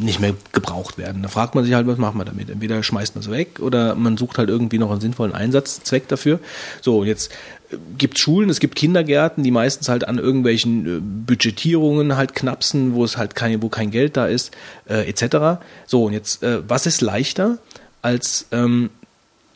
[0.00, 1.22] nicht mehr gebraucht werden.
[1.22, 2.50] Da fragt man sich halt, was macht man damit?
[2.50, 6.38] Entweder schmeißt man sie weg oder man sucht halt irgendwie noch einen sinnvollen Einsatzzweck dafür.
[6.80, 7.32] So, und jetzt
[7.70, 12.94] äh, gibt Schulen, es gibt Kindergärten, die meistens halt an irgendwelchen äh, Budgetierungen halt knapsen,
[12.94, 14.56] wo es halt keine, wo kein Geld da ist,
[14.88, 15.60] äh, etc.
[15.86, 17.58] So, und jetzt, äh, was ist leichter,
[18.02, 18.90] als ähm,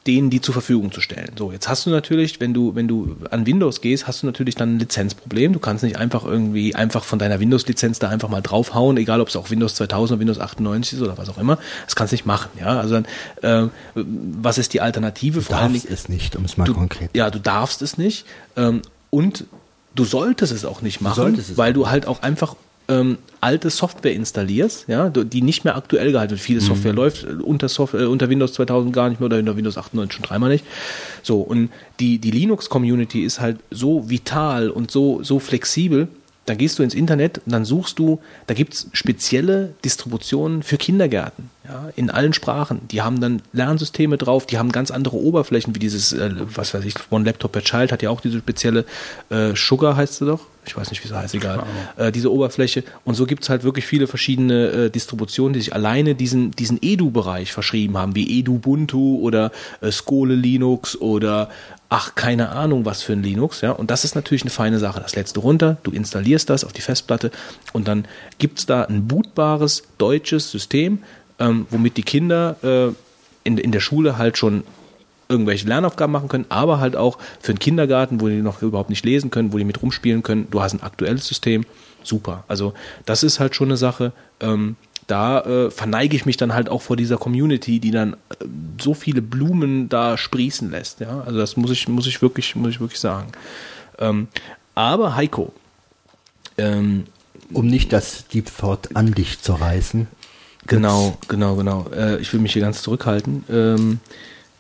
[0.07, 1.33] denen die zur Verfügung zu stellen.
[1.39, 4.55] So, jetzt hast du natürlich, wenn du, wenn du an Windows gehst, hast du natürlich
[4.55, 5.53] dann ein Lizenzproblem.
[5.53, 9.29] Du kannst nicht einfach irgendwie einfach von deiner Windows-Lizenz da einfach mal draufhauen, egal ob
[9.29, 11.59] es auch Windows 2000 oder Windows 98 ist oder was auch immer.
[11.85, 12.49] Das kannst du nicht machen.
[12.59, 13.05] Ja, also dann,
[13.43, 15.43] äh, was ist die Alternative?
[15.43, 17.99] Vor allen darfst Dingen, es nicht, um es mal du, konkret Ja, du darfst es
[17.99, 18.25] nicht.
[18.57, 19.45] Ähm, und
[19.95, 22.57] du solltest es auch nicht machen, weil du halt auch einfach
[22.91, 26.41] ähm, alte Software installierst, ja, die nicht mehr aktuell gehalten wird.
[26.41, 26.45] Mhm.
[26.45, 29.57] Viele Software läuft äh, unter, Software, äh, unter Windows 2000 gar nicht mehr oder unter
[29.57, 30.65] Windows 98 schon dreimal nicht.
[31.23, 36.09] So, und die, die Linux-Community ist halt so vital und so, so flexibel,
[36.47, 41.51] da gehst du ins Internet und dann suchst du, da gibt's spezielle Distributionen für Kindergärten.
[41.71, 42.81] Ja, in allen Sprachen.
[42.89, 46.85] Die haben dann Lernsysteme drauf, die haben ganz andere Oberflächen, wie dieses, äh, was weiß
[46.85, 48.85] ich, One Laptop per Child hat ja auch diese spezielle
[49.29, 50.41] äh, Sugar heißt sie doch.
[50.67, 51.63] Ich weiß nicht, wie sie heißt, egal.
[51.97, 52.83] Äh, diese Oberfläche.
[53.05, 56.79] Und so gibt es halt wirklich viele verschiedene äh, Distributionen, die sich alleine diesen, diesen
[56.83, 61.51] Edu-Bereich verschrieben haben, wie Edubuntu oder äh, Skole Linux oder
[61.89, 63.73] ach, keine Ahnung, was für ein Linux, ja.
[63.73, 65.01] Und das ist natürlich eine feine Sache.
[65.01, 67.31] Das lädst du runter, du installierst das auf die Festplatte
[67.73, 68.07] und dann
[68.39, 71.01] gibt's da ein bootbares deutsches System,
[71.41, 72.93] ähm, womit die Kinder äh,
[73.43, 74.63] in, in der Schule halt schon
[75.29, 79.05] irgendwelche Lernaufgaben machen können, aber halt auch für den Kindergarten, wo die noch überhaupt nicht
[79.05, 80.49] lesen können, wo die mit rumspielen können.
[80.51, 81.65] Du hast ein aktuelles System,
[82.03, 82.45] super.
[82.49, 82.75] Also
[83.07, 84.13] das ist halt schon eine Sache.
[84.41, 84.77] Ähm,
[85.07, 88.45] da äh, verneige ich mich dann halt auch vor dieser Community, die dann äh,
[88.81, 91.01] so viele Blumen da sprießen lässt.
[91.01, 93.33] Ja, also das muss ich muss ich wirklich muss ich wirklich sagen.
[93.99, 94.29] Ähm,
[94.75, 95.53] aber Heiko,
[96.59, 97.05] ähm,
[97.53, 100.07] Um nicht das Deep Thought an dich zu reißen.
[100.71, 101.87] Genau, genau, genau.
[101.95, 103.99] Äh, ich will mich hier ganz zurückhalten, ähm,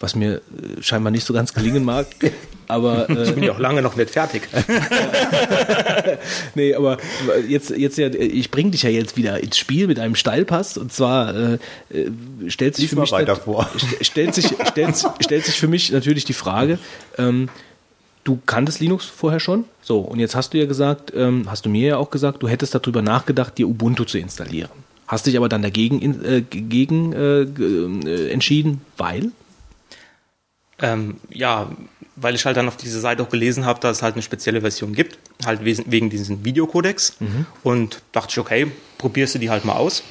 [0.01, 0.41] was mir äh,
[0.82, 2.07] scheinbar nicht so ganz gelingen mag.
[2.69, 4.43] Aber Ich äh, bin ja auch lange noch nicht fertig.
[6.55, 6.99] nee, aber
[7.49, 10.93] jetzt, jetzt ja, ich bringe dich ja jetzt wieder ins Spiel mit einem Steilpass und
[10.93, 11.59] zwar äh,
[11.93, 12.11] äh,
[12.49, 13.69] stellt sich Lies für mich weiter vor.
[13.77, 16.78] st- stellt sich stellt, stellt sich für mich natürlich die Frage.
[17.19, 17.49] Ähm,
[18.23, 21.70] Du kanntest Linux vorher schon, so und jetzt hast du ja gesagt, ähm, hast du
[21.70, 24.69] mir ja auch gesagt, du hättest darüber nachgedacht, dir Ubuntu zu installieren.
[25.11, 29.32] Hast dich aber dann dagegen äh, gegen äh, äh, entschieden, weil
[30.82, 31.69] Ähm, ja,
[32.16, 34.61] weil ich halt dann auf dieser Seite auch gelesen habe, dass es halt eine spezielle
[34.61, 37.16] Version gibt, halt wegen diesen Videocodex.
[37.65, 40.05] Und dachte ich, okay, probierst du die halt mal aus.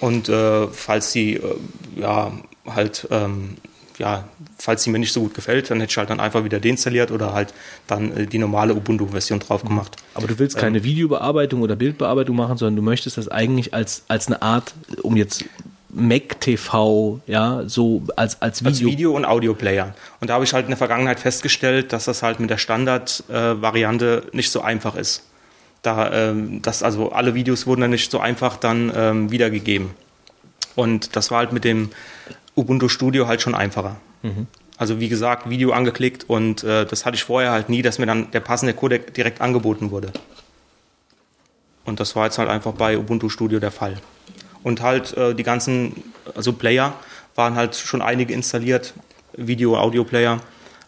[0.00, 1.56] Und äh, falls die, äh,
[1.96, 2.32] ja,
[2.66, 3.56] halt, ähm,
[3.98, 4.24] ja,
[4.58, 7.10] falls die mir nicht so gut gefällt, dann hätte ich halt dann einfach wieder deinstalliert
[7.10, 7.52] oder halt
[7.86, 9.96] dann äh, die normale Ubuntu-Version drauf gemacht.
[10.14, 14.26] Aber du willst keine Videobearbeitung oder Bildbearbeitung machen, sondern du möchtest das eigentlich als, als
[14.26, 15.44] eine Art, um jetzt
[15.92, 18.70] Mac TV, ja, so als, als Video.
[18.70, 19.94] als Video- und Audioplayer.
[20.20, 24.24] Und da habe ich halt in der Vergangenheit festgestellt, dass das halt mit der Standard-Variante
[24.32, 25.24] nicht so einfach ist.
[25.82, 29.90] Da, ähm, das, also alle Videos wurden dann nicht so einfach dann ähm, wiedergegeben.
[30.76, 31.90] Und das war halt mit dem
[32.56, 33.96] Ubuntu Studio halt schon einfacher.
[34.76, 38.06] Also wie gesagt, Video angeklickt und äh, das hatte ich vorher halt nie, dass mir
[38.06, 40.12] dann der passende Codec direkt angeboten wurde.
[41.84, 43.96] Und das war jetzt halt einfach bei Ubuntu Studio der Fall.
[44.62, 46.04] Und halt äh, die ganzen,
[46.36, 46.94] also Player
[47.34, 48.94] waren halt schon einige installiert,
[49.34, 50.40] Video- Audio-Player,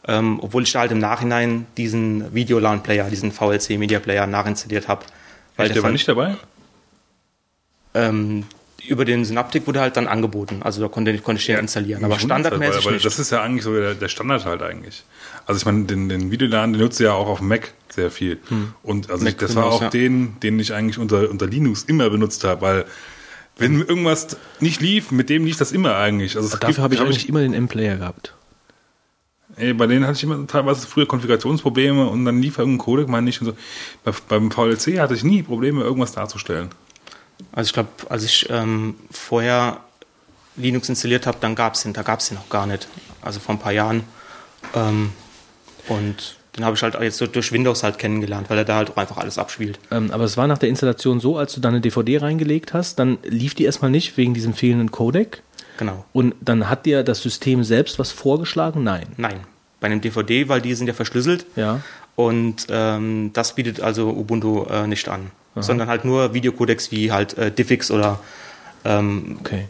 [0.06, 5.04] ähm, obwohl ich da halt im Nachhinein diesen Videolan-Player, diesen VLC Media Player nachinstalliert habe.
[5.56, 6.36] Weil Der war nicht dabei?
[7.94, 8.44] ähm,
[8.88, 12.14] über den Synaptic wurde halt dann angeboten, also da konnte, konnte ich den installieren, aber
[12.14, 13.06] halt, standardmäßig weil, weil nicht.
[13.06, 15.04] Das ist ja eigentlich so der, der Standard halt eigentlich.
[15.46, 18.10] Also ich meine, den, den Videoladen, den nutze ich ja auch auf dem Mac sehr
[18.10, 18.38] viel.
[18.82, 19.90] Und also ich, das war Windows, auch ja.
[19.90, 22.84] den, den ich eigentlich unter, unter Linux immer benutzt habe, weil
[23.56, 26.36] wenn irgendwas nicht lief, mit dem lief das immer eigentlich.
[26.36, 28.34] Also Dafür habe ich hab eigentlich immer den M-Player gehabt.
[29.56, 33.30] Ey, bei denen hatte ich immer teilweise früher Konfigurationsprobleme und dann lief irgendein Codec, meine
[33.30, 33.40] ich.
[33.40, 33.52] Und so.
[34.02, 36.70] Bei, beim VLC hatte ich nie Probleme, irgendwas darzustellen.
[37.52, 39.80] Also ich glaube, als ich ähm, vorher
[40.56, 42.88] Linux installiert habe, dann gab es den, da gab es den noch gar nicht.
[43.22, 44.04] Also vor ein paar Jahren.
[44.74, 45.12] Ähm,
[45.88, 48.90] und den habe ich halt jetzt so durch Windows halt kennengelernt, weil er da halt
[48.90, 49.78] auch einfach alles abspielt.
[49.90, 52.98] Ähm, aber es war nach der Installation so, als du dann eine DVD reingelegt hast,
[52.98, 55.42] dann lief die erstmal nicht wegen diesem fehlenden Codec.
[55.78, 56.04] Genau.
[56.12, 58.84] Und dann hat dir das System selbst was vorgeschlagen?
[58.84, 59.06] Nein.
[59.16, 59.40] Nein.
[59.80, 61.46] Bei einem DVD, weil die sind ja verschlüsselt.
[61.56, 61.80] Ja.
[62.14, 65.32] Und ähm, das bietet also Ubuntu äh, nicht an.
[65.56, 68.18] Sondern halt nur Videocodecs wie halt äh, Diffix oder
[68.84, 69.66] ähm, Okay.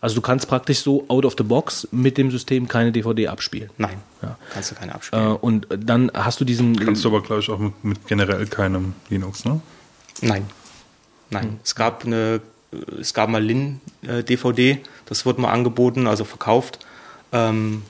[0.00, 3.70] Also du kannst praktisch so out of the box mit dem System keine DVD abspielen.
[3.78, 4.36] nein, Ja.
[4.52, 5.36] kannst du keine Äh, abspielen.
[5.36, 6.76] und dann hast du diesen.
[6.78, 9.60] Kannst du aber, glaube ich, auch mit, mit generell keinem Linux, ne?
[10.20, 10.46] Nein.
[11.30, 11.58] Nein.
[11.64, 12.40] Es gab eine,
[12.72, 16.78] äh, es gab mal Lin-DVD, das wurde mal angeboten, also verkauft.
[17.32, 17.82] Ähm,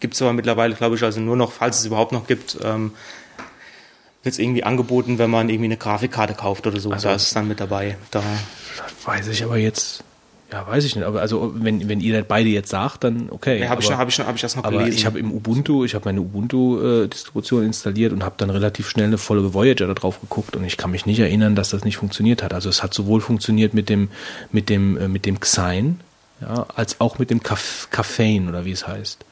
[0.00, 2.92] gibt es aber mittlerweile, glaube ich, also nur noch, falls es überhaupt noch gibt, ähm,
[4.26, 6.90] wird es irgendwie angeboten, wenn man irgendwie eine Grafikkarte kauft oder so.
[6.90, 7.96] Also- da ist es dann mit dabei.
[8.10, 8.22] Da,
[9.04, 10.02] weiß ich aber jetzt.
[10.52, 11.04] Ja, weiß ich nicht.
[11.04, 13.58] Aber also wenn, wenn ihr das beide jetzt sagt, dann okay.
[13.60, 14.96] nee, habe ich, hab ich, hab ich das noch aber gelesen.
[14.96, 19.18] ich habe im Ubuntu, ich habe meine Ubuntu-Distribution installiert und habe dann relativ schnell eine
[19.18, 22.44] Folge Voyager da drauf geguckt und ich kann mich nicht erinnern, dass das nicht funktioniert
[22.44, 22.54] hat.
[22.54, 24.08] Also es hat sowohl funktioniert mit dem
[24.52, 25.96] mit dem äh, mit dem Xine,
[26.40, 29.24] ja, als auch mit dem Caf Caffeine oder wie es heißt.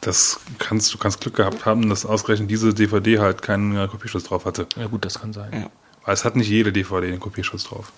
[0.00, 4.24] Das kannst, du kannst Glück gehabt haben, dass ausgerechnet diese DVD halt keinen äh, Kopierschutz
[4.24, 4.66] drauf hatte.
[4.76, 5.50] Ja gut, das kann sein.
[5.52, 5.70] Ja.
[6.04, 7.92] Weil es hat nicht jede DVD einen Kopierschutz drauf.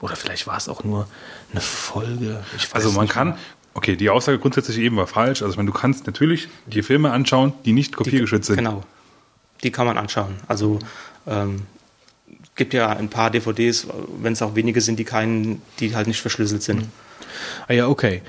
[0.00, 1.08] Oder vielleicht war es auch nur
[1.52, 2.44] eine Folge.
[2.56, 3.38] Ich weiß Also man nicht kann, mehr.
[3.74, 5.42] okay, die Aussage grundsätzlich eben war falsch.
[5.42, 8.56] Also ich meine, du kannst natürlich die Filme anschauen, die nicht kopiergeschützt sind.
[8.56, 8.82] Genau.
[9.62, 10.34] Die kann man anschauen.
[10.46, 10.78] Also
[11.26, 11.62] ähm,
[12.54, 13.86] gibt ja ein paar DVDs,
[14.20, 16.86] wenn es auch wenige sind, die keinen, die halt nicht verschlüsselt sind.
[17.66, 18.22] Ah ja, okay.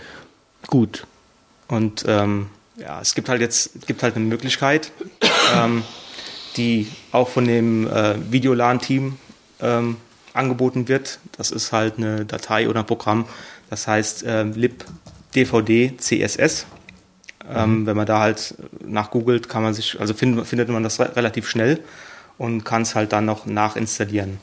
[0.67, 1.05] Gut.
[1.67, 2.47] Und ähm,
[2.77, 4.91] ja, es gibt halt jetzt gibt halt eine Möglichkeit,
[5.55, 5.83] ähm,
[6.57, 9.17] die auch von dem äh, Videolan-Team
[9.61, 9.97] ähm,
[10.33, 11.19] angeboten wird.
[11.37, 13.25] Das ist halt eine Datei oder ein Programm,
[13.69, 16.65] das heißt äh, libdvd css.
[17.53, 21.15] Ähm, wenn man da halt nachgoogelt, kann man sich, also find, findet man das re
[21.15, 21.79] relativ schnell
[22.39, 24.39] und kann es halt dann noch nachinstallieren.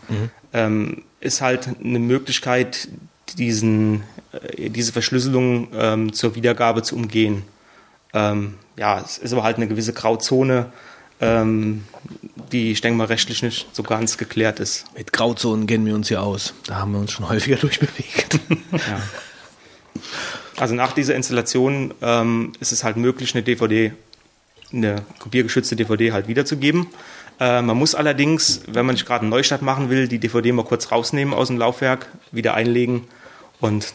[0.52, 2.88] Ähm, ist halt eine Möglichkeit,
[3.34, 4.02] diesen,
[4.32, 7.44] äh, diese Verschlüsselung ähm, zur Wiedergabe zu umgehen.
[8.12, 10.72] Ähm, ja, es ist aber halt eine gewisse Grauzone,
[11.20, 11.84] ähm,
[12.50, 14.84] die, ich denke mal, rechtlich nicht so ganz geklärt ist.
[14.96, 16.54] Mit Grauzonen kennen wir uns ja aus.
[16.66, 18.40] Da haben wir uns schon häufiger durchbewegt.
[18.72, 19.00] Ja.
[20.56, 23.92] Also nach dieser Installation ähm, ist es halt möglich, eine DVD,
[24.72, 26.88] eine kopiergeschützte DVD halt wiederzugeben.
[27.40, 30.64] Äh, man muss allerdings, wenn man nicht gerade einen Neustart machen will, die DVD mal
[30.64, 33.06] kurz rausnehmen aus dem Laufwerk, wieder einlegen
[33.62, 33.94] und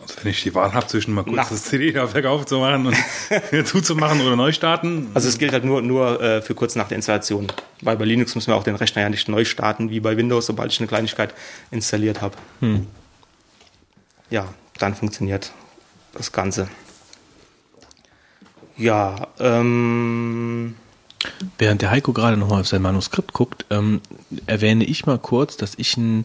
[0.00, 2.96] Also wenn ich die Wahl habe, zwischen mal kurz das CD-Laufwerk aufzumachen und
[3.66, 5.10] zuzumachen oder neu starten.
[5.12, 7.48] also es gilt halt nur, nur äh, für kurz nach der Installation.
[7.82, 10.46] Weil bei Linux muss man auch den Rechner ja nicht neu starten, wie bei Windows,
[10.46, 11.34] sobald ich eine Kleinigkeit
[11.70, 12.36] installiert habe.
[14.30, 14.48] Ja,
[14.78, 15.52] dann funktioniert
[16.14, 16.68] das Ganze.
[18.76, 20.76] Ja, ähm,
[21.58, 24.00] Während der Heiko gerade nochmal auf sein Manuskript guckt, ähm,
[24.46, 26.24] erwähne ich mal kurz, dass ich einen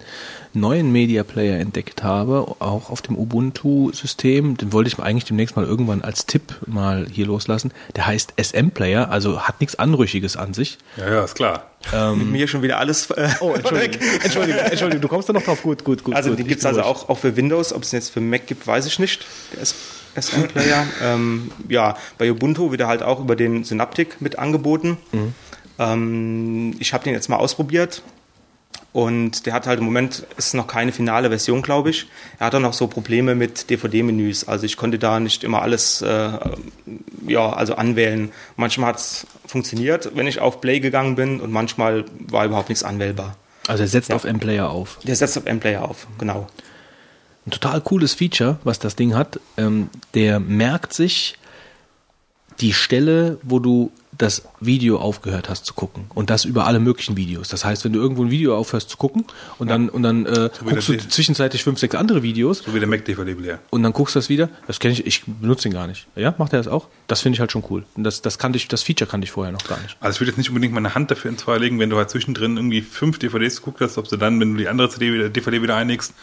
[0.53, 4.57] neuen Media Player entdeckt habe, auch auf dem Ubuntu-System.
[4.57, 7.71] Den wollte ich mir eigentlich demnächst mal irgendwann als Tipp mal hier loslassen.
[7.95, 10.77] Der heißt SM Player, also hat nichts Anrüchiges an sich.
[10.97, 11.67] Ja, ja, ist klar.
[12.15, 13.09] mit mir schon wieder alles.
[13.11, 15.61] Äh, Oh, Entschuldigung, Entschuldigung, Entschuldigung, du kommst da noch drauf.
[15.63, 16.15] Gut, gut, gut.
[16.15, 16.39] Also gut.
[16.39, 17.73] die Ich gibt es also auch, auch für Windows.
[17.73, 19.25] Ob es jetzt für Mac gibt, weiß ich nicht.
[19.53, 19.75] Der S-
[20.15, 20.85] SM-Player.
[21.03, 24.97] ähm, ja, bei Ubuntu wird er halt auch über den Synaptic mit angeboten.
[25.79, 28.03] Ähm, ich habe den jetzt mal ausprobiert.
[28.93, 32.07] Und der hat halt im Moment, ist noch keine finale Version, glaube ich.
[32.39, 34.49] Er hat auch noch so Probleme mit DVD-Menüs.
[34.49, 36.31] Also ich konnte da nicht immer alles äh,
[37.25, 38.31] ja, also anwählen.
[38.57, 42.83] Manchmal hat es funktioniert, wenn ich auf Play gegangen bin und manchmal war überhaupt nichts
[42.83, 43.37] anwählbar.
[43.67, 44.99] Also er setzt auf M-Player auf.
[45.03, 46.47] Der setzt auf M-Player auf, genau.
[47.45, 49.39] Ein total cooles Feature, was das Ding hat.
[49.57, 51.37] Ähm, der merkt sich
[52.59, 56.03] die Stelle, wo du das Video aufgehört hast zu gucken.
[56.13, 57.47] Und das über alle möglichen Videos.
[57.47, 59.25] Das heißt, wenn du irgendwo ein Video aufhörst zu gucken
[59.57, 62.79] und dann, und dann äh, wie guckst du zwischenzeitlich fünf, sechs andere Videos So wie
[62.79, 63.59] der Mac-DVD-Player.
[63.71, 66.05] und dann guckst du das wieder, das kenne ich, ich benutze ihn gar nicht.
[66.15, 66.87] Ja, macht er das auch?
[67.07, 67.83] Das finde ich halt schon cool.
[67.95, 69.97] Und das, das kannte ich, das Feature kannte ich vorher noch gar nicht.
[70.01, 72.09] Also ich würde jetzt nicht unbedingt meine Hand dafür ins Feuer legen, wenn du halt
[72.11, 75.29] zwischendrin irgendwie fünf DVDs geguckt hast, ob du dann, wenn du die andere CD wieder,
[75.29, 76.13] DVD wieder einlegst,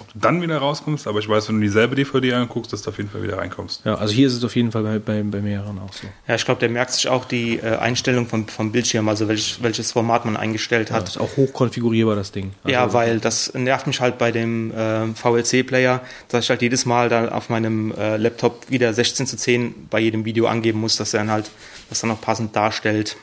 [0.00, 1.06] ob du dann wieder rauskommst.
[1.06, 3.82] Aber ich weiß, wenn du dieselbe DVD anguckst, dass du auf jeden Fall wieder reinkommst.
[3.84, 6.06] Ja, also hier ist es auf jeden Fall bei, bei, bei mehreren auch so.
[6.28, 9.58] Ja, ich glaube, der merkt sich auch die äh, Einstellung vom, vom Bildschirm, also welch,
[9.62, 11.08] welches Format man eingestellt Das hat.
[11.08, 12.52] ist auch hoch konfigurierbar, das Ding.
[12.64, 16.86] Also, ja, weil das nervt mich halt bei dem äh, VLC-Player, dass ich halt jedes
[16.86, 20.96] Mal dann auf meinem äh, Laptop wieder 16 zu 10 bei jedem Video angeben muss,
[20.96, 21.50] dass er dann halt
[21.88, 23.16] das dann auch passend darstellt.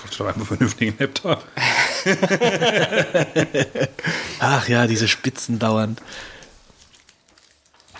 [0.00, 1.44] Kaufst du doch einfach einen vernünftigen Laptop.
[4.38, 6.00] Ach ja, diese Spitzen dauernd.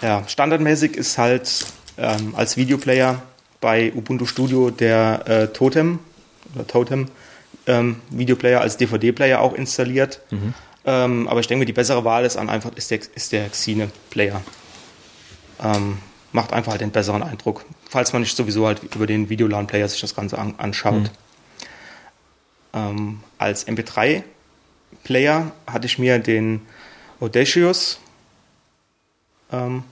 [0.00, 1.66] Ja, standardmäßig ist halt
[1.98, 3.22] ähm, als Videoplayer
[3.60, 5.98] bei Ubuntu Studio der äh, Totem
[6.54, 7.08] oder Totem
[7.66, 10.20] ähm, Videoplayer als DVD-Player auch installiert.
[10.86, 14.40] Ähm, aber ich denke, die bessere Wahl ist, an einfach, ist der, ist der Xine-Player.
[15.62, 15.98] Ähm,
[16.32, 20.00] macht einfach halt den besseren Eindruck, falls man nicht sowieso halt über den Videolan-Player sich
[20.00, 21.10] das Ganze an, anschaut.
[22.72, 26.60] Ähm, als MP3-Player hatte ich mir den
[27.20, 27.98] Audacious
[29.52, 29.82] ähm,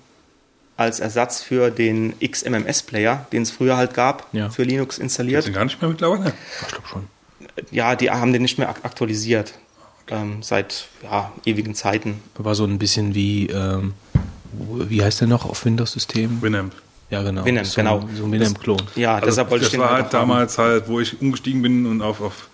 [0.77, 4.49] als Ersatz für den XMMS-Player, den es früher halt gab, Ja.
[4.51, 5.47] für Linux installiert.
[5.47, 6.33] den gar nicht mehr mittlerweile?
[6.63, 7.07] Ich glaube schon.
[7.73, 9.55] Ja, die haben den nicht mehr ak- aktualisiert.
[10.11, 12.23] Ähm, seit ja, ewigen Zeiten.
[12.37, 13.93] War so ein bisschen wie, ähm,
[14.53, 16.41] wie heißt der noch auf Windows-System?
[16.41, 16.75] Winamp.
[17.11, 17.45] Ja, genau.
[17.45, 18.09] Winamp, so ein- genau.
[18.15, 18.83] So ein Winamp-Klon.
[18.95, 20.29] Ja, Also deshalb wollte das ich den war halt auch haben.
[20.29, 22.49] damals halt, wo ich umgestiegen bin und auf, auf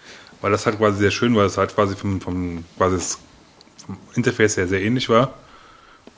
[0.45, 3.17] weil das halt quasi sehr schön war, das halt quasi vom, vom, quasi
[3.87, 5.33] vom Interface her sehr ähnlich war.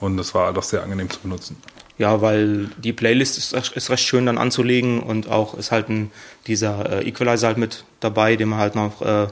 [0.00, 1.56] Und das war doch sehr angenehm zu benutzen.
[1.96, 5.88] Ja, weil die Playlist ist, recht- ist recht schön dann anzulegen und auch ist halt
[5.88, 6.10] ein,
[6.48, 9.28] dieser äh, Equalizer halt mit dabei, den man halt noch äh,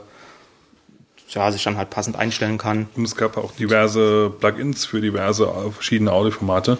[1.30, 2.86] ja, sich dann halt passend einstellen kann.
[2.94, 6.78] Und es gab auch diverse Plugins für diverse äh, verschiedene Audioformate.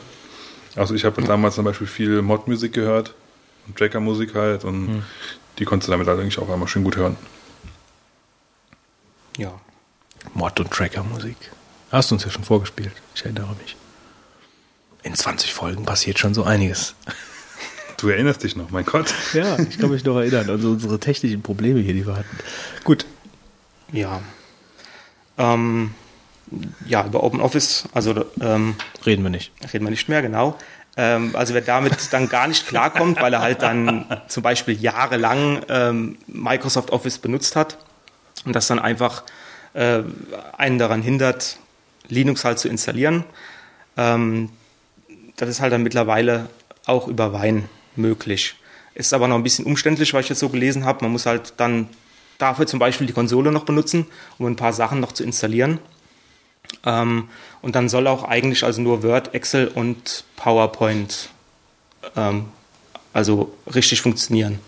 [0.77, 3.15] Also ich habe damals zum Beispiel viel Mod-Musik gehört
[3.67, 5.03] und Tracker-Musik halt und
[5.59, 7.17] die konntest du damit halt eigentlich auch einmal schön gut hören.
[9.37, 9.53] Ja.
[10.35, 11.37] Mod- und Tracker-Musik.
[11.91, 12.93] Hast du uns ja schon vorgespielt.
[13.15, 13.77] Ich erinnere mich.
[15.03, 16.95] In 20 Folgen passiert schon so einiges.
[17.97, 19.15] Du erinnerst dich noch, mein Gott.
[19.35, 20.51] Ja, ich kann mich noch erinnern.
[20.51, 22.39] Also unsere technischen Probleme hier, die wir hatten.
[22.83, 23.07] Gut.
[23.93, 24.21] Ja.
[25.39, 25.95] Ähm,
[26.87, 28.75] ja, über OpenOffice, also ähm,
[29.07, 29.53] Reden wir nicht.
[29.73, 30.59] reden wir nicht mehr, genau.
[30.97, 35.63] Ähm, also wer damit dann gar nicht klarkommt, weil er halt dann zum Beispiel jahrelang
[35.69, 37.79] ähm, Microsoft Office benutzt hat
[38.45, 39.25] und das dann einfach
[39.75, 40.03] äh,
[40.57, 41.59] einen daran hindert,
[42.09, 43.25] Linux halt zu installieren.
[43.97, 44.51] Ähm,
[45.37, 46.49] das ist halt dann mittlerweile
[46.87, 48.57] auch über Wein möglich.
[48.95, 51.05] Ist aber noch ein bisschen umständlich, weil ich jetzt so gelesen habe.
[51.05, 51.89] Man muss halt dann
[52.39, 54.07] dafür zum Beispiel die Konsole noch benutzen,
[54.39, 55.79] um ein paar Sachen noch zu installieren.
[56.85, 57.29] Ähm,
[57.63, 61.31] und dann soll auch eigentlich also nur Word, Excel und PowerPoint
[62.17, 62.47] ähm,
[63.13, 64.59] also richtig funktionieren.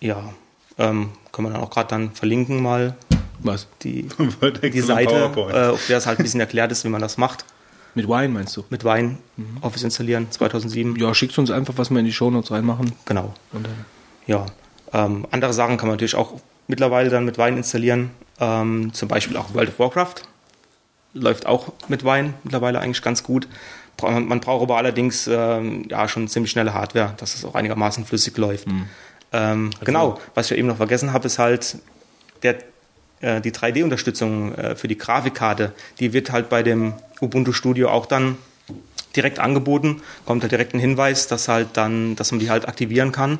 [0.00, 0.32] Ja,
[0.78, 2.96] ähm, können wir dann auch gerade dann verlinken mal
[3.40, 3.66] Was?
[3.82, 4.08] die,
[4.62, 7.44] die Seite, äh, auf der es halt ein bisschen erklärt ist, wie man das macht.
[7.94, 8.64] Mit Wine meinst du?
[8.70, 9.18] Mit Wein,
[9.60, 10.96] Office installieren, 2007.
[10.96, 12.92] Ja, schickst uns einfach, was wir in die Shownotes reinmachen.
[13.06, 13.34] Genau.
[13.52, 13.84] Und dann
[14.26, 14.46] Ja,
[14.92, 16.34] ähm, andere Sachen kann man natürlich auch
[16.68, 18.10] mittlerweile dann mit Wein installieren.
[18.38, 20.14] Ähm, zum Beispiel auch World of Warcraft.
[21.14, 23.48] Läuft auch mit Wein mittlerweile eigentlich ganz gut.
[24.00, 28.36] Man, braucht aber allerdings ähm, ja schon ziemlich schnelle Hardware, dass es auch einigermaßen flüssig
[28.36, 28.68] läuft.
[29.32, 31.78] Ähm, genau, was ich ja eben noch vergessen habe, ist halt
[32.42, 32.58] der,
[33.20, 35.72] äh, die 3D-Unterstützung äh, für die Grafikkarte.
[36.00, 38.38] Die wird halt bei dem Ubuntu Studio auch dann
[39.16, 40.02] direkt angeboten.
[40.24, 43.38] Kommt halt direkt ein Hinweis, dass halt dann, dass man die halt aktivieren kann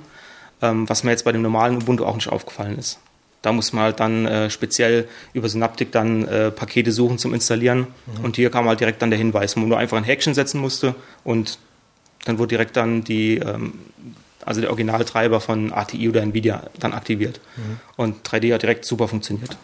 [0.62, 2.98] ähm, was mir jetzt bei dem normalen Ubuntu auch nicht aufgefallen ist.
[3.42, 7.86] Da muss man halt dann äh, speziell über Synaptic dann äh, Pakete suchen zum Installieren.
[8.22, 10.60] Und hier kam halt direkt dann der Hinweis, wo man nur einfach ein Häkchen setzen
[10.60, 11.58] musste und
[12.24, 13.74] dann wurde direkt dann die, ähm,
[14.44, 17.40] also der Originaltreiber von ATI oder Nvidia dann aktiviert.
[17.96, 19.56] Und 3D hat direkt super funktioniert.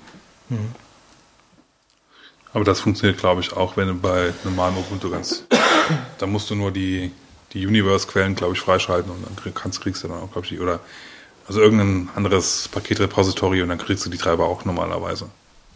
[2.53, 5.45] Aber das funktioniert, glaube ich, auch, wenn du bei normalem Ubuntu ganz.
[6.19, 7.11] da musst du nur die,
[7.53, 10.51] die Universe-Quellen, glaube ich, freischalten und dann krieg- kannst, kriegst du dann auch, glaube ich,
[10.51, 10.81] die, oder
[11.47, 15.27] also irgendein anderes Paketrepository und dann kriegst du die Treiber auch normalerweise.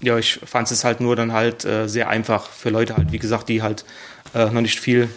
[0.01, 3.19] Ja, ich fand es halt nur dann halt äh, sehr einfach für Leute halt, wie
[3.19, 3.85] gesagt, die halt
[4.35, 5.09] äh, noch nicht viel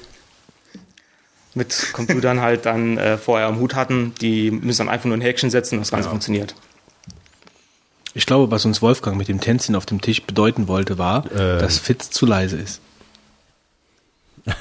[1.54, 4.14] mit Computern halt dann äh, vorher am Hut hatten.
[4.22, 6.12] Die müssen dann einfach nur ein Häkchen setzen und das Ganze Ja.
[6.12, 6.56] funktioniert.
[8.14, 11.60] Ich glaube, was uns Wolfgang mit dem Tänzchen auf dem Tisch bedeuten wollte, war, Äh.
[11.60, 12.82] dass Fitz zu leise ist.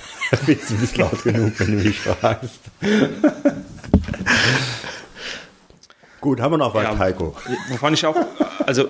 [0.45, 2.61] Fitz, du bist laut genug, wenn du mich fragst.
[6.21, 6.99] Gut, haben wir noch was, Ja.
[6.99, 7.35] Heiko?
[7.71, 8.17] Wovon ich auch,
[8.67, 8.89] also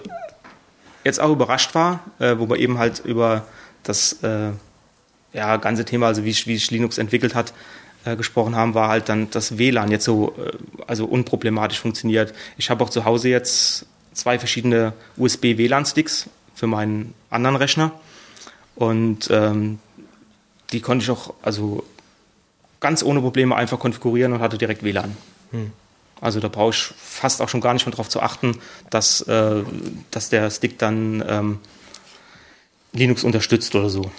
[1.04, 3.46] jetzt auch überrascht war, äh, wo wir eben halt über
[3.84, 4.50] das äh,
[5.32, 7.52] ja, ganze Thema, also wie, wie sich Linux entwickelt hat,
[8.04, 10.52] äh, gesprochen haben, war halt dann das WLAN jetzt so äh,
[10.86, 12.34] also unproblematisch funktioniert.
[12.56, 17.92] Ich habe auch zu Hause jetzt zwei verschiedene USB-WLAN-Sticks für meinen anderen Rechner
[18.74, 19.78] und ähm,
[20.72, 21.84] die konnte ich auch also
[22.80, 25.16] ganz ohne Probleme einfach konfigurieren und hatte direkt WLAN.
[26.20, 28.58] Also da brauche ich fast auch schon gar nicht mehr darauf zu achten,
[28.90, 29.62] dass, äh,
[30.10, 31.58] dass der Stick dann ähm,
[32.92, 34.10] Linux unterstützt oder so.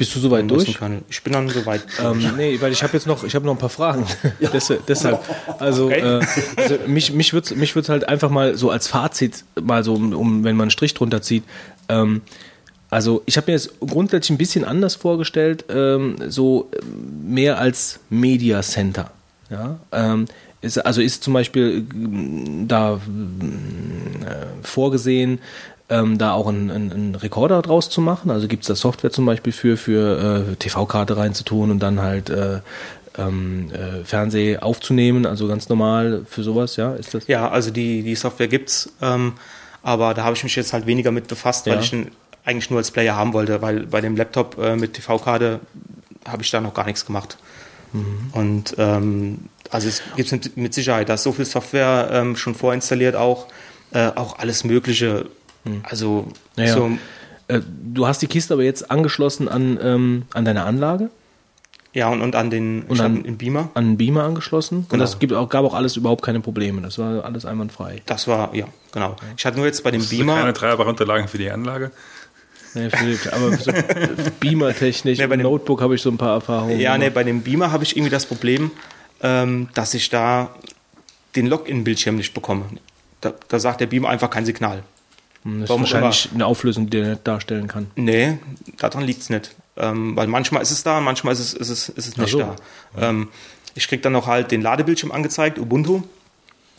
[0.00, 0.74] Bist du soweit durch?
[0.74, 1.02] Kann.
[1.08, 1.82] Ich bin dann soweit.
[2.02, 4.04] Ähm, nee, weil ich habe jetzt noch, ich habe noch ein paar Fragen.
[4.52, 5.20] Des, deshalb,
[5.60, 6.00] also, Okay.
[6.00, 6.20] äh,
[6.56, 10.12] also mich, mich würde mich würd's halt einfach mal so als Fazit mal so, um,
[10.12, 11.44] um wenn man einen Strich drunter zieht.
[11.88, 12.22] Ähm,
[12.90, 18.00] also ich habe mir jetzt grundsätzlich ein bisschen anders vorgestellt, ähm, so ähm, mehr als
[18.10, 19.12] Media Center.
[19.48, 20.26] Ja, ähm,
[20.62, 22.98] ist, also ist zum Beispiel ähm, da äh,
[24.62, 25.38] vorgesehen,
[25.90, 28.30] ähm, da auch einen, einen, einen Rekorder draus zu machen.
[28.30, 32.30] Also gibt es da Software zum Beispiel für, für äh, TV-Karte reinzutun und dann halt
[32.30, 32.60] äh,
[33.18, 36.94] ähm, äh, Fernseh aufzunehmen, also ganz normal für sowas, ja?
[36.94, 37.26] Ist das?
[37.26, 39.34] Ja, also die, die Software gibt's, ähm,
[39.82, 41.80] aber da habe ich mich jetzt halt weniger mit befasst, weil Ja.
[41.80, 42.10] ich ihn
[42.44, 45.60] eigentlich nur als Player haben wollte, weil bei dem Laptop äh, mit TV-Karte
[46.26, 47.36] habe ich da noch gar nichts gemacht.
[47.92, 48.30] Mhm.
[48.32, 49.38] Und ähm,
[49.70, 53.46] also es gibt mit, mit Sicherheit, da ist so viel Software ähm, schon vorinstalliert auch,
[53.92, 55.26] äh, auch alles Mögliche.
[55.82, 56.26] Also
[56.56, 56.62] Mhm.
[56.64, 56.90] Ja, so,
[57.48, 61.10] Äh, du hast die Kiste aber jetzt angeschlossen an, ähm, an deine Anlage,
[61.92, 63.70] ja und, und an den Und an- einen Beamer.
[63.74, 64.78] an den Beamer angeschlossen.
[64.78, 65.02] Und Genau.
[65.02, 66.80] das gibt auch, gab auch alles überhaupt keine Probleme.
[66.80, 68.02] Das war alles einwandfrei.
[68.06, 69.16] Das war, ja, genau.
[69.36, 70.36] Ich hatte nur jetzt bei dem du Beamer.
[70.36, 71.90] keine Treiberunterlagen für die Anlage?
[72.74, 73.72] Nee, Philipp, aber so
[74.38, 76.78] Beamer-technisch, Nee, bei dem- Notebook habe ich so ein paar Erfahrungen.
[76.78, 78.70] Ja, nee, bei dem Beamer habe ich irgendwie das Problem,
[79.24, 80.54] ähm, dass ich da
[81.34, 82.66] den Login-Bildschirm nicht bekomme.
[83.20, 84.84] Da, da sagt der Beamer einfach kein Signal.
[85.44, 87.90] Das ist warum wahrscheinlich eine Auflösung, die der nicht darstellen kann.
[87.96, 88.38] Nee,
[88.78, 89.54] daran liegt es nicht.
[89.76, 92.38] Ähm, weil manchmal ist es da, manchmal ist es, ist es, ist es nicht so.
[92.40, 92.56] da.
[92.98, 93.28] Ähm,
[93.74, 96.02] ich kriege dann noch halt den Ladebildschirm angezeigt, Ubuntu,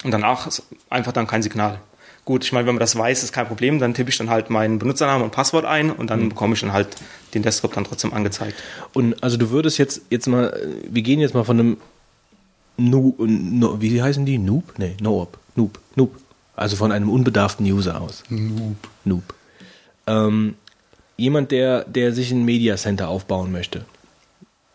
[0.03, 1.79] und danach ist einfach dann kein Signal.
[2.23, 4.51] Gut, ich meine, wenn man das weiß, ist kein Problem, dann tippe ich dann halt
[4.51, 6.07] meinen Benutzernamen und Passwort ein und Mhm.
[6.07, 6.87] dann bekomme ich dann halt
[7.33, 8.61] den Desktop dann trotzdem angezeigt.
[8.93, 10.55] Und also du würdest jetzt, jetzt mal,
[10.87, 11.77] wir gehen jetzt mal von einem
[12.77, 14.37] Nu, no, wie heißen die?
[14.37, 14.73] Noob?
[14.77, 15.37] Nee, Noob.
[15.55, 15.79] Noob.
[15.95, 16.15] Noob.
[16.61, 18.21] Also von einem unbedarften User aus.
[18.29, 18.75] Noob.
[19.03, 19.33] Noob.
[20.05, 20.53] Ähm,
[21.17, 23.83] jemand, der, der sich ein Media Center aufbauen möchte,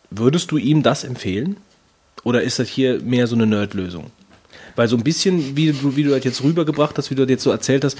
[0.09, 1.55] würdest du ihm das empfehlen?
[2.25, 4.11] Oder ist das hier mehr so eine Nerd-Lösung?
[4.75, 7.29] Weil so ein bisschen, wie du, wie du das jetzt rübergebracht hast, wie du das
[7.29, 7.97] jetzt so erzählt hast,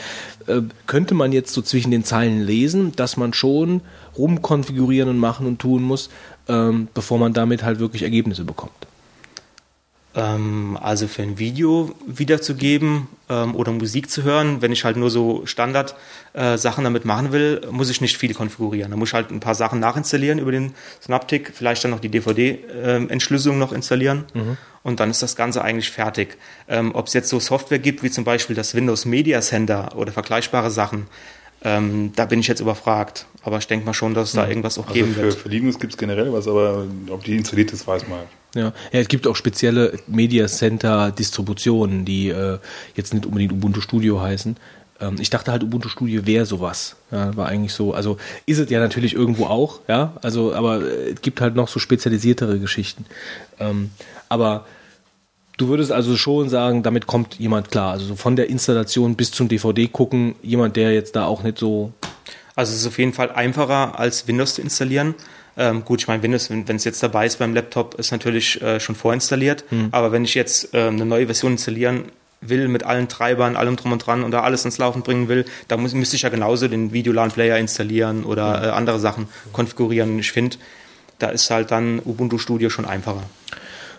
[0.48, 3.80] äh, könnte man jetzt so zwischen den Zeilen lesen, dass man schon
[4.18, 6.10] rumkonfigurieren und machen und tun muss,
[6.50, 8.86] ähm, bevor man damit halt wirklich Ergebnisse bekommt.
[10.18, 15.12] Ähm, also für ein Video wiederzugeben ähm, oder Musik zu hören, wenn ich halt nur
[15.12, 18.90] so Standard-Sachen äh, damit machen will, muss ich nicht viel konfigurieren.
[18.90, 22.10] Da muss ich halt ein paar Sachen nachinstallieren über den Synaptic, vielleicht dann noch die
[22.10, 24.58] DVD-Entschlüsselung ähm, noch installieren mhm.
[24.82, 26.38] und dann ist das Ganze eigentlich fertig.
[26.68, 30.12] Ähm, Ob es jetzt so Software gibt, wie zum Beispiel das Windows Media Center oder
[30.12, 31.06] vergleichbare Sachen,
[31.68, 33.26] ähm, da bin ich jetzt überfragt.
[33.44, 34.52] Aber ich denke mal schon, dass es da mhm.
[34.52, 35.36] irgendwas auch also geben für, wird.
[35.36, 38.20] Für Linux gibt es generell was, aber ob die installiert ist, weiß man.
[38.56, 38.74] Ja.
[38.92, 42.60] ja, es gibt auch spezielle Media Center Distributionen, die äh,
[42.96, 44.56] jetzt nicht unbedingt Ubuntu Studio heißen.
[45.02, 46.96] Ähm, ich dachte halt, Ubuntu Studio wäre sowas.
[47.12, 47.94] Ja, war eigentlich so.
[47.94, 50.14] Also ist es ja natürlich irgendwo auch, ja.
[50.22, 53.06] Also, aber äh, es gibt halt noch so spezialisiertere Geschichten.
[53.60, 53.92] Ähm,
[54.30, 54.66] aber
[55.58, 57.92] Du würdest also schon sagen, damit kommt jemand klar.
[57.92, 61.92] Also von der Installation bis zum DVD gucken, jemand, der jetzt da auch nicht so.
[62.56, 65.16] Also es ist auf jeden Fall einfacher als Windows zu installieren.
[65.58, 68.80] Ähm, gut, ich meine, Windows, wenn es jetzt dabei ist beim Laptop, ist natürlich äh,
[68.80, 69.64] schon vorinstalliert.
[69.70, 69.90] Hm.
[69.92, 72.06] Aber wenn ich jetzt äh, eine neue Version installieren
[72.40, 75.46] will mit allen Treibern, allem drum und dran und da alles ins Laufen bringen will,
[75.68, 80.20] da muss, müsste ich ja genauso den Videolan-Player installieren oder äh, andere Sachen konfigurieren.
[80.20, 80.58] Ich finde,
[81.18, 83.24] da ist halt dann Ubuntu Studio schon einfacher.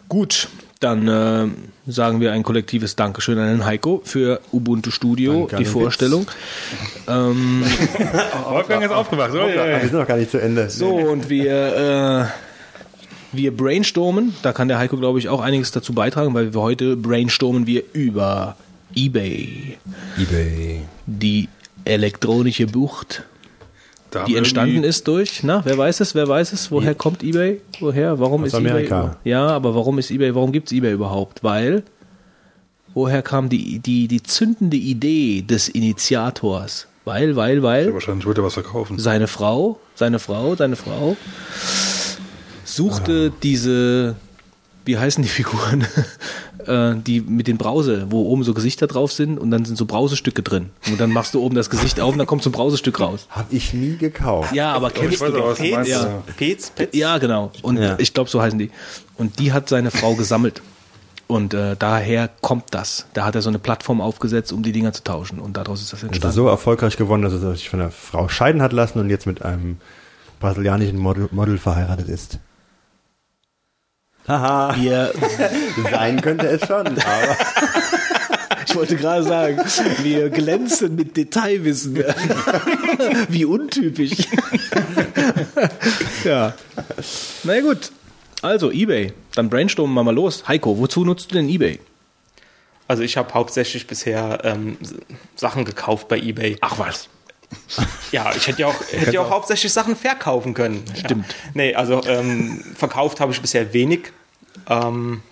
[0.09, 0.49] Gut,
[0.81, 1.47] dann äh,
[1.91, 6.27] sagen wir ein kollektives Dankeschön an den Heiko für Ubuntu Studio, Danke die Vorstellung.
[7.09, 7.65] Ähm,
[8.49, 10.71] Wolfgang ist aufgewacht, so, ja, Wir sind noch gar nicht zu Ende.
[10.71, 12.31] So, und wir,
[13.33, 14.35] äh, wir brainstormen.
[14.43, 17.83] Da kann der Heiko, glaube ich, auch einiges dazu beitragen, weil wir heute brainstormen wir
[17.93, 18.57] über
[18.95, 19.79] eBay.
[20.19, 20.83] eBay.
[21.07, 21.49] Die
[21.85, 23.25] elektronische Bucht
[24.11, 27.61] da die entstanden ist durch, na, wer weiß es, wer weiß es, woher kommt eBay?
[27.81, 29.01] Woher, warum Aus ist Amerika.
[29.01, 29.17] eBay?
[29.25, 31.43] Ja, aber warum ist eBay, warum gibt es eBay überhaupt?
[31.45, 31.83] Weil,
[32.95, 36.87] woher kam die, die, die zündende Idee des Initiators?
[37.05, 37.93] Weil, weil, weil.
[37.95, 38.99] wahrscheinlich wollte er was verkaufen.
[38.99, 41.17] Seine Frau, seine Frau, seine Frau
[42.65, 43.39] suchte ah.
[43.43, 44.17] diese,
[44.89, 45.87] wie heißen die Figuren?
[46.67, 49.87] äh, die mit den Brause, wo oben so Gesichter drauf sind und dann sind so
[49.87, 50.71] Brausestücke drin.
[50.89, 53.27] Und dann machst du oben das Gesicht auf und dann kommt so ein Brausestück raus.
[53.31, 54.55] Hab ich nie gekauft.
[54.55, 55.89] Ja, aber kennst du was Pets?
[55.89, 56.23] Ja.
[56.37, 56.71] Pets?
[56.71, 56.97] Pets?
[56.97, 57.53] Ja, genau.
[57.63, 57.97] Und ja.
[57.99, 58.71] ich glaube, so heißen die.
[59.17, 60.63] Und die hat seine Frau gesammelt.
[61.27, 63.07] Und äh, daher kommt das.
[63.13, 65.39] Da hat er so eine Plattform aufgesetzt, um die Dinger zu tauschen.
[65.39, 66.29] Und daraus ist das entstanden.
[66.29, 69.27] Ist so erfolgreich geworden, dass er sich von der Frau scheiden hat lassen und jetzt
[69.27, 69.77] mit einem
[70.41, 72.39] brasilianischen Model, Model verheiratet ist.
[74.29, 74.77] Haha.
[74.77, 75.13] Wir
[75.91, 77.37] Sein könnte es schon, aber.
[78.69, 79.59] Ich wollte gerade sagen,
[80.03, 81.97] wir glänzen mit Detailwissen.
[83.31, 84.13] Wie untypisch.
[86.23, 86.53] ja.
[87.45, 87.91] Na ja, gut.
[88.43, 89.15] Also, eBay.
[89.35, 90.47] Dann brainstormen wir mal los.
[90.47, 91.81] Heiko, wozu nutzt du denn eBay?
[92.89, 94.77] Also, ich habe hauptsächlich bisher ähm,
[95.35, 96.59] Sachen gekauft bei eBay.
[96.61, 97.09] Ach was.
[98.13, 100.83] Ja, ich hätte ja auch, hätte ja auch hauptsächlich Sachen verkaufen können.
[100.95, 101.27] Stimmt.
[101.29, 101.51] Ja.
[101.55, 104.13] Nee, also ähm, verkauft habe ich bisher wenig.
[104.67, 105.23] Ähm,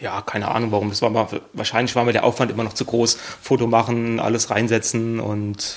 [0.00, 0.90] ja, keine Ahnung warum.
[0.90, 3.18] Das war mal, wahrscheinlich war mir der Aufwand immer noch zu groß.
[3.40, 5.76] Foto machen, alles reinsetzen und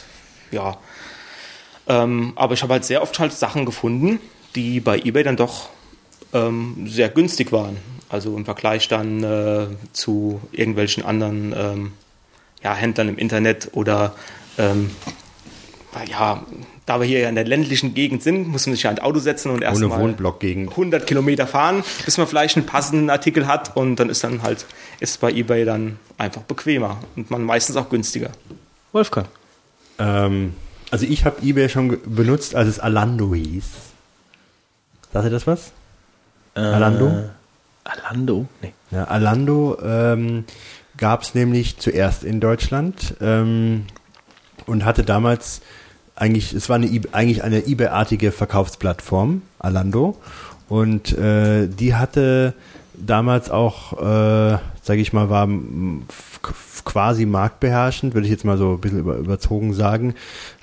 [0.52, 0.78] ja.
[1.88, 4.20] Ähm, aber ich habe halt sehr oft halt Sachen gefunden,
[4.56, 5.70] die bei eBay dann doch
[6.34, 7.78] ähm, sehr günstig waren.
[8.10, 11.92] Also im Vergleich dann äh, zu irgendwelchen anderen ähm,
[12.64, 14.16] ja, Händlern im Internet oder
[15.96, 16.44] ähm, ja,
[16.86, 19.52] da wir hier in der ländlichen Gegend sind, muss man sich ja ein Auto setzen
[19.52, 24.24] und erstmal 100 Kilometer fahren, bis man vielleicht einen passenden Artikel hat und dann ist
[24.24, 24.66] dann halt,
[25.00, 28.32] ist bei eBay dann einfach bequemer und man meistens auch günstiger.
[28.92, 29.28] Wolfgang.
[30.00, 30.54] Ähm,
[30.92, 33.66] also ich habe eBay schon benutzt, als es Alando hieß.
[35.14, 35.72] Sagt ihr das was?
[36.56, 37.30] Äh, Alando?
[37.84, 38.48] Alando?
[38.62, 38.74] Nee.
[38.92, 40.46] Ja, Alando ähm,
[40.98, 43.86] gab es nämlich zuerst in Deutschland ähm,
[44.68, 45.62] und hatte damals
[46.16, 50.18] eigentlich, es war eine, eigentlich eine eBay-artige Verkaufsplattform, Alando.
[50.68, 52.54] Und äh, die hatte
[52.96, 55.48] damals auch, äh, sage ich mal, war
[56.86, 60.14] quasi marktbeherrschend, würde ich jetzt mal so ein bisschen über, überzogen sagen.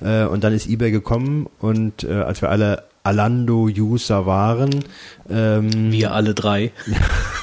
[0.01, 4.85] Äh, und dann ist eBay gekommen und äh, als wir alle Alando-User waren.
[5.31, 6.73] Ähm, wir alle drei.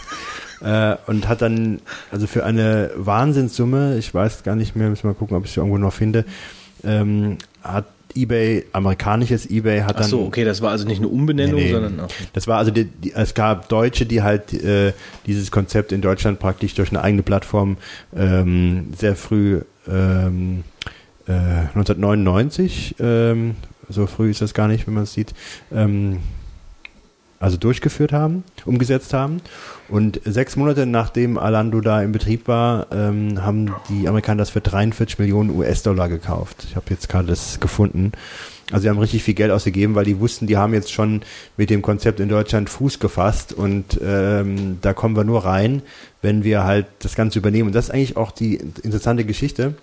[0.64, 1.80] äh, und hat dann,
[2.12, 5.52] also für eine Wahnsinnssumme, ich weiß gar nicht mehr, müssen wir mal gucken, ob ich
[5.52, 6.26] es irgendwo noch finde,
[6.84, 7.86] ähm, hat
[8.16, 10.04] eBay, amerikanisches eBay hat dann.
[10.04, 11.72] Ach so, okay, das war also nicht eine Umbenennung, nee, nee.
[11.72, 12.00] sondern.
[12.02, 12.14] Okay.
[12.34, 14.94] Das war also, die, die, es gab Deutsche, die halt äh,
[15.26, 17.78] dieses Konzept in Deutschland praktisch durch eine eigene Plattform
[18.16, 20.64] ähm, sehr früh ähm,
[21.28, 23.56] äh, 1999, ähm,
[23.90, 25.34] so früh ist das gar nicht, wenn man es sieht,
[25.74, 26.20] ähm,
[27.44, 29.42] also durchgeführt haben, umgesetzt haben.
[29.90, 34.62] Und sechs Monate nachdem Alando da im Betrieb war, ähm, haben die Amerikaner das für
[34.62, 36.64] 43 Millionen US-Dollar gekauft.
[36.70, 38.14] Ich habe jetzt gerade das gefunden.
[38.72, 41.22] Also sie haben richtig viel Geld ausgegeben, weil die wussten, die haben jetzt schon
[41.58, 45.82] mit dem Konzept in Deutschland Fuß gefasst und ähm, da kommen wir nur rein,
[46.22, 47.68] wenn wir halt das Ganze übernehmen.
[47.68, 49.76] Und das ist eigentlich auch die interessante Geschichte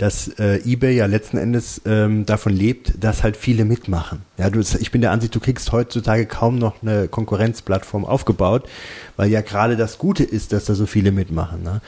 [0.00, 4.22] dass äh, eBay ja letzten Endes ähm, davon lebt, dass halt viele mitmachen.
[4.38, 8.66] Ja, du, ich bin der Ansicht, du kriegst heutzutage kaum noch eine Konkurrenzplattform aufgebaut,
[9.18, 11.62] weil ja gerade das Gute ist, dass da so viele mitmachen.
[11.62, 11.82] Ne?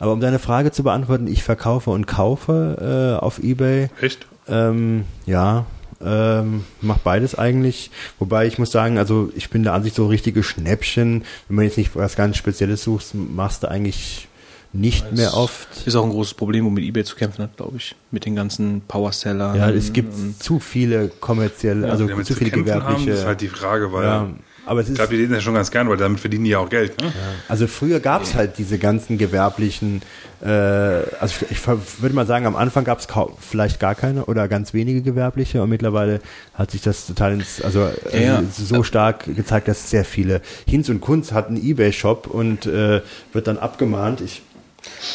[0.00, 3.90] Aber um deine Frage zu beantworten, ich verkaufe und kaufe äh, auf eBay.
[4.00, 4.26] Echt?
[4.48, 5.64] Ähm, ja,
[6.04, 7.92] ähm, mach beides eigentlich.
[8.18, 11.78] Wobei ich muss sagen, also ich bin der Ansicht, so richtige Schnäppchen, wenn man jetzt
[11.78, 14.26] nicht was ganz Spezielles sucht, machst du eigentlich
[14.72, 15.68] nicht Das mehr oft.
[15.86, 17.94] Ist auch ein großes Problem, um mit eBay zu kämpfen hat, glaube ich.
[18.10, 19.56] Mit den ganzen Powersellern.
[19.56, 23.10] Ja, es gibt zu viele kommerzielle, also damit zu zu viele kämpfen haben, gewerbliche.
[23.10, 24.28] ist halt die Frage, weil ja,
[24.64, 26.50] aber es ich ist, glaube, die lesen das schon ganz gern, weil damit verdienen die
[26.50, 27.00] ja auch Geld.
[27.00, 27.12] Ne?
[27.48, 30.02] also früher gab es halt diese ganzen gewerblichen,
[30.40, 33.08] äh, also ich würde mal sagen, am Anfang gab es
[33.40, 36.20] vielleicht gar keine oder ganz wenige gewerbliche und mittlerweile
[36.54, 38.42] hat sich das total ins, also äh, Ja, ja.
[38.52, 40.40] so stark gezeigt, dass sehr viele.
[40.66, 44.20] Hinz und Kunz hat einen Ebay-Shop und äh, wird dann abgemahnt.
[44.20, 44.42] Ich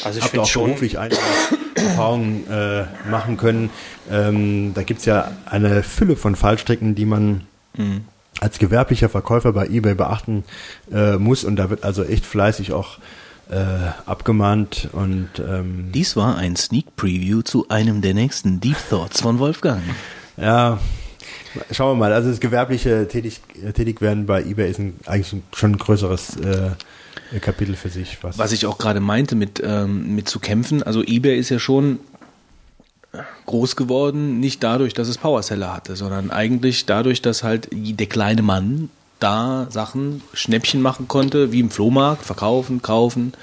[0.03, 1.19] Also ich habe auch schon, beruflich einige
[1.76, 3.69] Erfahrungen äh, machen können.
[4.10, 7.41] Ähm, da gibt's ja eine Fülle von Fallstricken, die man
[7.77, 8.06] Mhm.
[8.39, 10.44] als gewerblicher Verkäufer bei eBay beachten
[10.91, 11.44] äh, muss.
[11.44, 12.98] Und da wird also echt fleißig auch
[13.49, 13.56] äh,
[14.06, 19.39] abgemahnt und ähm, Dies war ein Sneak Preview zu einem der nächsten Deep Thoughts von
[19.39, 19.81] Wolfgang.
[20.35, 20.80] ja,
[21.72, 22.14] schauen wir mal.
[22.14, 23.41] Also das gewerbliche tätig,
[23.73, 26.72] Tätigwerden bei eBay ist ein, eigentlich ein, schon ein größeres äh,
[27.41, 28.18] Kapitel für sich.
[28.22, 31.60] Was, Was ich auch gerade meinte mit, ähm, mit zu kämpfen, also eBay ist ja
[31.60, 31.99] schon
[33.45, 38.41] groß geworden, nicht dadurch, dass es Powerseller hatte, sondern eigentlich dadurch, dass halt der kleine
[38.41, 38.90] Mann
[39.20, 43.34] da Sachen, Schnäppchen machen konnte, wie im Flohmarkt, verkaufen, kaufen.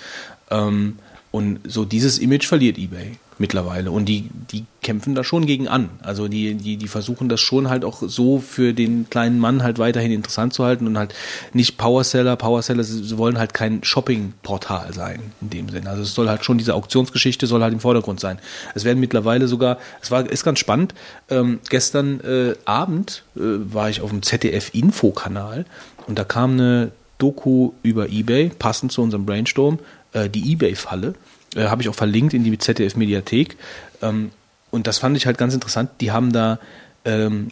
[0.50, 0.98] Ähm,
[1.30, 3.90] und so dieses Image verliert eBay mittlerweile.
[3.90, 5.90] Und die, die kämpfen da schon gegen an.
[6.02, 9.78] Also die, die, die versuchen das schon halt auch so für den kleinen Mann halt
[9.78, 11.14] weiterhin interessant zu halten und halt
[11.52, 12.36] nicht Powerseller.
[12.36, 15.86] Powerseller sie wollen halt kein Shoppingportal sein in dem Sinn.
[15.86, 18.38] Also es soll halt schon diese Auktionsgeschichte soll halt im Vordergrund sein.
[18.74, 20.94] Es werden mittlerweile sogar, es war ist ganz spannend.
[21.28, 25.64] Ähm, gestern äh, Abend äh, war ich auf dem ZDF Info-Kanal
[26.06, 29.78] und da kam eine Doku über eBay, passend zu unserem Brainstorm,
[30.12, 31.14] äh, die eBay-Falle.
[31.54, 33.56] Äh, Habe ich auch verlinkt in die ZDF-Mediathek.
[34.02, 34.30] Ähm,
[34.70, 35.90] und das fand ich halt ganz interessant.
[36.00, 36.58] Die haben da,
[37.04, 37.50] ähm,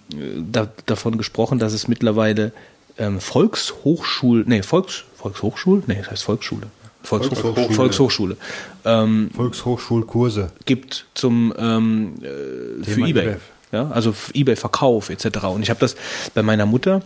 [0.51, 2.53] da davon gesprochen, dass es mittlerweile
[2.99, 6.67] ähm, Volkshochschul, nee, Volks, Volkshochschul, nee, das heißt Volksschule.
[7.03, 7.55] Volkshochschule.
[7.55, 7.77] Volkshochschule.
[7.77, 8.37] Volkshochschule.
[8.85, 10.53] Ähm, Volkshochschulkurse.
[10.67, 13.11] gibt zum ähm, äh, für eBay.
[13.11, 13.37] eBay.
[13.73, 15.45] Ja, also eBay-Verkauf etc.
[15.47, 15.97] Und ich habe das
[16.35, 17.03] bei meiner Mutter,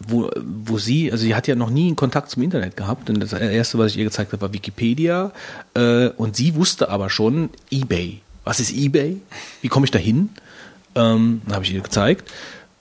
[0.00, 3.10] wo, wo sie, also sie hat ja noch nie einen Kontakt zum Internet gehabt.
[3.10, 5.32] Und das erste, was ich ihr gezeigt habe, war Wikipedia.
[5.74, 8.20] Äh, und sie wusste aber schon eBay.
[8.44, 9.20] Was ist eBay?
[9.60, 10.30] Wie komme ich da hin?
[10.94, 12.30] Ähm, habe ich ihr gezeigt.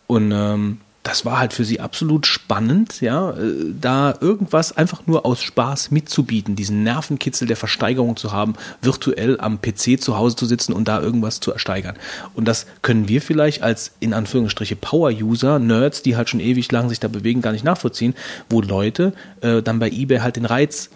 [0.08, 5.26] Und ähm, das war halt für sie absolut spannend, ja, äh, da irgendwas einfach nur
[5.26, 10.46] aus Spaß mitzubieten, diesen Nervenkitzel der Versteigerung zu haben, virtuell am PC zu Hause zu
[10.46, 11.96] sitzen und da irgendwas zu ersteigern.
[12.34, 16.90] Und das können wir vielleicht als in Anführungsstriche Power-User, Nerds, die halt schon ewig lang
[16.90, 18.14] sich da bewegen, gar nicht nachvollziehen,
[18.50, 20.90] wo Leute äh, dann bei eBay halt den Reiz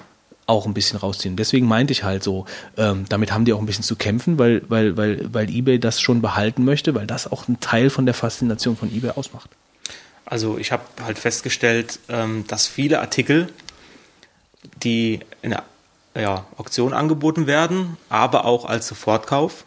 [0.45, 1.37] auch ein bisschen rausziehen.
[1.37, 2.43] Deswegen meinte ich halt so,
[2.75, 6.01] ähm, damit haben die auch ein bisschen zu kämpfen, weil, weil, weil, weil eBay das
[6.01, 9.49] schon behalten möchte, weil das auch ein Teil von der Faszination von eBay ausmacht.
[10.31, 13.49] Also ich habe halt festgestellt, ähm, dass viele Artikel,
[14.81, 15.63] die in der
[16.15, 19.65] ja, Auktion angeboten werden, aber auch als Sofortkauf,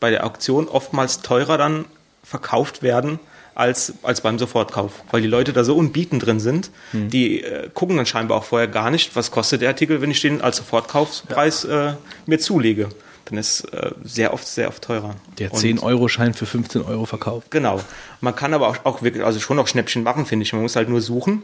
[0.00, 1.84] bei der Auktion oftmals teurer dann
[2.24, 3.20] verkauft werden
[3.54, 7.96] als, als beim Sofortkauf, weil die Leute da so unbieten drin sind, die äh, gucken
[7.96, 11.66] dann scheinbar auch vorher gar nicht, was kostet der Artikel, wenn ich den als Sofortkaufspreis
[11.66, 11.92] äh,
[12.26, 12.88] mir zulege.
[13.26, 15.16] Dann ist äh, sehr oft, sehr oft teurer.
[15.38, 17.50] Der Und- 10-Euro-Schein für 15 Euro verkauft.
[17.50, 17.80] Genau.
[18.20, 20.52] Man kann aber auch, auch wirklich, also schon auch Schnäppchen machen, finde ich.
[20.52, 21.42] Man muss halt nur suchen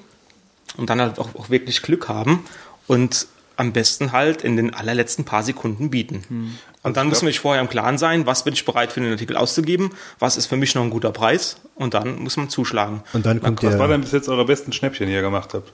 [0.77, 2.45] und dann halt auch, auch wirklich Glück haben
[2.87, 3.27] und
[3.57, 6.25] am besten halt in den allerletzten paar Sekunden bieten.
[6.29, 6.59] Hm.
[6.83, 9.13] Und dann muss man sich vorher im Klaren sein, was bin ich bereit für den
[9.13, 13.03] Artikel auszugeben, was ist für mich noch ein guter Preis und dann muss man zuschlagen.
[13.13, 15.71] Und dann kommt Was war denn bis jetzt eure besten Schnäppchen, die ihr gemacht habt?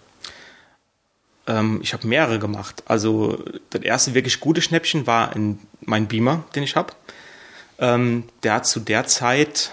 [1.47, 2.83] Ähm, ich habe mehrere gemacht.
[2.87, 6.93] Also das erste wirklich gute Schnäppchen war in mein Beamer, den ich habe.
[7.79, 9.71] Ähm, der hat zu der Zeit,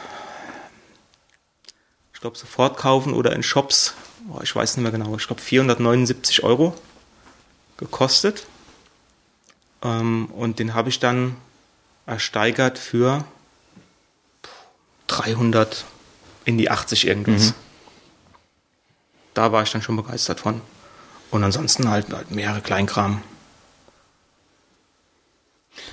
[2.14, 3.96] ich glaube, sofort kaufen oder in Shops,
[4.30, 6.74] oh, ich weiß nicht mehr genau, ich glaube 479 Euro
[7.78, 8.46] gekostet.
[9.84, 11.36] Ähm, und den habe ich dann
[12.06, 13.26] ersteigert für
[15.08, 15.86] 300
[16.46, 17.48] in die 80 irgendwas.
[17.48, 17.54] Mhm.
[19.34, 20.62] Da war ich dann schon begeistert von.
[21.32, 23.24] Und ansonsten halt, halt mehrere Kleinkram.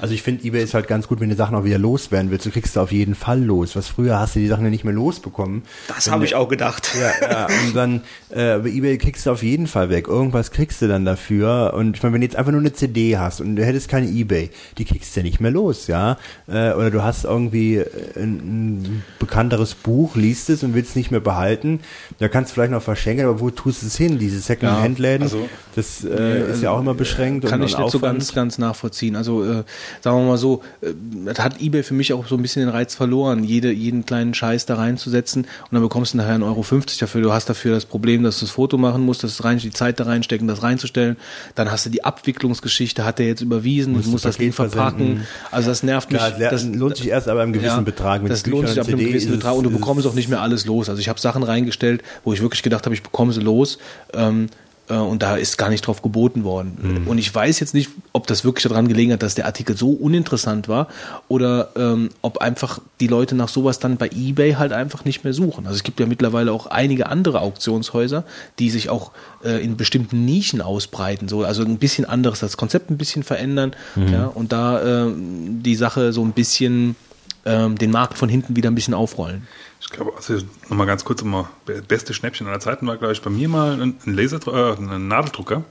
[0.01, 2.47] Also ich finde, eBay ist halt ganz gut, wenn du Sachen auch wieder loswerden willst.
[2.47, 3.77] Du kriegst sie auf jeden Fall los.
[3.77, 5.63] Was früher hast du die Sachen ja nicht mehr losbekommen.
[5.89, 6.91] Das habe ich auch gedacht.
[7.01, 8.01] Ja, ja, und dann
[8.31, 10.09] äh, bei eBay kriegst du auf jeden Fall weg.
[10.09, 11.73] Irgendwas kriegst du dann dafür.
[11.75, 14.07] Und ich meine, wenn du jetzt einfach nur eine CD hast und du hättest keine
[14.07, 16.19] eBay, die kriegst du ja nicht mehr los, ja.
[16.47, 17.87] Äh, oder du hast irgendwie äh,
[18.17, 21.81] ein, ein bekannteres Buch, liest es und willst es nicht mehr behalten.
[22.19, 24.19] Da kannst du vielleicht noch verschenken, aber wo tust du es hin?
[24.19, 27.47] Diese Second-Hand-Läden, also- das äh, ist ja auch immer beschränkt.
[27.47, 29.17] Kann und, ich nicht so ganz, ganz nachvollziehen.
[29.17, 29.65] Also äh,
[30.01, 30.89] sagen wir mal so, äh,
[31.25, 34.35] das hat eBay für mich auch so ein bisschen den Reiz verloren, jede, jeden kleinen
[34.35, 36.65] Scheiß da reinzusetzen und dann bekommst du nachher 1,50 Euro
[37.01, 37.23] dafür.
[37.23, 39.71] Du hast dafür das Problem, dass du das Foto machen musst, dass du rein, die
[39.71, 41.17] Zeit da reinstecken, das reinzustellen.
[41.55, 45.27] Dann hast du die Abwicklungsgeschichte, hat der jetzt überwiesen, Musst du musst das Ding verpacken.
[45.51, 46.21] Also das nervt mich.
[46.21, 48.23] Ja, das lohnt sich erst aber einem gewissen Betrag.
[48.23, 50.41] Mit das Büchern lohnt sich ab einem gewissen Betrag und du bekommst auch nicht mehr
[50.41, 50.89] alles los.
[50.89, 53.79] Also ich habe Sachen reingestellt, wo ich wirklich gedacht habe, ich bekomme sie los.
[54.15, 54.49] Ähm, äh,
[54.95, 57.07] und da ist gar nicht drauf geboten worden.
[57.07, 59.91] Und ich weiß jetzt nicht, ob das wirklich daran gelegen hat, dass der Artikel so
[59.91, 60.89] uninteressant war
[61.29, 65.33] oder ähm, ob einfach die Leute nach sowas dann bei eBay halt einfach nicht mehr
[65.33, 65.67] suchen.
[65.67, 68.25] Also es gibt ja mittlerweile auch einige andere Auktionshäuser,
[68.59, 69.13] die sich auch
[69.45, 73.73] äh, in bestimmten Nischen ausbreiten, so also ein bisschen anderes, das Konzept ein bisschen verändern,
[73.97, 76.97] ja, und da ähm, die Sache so ein bisschen
[77.45, 79.47] ähm, den Markt von hinten wieder ein bisschen aufrollen.
[79.81, 80.39] Ich glaube, also
[80.69, 81.49] nochmal ganz kurz, immer
[81.89, 85.65] beste Schnäppchen aller Zeiten war, glaube ich, bei mir mal ein, Laser, äh, ein Nadeldrucker.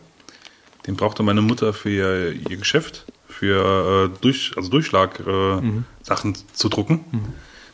[0.88, 5.62] Den brauchte meine Mutter für ihr, ihr Geschäft, für äh, durch, also Durchschlag äh,
[6.02, 7.06] Sachen zu drucken.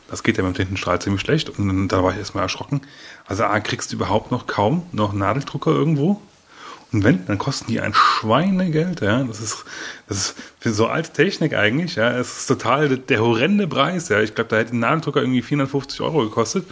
[0.08, 1.48] Das geht ja mit dem Tintenstrahl ziemlich schlecht.
[1.58, 2.82] Und da war ich erstmal erschrocken.
[3.26, 6.20] Also A, kriegst du überhaupt noch kaum noch einen Nadeldrucker irgendwo.
[6.92, 9.24] Und wenn, dann kosten die ein Schweinegeld, ja.
[9.24, 9.64] Das ist,
[10.08, 12.16] das ist für so alte Technik eigentlich, ja.
[12.16, 14.20] Es ist total der, der horrende Preis, ja.
[14.20, 16.66] Ich glaube, da hätte ein Nadendrucker irgendwie 450 Euro gekostet.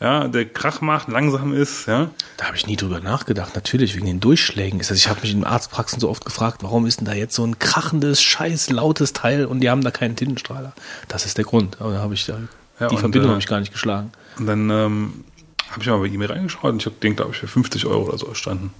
[0.00, 2.10] Ja, der Krach macht, langsam ist, ja.
[2.38, 3.54] Da habe ich nie drüber nachgedacht.
[3.54, 4.80] Natürlich wegen den Durchschlägen.
[4.80, 7.44] Also ich habe mich in Arztpraxen so oft gefragt, warum ist denn da jetzt so
[7.44, 10.72] ein krachendes, scheiß lautes Teil und die haben da keinen Tintenstrahler.
[11.08, 11.82] Das ist der Grund.
[11.82, 12.38] Aber da habe ich da,
[12.80, 14.10] Ja, die und, Verbindung äh, habe ich gar nicht geschlagen.
[14.38, 15.24] Und dann ähm,
[15.70, 18.08] habe ich mal bei E-Mail reingeschaut und ich habe den, glaube ich, für 50 Euro
[18.08, 18.72] oder so erstanden.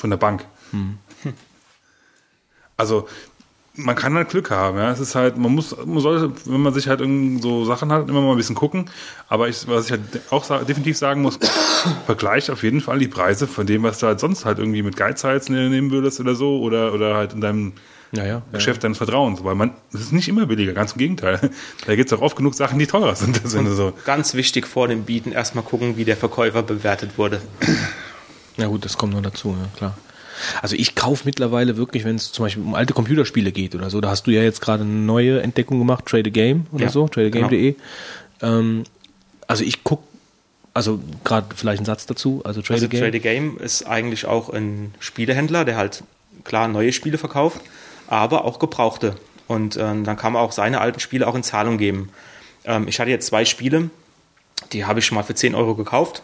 [0.00, 0.46] Von der Bank.
[2.76, 3.06] Also,
[3.74, 4.90] man kann halt Glück haben, ja.
[4.90, 8.08] Es ist halt, man muss, man sollte, wenn man sich halt irgend so Sachen hat,
[8.08, 8.88] immer mal ein bisschen gucken.
[9.28, 10.00] Aber ich, was ich halt
[10.30, 11.38] auch sa definitiv sagen muss,
[12.06, 14.96] vergleich auf jeden Fall die Preise von dem, was du halt sonst halt irgendwie mit
[14.96, 17.72] Geizhals ne- nehmen würdest oder so, oder, oder halt in deinem
[18.12, 18.42] Ja, ja.
[18.52, 19.44] Geschäft deines Vertrauens.
[19.44, 21.38] Weil man, es ist nicht immer billiger, ganz im Gegenteil.
[21.86, 23.44] Da gibt es auch oft genug Sachen, die teurer sind.
[23.44, 23.92] Das sind so.
[24.06, 27.40] Ganz wichtig vor dem Bieten erstmal gucken, wie der Verkäufer bewertet wurde.
[28.60, 29.98] Ja gut, das kommt noch dazu, ja klar.
[30.62, 34.00] Also ich kaufe mittlerweile wirklich, wenn es zum Beispiel um alte Computerspiele geht oder so,
[34.00, 36.90] da hast du ja jetzt gerade eine neue Entdeckung gemacht, Trade a Game oder Ja,
[36.90, 37.74] so, tradeagame.de.
[38.42, 38.84] Ähm,
[39.46, 40.04] also ich gucke,
[40.72, 43.00] also gerade vielleicht ein Satz dazu, also Trade Also Game.
[43.00, 46.04] Trade a Game ist eigentlich auch ein Spielehändler, der halt
[46.44, 47.60] klar neue Spiele verkauft,
[48.06, 49.16] aber auch gebrauchte.
[49.46, 52.10] Und ähm, dann kann man auch seine alten Spiele auch in Zahlung geben.
[52.64, 53.90] Ähm, ich hatte jetzt zwei Spiele,
[54.72, 56.22] die habe ich schon mal für 10 Euro gekauft.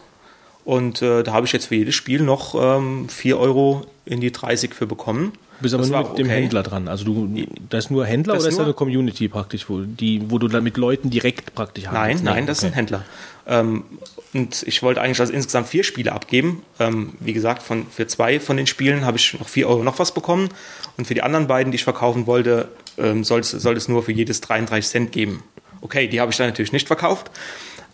[0.67, 4.33] Und äh, da habe ich jetzt für jedes Spiel noch ähm, 4 Euro in die
[4.33, 5.31] 30 für bekommen.
[5.31, 6.41] Du bist aber Das nur mit dem okay.
[6.41, 6.89] Händler dran.
[6.89, 10.29] Also du, da ist nur Händler Das oder ist da eine Community praktisch, wo, die,
[10.29, 12.23] wo du dann mit Leuten direkt praktisch Nein, handelst?
[12.25, 13.05] nein, das ist ein Händler.
[13.47, 13.85] Ähm,
[14.33, 16.63] und ich wollte eigentlich also insgesamt vier Spiele abgeben.
[16.81, 19.99] Ähm, wie gesagt, von, für zwei von den Spielen habe ich noch vier Euro noch
[19.99, 20.49] was bekommen.
[20.97, 22.67] Und für die anderen beiden, die ich verkaufen wollte,
[22.97, 25.43] ähm, soll, es, soll es nur für jedes 33 Cent geben.
[25.79, 27.31] Okay, die habe ich dann natürlich nicht verkauft.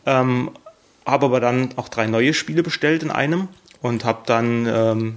[0.07, 0.49] Ähm,
[1.05, 3.47] habe aber dann auch drei neue Spiele bestellt in einem
[3.81, 5.15] und habe dann ähm,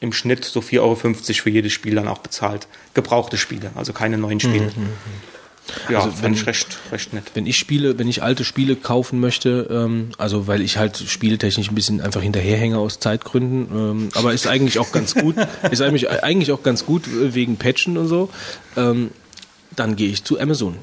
[0.00, 2.66] im Schnitt so 4,50 Euro für jedes Spiel dann auch bezahlt.
[2.94, 4.70] Gebrauchte Spiele, also keine neuen Spiele.
[5.90, 7.24] Ja, Also wenn- ich recht, recht nett.
[7.34, 11.68] Wenn ich Spiele, wenn ich alte Spiele kaufen möchte, ähm, also weil ich halt spieletechnisch
[11.70, 15.34] ein bisschen einfach hinterherhänge aus Zeitgründen, ähm, aber ist eigentlich auch ganz gut,
[15.70, 18.30] ist eigentlich, eigentlich auch ganz gut äh, wegen Patchen und so,
[18.78, 19.10] ähm,
[19.76, 20.76] dann gehe ich zu Amazon.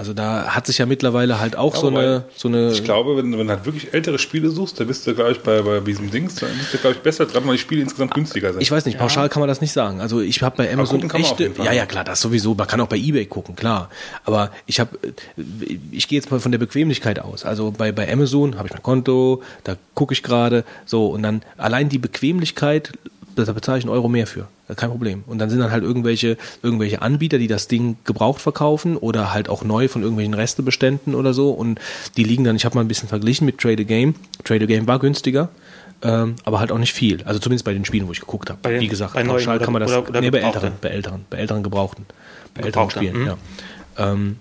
[0.00, 3.18] Also da hat sich ja mittlerweile halt auch so aber eine, so eine, Ich glaube,
[3.18, 5.78] wenn, wenn du halt wirklich ältere Spiele suchst, da bist du, glaube ich, bei, bei
[5.80, 8.62] diesem Dings, da bist du, glaube ich, besser dran, weil die Spiele insgesamt günstiger sind.
[8.62, 10.00] Ich weiß nicht, pauschal kann man das nicht sagen.
[10.00, 12.54] Also ich habe bei Amazon auf echte, ja ja klar, das sowieso.
[12.54, 13.90] Man kann auch bei eBay gucken, klar.
[14.24, 14.98] Aber ich habe,
[15.90, 17.44] ich gehe jetzt mal von der Bequemlichkeit aus.
[17.44, 21.42] Also bei bei Amazon habe ich mein Konto, da gucke ich gerade so und dann
[21.58, 22.94] allein die Bequemlichkeit
[23.44, 24.48] da bezahle ich einen Euro mehr für.
[24.76, 25.24] Kein Problem.
[25.26, 29.48] Und dann sind dann halt irgendwelche, irgendwelche Anbieter, die das Ding gebraucht verkaufen oder halt
[29.48, 31.50] auch neu von irgendwelchen Restebeständen oder so.
[31.50, 31.80] Und
[32.16, 34.14] die liegen dann, ich habe mal ein bisschen verglichen mit Trade a Game.
[34.44, 35.48] Trade a Game war günstiger.
[36.02, 37.22] Ähm, aber halt auch nicht viel.
[37.24, 38.80] Also zumindest bei den Spielen, wo ich geguckt habe.
[38.80, 39.90] Wie gesagt, bei pauschal kann man das.
[39.92, 42.06] oder- oder nee, bei älteren, bei älteren, bei älteren Gebrauchten.
[42.54, 43.26] Bei älteren Spielen, mhm.
[43.26, 43.36] ja.
[43.98, 44.36] Ähm,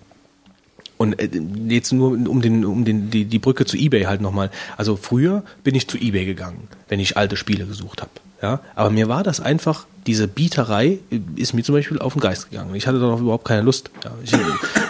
[0.97, 1.29] und äh,
[1.67, 4.51] jetzt nur um den, um den, die, die Brücke zu eBay halt nochmal.
[4.77, 8.11] Also früher bin ich zu eBay gegangen, wenn ich alte Spiele gesucht habe.
[8.41, 12.21] Ja, aber mir war das einfach, diese Bieterei äh, ist mir zum Beispiel auf den
[12.21, 12.73] Geist gegangen.
[12.73, 13.91] Ich hatte darauf überhaupt keine Lust.
[14.03, 14.31] Ja, ich,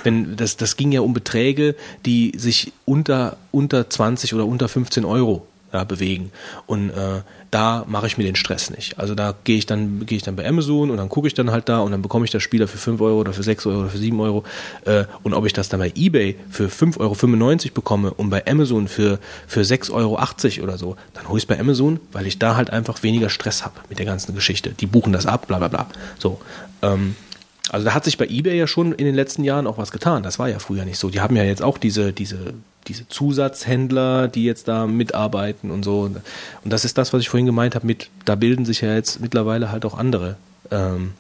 [0.04, 5.06] wenn, das, das ging ja um Beträge, die sich unter, unter 20 oder unter 15
[5.06, 6.32] Euro ja, bewegen.
[6.66, 9.00] Und äh, da mache ich mir den Stress nicht.
[9.00, 11.52] Also da gehe ich dann gehe ich dann bei Amazon und dann gucke ich dann
[11.52, 13.66] halt da und dann bekomme ich das Spiel da für 5 Euro oder für 6
[13.66, 14.44] Euro oder für 7 Euro.
[14.86, 18.88] Äh, und ob ich das dann bei Ebay für 5,95 Euro bekomme und bei Amazon
[18.88, 22.56] für, für 6,80 Euro oder so, dann hole ich es bei Amazon, weil ich da
[22.56, 24.72] halt einfach weniger Stress habe mit der ganzen Geschichte.
[24.72, 25.88] Die buchen das ab, bla bla bla.
[26.18, 26.40] So.
[26.82, 27.16] Ähm,
[27.70, 30.24] also da hat sich bei eBay ja schon in den letzten Jahren auch was getan.
[30.24, 31.10] Das war ja früher nicht so.
[31.10, 32.54] Die haben ja jetzt auch diese, diese,
[32.90, 36.02] diese Zusatzhändler, die jetzt da mitarbeiten und so.
[36.02, 36.22] Und
[36.66, 39.72] das ist das, was ich vorhin gemeint habe, mit, da bilden sich ja jetzt mittlerweile
[39.72, 40.36] halt auch andere
[40.72, 41.14] ähm,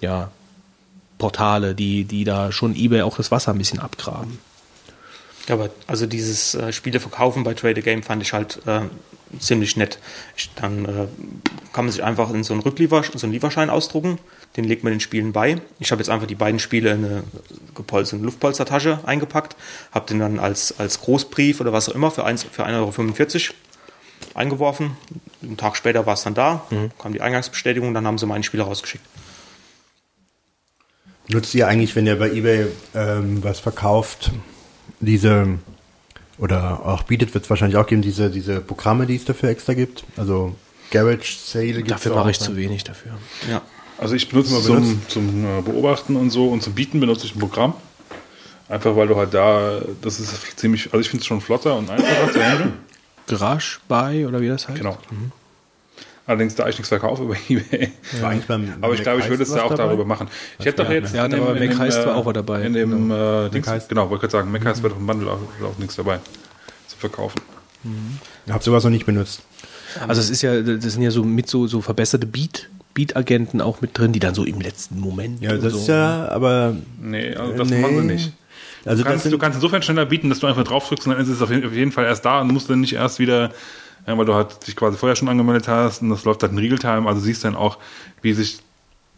[0.00, 0.30] ja,
[1.18, 4.38] Portale, die, die da schon eBay auch das Wasser ein bisschen abgraben.
[5.48, 8.80] Ja, aber also dieses äh, Spiele verkaufen bei Trade a Game fand ich halt äh,
[9.38, 9.98] ziemlich nett.
[10.36, 11.06] Ich, dann äh,
[11.72, 14.18] kann man sich einfach in so einen Rückliefer, so einen Lieferschein ausdrucken,
[14.56, 15.60] den legt man den Spielen bei.
[15.80, 17.24] Ich habe jetzt einfach die beiden Spiele in eine
[17.74, 19.56] gepolsterte Luftpolstertasche eingepackt,
[19.92, 23.54] habe den dann als, als Großbrief oder was auch immer für, 1, für 1,45 Euro
[24.34, 24.96] eingeworfen.
[25.42, 26.66] Einen Tag später war es dann da,
[26.98, 29.04] kam die Eingangsbestätigung, dann haben sie meine Spiele rausgeschickt.
[31.28, 34.30] Nutzt ihr eigentlich, wenn ihr bei eBay ähm, was verkauft,
[35.00, 35.58] diese
[36.36, 39.74] oder auch bietet, wird es wahrscheinlich auch geben, diese, diese Programme, die es dafür extra
[39.74, 40.04] gibt?
[40.16, 40.54] Also
[40.90, 43.12] Garage Sale gibt Dafür mache ich zu wenig dafür.
[43.48, 43.62] Ja.
[43.98, 47.34] Also ich benutze Immer zum, zum äh, Beobachten und so und zum Bieten benutze ich
[47.34, 47.74] ein Programm.
[48.68, 51.90] Einfach weil du halt da, das ist ziemlich, also ich finde es schon flotter und
[51.90, 52.72] einfacher zu handeln.
[53.26, 54.78] Garage Buy oder wie das heißt?
[54.78, 54.98] Genau.
[56.26, 57.92] Allerdings, da ich nichts verkaufe über Ebay.
[58.20, 59.84] War beim Aber ich glaube, ich würde es da auch dabei?
[59.84, 60.28] darüber machen.
[60.58, 61.14] Ich hätte doch ja, jetzt.
[61.14, 62.62] ja, in aber Mac dem, Heist äh, war auch was dabei.
[62.62, 65.38] In dem, äh, Dings, genau, wollte gerade sagen, Mac Heist wird auf dem Bundle auch,
[65.62, 66.18] auch nichts dabei
[66.88, 67.40] zu verkaufen.
[68.46, 69.42] Ich habe sowas noch nicht benutzt.
[70.08, 73.80] Also es ist ja, das sind ja so mit so, so verbesserte Beat, Beat-Agenten auch
[73.80, 75.42] mit drin, die dann so im letzten Moment.
[75.42, 75.78] Ja, das so.
[75.80, 77.80] ist ja, aber Nee, also das Nee.
[77.80, 78.32] machen sie nicht.
[78.84, 81.12] also Du kannst, das du kannst insofern schneller bieten, dass du einfach drauf drückst und
[81.14, 83.18] dann ist es auf jeden, auf jeden Fall erst da und musst dann nicht erst
[83.18, 83.50] wieder,
[84.06, 86.58] ja, weil du halt dich quasi vorher schon angemeldet hast und das läuft halt in
[86.58, 87.78] Real-Time, also siehst dann auch,
[88.22, 88.58] wie sich,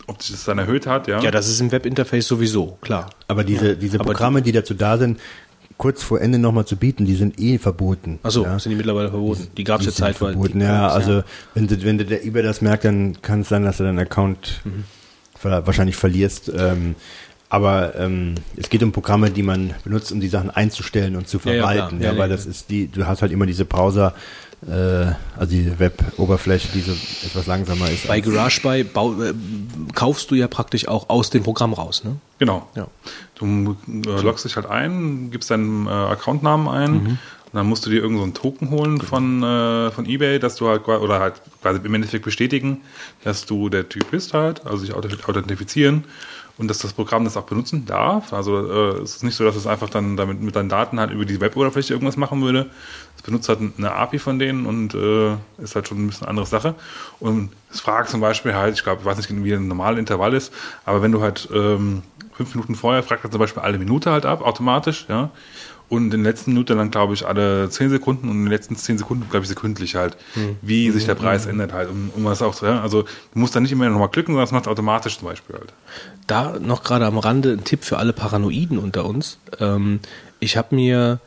[0.06, 1.20] ob sich das dann erhöht hat, ja.
[1.20, 3.10] Ja, das ist im Webinterface sowieso, klar.
[3.28, 5.20] aber diese, diese Aber Programme, die dazu da sind,
[5.78, 8.18] kurz vor Ende nochmal zu bieten, die sind eh verboten.
[8.22, 8.58] Achso, ja.
[8.58, 9.48] sind die mittlerweile verboten.
[9.56, 10.32] Die gab es Die ja zeitweise.
[10.32, 10.88] verboten, Die ja.
[10.88, 11.22] Also
[11.54, 13.98] wenn, du, wenn du der eBay das merkt, dann kann es sein, dass du deinen
[13.98, 14.62] Account
[15.38, 16.50] ver wahrscheinlich verlierst.
[16.56, 16.94] Ähm,
[17.48, 21.38] aber ähm, es geht um Programme, die man benutzt, um die Sachen einzustellen und zu
[21.44, 21.98] Ja, ja, verwalten.
[21.98, 22.10] klar.
[22.10, 24.14] Ja, Ja, weil ja, das ist die, du hast halt immer diese Browser,
[24.68, 28.08] also die Web-Oberfläche, die so etwas langsamer ist.
[28.08, 29.32] Bei GarageBuy bau, äh,
[29.94, 32.16] kaufst du ja praktisch auch aus dem Programm raus, ne?
[32.38, 32.68] Genau.
[32.74, 32.88] Ja.
[33.36, 37.18] Du äh, loggst dich halt ein, gibst deinen äh, Accountnamen ein und
[37.52, 40.68] dann musst du dir irgendeinen so einen Token holen von, äh, von Ebay, dass du
[40.68, 42.80] halt oder halt quasi im Endeffekt bestätigen,
[43.22, 46.04] dass du der Typ bist halt, also sich authent- authentifizieren
[46.58, 48.32] und dass das Programm das auch benutzen darf.
[48.32, 51.10] Also äh, es ist nicht so, dass es einfach dann damit mit deinen Daten halt
[51.10, 52.70] über die Web-Oberfläche irgendwas machen würde.
[53.16, 56.30] Es benutzt halt eine API von denen und äh, ist halt schon ein bisschen eine
[56.30, 56.74] andere Sache.
[57.20, 60.32] Und es fragt zum Beispiel halt, ich glaube, ich weiß nicht, wie ein normaler Intervall
[60.32, 60.52] ist,
[60.84, 62.02] aber wenn du halt ähm,
[62.32, 65.30] fünf Minuten vorher fragt er zum Beispiel alle Minute halt ab, automatisch, ja.
[65.88, 68.74] Und in den letzten Minuten dann, glaube ich, alle zehn Sekunden und in den letzten
[68.74, 70.16] zehn Sekunden, glaube ich, sekündlich halt,
[70.60, 72.80] wie sich der Preis ändert halt, um, um was auch zu, ja.
[72.80, 75.72] Also du musst dann nicht immer nochmal klicken, sondern das macht automatisch zum Beispiel halt.
[76.26, 79.38] Da noch gerade am Rande ein Tipp für alle Paranoiden unter uns.
[79.60, 80.00] Ähm,
[80.40, 81.20] ich habe mir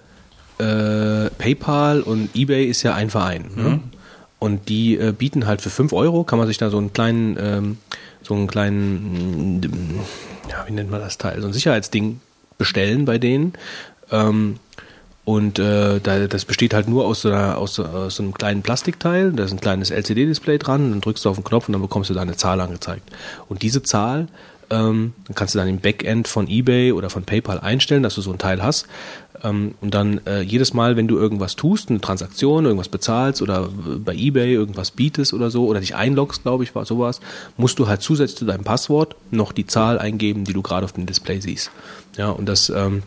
[0.57, 3.49] äh, PayPal und eBay ist ja ein Verein.
[3.55, 3.79] Ne?
[4.39, 7.37] Und die äh, bieten halt für 5 Euro, kann man sich da so einen kleinen,
[7.39, 7.77] ähm,
[8.21, 9.61] so einen kleinen,
[10.49, 12.19] ja, wie nennt man das Teil, so ein Sicherheitsding
[12.57, 13.53] bestellen bei denen.
[14.11, 14.59] Ähm,
[15.25, 19.31] und äh, da, das besteht halt nur aus so, einer, aus, aus einem kleinen Plastikteil.
[19.31, 20.89] Da ist ein kleines LCD-Display dran.
[20.89, 23.07] Dann drückst du auf den Knopf und dann bekommst du da eine Zahl angezeigt.
[23.47, 24.27] Und diese Zahl
[24.71, 28.31] ähm, kannst du dann im Backend von eBay oder von PayPal einstellen, dass du so
[28.31, 28.87] ein Teil hast.
[29.43, 33.65] Ähm, und dann äh, jedes Mal, wenn du irgendwas tust, eine Transaktion, irgendwas bezahlst oder
[33.65, 37.21] äh, bei eBay irgendwas bietest oder so oder dich einloggst, glaube ich, war sowas,
[37.57, 40.93] musst du halt zusätzlich zu deinem Passwort noch die Zahl eingeben, die du gerade auf
[40.93, 41.71] dem Display siehst.
[42.17, 43.03] Ja, und das ähm,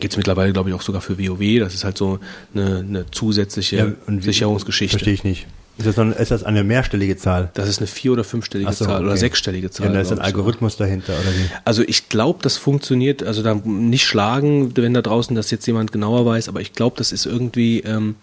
[0.00, 1.60] Gibt es mittlerweile, glaube ich, auch sogar für WoW.
[1.60, 2.18] Das ist halt so
[2.54, 4.96] eine, eine zusätzliche wie- Sicherungsgeschichte.
[4.98, 5.46] Verstehe ich nicht.
[5.78, 7.50] Ist das, dann, ist das eine mehrstellige Zahl?
[7.54, 9.20] Das ist eine vier- oder fünfstellige so, Zahl oder okay.
[9.20, 9.86] sechsstellige Zahl.
[9.86, 10.26] Ja, da ist ein ich sogar.
[10.26, 11.48] Algorithmus dahinter, oder wie?
[11.64, 15.90] Also ich glaube, das funktioniert, also da nicht schlagen, wenn da draußen das jetzt jemand
[15.90, 18.16] genauer weiß, aber ich glaube, das ist irgendwie, ähm,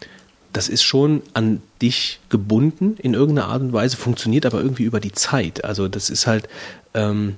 [0.53, 4.99] das ist schon an dich gebunden in irgendeiner Art und Weise, funktioniert aber irgendwie über
[4.99, 5.64] die Zeit.
[5.65, 6.47] Also das ist halt
[6.93, 7.38] ähm,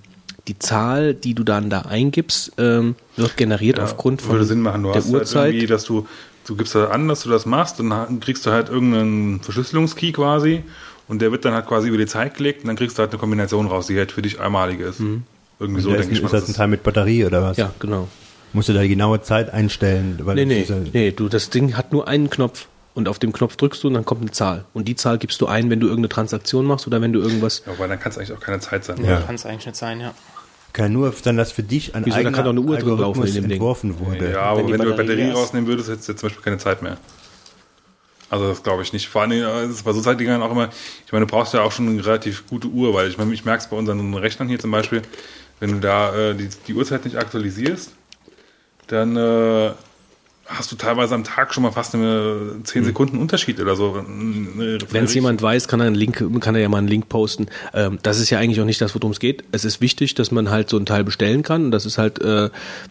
[0.50, 4.62] die Zahl, die du dann da eingibst, ähm, wird generiert Ja, aufgrund von würde Sinn
[4.62, 4.84] machen.
[4.84, 5.50] Du der hast halt Uhrzeit.
[5.54, 6.08] irgendwie, dass du,
[6.46, 10.12] du gibst halt an, dass du das machst, und dann kriegst du halt irgendeinen Verschlüsselungskey
[10.12, 10.64] quasi
[11.08, 13.12] und der wird dann halt quasi über die Zeit gelegt und dann kriegst du halt
[13.12, 15.00] eine Kombination raus, die halt für dich einmalig ist.
[15.60, 16.28] Irgendwie so, denke ist, ich mal.
[16.28, 17.58] ist das ein Teil mit Batterie oder was?
[17.58, 18.08] ja, genau.
[18.52, 20.20] Musst du da die genaue Zeit einstellen?
[20.24, 23.32] Weil Nee, nee, ja- nee, du, das Ding hat nur einen Knopf und auf dem
[23.32, 24.66] Knopf drückst du und dann kommt eine Zahl.
[24.74, 27.62] Und die Zahl gibst du ein, wenn du irgendeine Transaktion machst oder wenn du irgendwas.
[27.68, 29.04] ja, weil dann kann es eigentlich auch keine Zeit sein.
[29.06, 29.20] Ja.
[29.22, 30.14] Kann es eigentlich nicht sein, ja.
[30.74, 32.90] Kann nur sein, dass für dich ein Wieso, da eigener kann doch eine Uhr drin
[32.90, 33.52] laufen Algorithmus in dem Ding.
[33.54, 34.32] entworfen wurde.
[34.32, 35.36] Ja, aber Wenn wenn, die du Batterie Batterie ist.
[35.36, 36.98] rausnehmen würdest, hättest du jetzt zum Beispiel keine Zeit mehr.
[38.30, 39.10] Also das glaube ich nicht.
[39.10, 40.70] Vor allem äh, ist es bei so Zeitdingern auch immer,
[41.06, 43.44] ich meine, du brauchst ja auch schon eine relativ gute Uhr, weil ich meine, ich
[43.44, 45.02] merke es bei unseren Rechnern hier zum Beispiel,
[45.60, 47.92] wenn du da äh, die, die Uhrzeit nicht aktualisierst,
[48.88, 49.72] dann äh,
[50.50, 53.96] hast du teilweise am Tag schon mal fast eine 10 Sekunden Unterschied oder so.
[53.96, 57.48] Wenn es jemand weiß, kann er, einen Link, kann er ja mal einen Link posten.
[57.74, 59.44] Ähm, das ist ja eigentlich auch nicht das, worum es geht.
[59.52, 61.66] Es ist wichtig, dass man halt so einen Teil bestellen kann.
[61.66, 62.50] Und das ist halt, äh,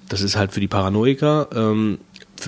[0.09, 1.49] das ist halt für die Paranoiker.
[1.55, 1.99] Ähm,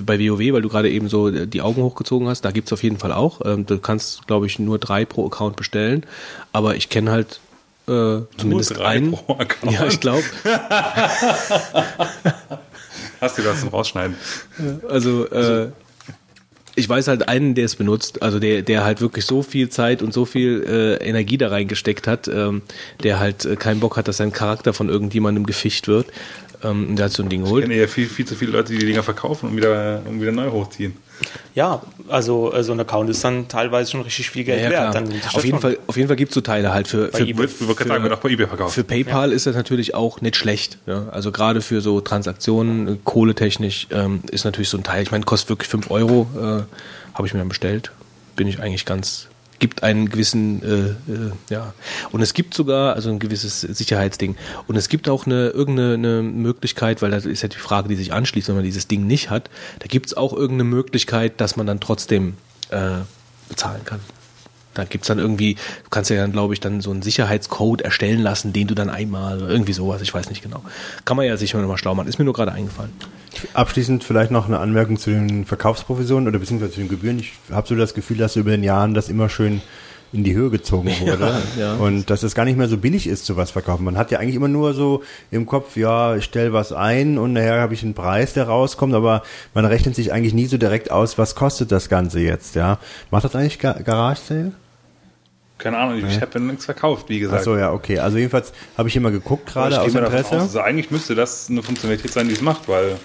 [0.05, 2.97] bei WoW, weil du gerade eben so die Augen hochgezogen hast, da gibt's auf jeden
[2.97, 3.41] Fall auch.
[3.43, 6.05] Ähm, du kannst, glaube ich, nur drei pro Account bestellen.
[6.53, 7.41] Aber ich kenne halt
[7.87, 9.11] äh, zumindest drei einen.
[9.11, 9.73] pro Account?
[9.73, 10.23] Ja, ich glaube.
[13.21, 14.15] Hast du das zum Rausschneiden?
[14.89, 15.69] Also, äh,
[16.75, 20.01] ich weiß halt einen, der es benutzt, also der, der halt wirklich so viel Zeit
[20.01, 22.61] und so viel äh, Energie da reingesteckt hat, ähm,
[23.03, 26.07] der halt äh, keinen Bock hat, dass sein Charakter von irgendjemandem geficht wird.
[26.63, 27.63] Ähm, der hat so ein Ding Ich geholt.
[27.63, 30.31] kenne ja viel, viel zu viele Leute, die die Dinger verkaufen und wieder, und wieder
[30.31, 30.95] neu hochziehen.
[31.53, 35.35] Ja, also so ein Account ist dann teilweise schon richtig viel Geld Ja, ja, wert.
[35.35, 35.59] auf jeden.
[35.59, 38.03] Fall, auf jeden Fall gibt's so Teile halt für, für, Ich würde würd gerade sagen,
[38.03, 38.73] wird auch bei eBay verkauft.
[38.73, 40.79] Für PayPal ist das natürlich auch nicht schlecht.
[40.87, 41.09] Ja?
[41.11, 45.03] Also gerade für so Transaktionen, äh, kohletechnisch, ähm, ist natürlich so ein Teil.
[45.03, 47.91] Ich meine, kostet wirklich 5 Euro, äh, habe ich mir dann bestellt.
[48.35, 49.27] Bin ich eigentlich ganz,
[49.61, 51.73] gibt einen gewissen, äh, äh, ja.
[52.11, 54.35] Und es gibt sogar, also ein gewisses Sicherheitsding.
[54.67, 57.95] Und es gibt auch eine irgendeine eine Möglichkeit, weil das ist ja die Frage, die
[57.95, 59.49] sich anschließt, wenn man dieses Ding nicht hat,
[59.79, 62.35] da gibt's auch irgendeine Möglichkeit, dass man dann trotzdem
[62.69, 62.97] äh,
[63.47, 64.01] bezahlen kann.
[64.73, 68.21] Da gibt's dann irgendwie, du kannst ja dann, glaube ich, dann so einen Sicherheitscode erstellen
[68.21, 70.63] lassen, den du dann einmal, oder irgendwie sowas, ich weiß nicht genau.
[71.05, 72.07] Kann man ja sicher nochmal schlau machen.
[72.07, 72.91] Ist mir nur gerade eingefallen.
[73.53, 77.19] Abschließend vielleicht noch eine Anmerkung zu den Verkaufsprovisionen oder beziehungsweise zu den Gebühren.
[77.19, 79.61] Ich habe so das Gefühl, dass über den Jahren das immer schön
[80.13, 81.75] in die Höhe gezogen wurde ja.
[81.75, 83.85] und dass es gar nicht mehr so billig ist, zu was verkaufen.
[83.85, 87.33] Man hat ja eigentlich immer nur so im Kopf, ja, ich stell was ein und
[87.33, 89.23] nachher habe ich einen Preis, der rauskommt, aber
[89.53, 92.77] man rechnet sich eigentlich nie so direkt aus, was kostet das Ganze jetzt, ja.
[93.09, 94.51] Macht das eigentlich Ga Garage Sale?
[95.61, 97.41] Keine Ahnung, ich, habe ja nichts verkauft, wie gesagt.
[97.41, 97.99] Ach so, ja, okay.
[97.99, 100.35] Also jedenfalls habe ich immer geguckt, gerade aus Interesse.
[100.37, 102.97] aus, also eigentlich müsste das eine Funktionalität sein, die es macht, weil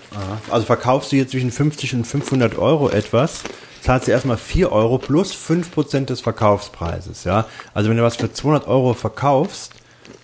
[0.50, 3.42] Also verkaufst du jetzt zwischen 50 und 500 Euro etwas,
[3.86, 7.46] zahlst du erstmal 4 Euro plus 5% des Verkaufspreises, ja.
[7.72, 9.74] Also wenn du was für 200 Euro verkaufst,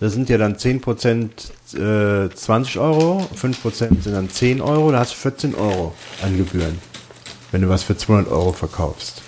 [0.00, 5.12] das sind ja dann 10% äh, 20 Euro, 5% sind dann 10 Euro, da hast
[5.12, 6.78] du 14 Euro an Gebühren,
[7.52, 9.22] wenn du was für 200 Euro verkaufst.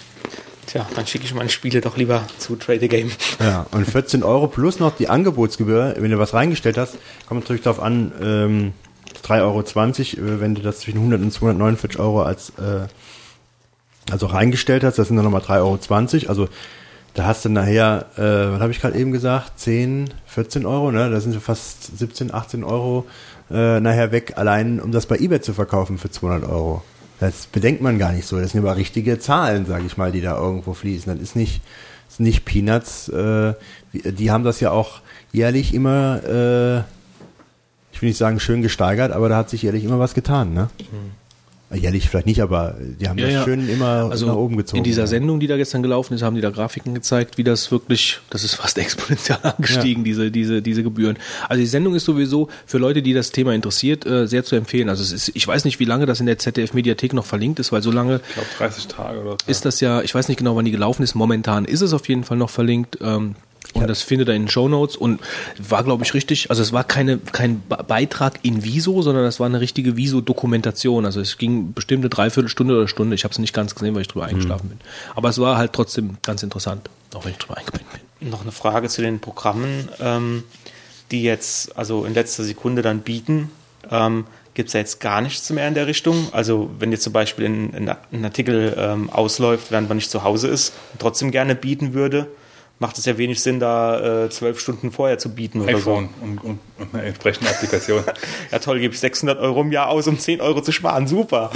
[0.66, 3.12] Tja, dann schicke ich meine Spiele doch lieber zu Trade the Game.
[3.38, 6.96] Ja, und 14 Euro plus noch die Angebotsgebühr, wenn du was reingestellt hast,
[7.28, 8.72] kommt natürlich darauf an, ähm,
[9.22, 12.88] 3,20 Euro, äh, wenn du das zwischen 100 und 249 Euro als, äh,
[14.10, 16.48] also reingestellt hast, das sind dann nochmal 3,20 Euro, also
[17.14, 21.10] da hast du nachher, äh, was habe ich gerade eben gesagt, 10, 14 Euro, ne?
[21.10, 23.06] da sind so fast 17, 18 Euro
[23.50, 26.82] äh, nachher weg, allein um das bei eBay zu verkaufen für 200 Euro.
[27.20, 28.40] Das bedenkt man gar nicht so.
[28.40, 31.12] Das sind aber richtige Zahlen, sage ich mal, die da irgendwo fließen.
[31.12, 31.62] Das ist nicht,
[32.08, 33.08] das sind nicht Peanuts.
[33.08, 33.54] Äh,
[33.92, 35.00] die haben das ja auch
[35.32, 36.78] jährlich immer, äh,
[37.92, 40.52] ich will nicht sagen schön gesteigert, aber da hat sich jährlich immer was getan.
[40.52, 40.68] Ne?
[41.74, 44.78] Jährlich vielleicht nicht, aber die haben das schön immer also nach oben gezogen.
[44.78, 45.06] In dieser ja.
[45.06, 48.44] Sendung, die da gestern gelaufen ist, haben die da Grafiken gezeigt, wie das wirklich, das
[48.44, 51.16] ist fast exponentiell angestiegen, diese, diese, diese Gebühren.
[51.48, 54.88] Also die Sendung ist sowieso für Leute, die das Thema interessiert, äh, sehr zu empfehlen.
[54.88, 57.72] Also es ist, ich weiß nicht, wie lange das in der ZDF-Mediathek noch verlinkt ist,
[57.72, 59.36] weil so lange ich glaube 30 Tage oder so.
[59.46, 61.14] ist das ja, ich weiß nicht genau, wann die gelaufen ist.
[61.14, 62.98] Momentan ist es auf jeden Fall noch verlinkt.
[63.00, 63.36] Ähm,
[63.74, 65.20] und das findet ihr in den Show Notes und
[65.58, 66.48] war, glaube ich, richtig.
[66.50, 71.04] Also es war keine, kein Be- Beitrag in Viso, sondern das war eine richtige Viso-Dokumentation.
[71.04, 73.14] Also es ging bestimmt eine Dreiviertelstunde oder Stunde.
[73.14, 74.78] Ich habe es nicht ganz gesehen, weil ich drüber eingeschlafen bin.
[75.14, 77.84] Aber es war halt trotzdem ganz interessant, auch wenn ich drüber eingepennt
[78.20, 78.30] bin.
[78.30, 80.44] Noch eine Frage zu den Programmen, ähm,
[81.10, 83.50] die jetzt also in letzter Sekunde dann bieten.
[83.90, 86.28] Ähm, gibt es ja jetzt gar nichts mehr in der Richtung.
[86.32, 90.46] Also wenn jetzt zum Beispiel ein, ein, Artikel ähm, ausläuft, während man nicht zu Hause
[90.46, 92.28] ist, trotzdem gerne bieten würde,
[92.78, 96.44] macht es ja wenig Sinn, da äh, zwölf Stunden vorher zu bieten oder iPhone und,
[96.44, 98.02] und, und eine entsprechende Applikation.
[98.04, 98.12] so.
[98.52, 101.06] Ja toll, gebe ich 600 Euro im Jahr aus, um 10 Euro zu sparen.
[101.06, 101.50] Super.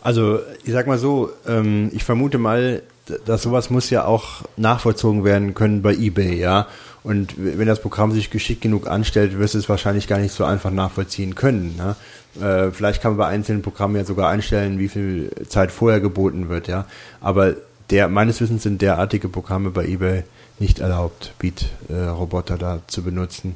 [0.00, 2.82] Also, ich sag mal so, ähm, ich vermute mal,
[3.24, 6.66] dass sowas muss ja auch nachvollzogen werden können bei eBay, ja.
[7.04, 10.44] Und wenn das Programm sich geschickt genug anstellt, wirst du es wahrscheinlich gar nicht so
[10.44, 11.76] einfach nachvollziehen können.
[11.76, 11.96] Ne?
[12.40, 16.48] Äh, vielleicht kann man bei einzelnen Programmen ja sogar einstellen, wie viel Zeit vorher geboten
[16.48, 16.86] wird, ja.
[17.20, 17.56] Aber
[17.92, 20.24] der, meines Wissens sind derartige Programme bei eBay
[20.58, 23.54] nicht erlaubt, Beat-Roboter da zu benutzen.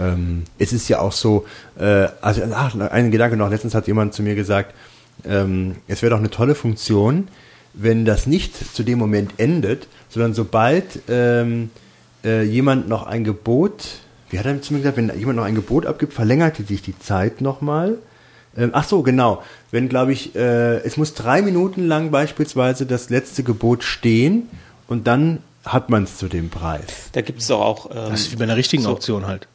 [0.00, 1.46] Ähm, es ist ja auch so,
[1.78, 4.74] äh, also ach, ein Gedanke noch, letztens hat jemand zu mir gesagt,
[5.24, 7.28] ähm, es wäre doch eine tolle Funktion,
[7.74, 11.70] wenn das nicht zu dem Moment endet, sondern sobald ähm,
[12.24, 15.54] äh, jemand noch ein Gebot, wie hat er zu mir gesagt, wenn jemand noch ein
[15.54, 17.98] Gebot abgibt, verlängert sich die Zeit nochmal.
[18.56, 19.42] Ähm, ach so, genau.
[19.70, 24.48] Wenn, glaube ich, äh, es muss drei Minuten lang beispielsweise das letzte Gebot stehen
[24.88, 26.82] und dann hat man es zu dem Preis.
[27.12, 27.90] Da gibt es doch auch.
[27.90, 29.48] Ähm, Das ist wie bei einer richtigen so- Auktion halt.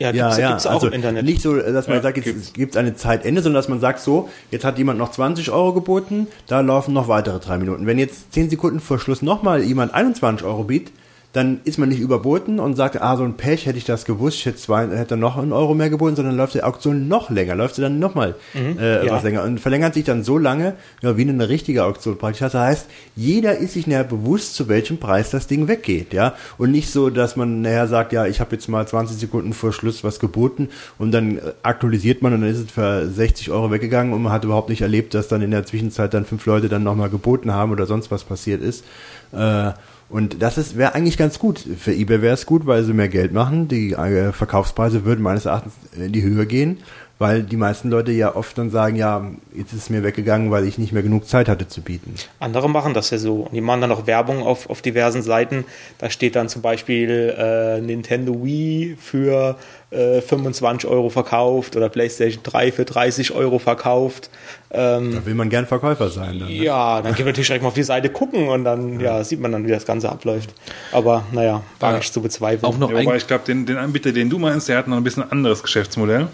[0.00, 1.24] Ja, gibt's, ja, gibt's auch also im Internet.
[1.24, 2.52] Nicht so, dass man Ja, sagt, jetzt gibt's.
[2.52, 5.72] gibt es eine Zeitende, sondern dass man sagt so, jetzt hat jemand noch 20 Euro
[5.72, 7.86] geboten, da laufen noch weitere drei Minuten.
[7.86, 10.92] Wenn jetzt 10 Sekunden vor Schluss nochmal jemand 21 Euro bietet,
[11.34, 14.38] dann ist man nicht überboten und sagt, ah, so ein Pech, hätte ich das gewusst,
[14.38, 17.56] ich hätte, zwei, hätte noch einen Euro mehr geboten, sondern läuft die Auktion noch länger,
[17.56, 19.12] läuft sie dann nochmal äh, ja.
[19.12, 22.38] was länger und verlängert sich dann so lange, ja, wie eine richtige Auktion praktisch.
[22.38, 26.70] Das heißt, jeder ist sich nachher bewusst, zu welchem Preis das Ding weggeht, ja, und
[26.70, 30.04] nicht so, dass man nachher sagt, ja, ich habe jetzt mal 20 Sekunden vor Schluss
[30.04, 34.12] was geboten und dann äh, aktualisiert man und dann ist es für 60 Euro weggegangen
[34.12, 36.84] und man hat überhaupt nicht erlebt, dass dann in der Zwischenzeit dann fünf Leute dann
[36.84, 38.84] nochmal geboten haben oder sonst was passiert ist.
[39.32, 39.72] Äh,
[40.08, 41.64] und das wäre eigentlich ganz gut.
[41.78, 43.68] Für eBay wäre es gut, weil sie mehr Geld machen.
[43.68, 46.78] Die äh, Verkaufspreise würden meines Erachtens in die Höhe gehen,
[47.18, 50.66] weil die meisten Leute ja oft dann sagen, ja, jetzt ist es mir weggegangen, weil
[50.66, 52.14] ich nicht mehr genug Zeit hatte zu bieten.
[52.38, 53.42] Andere machen das ja so.
[53.42, 55.64] Und die machen dann auch Werbung auf, auf diversen Seiten.
[55.98, 59.56] Da steht dann zum Beispiel äh, Nintendo Wii für
[59.94, 64.28] äh, 25 Euro verkauft oder PlayStation 3 für 30 Euro verkauft.
[64.70, 66.38] Ähm, Da will man gern Verkäufer sein.
[66.40, 66.54] Dann, ne?
[66.54, 69.22] ja, dann können wir natürlich direkt mal auf die Seite gucken und dann ja.
[69.24, 70.52] sieht man dann, wie das Ganze abläuft.
[70.92, 72.64] Aber naja, wage ich zu bezweifeln.
[72.64, 74.88] Auch noch Ja, ein, wobei ich glaube, den, den Anbieter, den du meinst, der hat
[74.88, 76.28] noch ein bisschen anderes Geschäftsmodell.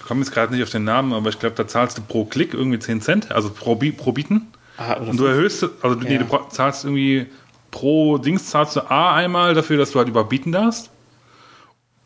[0.00, 2.24] Ich komme jetzt gerade nicht auf den Namen, aber ich glaube, da zahlst du pro
[2.26, 4.48] Klick irgendwie 10 Cent, also pro, Bi- pro Bieten.
[4.76, 6.18] Ah, Und du erhöhst, also du, nee, Ja.
[6.18, 7.26] du bra- zahlst irgendwie
[7.70, 10.90] pro Dings zahlst du A einmal dafür, dass du halt überbieten darfst.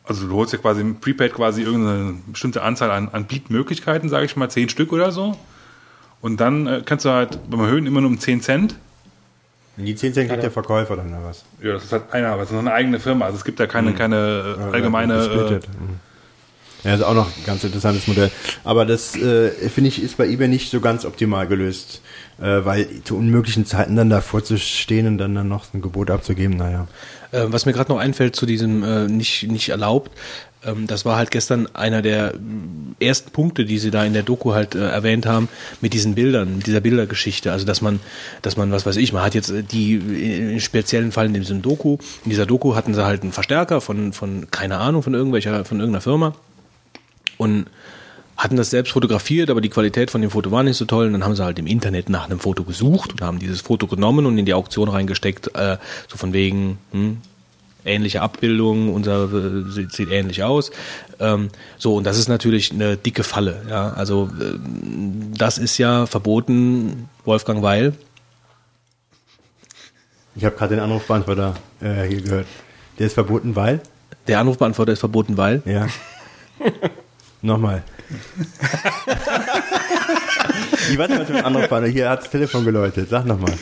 [0.08, 4.24] Also du holst ja quasi im Prepaid quasi irgendeine bestimmte Anzahl an, an Bietmöglichkeiten, sage
[4.24, 5.36] ich mal, 10 Stück oder so.
[6.20, 8.74] Und dann äh, kannst du halt beim Erhöhen immer nur um 10 Cent.
[9.76, 11.44] Die 10 Cent kriegt der Verkäufer dann oder was?
[11.62, 13.26] Ja, das ist halt einer, aber es ist noch eine eigene Firma.
[13.26, 15.14] Also es gibt da keine, keine äh, allgemeine.
[15.14, 15.68] Äh, Gesplittet.
[15.68, 16.00] Mhm.
[16.84, 18.30] Ja, ist auch noch ein ganz interessantes Modell.
[18.64, 22.02] Aber das, äh, finde ich, ist bei eBay nicht so ganz optimal gelöst.
[22.40, 26.08] Äh, weil zu unmöglichen Zeiten dann davor zu stehen und dann, dann noch ein Gebot
[26.08, 26.86] abzugeben, naja.
[27.32, 30.12] Äh, was mir gerade noch einfällt zu diesem äh, nicht, nicht erlaubt,
[30.64, 34.22] ähm, das war halt gestern einer der mm, ersten Punkte, die sie da in der
[34.22, 35.48] Doku halt äh, erwähnt haben,
[35.80, 37.52] mit diesen Bildern, mit dieser Bildergeschichte.
[37.52, 38.00] Also dass man,
[38.42, 41.34] dass man, was weiß ich, man hat jetzt äh, die äh, in speziellen Fall in
[41.34, 45.14] diesem Doku, in dieser Doku hatten sie halt einen Verstärker von, von keine Ahnung, von
[45.14, 46.34] irgendwelcher, von irgendeiner Firma
[47.36, 47.66] und
[48.38, 51.06] hatten das selbst fotografiert, aber die Qualität von dem Foto war nicht so toll.
[51.06, 53.88] Und dann haben sie halt im Internet nach einem Foto gesucht und haben dieses Foto
[53.88, 55.76] genommen und in die Auktion reingesteckt, äh,
[56.06, 57.18] so von wegen, hm,
[57.84, 60.70] ähnliche Abbildung, unser äh, sieht, sieht ähnlich aus.
[61.18, 63.66] Ähm, so, und das ist natürlich eine dicke Falle.
[63.68, 67.94] Ja, also ähm, das ist ja verboten, Wolfgang Weil.
[70.36, 72.46] Ich habe gerade den Anrufbeantworter äh, hier gehört.
[73.00, 73.80] Der ist verboten, weil?
[74.28, 75.60] Der Anrufbeantworter ist verboten, weil.
[75.64, 75.88] Ja.
[77.42, 77.82] Nochmal.
[80.88, 81.86] Wie war denn mit dem Anrufbeantworter?
[81.86, 83.08] Hier hat das Telefon geläutet.
[83.10, 83.52] Sag nochmal.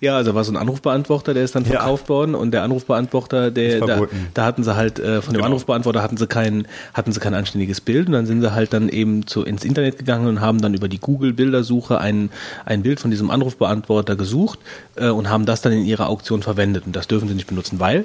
[0.00, 1.70] Ja, also war so ein Anrufbeantworter, der ist dann Ja.
[1.70, 4.00] verkauft worden und der Anrufbeantworter, der da,
[4.34, 5.46] da hatten sie halt äh, von dem Genau.
[5.46, 8.88] Anrufbeantworter hatten sie kein hatten sie kein anständiges Bild und dann sind sie halt dann
[8.88, 12.30] eben zu ins Internet gegangen und haben dann über die Google Bildersuche ein
[12.64, 14.58] ein Bild von diesem Anrufbeantworter gesucht
[14.96, 17.78] äh, und haben das dann in ihrer Auktion verwendet und das dürfen sie nicht benutzen,
[17.78, 18.04] weil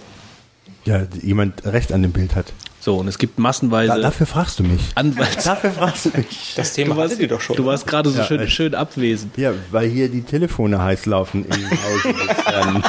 [0.86, 2.54] Ja, jemand Recht an dem Bild hat.
[2.80, 4.82] So und es gibt massenweise Da, dafür fragst du mich.
[4.96, 6.54] Anwalts Dafür fragst du mich.
[6.56, 7.56] das Thema du warst, doch schon.
[7.56, 9.38] du warst gerade so Ja, schön, schön abwesend.
[9.38, 12.84] Ja, weil hier die Telefone heiß laufen im Haus.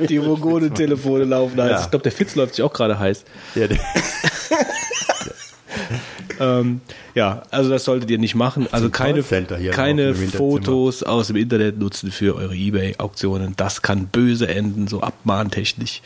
[0.08, 1.70] Die Mogone-Telefone laufen heiß.
[1.70, 1.80] Ja.
[1.82, 3.24] Ich glaube, der Fitz läuft sich auch gerade heiß.
[3.54, 3.78] ja, der,
[6.40, 6.80] Ähm,
[7.14, 8.66] ja, also das solltet ihr nicht machen.
[8.72, 10.14] Also ein keine, keine.
[10.14, 13.54] Fotos aus dem Internet nutzen für eure Ebay-Auktionen.
[13.56, 16.00] Das kann böse enden, so abmahntechnisch.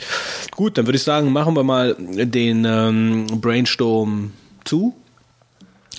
[0.51, 4.33] Gut, dann würde ich sagen, machen wir mal den ähm, Brainstorm
[4.65, 4.95] zu.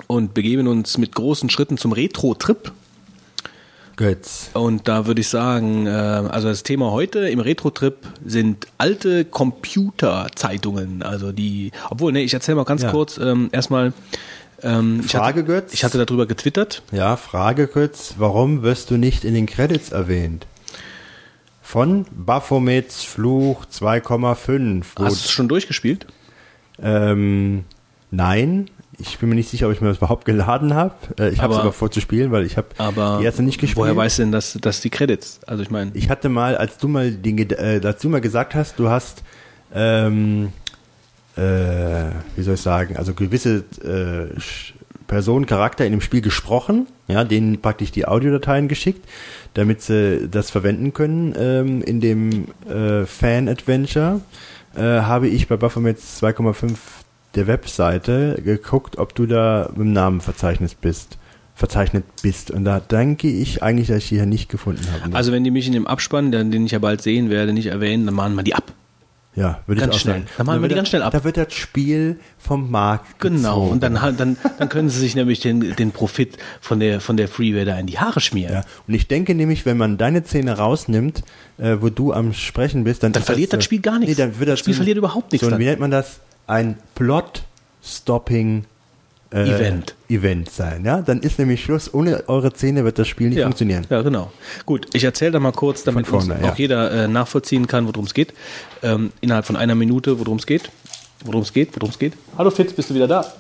[0.08, 2.72] und begeben uns mit großen Schritten zum Retro-Trip.
[3.98, 4.50] Götz.
[4.54, 11.02] Und da würde ich sagen, äh, also das Thema heute im Retro-Trip sind alte Computerzeitungen.
[11.04, 12.92] Also die, obwohl, ne, ich erzähle mal ganz Ja.
[12.92, 13.94] kurz ähm, erstmal.
[14.62, 15.74] Ähm, ich Frage, hatte, Götz?
[15.74, 16.82] Ich hatte darüber getwittert.
[16.92, 20.46] Ja, Frage kurz, warum wirst du nicht in den Credits erwähnt?
[21.62, 24.86] Von Baphomets Fluch 2,5.
[24.98, 26.06] wo- Hast du es schon durchgespielt?
[26.82, 27.64] Ähm,
[28.12, 30.96] nein, ich bin mir nicht sicher, ob ich mir das überhaupt geladen habe.
[31.20, 32.68] Äh, ich habe es Aber- vor zu spielen, weil ich habe
[33.20, 33.78] die erste nicht gespielt.
[33.78, 35.40] woher weißt du denn, dass, dass die Credits?
[35.48, 38.56] Also ich meine, Ich hatte mal, als du mal den, äh, als du mal gesagt
[38.56, 39.24] hast, du hast,
[39.74, 40.50] ähm,
[41.36, 41.42] äh,
[42.36, 44.40] wie soll ich sagen, also gewisse äh,
[45.08, 49.08] Personen, Charakter in dem Spiel gesprochen, ja, denen praktisch die Audiodateien geschickt,
[49.54, 54.22] damit sie das verwenden können ähm, in dem äh, Fan-Adventure,
[54.76, 56.78] äh, habe ich bei Baphomet 2,5
[57.36, 61.18] der Webseite geguckt, ob du da im Namenverzeichnis bist
[61.58, 62.52] verzeichnet bist.
[62.52, 65.16] Und da denke ich eigentlich, dass ich die hier nicht gefunden habe.
[65.16, 67.68] also wenn die mich in dem Abspann, den den ich ja bald sehen werde, nicht
[67.68, 68.74] erwähnen, dann mahnen wir die ab.
[69.38, 70.14] Ja, würde Ganz ich auch schnell.
[70.16, 70.28] sagen.
[70.38, 71.14] Dann machen wir die ganz das- schnell ab.
[71.14, 73.38] Da wird das Spiel vom Markt Genau.
[73.62, 73.70] gezogen.
[73.72, 77.28] Und dann, dann, dann können sie sich nämlich den, den Profit von der, von der
[77.30, 78.54] Freeware da in die Haare schmieren.
[78.54, 78.64] Ja.
[78.88, 81.24] Und ich denke nämlich, wenn man deine Szene rausnimmt,
[81.58, 84.18] äh, wo du am Sprechen bist, dann, Dann verliert das so- Spiel gar nichts.
[84.18, 86.20] Nee, dann wird das, Das Spiel verliert überhaupt nichts So, wie nennt man das?
[86.48, 88.66] Ein Plot-Stopping
[89.32, 89.96] äh, Event.
[90.10, 90.86] Event sein.
[90.86, 91.94] Ja, dann ist nämlich Schluss.
[91.94, 93.46] Ohne eure Szene wird das Spiel nicht ja.
[93.46, 93.86] funktionieren.
[93.90, 94.32] Ja, genau.
[94.66, 96.52] Gut, ich erzähle da mal kurz, damit vorne, uns ja.
[96.52, 98.34] auch jeder äh, nachvollziehen kann, worum es geht.
[98.84, 100.70] Ähm, innerhalb von einer Minute, worum es geht.
[101.24, 102.14] Worum es geht, worum es geht.
[102.38, 103.34] Hallo Fitz, bist du wieder da?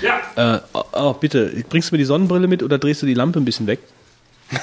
[0.00, 0.56] Ja.
[0.56, 3.40] Äh, oh, oh, bitte, bringst du mir die Sonnenbrille mit oder drehst du die Lampe
[3.40, 3.80] ein bisschen weg?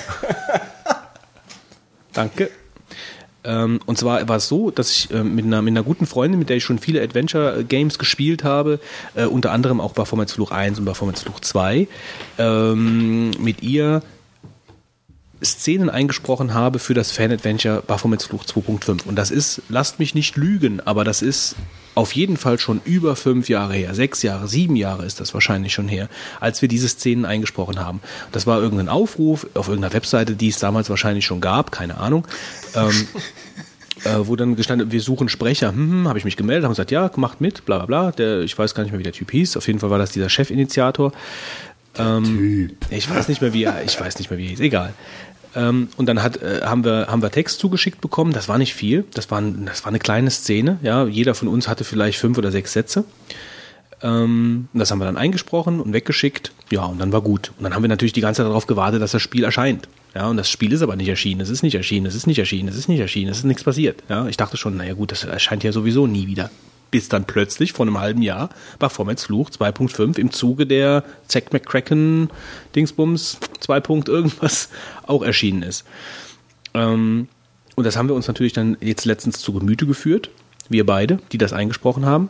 [2.14, 2.50] Danke.
[3.44, 6.40] Ähm, und zwar war es so, dass ich äh, mit, einer, mit einer guten Freundin,
[6.40, 8.80] mit der ich schon viele Adventure-Games gespielt habe,
[9.16, 11.88] äh, unter anderem auch Baphomets Fluch 1 und Baphomets Fluch 2,
[12.38, 14.02] ähm, mit ihr
[15.44, 19.06] Szenen eingesprochen habe für das Fan-Adventure Baphomets Fluch 2.5.
[19.06, 21.56] Und das ist, lasst mich nicht lügen, aber das ist
[21.96, 23.94] auf jeden Fall schon über fünf Jahre her.
[23.96, 26.10] Sechs Jahre, sieben Jahre ist das wahrscheinlich schon her,
[26.40, 28.02] als wir diese Szenen eingesprochen haben.
[28.32, 32.28] Das war irgendein Aufruf auf irgendeiner Webseite, die es damals wahrscheinlich schon gab, keine Ahnung.
[32.76, 33.08] Ähm,
[34.04, 36.92] äh, wo dann gestanden, wir suchen Sprecher, hm, hm, habe ich mich gemeldet, haben gesagt,
[36.92, 38.12] ja, macht mit, bla bla bla.
[38.12, 39.58] Der, ich weiß gar nicht mehr, wie der Typ hieß.
[39.58, 41.12] Auf jeden Fall war das dieser Chefinitiator.
[41.98, 44.94] Ähm, Ich weiß nicht mehr, wie er, ich weiß nicht mehr, wie er hieß, egal.
[45.56, 48.74] Ähm, und dann hat, äh, haben, wir, haben wir Text zugeschickt bekommen, das war nicht
[48.76, 52.20] viel, das war, ein- das war eine kleine Szene, ja, jeder von uns hatte vielleicht
[52.20, 53.04] fünf oder sechs Sätze.
[54.02, 57.52] Ähm, das haben wir dann eingesprochen und weggeschickt, ja, und dann war gut.
[57.58, 59.90] Und dann haben wir natürlich die ganze Zeit darauf gewartet, dass das Spiel erscheint.
[60.16, 62.40] Ja, und das Spiel ist aber nicht erschienen, es ist nicht erschienen, es ist nicht
[62.40, 64.02] erschienen, es ist nicht erschienen, es ist nichts passiert.
[64.08, 66.50] Ja, ich dachte schon, naja gut, das erscheint ja sowieso nie wieder.
[66.92, 72.30] Bis dann plötzlich vor einem halben Jahr Baphomets Fluch 2.5 im Zuge der Zack McCracken
[72.76, 73.80] Dingsbums 2.
[73.80, 74.70] Punkt irgendwas
[75.08, 75.86] auch erschienen ist.
[76.74, 77.28] Ähm,
[77.76, 80.30] und das haben wir uns natürlich dann jetzt letztens zu Gemüte geführt,
[80.68, 82.30] wir beide, die das eingesprochen haben.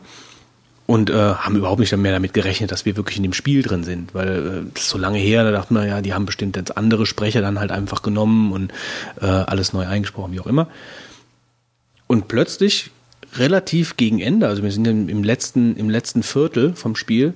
[0.85, 3.83] Und äh, haben überhaupt nicht mehr damit gerechnet, dass wir wirklich in dem Spiel drin
[3.83, 6.55] sind, weil äh, das ist so lange her, da dachten wir, ja, die haben bestimmt
[6.55, 8.73] jetzt andere Sprecher dann halt einfach genommen und
[9.21, 10.67] äh, alles neu eingesprochen, wie auch immer.
[12.07, 12.89] Und plötzlich,
[13.37, 17.33] relativ gegen Ende, also wir sind im, im, letzten, im letzten Viertel vom Spiel,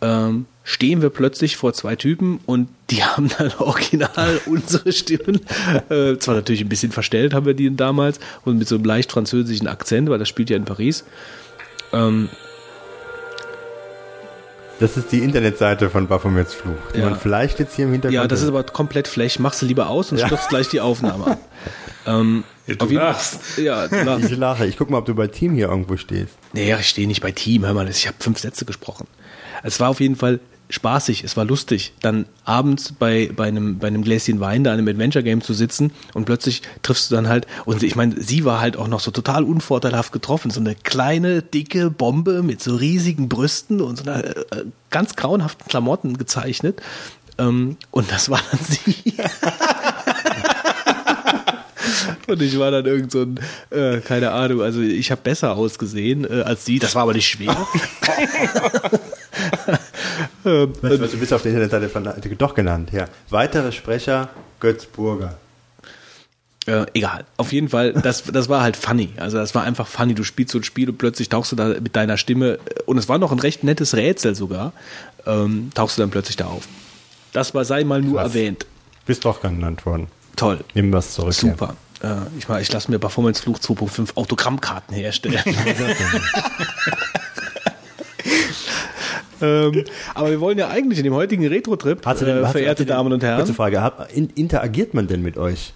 [0.00, 5.40] ähm, stehen wir plötzlich vor zwei Typen und die haben dann original unsere Stimmen,
[5.90, 9.12] äh, zwar natürlich ein bisschen verstellt haben wir die damals und mit so einem leicht
[9.12, 11.04] französischen Akzent, weil das spielt ja in Paris.
[11.92, 12.28] Ähm,
[14.80, 17.10] Das ist die Internetseite von Baphomets Fluch, die Ja.
[17.10, 19.38] man vielleicht jetzt hier im Hintergrund ja, das ist aber komplett flech.
[19.38, 21.38] Machst du lieber aus und stürzt gleich die Aufnahme ab.
[22.06, 23.38] ähm, Ja, du auf jeden- lachst.
[23.58, 24.30] Ja, du lachst.
[24.30, 24.66] Ich lache.
[24.66, 26.34] Ich guck mal, ob du bei Team hier irgendwo stehst.
[26.52, 29.06] Nee, ich stehe nicht bei Team, hör mal, ich habe fünf Sätze gesprochen.
[29.62, 33.86] Es war auf jeden Fall spaßig, es war lustig, dann abends bei, bei, einem, bei
[33.88, 37.46] einem Gläschen Wein da an einem Adventure-Game zu sitzen und plötzlich triffst du dann halt,
[37.66, 41.42] und ich meine, sie war halt auch noch so total unvorteilhaft getroffen, so eine kleine,
[41.42, 46.80] dicke Bombe mit so riesigen Brüsten und so einer äh, ganz grauenhaften Klamotten gezeichnet.
[47.36, 48.96] Ähm, und das war dann sie.
[52.26, 56.24] Und ich war dann irgend so ein, äh, keine Ahnung, also ich habe besser ausgesehen
[56.24, 56.78] äh, als sie.
[56.78, 57.52] Das war aber nicht schwer.
[60.44, 63.06] ähm, Weißt du, was, du bist auf der Internetseite von doch genannt, ja.
[63.30, 64.28] Weitere Sprecher,
[64.60, 65.38] Götz Burger.
[66.66, 67.24] äh, egal.
[67.36, 69.10] Auf jeden Fall, das, das war halt funny.
[69.16, 70.14] Also das war einfach funny.
[70.14, 72.98] Du spielst so ein Spiel und plötzlich tauchst du da mit deiner Stimme, äh, und
[72.98, 74.72] es war noch ein recht nettes Rätsel sogar,
[75.26, 76.68] ähm, tauchst du dann plötzlich da auf.
[77.32, 78.34] Das war, sei mal nur Krass.
[78.34, 78.66] erwähnt.
[79.06, 80.06] Bist doch genannt worden.
[80.36, 80.60] Toll.
[80.74, 81.34] Nehmen wir es zurück.
[81.34, 81.76] Super.
[82.04, 85.40] Äh, ich mal, ich lasse mir Performance Fluch 2.5 Autogrammkarten herstellen.
[89.42, 89.84] ähm,
[90.14, 93.54] aber wir wollen ja eigentlich in dem heutigen Retro-Trip, äh, verehrte Damen und Herren, Kurze
[93.54, 95.72] Frage, hab, in, interagiert man denn mit euch?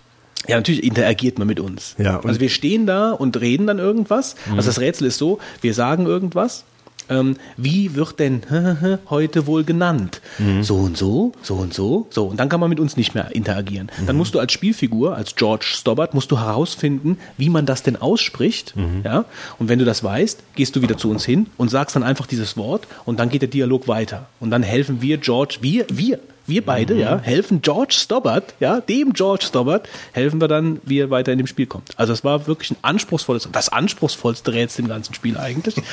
[0.47, 1.95] Ja, natürlich interagiert man mit uns.
[1.99, 2.29] Ja, Mhm.
[2.29, 4.37] also wir stehen da und reden dann irgendwas.
[4.55, 6.65] Also das Rätsel ist so, wir sagen irgendwas.
[7.11, 8.43] Ähm, wie wird denn
[9.11, 10.21] heute wohl genannt?
[10.39, 10.63] Mhm.
[10.63, 12.27] So und so, so und so, so.
[12.27, 13.91] Und dann kann man mit uns nicht mehr interagieren.
[14.07, 14.19] Dann Mhm.
[14.19, 18.77] musst du als Spielfigur, als George Stobbart, musst du herausfinden, wie man das denn ausspricht.
[18.77, 19.03] Mhm.
[19.05, 19.25] Ja?
[19.59, 22.27] Und wenn du das weißt, gehst du wieder zu uns hin und sagst dann einfach
[22.27, 24.27] dieses Wort und dann geht der Dialog weiter.
[24.41, 26.19] Und dann helfen wir George, wir, wir,
[26.49, 27.01] wir beide, Mhm.
[27.01, 31.39] ja, helfen George Stobbart, ja, dem George Stobbart, helfen wir dann, wie er weiter in
[31.39, 31.91] dem Spiel kommt.
[31.97, 35.75] Also es war wirklich ein anspruchsvolles, das anspruchsvollste Rätsel im ganzen Spiel eigentlich.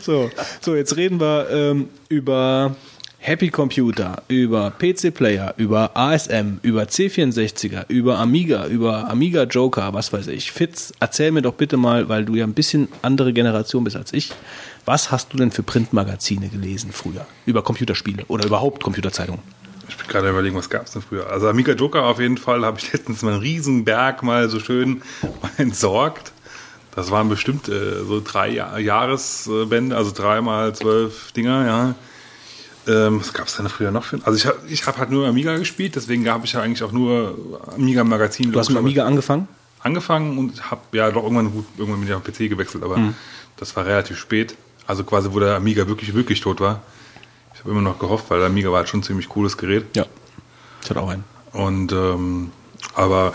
[0.00, 2.74] so, so, jetzt reden wir ähm, über
[3.18, 10.12] Happy Computer, über PC Player, über ASM, über C64er, über Amiga, über Amiga Joker, was
[10.12, 10.52] weiß ich.
[10.52, 14.12] Fitz, erzähl mir doch bitte mal, weil du ja ein bisschen andere Generation bist als
[14.12, 14.30] ich.
[14.84, 17.26] Was hast du denn für Printmagazine gelesen früher?
[17.46, 19.40] Über Computerspiele oder überhaupt Computerzeitungen?
[19.88, 21.30] Ich bin gerade überlegen, was gab es denn früher?
[21.30, 24.60] Also Amiga Joker auf jeden Fall habe ich letztens mal einen riesen Berg mal so
[24.60, 25.02] schön
[25.56, 26.32] entsorgt.
[26.94, 31.94] Das waren bestimmt äh, so drei Ja- Jahresbände, also dreimal zwölf Dinger, ja.
[32.86, 34.20] Ähm, was gab es denn früher noch für?
[34.24, 36.92] Also ich habe ich hab halt nur Amiga gespielt, deswegen habe ich ja eigentlich auch
[36.92, 38.52] nur Amiga Magazin.
[38.52, 39.48] Du hast mit Amiga angefangen?
[39.80, 43.14] angefangen und habe ja doch irgendwann gut irgendwann mit dem PC gewechselt, aber Mhm.
[43.58, 44.54] das war relativ spät.
[44.86, 46.82] Also quasi, wo der Amiga wirklich wirklich tot war.
[47.54, 49.86] Ich habe immer noch gehofft, weil der Amiga war halt schon ein ziemlich cooles Gerät.
[49.96, 50.04] Ja.
[50.82, 51.24] Ich hatte auch einen.
[51.52, 52.50] Und ähm,
[52.94, 53.32] aber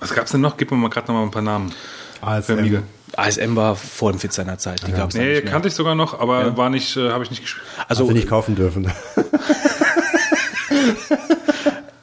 [0.00, 0.56] was gab's denn noch?
[0.56, 1.72] Gib mir mal gerade noch mal ein paar Namen.
[2.20, 2.42] ASM.
[2.54, 2.82] Für Amiga.
[3.16, 4.86] ASM war vor dem Fit seiner Zeit.
[4.86, 5.52] Die gab's dann Nee, nicht mehr.
[5.52, 7.64] kannte ich sogar noch, aber war nicht, äh, habe ich nicht gespielt.
[7.88, 8.90] Also Also, nicht kaufen dürfen.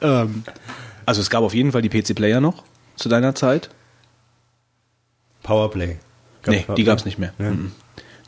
[0.00, 2.64] also es gab auf jeden Fall die PC Player noch
[2.96, 3.70] zu deiner Zeit.
[5.42, 5.98] Powerplay.
[6.42, 6.84] Gab's nee, die Powerplay?
[6.84, 7.32] gab's nicht mehr.
[7.38, 7.72] Mhm.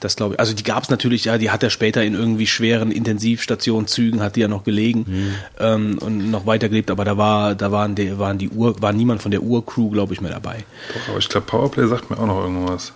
[0.00, 0.40] Das glaube ich.
[0.40, 4.40] Also die gab's natürlich, ja, die hat er später in irgendwie schweren Intensivstationszügen, hat die
[4.40, 5.34] ja noch gelegen Mhm.
[5.58, 9.22] ähm, und noch weitergelebt, aber da war, da waren die, waren die Ur, war niemand
[9.22, 10.64] von der Urcrew, glaube ich, mehr dabei.
[10.92, 12.92] Doch, aber ich glaube, Powerplay sagt mir auch noch irgendwas.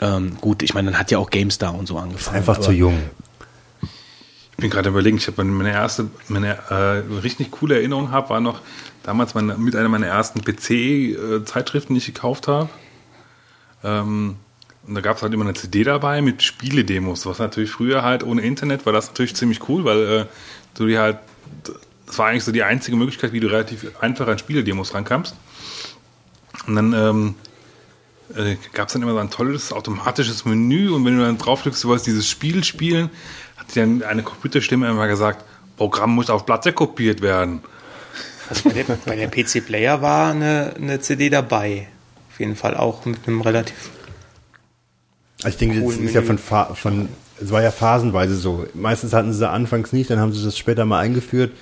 [0.00, 2.36] Ähm, gut, ich meine, dann hat ja auch GameStar und so angefangen.
[2.36, 2.98] Einfach aber, zu jung.
[4.52, 8.40] Ich bin gerade überlegen, ich habe meine erste, meine äh, richtig coole Erinnerung habe, war
[8.40, 8.60] noch
[9.02, 12.68] damals meine, mit einer meiner ersten PC-Zeitschriften, die ich gekauft habe.
[13.82, 14.36] Ähm,
[14.86, 18.24] und da gab es halt immer eine CD dabei mit Spieledemos, was natürlich früher halt
[18.24, 20.26] ohne Internet war das natürlich ziemlich cool, weil äh,
[20.74, 21.18] du dir halt,
[22.06, 25.36] das war eigentlich so die einzige Möglichkeit, wie du relativ einfach an Spieledemos rankamst.
[26.66, 27.34] Und dann ähm,
[28.36, 31.84] äh, gab es dann immer so ein tolles automatisches Menü und wenn du dann draufdrückst,
[31.84, 33.10] du wolltest dieses Spiel spielen,
[33.56, 35.44] hat dir dann eine Computerstimme immer gesagt,
[35.76, 37.62] Programm muss auf Platte kopiert werden.
[38.48, 41.88] Also bei der, bei der PC Player war eine, eine CD dabei.
[42.30, 43.90] Auf jeden Fall auch mit einem relativ.
[45.44, 47.08] Also ich denke, das ist ja von, von,
[47.40, 48.66] es war ja phasenweise so.
[48.74, 51.52] Meistens hatten sie es anfangs nicht, dann haben sie das später mal eingeführt.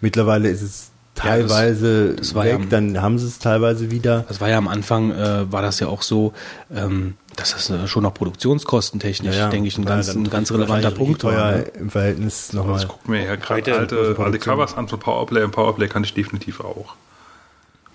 [0.00, 0.90] Mittlerweile ist es
[1.22, 4.24] Ja, das- teilweise das weg, ja- dann haben sie es teilweise wieder.
[4.28, 6.32] Das war ja am Anfang, äh, war das ja auch so,
[6.74, 11.22] ähm, dass das äh, schon noch produktionskostentechnisch, denke ich, ein ganz, ein ganz relevanter Punkt
[11.24, 11.32] war.
[11.32, 11.62] teuer Ne?
[11.80, 12.80] im Verhältnis nochmal.
[12.80, 14.38] ich gucke mir ja gerade alte, alte.
[14.38, 16.94] Covers an von Powerplay und Powerplay kann ich definitiv auch.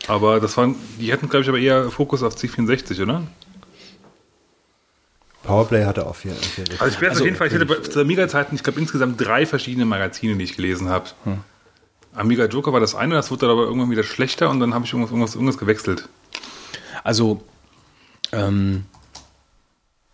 [0.07, 3.23] Aber das waren, die hätten, glaube ich, aber eher Fokus auf C64, oder?
[5.45, 6.33] Powerplay hatte auch viel.
[6.33, 9.23] viel Also ich werde Also, auf jeden Fall, ich hatte zu Amiga-Zeiten, ich glaube, insgesamt
[9.23, 11.09] drei verschiedene Magazine, die ich gelesen habe.
[11.23, 11.39] Hm.
[12.13, 14.85] Amiga Joker war das eine, das wurde dann aber irgendwann wieder schlechter und dann habe
[14.85, 16.07] ich irgendwas, irgendwas, irgendwas gewechselt.
[17.03, 17.43] Also,
[18.31, 18.85] ähm,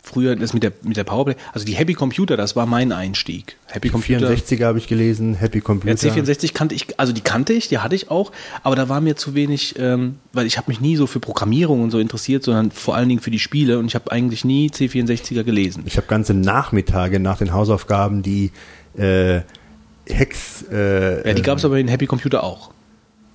[0.01, 3.55] früher das mit der, mit der Powerplay, also die Happy Computer, das war mein Einstieg.
[3.67, 4.29] Happy Computer.
[4.29, 5.95] 64er habe ich gelesen, Happy Ja, Computer.
[5.95, 8.31] C64 kannte ich, also die kannte ich, die hatte ich auch,
[8.63, 11.81] aber da war mir zu wenig, ähm, weil ich habe mich nie so für Programmierung
[11.83, 14.69] und so interessiert, sondern vor allen Dingen für die Spiele und ich habe eigentlich nie
[14.69, 15.83] C64er gelesen.
[15.85, 18.51] Ich habe ganze Nachmittage nach den Hausaufgaben die
[18.97, 19.41] äh,
[20.07, 22.71] Hex äh, Ja, die gab es aber in Happy Computer auch.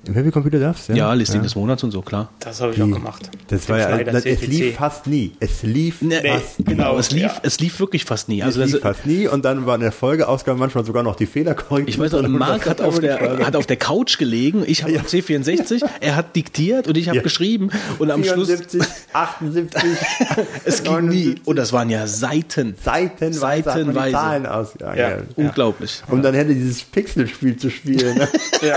[0.08, 2.30] Im Happy Computer darfst Ja, Listing des Monats und so, klar.
[2.40, 3.30] Das habe ich Die- auch gemacht.
[3.48, 5.32] Das war ja, das, es lief fast nie.
[5.40, 7.34] Es lief Nee, fast genau, es lief, ja.
[7.42, 8.42] es lief wirklich fast nie.
[8.42, 11.02] Also Also das lief das, fast nie und dann war in der Folgeausgabe manchmal sogar
[11.02, 11.88] noch die Fehlerkorrektur.
[11.88, 12.28] ich weiß noch.
[12.28, 16.88] Marc hat auf, der, hat auf der Couch gelegen, ich habe C64, er hat diktiert
[16.88, 17.22] und ich habe Ja.
[17.22, 19.82] geschrieben und am Schluss, 74, 78,
[20.64, 21.34] es ging nie.
[21.44, 22.74] Und das waren ja Seiten.
[22.76, 24.12] Die Seitenweise.
[24.12, 24.74] Zahlen aus.
[24.80, 25.10] Ja, Ja.
[25.10, 25.16] ja.
[25.36, 26.02] Unglaublich.
[26.08, 28.16] Um dann hätte dieses Pixelspiel zu spielen.
[28.18, 28.28] Ne?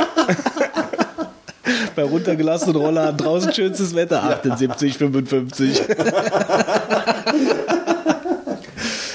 [1.95, 5.81] Bei runtergelassenen Roller draußen schönstes Wetter, 78, 55.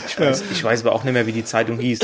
[0.09, 2.01] Ich weiß, ich weiß aber auch nicht mehr, wie die Zeitung hieß.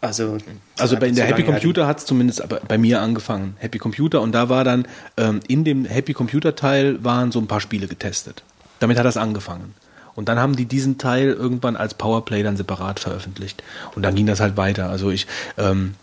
[0.00, 0.38] Also,
[0.78, 1.42] Also bei in der Happy.
[1.44, 3.56] Computer hat es zumindest bei- bei mir angefangen.
[3.58, 7.46] Happy Computer und da war dann ähm, in dem Happy Computer Teil waren so ein
[7.46, 8.42] paar Spiele getestet.
[8.80, 9.74] Damit hat das angefangen.
[10.14, 13.62] Und dann haben die diesen Teil irgendwann als Powerplay dann separat veröffentlicht.
[13.94, 14.88] Und dann ging das halt weiter.
[14.90, 15.26] Also ich,
[15.58, 15.94] ähm,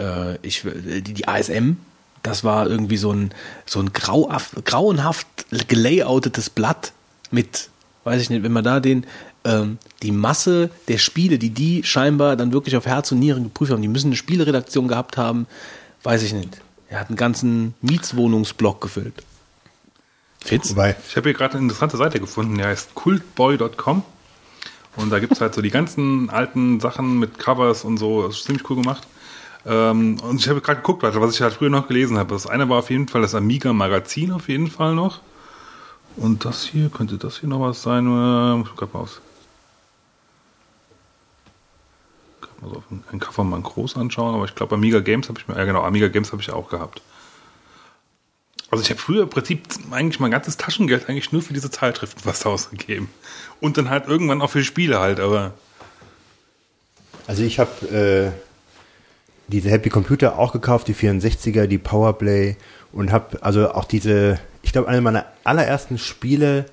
[0.00, 1.76] äh, ich, die, die ASM,
[2.24, 3.32] das war irgendwie so ein,
[3.66, 4.32] so ein grau,
[4.64, 5.26] grauenhaft
[5.68, 6.92] gelayoutetes Blatt
[7.30, 7.68] mit,
[8.02, 9.06] weiß ich nicht, wenn man da den,
[9.44, 13.70] ähm, die Masse der Spiele, die die scheinbar dann wirklich auf Herz und Nieren geprüft
[13.70, 15.46] haben, die müssen eine Spieleredaktion gehabt haben,
[16.02, 16.60] weiß ich nicht.
[16.88, 19.22] Er hat einen ganzen Mietswohnungsblock gefüllt.
[20.40, 20.70] Fitz?
[20.70, 20.96] Wobei.
[21.08, 24.02] Ich habe hier gerade eine interessante Seite gefunden, die heißt cultboy.com.
[24.96, 28.26] Und da gibt es halt so die ganzen alten Sachen mit Covers und so.
[28.26, 29.06] Das ist ziemlich cool gemacht.
[29.66, 32.34] Ähm, und ich habe gerade geguckt, was ich halt früher noch gelesen habe.
[32.34, 35.20] Das eine war auf jeden Fall das Amiga Magazin, auf jeden Fall noch.
[36.16, 38.06] Und das hier, könnte das hier noch was sein?
[38.06, 39.20] Äh, ich gerade mal aus.
[42.62, 45.56] Also auf einen Cover mal groß anschauen, aber ich glaube Amiga Games habe ich mir,
[45.56, 47.02] ja genau, Amiga Games habe ich auch gehabt.
[48.70, 52.20] Also ich habe früher im Prinzip eigentlich mein ganzes Taschengeld eigentlich nur für diese Zeitschriften
[52.24, 53.08] fast ausgegeben.
[53.60, 55.52] Und dann halt irgendwann auch für Spiele halt, aber.
[57.26, 58.32] Also ich habe äh,
[59.48, 62.56] diese Happy Computer auch gekauft, die 64er, die Powerplay
[62.92, 66.66] und habe also auch diese, ich glaube, eine meiner allerersten Spiele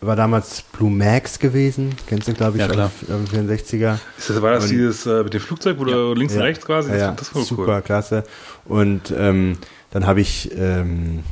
[0.00, 1.94] war damals Blue Max gewesen.
[2.06, 2.86] Kennst du, glaube ich, ja, klar.
[2.86, 3.98] Auf, auf 64er.
[4.18, 6.40] Ist das, war das und, dieses äh, mit dem Flugzeug, wo ja, du links ja,
[6.40, 6.90] und rechts quasi?
[6.90, 7.82] Das, ja, das war super cool.
[7.82, 8.24] klasse.
[8.64, 9.58] Und ähm,
[9.90, 11.22] dann habe ich, ähm,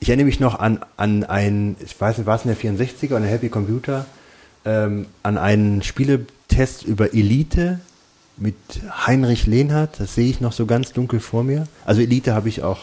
[0.00, 3.06] ich erinnere mich noch an, an ein, ich weiß nicht, war es in der 64er
[3.06, 4.06] oder eine Happy Computer,
[4.64, 7.78] ähm, an einen Spieletest über Elite
[8.40, 8.56] mit
[9.06, 10.00] Heinrich Lehnhardt.
[10.00, 11.66] Das sehe ich noch so ganz dunkel vor mir.
[11.84, 12.78] Also Elite habe ich auch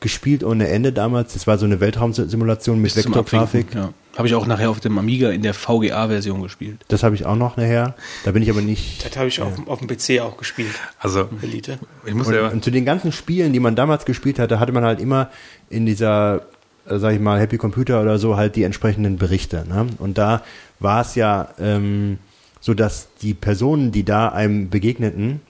[0.00, 1.32] gespielt ohne Ende damals.
[1.32, 3.74] Das war so eine Weltraumsimulation mit Vektorgrafik.
[3.74, 3.92] Ja.
[4.16, 6.78] Habe ich auch nachher auf dem Amiga in der VGA-Version gespielt.
[6.88, 7.94] Das habe ich auch noch nachher.
[8.24, 9.04] Da bin ich aber nicht.
[9.04, 10.74] Das habe ich auf, auf, dem PC auch gespielt.
[10.98, 11.78] Also Elite.
[12.06, 14.72] Ich muss und, ja und zu den ganzen Spielen, die man damals gespielt hatte, hatte
[14.72, 15.30] man halt immer
[15.68, 16.42] in dieser,
[16.88, 19.66] äh, sag ich mal, Happy Computer oder so halt die entsprechenden Berichte.
[19.68, 19.86] Ne?
[19.98, 20.42] Und da
[20.80, 22.18] war es ja ähm,
[22.66, 25.40] so, dass die Personen, die da einem begegneten,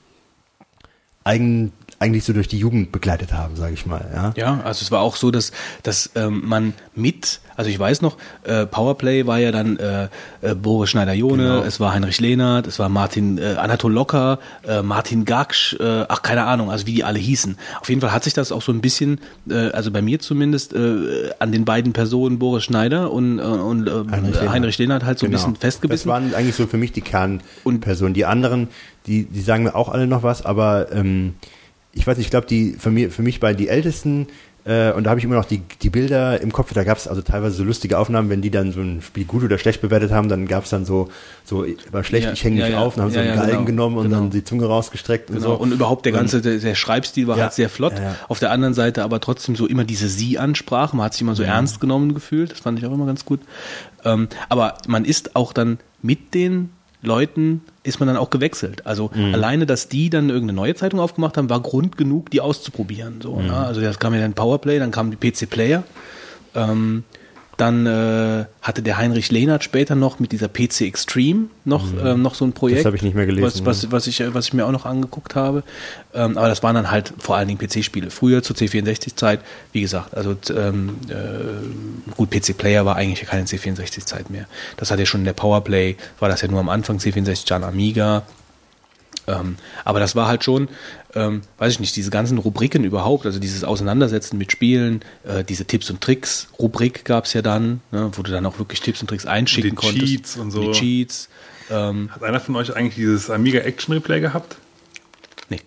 [1.24, 4.04] eigen, eigentlich so durch die Jugend begleitet haben, sage ich mal.
[4.14, 5.52] Ja, ja also es war auch so, dass,
[5.82, 10.08] dass ähm, man mit, also ich weiß noch, äh, Powerplay war ja dann äh,
[10.42, 11.62] äh, Boris Schneider-Jone, genau.
[11.62, 16.20] es war Heinrich Lehnert, es war Martin äh, Anatol Locker, äh, Martin Gaksch, äh, ach
[16.22, 17.56] keine Ahnung, also wie die alle hießen.
[17.80, 20.74] Auf jeden Fall hat sich das auch so ein bisschen, äh, also bei mir zumindest,
[20.74, 24.50] äh, an den beiden Personen Boris Schneider und, äh, und äh, Heinrich, Lehnert.
[24.50, 25.38] Heinrich Lehnert halt so genau.
[25.38, 26.08] ein bisschen festgebissen.
[26.08, 28.12] Das waren eigentlich so für mich die Kernpersonen.
[28.12, 28.68] Die anderen,
[29.06, 31.34] die, die sagen mir auch alle noch was, aber ähm,
[31.96, 34.28] ich weiß nicht, ich glaube, die für, mir, für mich bei die Ältesten,
[34.66, 37.06] äh, und da habe ich immer noch die, die Bilder im Kopf, da gab es
[37.06, 40.10] also teilweise so lustige Aufnahmen, wenn die dann so ein Spiel gut oder schlecht bewertet
[40.10, 41.08] haben, dann gab es dann so,
[41.44, 43.36] so war schlecht, ja, ich hänge ja, nicht ja, auf, dann haben sie so einen
[43.36, 44.16] Galgen genau, genommen und genau.
[44.18, 45.38] dann die Zunge rausgestreckt genau.
[45.38, 45.54] und so.
[45.54, 47.94] Und überhaupt der ganze, der, der Schreibstil war halt sehr flott.
[48.28, 51.44] Auf der anderen Seite aber trotzdem so immer diese Sie-Ansprache, man hat sich immer so
[51.44, 53.40] ernst genommen gefühlt, das fand ich auch immer ganz gut.
[54.04, 56.70] Ähm, aber man ist auch dann mit den
[57.06, 58.86] Leuten ist man dann auch gewechselt.
[58.86, 59.34] Also mhm.
[59.34, 63.20] alleine, dass die dann irgendeine neue Zeitung aufgemacht haben, war Grund genug, die auszuprobieren.
[63.22, 63.46] So, mhm.
[63.46, 63.56] ne?
[63.56, 65.84] Also das kam ja dann Powerplay, dann kamen die PC Player.
[66.54, 67.04] Ähm,
[67.56, 72.00] dann äh, hatte der Heinrich Lehnert später noch mit dieser PC Extreme noch, mhm.
[72.04, 72.80] ähm, noch so ein Projekt.
[72.80, 73.64] Das habe ich nicht mehr gelesen.
[73.64, 75.62] Was, was, was, ich, was ich mir auch noch angeguckt habe.
[76.14, 78.10] Ähm, aber das waren dann halt vor allen Dingen PC-Spiele.
[78.10, 79.40] Früher zur C64-Zeit,
[79.72, 84.46] wie gesagt, also ähm, äh, gut, PC-Player war eigentlich keine C64-Zeit mehr.
[84.76, 87.64] Das hat ja schon in der Powerplay, war das ja nur am Anfang C64 dann
[87.64, 88.24] Amiga,
[89.26, 90.68] ähm, aber das war halt schon,
[91.14, 95.64] ähm, weiß ich nicht, diese ganzen Rubriken überhaupt, also dieses Auseinandersetzen mit Spielen, äh, diese
[95.64, 99.00] Tipps und Tricks Rubrik gab es ja dann, ne, wo du dann auch wirklich Tipps
[99.00, 100.06] und Tricks einschicken und die konntest.
[100.06, 100.60] Cheats und so.
[100.60, 101.28] Die Cheats.
[101.70, 104.56] Ähm, Hat einer von euch eigentlich dieses Amiga Action Replay gehabt?
[105.48, 105.60] Nee.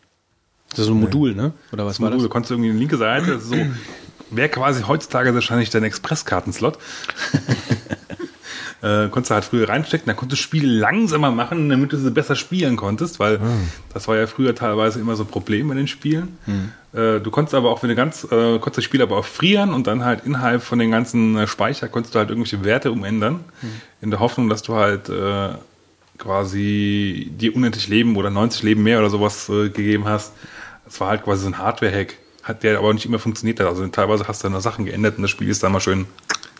[0.70, 1.52] Das ist so ein Modul, ne?
[1.74, 2.24] Oder was das war Modul, das?
[2.24, 3.56] Du konntest irgendwie eine linke Seite, so
[4.30, 6.78] wäre quasi heutzutage wahrscheinlich dein Expresskartenslot.
[8.82, 12.12] äh, konntest du halt früher reinstecken, dann konntest du Spiele langsamer machen, damit du sie
[12.12, 13.70] besser spielen konntest, weil mhm.
[13.94, 16.38] das war ja früher teilweise immer so ein Problem bei den Spielen.
[16.46, 16.72] Mhm.
[16.94, 19.74] Äh, du konntest aber auch, wenn du ganz, äh, konntest das Spiel aber auch frieren
[19.74, 23.44] und dann halt innerhalb von den ganzen äh, Speicher konntest du halt irgendwelche Werte umändern,
[23.62, 23.82] mhm.
[24.02, 25.50] in der Hoffnung, dass du halt äh,
[26.18, 30.34] quasi dir unendlich Leben oder 90 Leben mehr oder sowas äh, gegeben hast.
[30.86, 33.68] Das war halt quasi so ein Hardware-Hack, hat der aber nicht immer funktioniert hat.
[33.68, 36.06] Also teilweise hast du dann Sachen geändert und das Spiel ist dann mal schön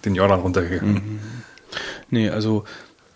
[0.06, 0.94] den Jordan runtergegangen.
[0.94, 1.20] Mhm.
[2.10, 2.64] Nee, also.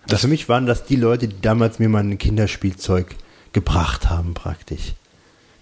[0.08, 3.16] Das für mich waren das die Leute, die damals mir mal ein Kinderspielzeug
[3.54, 4.94] gebracht haben, praktisch.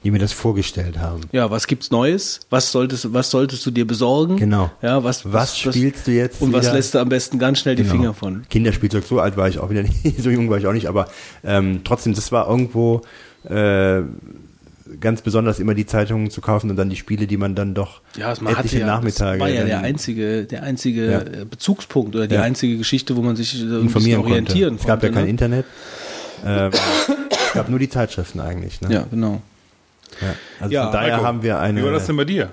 [0.04, 1.22] Die mir das vorgestellt haben.
[1.32, 2.40] Ja, was gibt's Neues?
[2.50, 4.38] Was solltest, was solltest du dir besorgen?
[4.38, 4.72] Genau.
[4.82, 6.42] Ja, was, was, was spielst du jetzt?
[6.42, 6.58] Und wieder?
[6.58, 7.96] was lässt du am besten ganz schnell die genau.
[7.96, 8.42] Finger von?
[8.50, 11.08] Kinderspielzeug, so alt war ich auch wieder nicht, so jung war ich auch nicht, aber
[11.44, 13.02] ähm, trotzdem, das war irgendwo,
[13.48, 14.02] äh,
[15.00, 18.02] ganz besonders immer die Zeitungen zu kaufen und dann die Spiele, die man dann doch
[18.18, 21.20] Ja, man hatte etliche ja, Nachmittage das war ja dann der einzige, der einzige Ja.
[21.22, 22.42] äh, Bezugspunkt oder die Ja.
[22.42, 24.82] einzige Geschichte, wo man sich äh, informieren orientieren konnte.
[24.82, 25.14] Es gab ja konnte.
[25.16, 25.30] kein ne?
[25.30, 25.66] Internet.
[26.46, 26.72] Ähm,
[27.30, 28.82] es gab nur die Zeitschriften eigentlich.
[28.82, 28.94] Ne?
[28.94, 29.42] Ja, genau.
[30.22, 30.36] Ja.
[30.60, 31.80] Also Ja, von daher Heiko, haben wir eine.
[31.82, 32.52] Wie war das denn bei dir?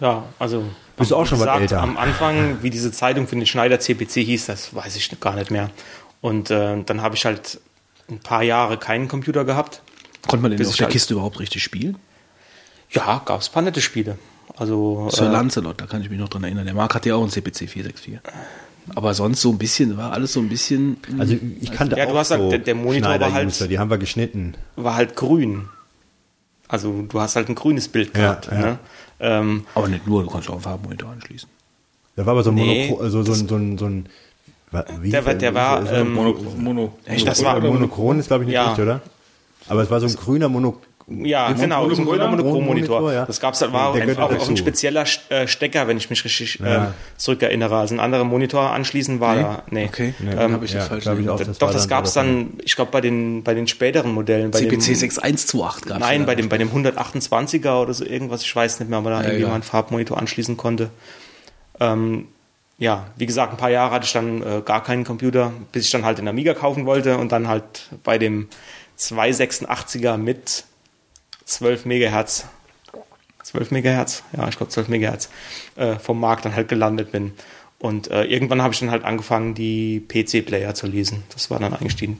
[0.00, 0.64] Ja, also.
[0.96, 1.80] Bist du auch schon was gesagt, älter?
[1.82, 5.50] Am Anfang, wie diese Zeitung für den Schneider CPC hieß, das weiß ich gar nicht
[5.50, 5.70] mehr.
[6.20, 7.60] Und äh, dann habe ich halt
[8.10, 9.82] ein paar Jahre keinen Computer gehabt.
[10.28, 11.96] Konnte man den Bis auf der halt- Kiste überhaupt richtig spielen?
[12.90, 14.18] Ja, gab es ein paar nette Spiele.
[14.56, 16.64] Also Sir äh, Lancelot, da kann ich mich noch dran erinnern.
[16.64, 18.20] Der Marc hatte ja auch einen CPC 464.
[18.94, 20.96] Aber sonst so ein bisschen, war alles so ein bisschen.
[21.18, 23.90] also ich kannte Ja, auch du hast so der- der Monitor war halt- die haben
[23.90, 24.54] wir geschnitten.
[24.76, 25.68] war halt grün.
[26.68, 28.46] Also du hast halt ein grünes Bild Ja, gehabt.
[28.50, 28.58] ja.
[28.58, 28.78] Ne?
[29.20, 31.48] Ähm, aber nicht nur, du kannst auch einen Farbmonitor anschließen.
[32.16, 34.06] Da war aber so ein Nee, Monochro, also so ein, so ein, so ein
[35.00, 38.26] wie Der war- der war, so, ähm, Mono, Mono, Echt, das war- Mono- Monochron ist
[38.28, 38.66] glaube ich nicht Ja.
[38.68, 39.00] richtig, oder?
[39.68, 40.78] Aber es war so ein grüner Mono.
[41.08, 43.00] ja, genau, so ein grüner Monochrom- Monochrom-Monitor.
[43.00, 43.24] Monitor, ja.
[43.26, 46.22] Das gab's halt, war Der auch, gehört auch, ein spezieller äh, Stecker, wenn ich mich
[46.24, 46.86] richtig Ja.
[46.88, 47.76] ähm, zurückerinnere.
[47.76, 49.62] Also ein anderer Monitor anschließen war da.
[49.70, 49.86] Nee.
[49.86, 51.40] Okay, Nee, dann habe ich ja, das falsch glaub ich erinnert.
[51.42, 51.46] auch.
[51.46, 54.50] das Doch, das gab's so dann, ich glaube, bei den, bei den späteren Modellen.
[54.50, 58.54] Bei CPC dem, 6128 gab Nein, bei dem, bei dem 128er oder so irgendwas, ich
[58.54, 59.48] weiß nicht mehr, ob man da irgendwie egal.
[59.48, 60.90] mal einen Farbmonitor anschließen konnte.
[61.80, 62.28] Ähm,
[62.80, 65.90] ja, wie gesagt, ein paar Jahre hatte ich dann äh, gar keinen Computer, bis ich
[65.90, 67.64] dann halt den Amiga kaufen wollte und dann halt
[68.04, 68.48] bei dem
[68.98, 70.64] 286er mit
[71.44, 72.46] 12 Megahertz,
[73.44, 75.30] 12 Megahertz, ja, ich glaube 12 Megahertz,
[75.76, 77.32] äh, vom Markt dann halt gelandet bin.
[77.78, 81.22] Und äh, irgendwann habe ich dann halt angefangen, die PC-Player zu lesen.
[81.32, 82.16] Das war dann eigentlich die, die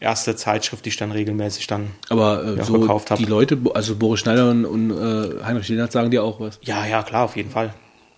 [0.00, 3.18] erste Zeitschrift, die ich dann regelmäßig dann Aber äh, ja, so verkauft hab.
[3.18, 6.60] die Leute, also Boris Schneider und, und äh, Heinrich Lehnert sagen dir auch was.
[6.62, 7.74] Ja, ja, klar, auf jeden Fall.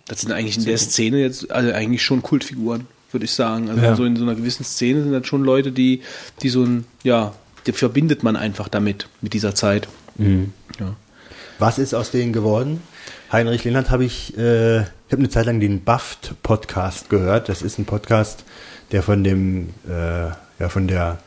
[0.07, 3.69] Das sind eigentlich in der Szene jetzt, also eigentlich schon Kultfiguren, würde ich sagen.
[3.69, 3.95] Also Ja.
[3.95, 6.01] so in so einer gewissen Szene sind das schon Leute, die,
[6.43, 7.33] die so ein, ja,
[7.65, 9.87] die verbindet man einfach damit, mit dieser Zeit.
[10.79, 10.95] Ja.
[11.59, 12.81] Was ist aus denen geworden?
[13.31, 17.49] Heinrich Lehnert habe ich, äh, ich habe eine Zeit lang den Buffed-Podcast gehört.
[17.49, 18.43] Das ist ein Podcast,
[18.91, 21.19] der von dem, äh, ja, von der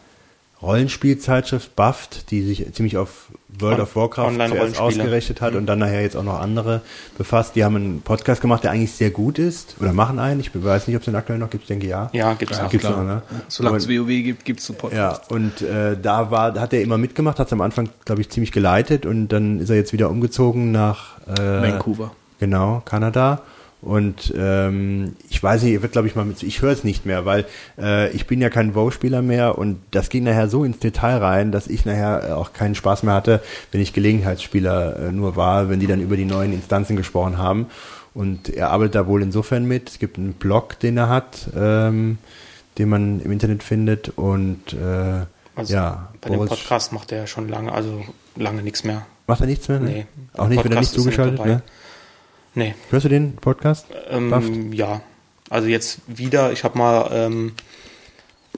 [0.61, 6.03] Rollenspielzeitschrift Buffed, die sich ziemlich auf World of Warcraft zuerst ausgerichtet hat und dann nachher
[6.03, 6.83] jetzt auch noch andere
[7.17, 7.57] befasst.
[7.57, 9.77] Die haben einen Podcast gemacht, der eigentlich sehr gut ist.
[9.81, 10.41] Oder machen einen.
[10.41, 11.65] Ich weiß nicht, ob es den aktuell noch gibt.
[11.65, 12.11] Ich denke ja.
[12.13, 12.39] Ja, auch.
[12.39, 12.97] Gibt's klar.
[12.97, 13.23] noch, ne?
[13.49, 15.29] Solange es WoW gibt, gibt es so Podcasts.
[15.29, 18.31] ja, und äh, da war, hat er immer mitgemacht, hat es am Anfang, glaube ich,
[18.31, 22.13] ziemlich geleitet und dann ist er jetzt wieder umgezogen nach äh, Vancouver.
[22.41, 23.43] Genau, Kanada.
[23.85, 27.05] Und ähm, ich weiß nicht, er wird, glaube ich, mal mit, ich höre es nicht
[27.05, 27.45] mehr, weil
[27.79, 31.53] äh, ich bin ja kein WoW-Spieler mehr und das ging nachher so ins Detail rein,
[31.53, 35.69] dass ich nachher äh, auch keinen Spaß mehr hatte, wenn ich Gelegenheitsspieler äh, nur war,
[35.69, 37.67] wenn die dann über die neuen Instanzen gesprochen haben.
[38.15, 39.91] Und er arbeitet da wohl insofern mit.
[39.91, 42.17] Es gibt einen Blog, den er hat, ähm,
[42.79, 47.27] den man im Internet findet und äh, Also ja, bei dem Boris- Podcast macht er
[47.27, 48.03] schon lange, also
[48.37, 49.05] lange nichts mehr.
[49.27, 49.81] macht er nichts mehr?
[49.81, 49.91] ne?
[49.91, 50.07] Nee.
[50.39, 51.49] Auch nicht, wenn er nicht zugeschaltet, dabei.
[51.51, 51.63] ne?
[52.55, 52.75] Nee.
[52.91, 53.87] Hörst du den Podcast?
[54.11, 55.01] Ähm, ja.
[55.51, 57.53] Also jetzt wieder, ich habe mal ähm,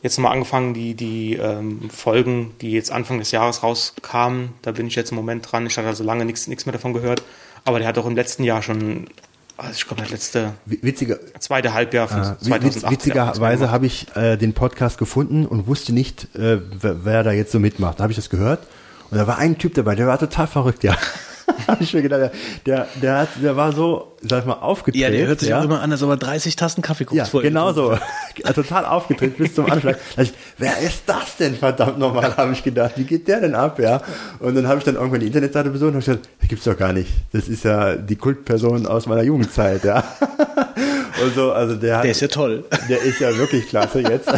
[0.03, 4.87] jetzt mal angefangen, die, die ähm, Folgen, die jetzt Anfang des Jahres rauskamen, da bin
[4.87, 5.67] ich jetzt im Moment dran.
[5.67, 7.23] Ich hatte also lange nichts mehr davon gehört.
[7.65, 9.07] Aber der hat auch im letzten Jahr schon,
[9.57, 12.91] also ich glaube, das letzte, Wi- Witziger, zweite Halbjahr von Ah, witz- 2018.
[12.93, 17.51] witzigerweise habe ich äh, den Podcast gefunden und wusste nicht, äh, wer, wer da jetzt
[17.51, 17.99] so mitmacht.
[17.99, 18.61] Da habe ich das gehört
[19.11, 20.97] und da war ein Typ dabei, der war total verrückt, ja.
[21.69, 22.33] habe ich mir gedacht,
[22.65, 25.01] der, der, hat, der war so, sag ich mal, aufgedreht.
[25.01, 25.61] Ja, der hört sich ja.
[25.61, 27.17] auch immer an, als ob er 30 Tassen Kaffee guckt.
[27.17, 27.97] Ja, genau so.
[28.55, 29.99] Total aufgedreht bis zum Anschlag.
[30.17, 32.93] Da ich, wer ist das denn, verdammt nochmal, habe ich gedacht.
[32.97, 34.03] Wie geht der denn ab, ja?
[34.41, 36.77] Und dann habe ich dann irgendwann die Internetseite besucht und habe gesagt, das gibt's doch
[36.77, 37.11] gar nicht.
[37.33, 40.03] Das ist ja die Kultperson aus meiner Jugendzeit, ja.
[41.23, 42.65] Und so, also der hat, Der ist ja toll.
[42.91, 44.29] der ist ja wirklich klasse jetzt.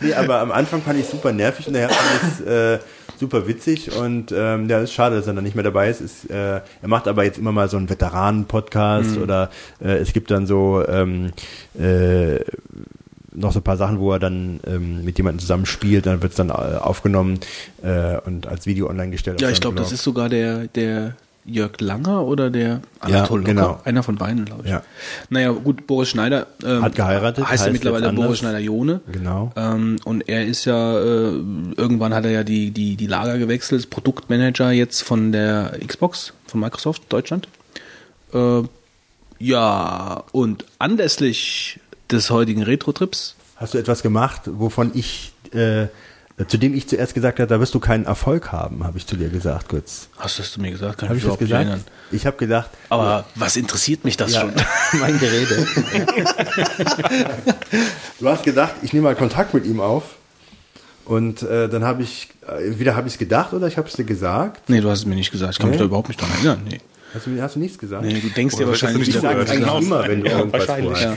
[0.00, 2.78] nee, aber am Anfang fand ich super nervig und nachher fand ich es äh,
[3.18, 6.00] super witzig und ähm, ja, ist schade, dass er dann nicht mehr dabei ist.
[6.00, 9.50] ist äh, er macht aber jetzt immer mal so einen Veteranen-Podcast oder
[9.82, 11.32] äh, es gibt dann so ähm,
[11.78, 12.40] äh,
[13.34, 16.32] noch so ein paar Sachen, wo er dann ähm, mit jemandem zusammen spielt, dann wird
[16.32, 17.40] es dann äh, aufgenommen
[17.82, 19.40] äh, und als Video online gestellt.
[19.40, 21.16] Ja, ich glaube, das ist sogar der, der
[21.46, 23.52] Jörg Langer oder der Anatol Locker.
[23.52, 23.80] genau.
[23.84, 24.70] Einer von beiden, glaube ich.
[24.70, 24.82] Ja.
[25.28, 28.24] Naja, gut, Boris Schneider ähm, Hat geheiratet, Heißt, heißt mittlerweile jetzt anders.
[28.24, 29.00] Boris Schneider-Jone.
[29.12, 29.52] Genau.
[29.56, 31.32] Ähm, und er ist ja, äh,
[31.76, 36.32] irgendwann hat er ja die, die, die Lager gewechselt, ist Produktmanager jetzt von der Xbox,
[36.46, 37.48] von Microsoft Deutschland.
[38.32, 38.62] Äh,
[39.38, 45.86] ja, und anlässlich des heutigen Retro-Trips Hast du etwas gemacht, wovon ich, äh,
[46.48, 49.16] zu dem ich zuerst gesagt habe, da wirst du keinen Erfolg haben, habe ich zu
[49.16, 50.08] dir gesagt, kurz.
[50.18, 50.98] Hast du es zu mir gesagt?
[50.98, 51.64] Kann Habe ich ich mich das gesagt?
[51.64, 51.84] erinnern.
[52.10, 54.52] Ich habe gedacht, Aber was interessiert mich das ja, schon?
[55.00, 55.64] mein Gerede.
[58.20, 60.16] du hast gedacht, ich nehme mal Kontakt mit ihm auf
[61.04, 63.94] Und äh, dann habe ich, äh, entweder habe ich es gedacht oder ich habe es
[63.94, 64.68] dir gesagt.
[64.68, 65.52] Nee, du hast es mir nicht gesagt.
[65.52, 65.82] Ich kann mich Nee?
[65.82, 66.62] da überhaupt nicht dran erinnern.
[66.68, 66.80] Nee.
[67.14, 68.02] Hast du, hast du nichts gesagt?
[68.04, 69.68] nee du denkst dir wahrscheinlich du Ich nicht sage zugehört.
[69.70, 71.00] eigentlich immer, wenn du Ja, irgendwas wahrscheinlich.
[71.00, 71.16] Ja.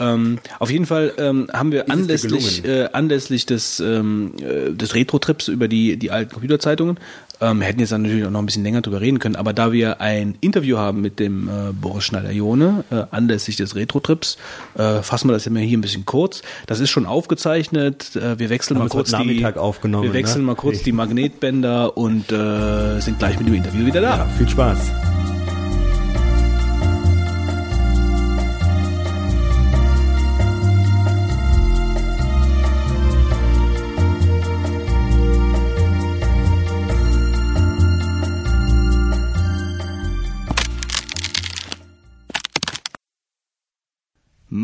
[0.00, 5.48] Ähm, auf jeden Fall ähm, haben wir anlässlich, äh, anlässlich des, ähm, äh, des Retro-Trips
[5.48, 6.98] über die, die alten Computerzeitungen,
[7.40, 9.72] ähm, hätten jetzt dann natürlich auch noch ein bisschen länger drüber reden können, aber da
[9.72, 14.38] wir ein Interview haben mit dem äh, Boris Schneider-Jone äh, anlässlich des Retro-Trips,
[14.76, 16.42] äh, fassen wir das immer hier ein bisschen kurz.
[16.66, 18.16] Das ist schon aufgezeichnet.
[18.16, 20.46] Äh, wir wechseln Haben mal kurz die, wir wechseln ne?
[20.46, 24.16] mal kurz Ich- die Magnetbänder und äh, sind gleich mit dem Interview wieder da.
[24.18, 24.78] Ja, viel Spaß.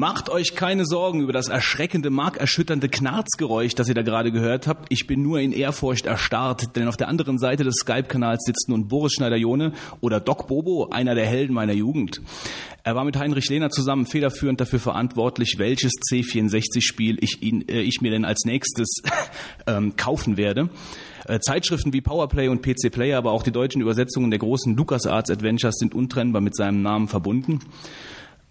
[0.04, 4.84] Macht euch keine Sorgen über das erschreckende, markerschütternde Knarzgeräusch, das ihr da gerade gehört habt.
[4.90, 8.86] Ich bin nur in Ehrfurcht erstarrt, denn auf der anderen Seite des Skype-Kanals sitzt nun
[8.86, 12.20] Boris Schneider-Jone oder Doc Bobo, einer der Helden meiner Jugend.
[12.82, 18.10] Er war mit Heinrich Lehner zusammen federführend dafür verantwortlich, welches C64-Spiel ich, äh, ich mir
[18.10, 18.96] denn als nächstes
[19.66, 20.68] ähm, kaufen werde.
[21.26, 25.30] Äh, Zeitschriften wie Powerplay und PC Player, aber auch die deutschen Übersetzungen der großen LucasArts
[25.30, 27.60] Adventures sind untrennbar mit seinem Namen verbunden.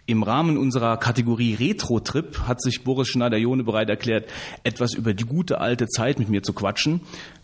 [0.06, 4.30] Im Rahmen unserer Kategorie Retro-Trip hat sich Boris Schneider-Jone bereit erklärt,
[4.66, 7.00] etwas über die gute alte Zeit mit mir zu quatschen.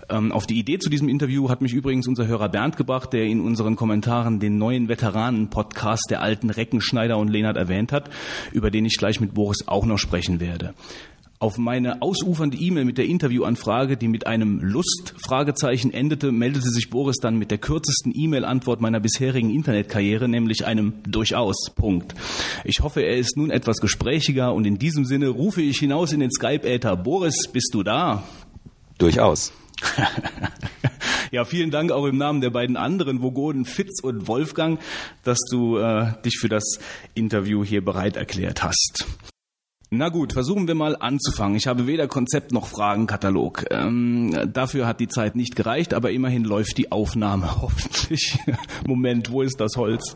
[0.09, 3.23] Ähm, auf die Idee zu diesem Interview hat mich übrigens unser Hörer Bernd gebracht, der
[3.23, 8.09] in unseren Kommentaren den neuen Veteranen-Podcast der alten Recken Schneider und Lehnert erwähnt hat,
[8.51, 10.73] über den ich gleich mit Boris auch noch sprechen werde.
[11.41, 17.15] Auf meine ausufernde E-Mail mit der Interviewanfrage, die mit einem Lust-Fragezeichen endete, meldete sich Boris
[17.21, 21.71] dann mit der kürzesten E-Mail-Antwort meiner bisherigen Internetkarriere, nämlich einem Durchaus.
[21.75, 22.13] Punkt.
[22.65, 26.19] Ich hoffe, er ist nun etwas gesprächiger und in diesem Sinne rufe ich hinaus in
[26.19, 26.97] den Skype-Äther.
[26.97, 28.23] Boris, bist du da?
[28.97, 29.53] Durchaus.
[31.31, 34.79] Ja, vielen Dank auch im Namen der beiden anderen Vogonen Fitz und Wolfgang,
[35.23, 36.79] dass du äh, dich für das
[37.13, 39.05] Interview hier bereit erklärt hast.
[39.91, 41.57] Na gut, versuchen wir mal anzufangen.
[41.57, 43.65] Ich habe weder Konzept noch Fragenkatalog.
[43.71, 48.37] Ähm, dafür hat die Zeit nicht gereicht, aber immerhin läuft die Aufnahme hoffentlich.
[48.85, 50.15] Moment, wo ist das Holz?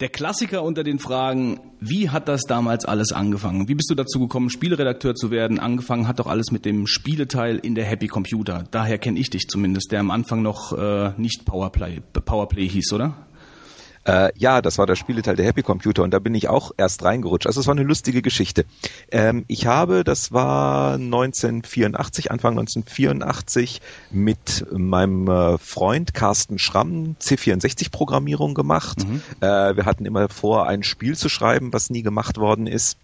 [0.00, 3.68] Der Klassiker unter den Fragen, wie hat das damals alles angefangen?
[3.68, 5.58] Wie bist du dazu gekommen, Spieleredakteur zu werden?
[5.58, 8.64] Angefangen hat doch alles mit dem Spieleteil in der Happy Computer.
[8.72, 13.25] Daher kenne ich dich zumindest, der am Anfang noch äh, nicht Powerplay, Powerplay hieß, oder?
[14.06, 17.02] Äh, ja, das war der Spieleteil der Happy Computer und da bin ich auch erst
[17.04, 17.46] reingerutscht.
[17.46, 18.64] Also es war eine lustige Geschichte.
[19.10, 28.54] Ähm, ich habe, das war 1984, Anfang 1984, mit meinem äh, Freund Carsten Schramm C64-Programmierung
[28.54, 28.98] gemacht.
[29.40, 32.98] Äh, wir hatten immer vor, ein Spiel zu schreiben, was nie gemacht worden ist.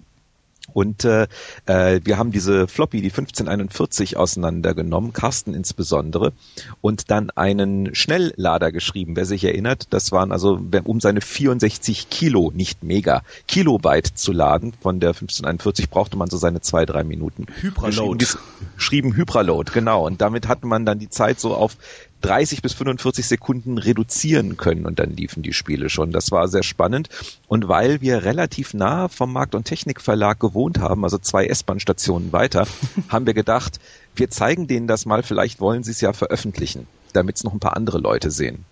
[0.72, 1.26] Und äh,
[1.66, 6.32] äh, wir haben diese Floppy, die 1541, auseinandergenommen, Carsten insbesondere,
[6.80, 9.16] und dann einen Schnelllader geschrieben.
[9.16, 14.72] Wer sich erinnert, das waren also, um seine 64 Kilo, nicht Mega, Kilobyte zu laden
[14.80, 17.46] von der 1541, brauchte man so seine zwei, drei Minuten.
[17.60, 18.20] Hyperload.
[18.20, 20.06] Wir Schrieben, schrieben Hyperload, genau.
[20.06, 21.76] Und damit hat man dann die Zeit so auf
[22.22, 26.12] 30 bis 45 Sekunden reduzieren können und dann liefen die Spiele schon.
[26.12, 27.08] Das war sehr spannend.
[27.48, 32.66] Und weil wir relativ nah vom Markt- und Technikverlag gewohnt haben, also zwei S-Bahn-Stationen weiter,
[33.08, 33.80] haben wir gedacht,
[34.14, 37.60] wir zeigen denen das mal, vielleicht wollen sie es ja veröffentlichen, damit es noch ein
[37.60, 38.64] paar andere Leute sehen.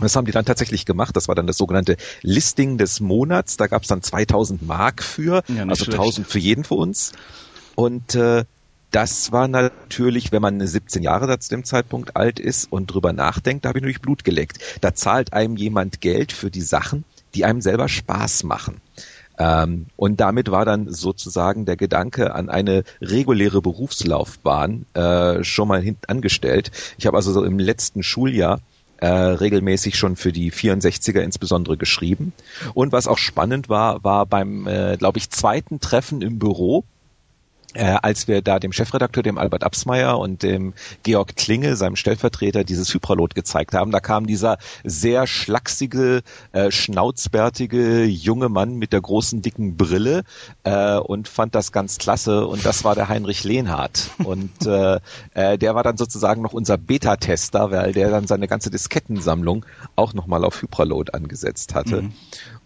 [0.00, 1.16] Das haben die dann tatsächlich gemacht.
[1.16, 3.56] Das war dann das sogenannte Listing des Monats.
[3.56, 5.98] Da gab es dann 2000 Mark für, Ja, also schlecht.
[5.98, 7.12] 1000 für jeden von uns.
[7.76, 8.44] Und äh,
[8.90, 13.64] das war natürlich, wenn man 17 Jahre zu dem Zeitpunkt alt ist und drüber nachdenkt,
[13.64, 14.58] da habe ich natürlich Blut geleckt.
[14.80, 17.04] Da zahlt einem jemand Geld für die Sachen,
[17.34, 18.80] die einem selber Spaß machen.
[19.38, 25.80] Ähm, und damit war dann sozusagen der Gedanke an eine reguläre Berufslaufbahn äh, schon mal
[25.80, 26.70] hinten angestellt.
[26.98, 28.60] Ich habe also so im letzten Schuljahr
[28.98, 32.34] äh, regelmäßig schon für die 64er insbesondere geschrieben.
[32.74, 36.84] Und was auch spannend war, war beim, äh, glaube ich, zweiten Treffen im Büro,
[37.74, 42.64] äh, als wir da dem Chefredakteur, dem Albert Absmeier und dem Georg Klinge, seinem Stellvertreter,
[42.64, 49.00] dieses Hypralot gezeigt haben, da kam dieser sehr schlachsige, äh, schnauzbärtige junge Mann mit der
[49.00, 50.24] großen, dicken Brille
[50.64, 52.46] äh, und fand das ganz klasse.
[52.46, 54.10] Und das war der Heinrich Lehnhardt.
[54.24, 55.00] Und äh,
[55.34, 59.64] äh, der war dann sozusagen noch unser Beta-Tester, weil der dann seine ganze Diskettensammlung
[59.96, 62.04] auch nochmal auf Hypralot angesetzt hatte.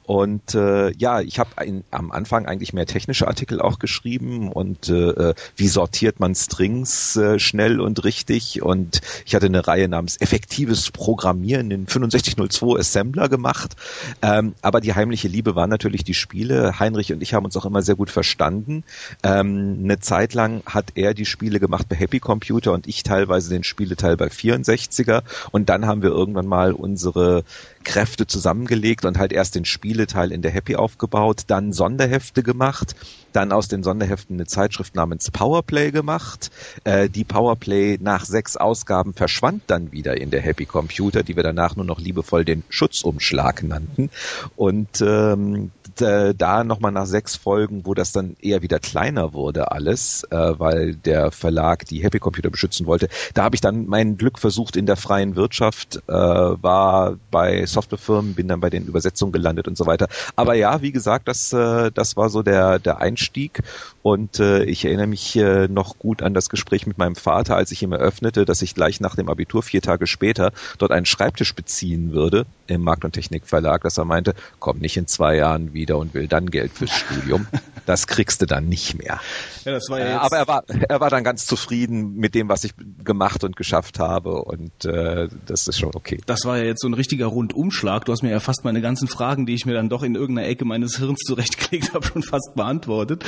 [0.07, 1.51] Und äh, ja, ich habe
[1.91, 7.17] am Anfang eigentlich mehr technische Artikel auch geschrieben und äh, äh, wie sortiert man Strings
[7.17, 8.63] äh, schnell und richtig.
[8.63, 13.77] Und ich hatte eine Reihe namens Effektives Programmieren in 6502 Assembler gemacht.
[14.21, 16.79] Ähm, aber die heimliche Liebe waren natürlich die Spiele.
[16.79, 18.85] Heinrich und ich haben uns auch immer sehr gut verstanden.
[19.23, 23.49] Ähm, eine Zeit lang hat er die Spiele gemacht bei Happy Computer und ich teilweise
[23.49, 25.23] den Spieleteil bei 64er.
[25.51, 27.45] Und dann haben wir irgendwann mal unsere
[27.85, 32.97] Kräfte zusammengelegt und halt erst den Spieleteil in der Happy aufgebaut, dann Sonderhefte gemacht,
[33.33, 36.51] dann aus den Sonderheften eine Zeitschrift namens Powerplay gemacht.
[36.85, 41.43] Äh, die Powerplay nach sechs Ausgaben verschwand dann wieder in der Happy Computer, die wir
[41.43, 44.11] danach nur noch liebevoll den Schutzumschlag nannten.
[44.57, 49.73] Und ähm, äh, da nochmal nach sechs Folgen, wo das dann eher wieder kleiner wurde
[49.73, 54.17] alles, äh, weil der Verlag die Happy Computer beschützen wollte, da habe ich dann mein
[54.17, 59.33] Glück versucht in der freien Wirtschaft, äh, war bei Softwarefirmen, bin dann bei den Übersetzungen
[59.33, 60.09] gelandet und so weiter.
[60.37, 63.63] Aber ja, wie gesagt, das, äh, das war so der, der Einstieg
[64.03, 67.71] und äh, ich erinnere mich äh, noch gut an das Gespräch mit meinem Vater, als
[67.71, 71.55] ich ihm eröffnete, dass ich gleich nach dem Abitur vier Tage später dort einen Schreibtisch
[71.55, 75.99] beziehen würde im Markt- und Technikverlag, dass er meinte, komm nicht in zwei Jahren wieder
[75.99, 77.47] und will dann Geld fürs Studium.
[77.87, 79.21] Das kriegst du dann nicht mehr.
[79.65, 82.35] Ja, das war ja äh, jetzt Aber er war, er war dann ganz zufrieden mit
[82.35, 82.73] dem, was ich
[83.05, 86.19] gemacht und geschafft habe und äh, das ist schon okay.
[86.25, 88.07] Das war ja jetzt so ein richtiger Rundumschlag.
[88.07, 90.49] Du hast mir ja fast meine ganzen Fragen, die ich mir dann doch in irgendeiner
[90.49, 93.25] Ecke meines Hirns zurechtgelegt habe, schon fast beantwortet.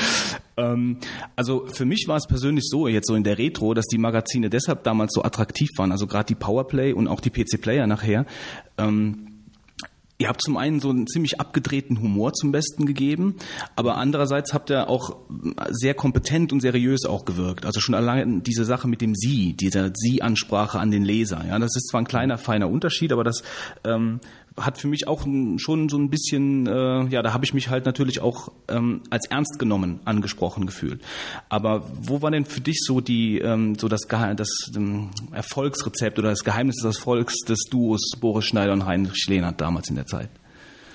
[0.57, 0.99] Ähm,
[1.35, 4.49] also für mich war es persönlich so, jetzt so in der Retro, dass die Magazine
[4.49, 8.25] deshalb damals so attraktiv waren, also gerade die Powerplay und auch die PC-Player nachher.
[8.79, 9.36] Ähm,
[10.19, 13.37] Ihr habt zum einen so einen ziemlich abgedrehten Humor zum Besten gegeben,
[13.75, 15.17] aber andererseits habt ihr auch
[15.71, 17.67] sehr kompetent und seriös auch gewirkt.
[17.67, 21.45] Also schon allein diese Sache mit dem Sie, dieser Sie-Ansprache an den Leser.
[21.47, 23.43] Ja, das ist zwar ein kleiner, feiner Unterschied, aber das
[23.85, 24.21] ähm,
[24.57, 25.27] hat für mich auch
[25.57, 29.27] schon so ein bisschen, äh, ja, da habe ich mich halt natürlich auch ähm, als
[29.27, 31.03] ernst genommen angesprochen gefühlt.
[31.49, 36.31] Aber wo war denn für dich so die, ähm, so das, das ähm, Erfolgsrezept oder
[36.31, 40.31] das Geheimnis des Erfolgs des Duos Boris Schneider und Heinrich Lehnert damals in der Zeit?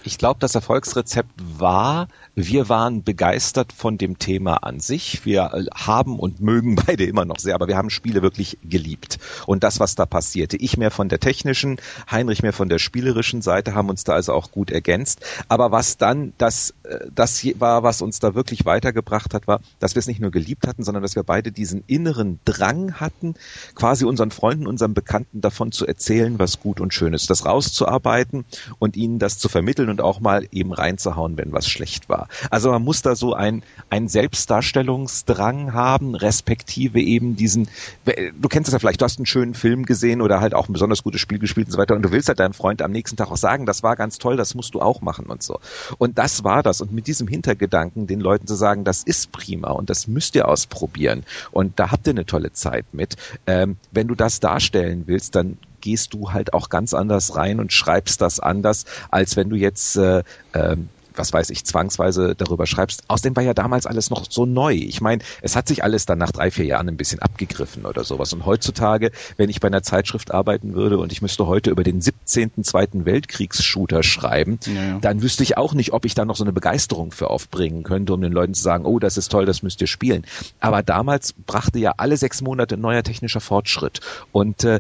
[0.03, 5.25] Ich glaube, das Erfolgsrezept war, wir waren begeistert von dem Thema an sich.
[5.25, 9.19] Wir äh, haben und mögen beide immer noch sehr, aber wir haben Spiele wirklich geliebt.
[9.45, 10.57] Und das, was da passierte.
[10.57, 11.77] Ich mehr von der technischen,
[12.09, 15.23] Heinrich mehr von der spielerischen Seite, haben uns da also auch gut ergänzt.
[15.49, 19.95] Aber was dann, das, äh, das war, was uns da wirklich weitergebracht hat, war, dass
[19.95, 23.35] wir es nicht nur geliebt hatten, sondern dass wir beide diesen inneren Drang hatten,
[23.75, 28.45] quasi unseren Freunden, unseren Bekannten davon zu erzählen, was gut und schön ist, das rauszuarbeiten
[28.80, 32.27] und ihnen das zu vermitteln und auch mal eben reinzuhauen, wenn was schlecht war.
[32.49, 37.67] Also man muss da so ein, ein Selbstdarstellungsdrang haben, respektive eben diesen,
[38.05, 40.73] du kennst es ja vielleicht, du hast einen schönen Film gesehen oder halt auch ein
[40.73, 43.17] besonders gutes Spiel gespielt und so weiter und du willst halt deinem Freund am nächsten
[43.17, 45.59] Tag auch sagen, das war ganz toll, das musst du auch machen und so.
[45.97, 46.81] Und das war das.
[46.81, 50.47] Und mit diesem Hintergedanken den Leuten zu sagen, das ist prima und das müsst ihr
[50.47, 53.15] ausprobieren und da habt ihr eine tolle Zeit mit.
[53.45, 57.73] Ähm, wenn du das darstellen willst, dann gehst du halt auch ganz anders rein und
[57.73, 60.77] schreibst das anders, als wenn du jetzt äh, äh,
[61.15, 63.03] was weiß ich, zwangsweise darüber schreibst.
[63.07, 64.73] Außerdem war ja damals alles noch so neu.
[64.73, 68.03] Ich meine, es hat sich alles dann nach drei, vier Jahren ein bisschen abgegriffen oder
[68.03, 68.33] sowas.
[68.33, 72.01] Und heutzutage, wenn ich bei einer Zeitschrift arbeiten würde und ich müsste heute über den
[72.01, 72.64] 17.
[72.64, 74.99] Zweiten Weltkriegs-Shooter schreiben, ja, ja.
[74.99, 78.14] dann wüsste ich auch nicht, ob ich da noch so eine Begeisterung für aufbringen könnte,
[78.14, 80.25] um den Leuten zu sagen, oh, das ist toll, das müsst ihr spielen.
[80.59, 83.99] Aber damals brachte ja alle sechs Monate neuer technischer Fortschritt
[84.31, 84.80] und äh,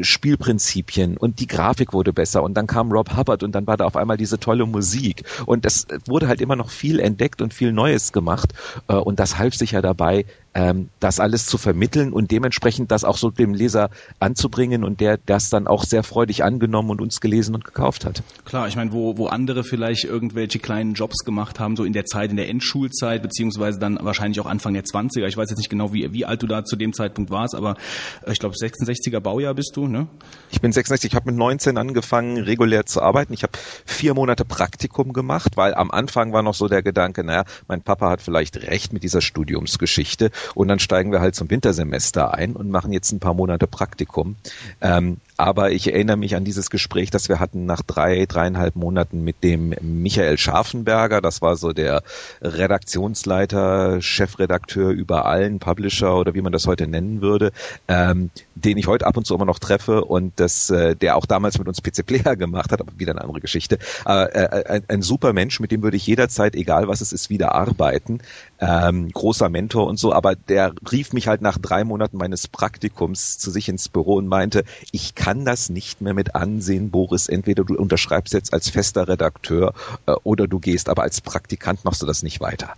[0.00, 3.84] Spielprinzipien und die Grafik wurde besser und dann kam Rob Hubbard und dann war da
[3.84, 7.72] auf einmal diese tolle Musik und es wurde halt immer noch viel entdeckt und viel
[7.72, 8.54] Neues gemacht
[8.88, 10.24] äh, und das half sich ja dabei,
[10.56, 15.18] ähm, das alles zu vermitteln und dementsprechend das auch so dem Leser anzubringen und der
[15.18, 18.22] das dann auch sehr freudig angenommen und uns gelesen und gekauft hat.
[18.46, 22.06] Klar, ich meine, wo, wo andere vielleicht irgendwelche kleinen Jobs gemacht haben, so in der
[22.06, 25.26] Zeit, in der Endschulzeit, beziehungsweise dann wahrscheinlich auch Anfang der 20er.
[25.26, 27.76] Ich weiß jetzt nicht genau, wie, wie alt du da zu dem Zeitpunkt warst, aber
[28.24, 30.06] äh, ich glaube 66er Baujahr bist du, ne?
[30.50, 33.34] Ich bin 66, ich habe mit 19 angefangen, regulär zu arbeiten.
[33.34, 33.52] Ich habe
[33.84, 38.08] vier Monate Praktikum gemacht, weil am Anfang war noch so der Gedanke, naja, mein Papa
[38.08, 42.70] hat vielleicht recht mit dieser Studiumsgeschichte und dann steigen wir halt zum Wintersemester ein und
[42.70, 44.36] machen jetzt ein paar Monate Praktikum.
[44.80, 49.22] Ähm, aber ich erinnere mich an dieses Gespräch, das wir hatten nach drei, dreieinhalb Monaten
[49.22, 51.20] mit dem Michael Scharfenberger.
[51.20, 52.02] Das war so der
[52.40, 57.52] Redaktionsleiter, Chefredakteur über allen Publisher oder wie man das heute nennen würde,
[57.88, 61.26] ähm, den ich heute ab und zu immer noch treffe und das, äh, der auch
[61.26, 63.78] damals mit uns PC Player gemacht hat, aber wieder eine andere Geschichte.
[64.06, 67.54] Äh, ein, ein super Mensch, mit dem würde ich jederzeit, egal was es ist, wieder
[67.54, 68.20] arbeiten.
[68.58, 73.36] Ähm, großer Mentor und so, aber der rief mich halt nach drei Monaten meines Praktikums
[73.36, 77.28] zu sich ins Büro und meinte, ich kann kann das nicht mehr mit ansehen, Boris.
[77.28, 79.74] Entweder du unterschreibst jetzt als fester Redakteur
[80.06, 82.74] äh, oder du gehst, aber als Praktikant machst du das nicht weiter.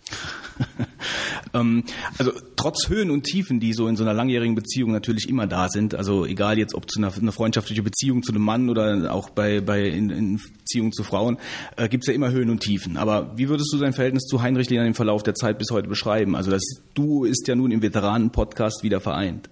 [1.52, 1.84] ähm,
[2.16, 5.68] also trotz Höhen und Tiefen, die so in so einer langjährigen Beziehung natürlich immer da
[5.68, 9.28] sind, also egal jetzt ob zu einer, einer freundschaftlichen Beziehung zu einem Mann oder auch
[9.28, 11.36] bei, bei in, in Beziehungen zu Frauen,
[11.76, 12.96] äh, gibt es ja immer Höhen und Tiefen.
[12.96, 15.88] Aber wie würdest du dein Verhältnis zu Heinrich Lehner im Verlauf der Zeit bis heute
[15.88, 16.34] beschreiben?
[16.34, 16.62] Also das
[16.94, 19.50] Du ist ja nun im Veteranen-Podcast wieder vereint.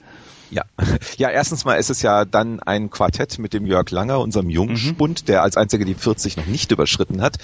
[0.51, 0.63] Ja.
[1.17, 5.23] ja, erstens mal ist es ja dann ein Quartett mit dem Jörg Langer, unserem Jungspund,
[5.23, 5.27] mhm.
[5.27, 7.39] der als einziger die 40 noch nicht überschritten hat,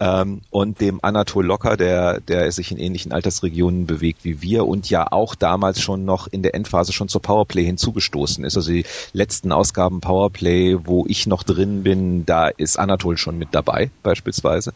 [0.00, 4.90] ähm, und dem Anatol Locker, der, der sich in ähnlichen Altersregionen bewegt wie wir und
[4.90, 8.56] ja auch damals schon noch in der Endphase schon zur Powerplay hinzugestoßen ist.
[8.56, 13.48] Also die letzten Ausgaben Powerplay, wo ich noch drin bin, da ist Anatol schon mit
[13.52, 14.72] dabei, beispielsweise.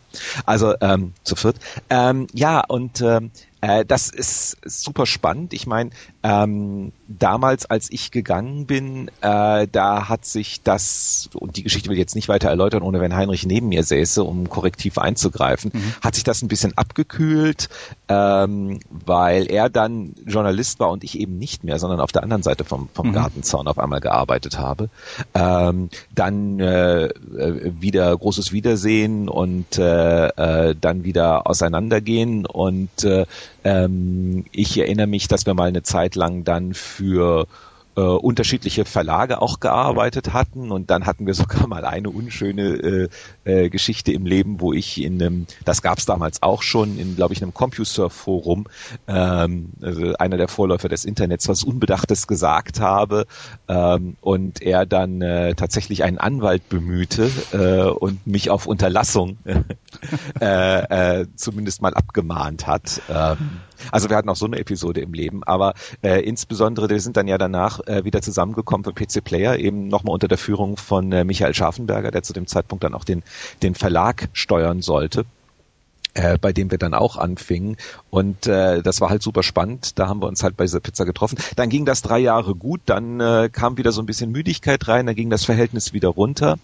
[0.47, 1.57] Also ähm, zu viert.
[1.91, 3.31] Ähm, ja, und ähm,
[3.63, 5.55] äh, das ist super spannend.
[5.55, 5.91] Ich meine,
[6.25, 11.97] ähm, damals, als ich gegangen bin, äh, da hat sich das, und die Geschichte will
[11.97, 15.95] ich jetzt nicht weiter erläutern, ohne wenn Heinrich neben mir säße, um korrektiv einzugreifen, mhm.
[16.03, 17.69] hat sich das ein bisschen abgekühlt,
[18.09, 22.43] ähm, weil er dann Journalist war und ich eben nicht mehr, sondern auf der anderen
[22.43, 23.13] Seite vom, vom mhm.
[23.13, 24.89] Gartenzaun auf einmal gearbeitet habe.
[25.35, 33.27] Ähm, dann äh, äh wieder großes Wiedersehen und äh, äh, dann wieder auseinandergehen und äh,
[33.65, 37.47] ähm, ich erinnere mich, dass wir mal eine Zeit lang dann für
[37.97, 43.09] äh, unterschiedliche Verlage auch gearbeitet hatten und dann hatten wir sogar mal eine unschöne äh,
[43.45, 47.17] äh, Geschichte im Leben, wo ich in einem, das gab es damals auch schon, in
[47.17, 48.67] glaube ich einem CompuServe-Forum,
[49.09, 53.27] ähm, also einer der Vorläufer des Internets, was Unbedachtes gesagt habe
[53.69, 59.39] ähm, und er dann äh, tatsächlich einen Anwalt bemühte äh, und mich auf Unterlassung
[60.41, 63.03] äh, äh, zumindest mal abgemahnt hat.
[63.09, 67.17] Ähm, also wir hatten auch so eine Episode im Leben, aber äh, insbesondere, wir sind
[67.17, 71.13] dann ja danach äh, wieder zusammengekommen für PC Player, eben nochmal unter der Führung von
[71.13, 73.23] äh, Michael Scharfenberger, der zu dem Zeitpunkt dann auch den,
[73.63, 75.25] den Verlag steuern sollte
[76.15, 77.77] äh, bei dem wir dann auch anfingen.
[78.11, 79.99] Und äh, das war halt super spannend.
[79.99, 81.39] Da haben wir uns halt bei dieser Pizza getroffen.
[81.57, 85.07] Dann ging das drei Jahre gut, dann äh, kam wieder so ein bisschen Müdigkeit rein,
[85.07, 86.59] dann ging das Verhältnis wieder runter.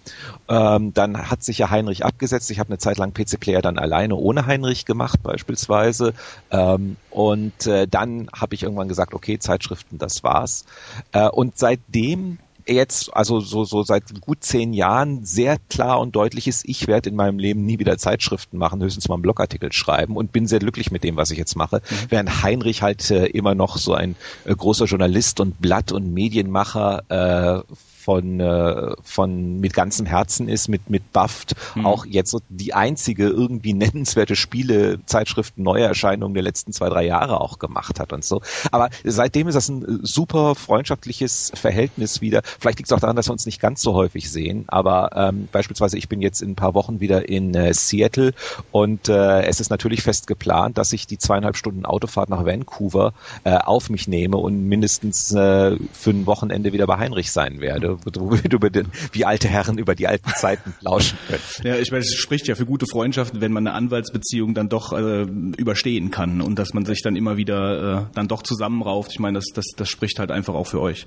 [0.48, 2.50] Ähm, dann hat sich ja Heinrich abgesetzt.
[2.50, 6.14] Ich habe eine Zeit lang PC Player dann alleine ohne Heinrich gemacht beispielsweise.
[6.50, 10.64] Ähm, und äh, dann habe ich irgendwann gesagt, okay, Zeitschriften, das war's.
[11.12, 12.38] Äh, und seitdem
[12.68, 17.10] jetzt, also so, so seit gut zehn Jahren sehr klar und deutlich ist, ich werde
[17.10, 20.58] in meinem Leben nie wieder Zeitschriften machen, höchstens mal einen Blogartikel schreiben und bin sehr
[20.58, 21.76] glücklich mit dem, was ich jetzt mache.
[21.76, 21.94] Mhm.
[22.10, 27.64] Während Heinrich halt äh, immer noch so ein äh, großer Journalist und Blatt- und Medienmacher
[27.66, 27.74] äh,
[28.08, 31.84] von, äh, von mit ganzem Herzen ist, mit, mit Buffed mhm.
[31.84, 37.58] auch jetzt so die einzige irgendwie nennenswerte Spiele-Zeitschrift Neuerscheinung der letzten zwei, drei Jahre auch
[37.58, 38.40] gemacht hat und so.
[38.72, 42.40] Aber seitdem ist das ein super freundschaftliches Verhältnis wieder.
[42.58, 45.46] Vielleicht liegt es auch daran, dass wir uns nicht ganz so häufig sehen, aber ähm,
[45.52, 48.32] beispielsweise ich bin jetzt in ein paar Wochen wieder in äh, Seattle
[48.72, 53.12] und äh, es ist natürlich fest geplant, dass ich die zweieinhalb Stunden Autofahrt nach Vancouver
[53.44, 57.97] äh, auf mich nehme und mindestens äh, für ein Wochenende wieder bei Heinrich sein werde
[58.04, 61.42] wo wir über den, wie alte Herren über die alten Zeiten lauschen können.
[61.64, 64.92] Ja, ich meine, es spricht ja für gute Freundschaften, wenn man eine Anwaltsbeziehung dann doch
[64.92, 69.12] äh, überstehen kann und dass man sich dann immer wieder äh, dann doch zusammenrauft.
[69.12, 71.06] Ich meine, das, das, das spricht halt einfach auch für euch.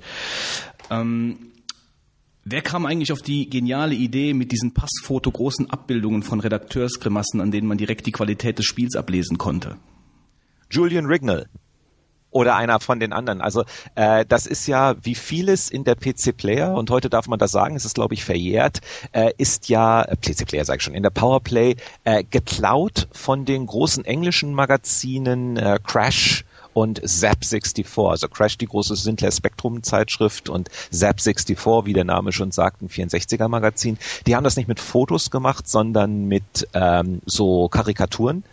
[0.90, 1.38] Ähm,
[2.44, 7.52] Wer kam eigentlich auf die geniale Idee mit diesen Passfoto großen Abbildungen von Redakteursgrimassen, an
[7.52, 9.76] denen man direkt die Qualität des Spiels ablesen konnte?
[10.68, 11.46] Julian Rignall
[12.32, 13.40] oder einer von den anderen.
[13.40, 17.38] Also äh, das ist ja wie vieles in der PC Player und heute darf man
[17.38, 18.80] das sagen, es ist glaube ich verjährt,
[19.12, 23.44] äh, ist ja äh, PC Player sage ich schon in der Powerplay äh, geklaut von
[23.44, 26.44] den großen englischen Magazinen äh, Crash
[26.74, 32.04] und Zap 64, also Crash die große Sinclair Spectrum Zeitschrift und Zap 64, wie der
[32.04, 33.98] Name schon sagt, ein 64er Magazin.
[34.26, 38.44] Die haben das nicht mit Fotos gemacht, sondern mit ähm, so Karikaturen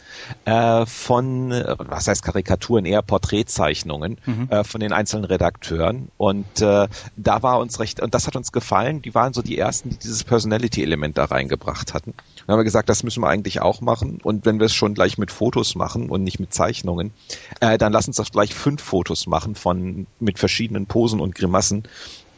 [0.46, 4.48] äh, von, was heißt Karikaturen, eher Porträtzeichnungen mhm.
[4.50, 8.52] äh, von den einzelnen Redakteuren und äh, da war uns recht, und das hat uns
[8.52, 12.14] gefallen, die waren so die ersten, die dieses Personality-Element da reingebracht hatten.
[12.50, 14.96] Dann haben wir gesagt, das müssen wir eigentlich auch machen und wenn wir es schon
[14.96, 17.14] gleich mit Fotos machen und nicht mit Zeichnungen,
[17.60, 21.84] äh, dann lassen uns doch gleich fünf Fotos machen von mit verschiedenen Posen und Grimassen,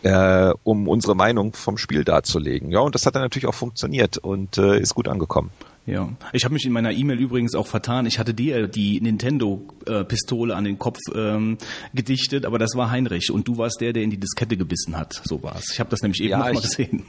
[0.03, 2.71] äh, um unsere Meinung vom Spiel darzulegen.
[2.71, 5.49] Ja, und das hat dann natürlich auch funktioniert und äh, ist gut angekommen.
[5.87, 8.05] Ja, ich habe mich in meiner E-Mail übrigens auch vertan.
[8.05, 11.57] Ich hatte dir die Nintendo-Pistole an den Kopf ähm,
[11.93, 15.19] gedichtet, aber das war Heinrich und du warst der, der in die Diskette gebissen hat.
[15.23, 15.71] So war es.
[15.71, 17.05] Ich habe das nämlich eben ja, noch mal gesehen.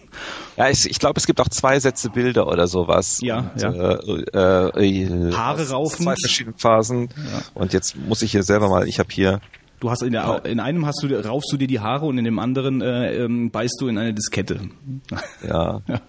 [0.57, 3.21] Ja, ich, ich glaube, es gibt auch zwei Sätze Bilder oder sowas.
[3.21, 3.93] Ja, und, ja.
[3.95, 6.05] Äh, äh, Haare raufen.
[6.05, 7.09] Zwei verschiedene Phasen.
[7.17, 7.43] Ja.
[7.53, 8.89] Und jetzt muss ich hier selber mal.
[8.89, 9.41] Ich habe hier
[9.81, 12.25] Du hast in, der, in einem hast du raufst du dir die Haare und in
[12.25, 14.61] dem anderen äh, ähm, beißt du in eine Diskette.
[15.45, 15.83] Ja.
[15.89, 16.01] ja.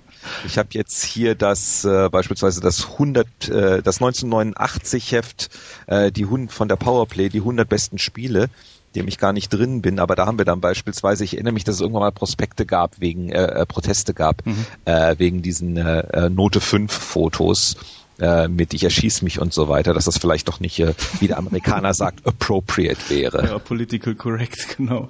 [0.45, 5.49] Ich habe jetzt hier das äh, beispielsweise das 100 äh, das 1989 Heft
[5.87, 8.49] äh, die Hund von der Powerplay die 100 besten Spiele
[8.95, 11.63] dem ich gar nicht drin bin, aber da haben wir dann beispielsweise, ich erinnere mich,
[11.63, 14.65] dass es irgendwann mal Prospekte gab, wegen äh, äh Proteste gab, mhm.
[14.85, 17.75] äh, wegen diesen äh, äh Note 5 Fotos
[18.19, 21.27] äh, mit ich erschieß mich und so weiter, dass das vielleicht doch nicht, äh, wie
[21.27, 23.45] der Amerikaner sagt, appropriate wäre.
[23.45, 25.09] Ja, political correct, genau.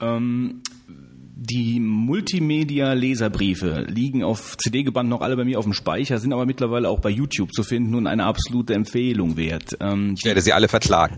[0.00, 0.62] Ähm,
[1.44, 6.46] die Multimedia-Leserbriefe liegen auf CD gebannt noch alle bei mir auf dem Speicher, sind aber
[6.46, 9.76] mittlerweile auch bei YouTube zu finden und eine absolute Empfehlung wert.
[9.80, 11.16] Ähm, ich werde sie alle verklagen.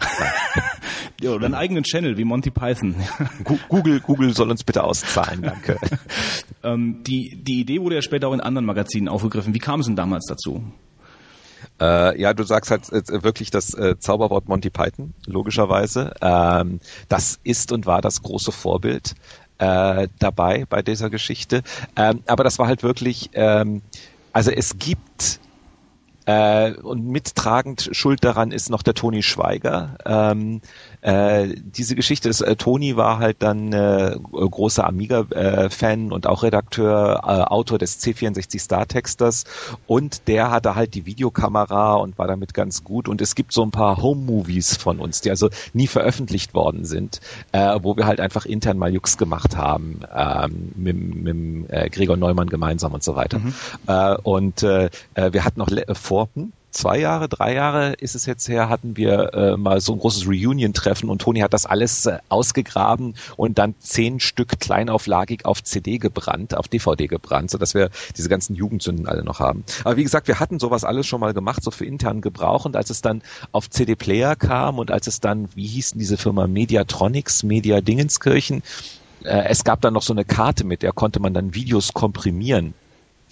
[1.20, 2.94] ja, oder einen eigenen Channel wie Monty Python.
[3.68, 5.78] Google, Google soll uns bitte auszahlen, danke.
[6.62, 9.52] ähm, die, die Idee wurde ja später auch in anderen Magazinen aufgegriffen.
[9.52, 10.62] Wie kam es denn damals dazu?
[11.80, 16.14] Äh, ja, du sagst halt äh, wirklich das äh, Zauberwort Monty Python, logischerweise.
[16.20, 19.14] Ähm, das ist und war das große Vorbild
[19.58, 21.62] äh, dabei bei dieser Geschichte.
[21.96, 23.82] Ähm, aber das war halt wirklich, ähm,
[24.32, 25.40] also es gibt
[26.26, 29.96] äh, und mittragend schuld daran ist noch der Toni Schweiger.
[30.06, 30.60] Ähm,
[31.02, 37.20] äh, diese Geschichte des äh, Toni war halt dann äh, großer Amiga-Fan und auch Redakteur,
[37.24, 39.44] äh, Autor des C64 Star-Texters
[39.86, 43.62] und der hatte halt die Videokamera und war damit ganz gut und es gibt so
[43.62, 47.20] ein paar Home-Movies von uns, die also nie veröffentlicht worden sind,
[47.52, 52.16] äh, wo wir halt einfach intern mal Jux gemacht haben ähm, mit, mit äh, Gregor
[52.16, 53.40] Neumann gemeinsam und so weiter.
[53.40, 53.54] Mhm.
[53.86, 56.52] Äh, und äh, äh wir hatten noch vor, hm?
[56.74, 60.26] zwei Jahre, drei Jahre ist es jetzt her, hatten wir äh, mal so ein großes
[60.26, 65.98] Reunion-Treffen und Toni hat das alles äh, ausgegraben und dann zehn Stück kleinauflagig auf CD
[65.98, 69.64] gebrannt, auf DVD gebrannt, sodass wir diese ganzen Jugendsünden alle noch haben.
[69.84, 72.76] Aber wie gesagt, wir hatten sowas alles schon mal gemacht, so für internen Gebrauch und
[72.76, 77.44] als es dann auf CD-Player kam und als es dann, wie hießen diese Firma Mediatronics,
[77.44, 78.62] Media Dingenskirchen,
[79.22, 82.74] äh, es gab dann noch so eine Karte, mit der konnte man dann Videos komprimieren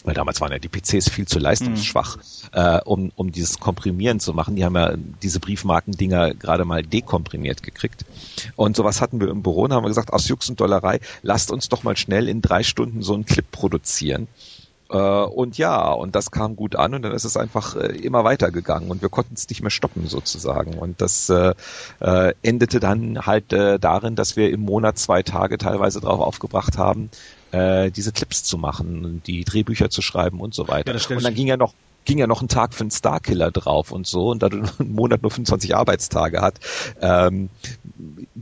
[0.04, 2.22] weil damals waren ja die PCs viel zu leistungsschwach, mhm.
[2.52, 4.56] äh, um, um dieses Komprimieren zu machen.
[4.56, 8.04] Die haben ja diese Briefmarkendinger gerade mal dekomprimiert gekriegt.
[8.56, 11.50] Und sowas hatten wir im Büro und haben wir gesagt, aus Jux und Dollerei, lasst
[11.50, 14.28] uns doch mal schnell in drei Stunden so einen Clip produzieren.
[14.92, 18.24] Äh, und ja, und das kam gut an und dann ist es einfach äh, immer
[18.24, 20.74] weitergegangen und wir konnten es nicht mehr stoppen sozusagen.
[20.74, 21.54] Und das äh,
[22.00, 26.76] äh, endete dann halt äh, darin, dass wir im Monat zwei Tage teilweise darauf aufgebracht
[26.76, 27.10] haben,
[27.52, 30.94] äh, diese Clips zu machen, die Drehbücher zu schreiben und so weiter.
[30.94, 31.74] Ja, und dann ging ja noch
[32.04, 34.92] ging ja noch ein Tag für einen Starkiller drauf und so und da du einen
[34.92, 36.58] Monat nur 25 Arbeitstage hat,
[37.00, 37.48] ähm,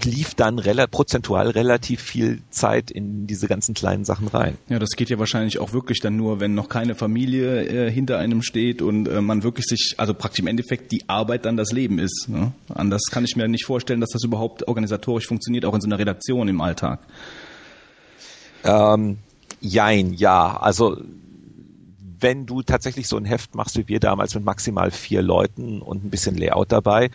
[0.02, 4.56] lief dann rela prozentual relativ viel Zeit in diese ganzen kleinen Sachen rein.
[4.68, 8.18] Ja, das geht ja wahrscheinlich auch wirklich dann nur, wenn noch keine Familie äh, hinter
[8.18, 11.72] einem steht und äh, man wirklich sich, also praktisch im Endeffekt die Arbeit dann das
[11.72, 12.28] Leben ist.
[12.28, 12.52] Ne?
[12.74, 15.98] Anders kann ich mir nicht vorstellen, dass das überhaupt organisatorisch funktioniert, auch in so einer
[15.98, 17.00] Redaktion im Alltag.
[18.64, 19.18] Ähm,
[19.60, 20.56] jein, ja.
[20.56, 20.97] Also
[22.20, 26.05] wenn du tatsächlich so ein Heft machst wie wir damals mit maximal vier Leuten und
[26.05, 27.10] ein bisschen Layout dabei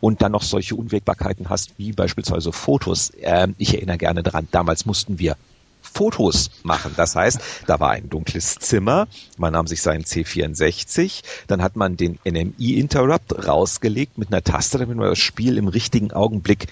[0.00, 3.12] und dann noch solche Unwägbarkeiten hast wie beispielsweise Fotos.
[3.20, 5.36] Ähm, ich erinnere gerne daran, damals mussten wir
[5.82, 6.92] Fotos machen.
[6.96, 11.96] Das heißt, da war ein dunkles Zimmer, man nahm sich seinen C64, dann hat man
[11.96, 16.66] den NMI Interrupt rausgelegt mit einer Taste, damit man das Spiel im richtigen Augenblick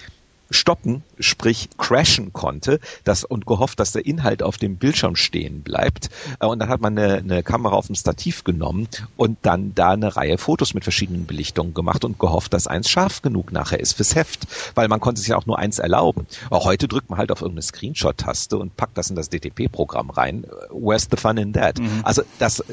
[0.49, 6.09] stoppen, sprich crashen konnte, das und gehofft, dass der Inhalt auf dem Bildschirm stehen bleibt.
[6.39, 8.87] Äh, und dann hat man eine, eine Kamera auf dem Stativ genommen
[9.17, 13.21] und dann da eine Reihe Fotos mit verschiedenen Belichtungen gemacht und gehofft, dass eins scharf
[13.21, 16.25] genug nachher ist fürs Heft, weil man konnte sich ja auch nur eins erlauben.
[16.49, 20.45] Auch heute drückt man halt auf irgendeine Screenshot-Taste und packt das in das DTP-Programm rein.
[20.71, 21.79] Where's the fun in that?
[21.79, 22.01] Mhm.
[22.03, 22.63] Also das,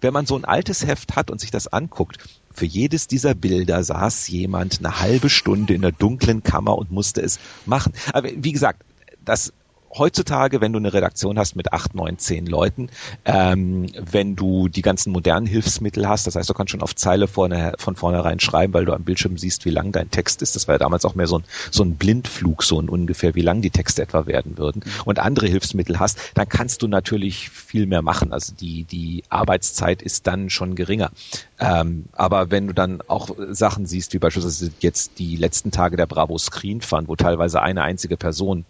[0.00, 2.18] wenn man so ein altes Heft hat und sich das anguckt,
[2.58, 7.20] für jedes dieser Bilder saß jemand eine halbe Stunde in der dunklen Kammer und musste
[7.22, 7.92] es machen.
[8.12, 8.82] Aber wie gesagt,
[9.24, 9.52] das
[9.96, 12.90] heutzutage, wenn du eine Redaktion hast mit acht, neun, zehn Leuten,
[13.24, 17.26] ähm, wenn du die ganzen modernen Hilfsmittel hast, das heißt, du kannst schon auf Zeile
[17.28, 20.56] vorne, von vornherein schreiben, weil du am Bildschirm siehst, wie lang dein Text ist.
[20.56, 23.42] Das war ja damals auch mehr so ein, so ein Blindflug, so ein ungefähr, wie
[23.42, 24.82] lang die Texte etwa werden würden.
[25.04, 28.32] Und andere Hilfsmittel hast, dann kannst du natürlich viel mehr machen.
[28.32, 31.10] Also die, die Arbeitszeit ist dann schon geringer.
[31.58, 36.06] Ähm, aber wenn du dann auch Sachen siehst, wie beispielsweise jetzt die letzten Tage der
[36.06, 38.64] Bravo Screen Fund, wo teilweise eine einzige Person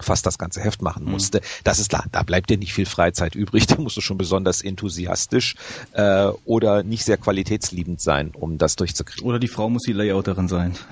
[0.00, 1.12] fast das ganze Heft machen mhm.
[1.12, 1.38] musste.
[1.38, 1.44] Mhm.
[1.64, 3.66] Das ist klar, da bleibt dir nicht viel Freizeit übrig.
[3.76, 5.56] Da musst du schon besonders enthusiastisch
[5.92, 9.26] äh, oder nicht sehr qualitätsliebend sein, um das durchzukriegen.
[9.26, 10.76] Oder die Frau muss die Layouterin sein.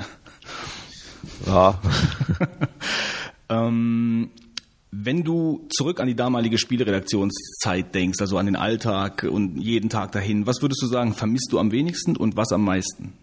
[1.46, 1.80] Ja.
[3.48, 4.30] ähm,
[4.90, 10.12] wenn du zurück an die damalige Spieleredaktionszeit denkst, also an den Alltag und jeden Tag
[10.12, 13.14] dahin, was würdest du sagen, vermisst du am wenigsten und was am meisten?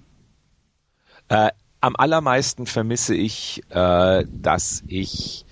[1.29, 5.45] Äh, am allermeisten vermisse ich, äh, dass ich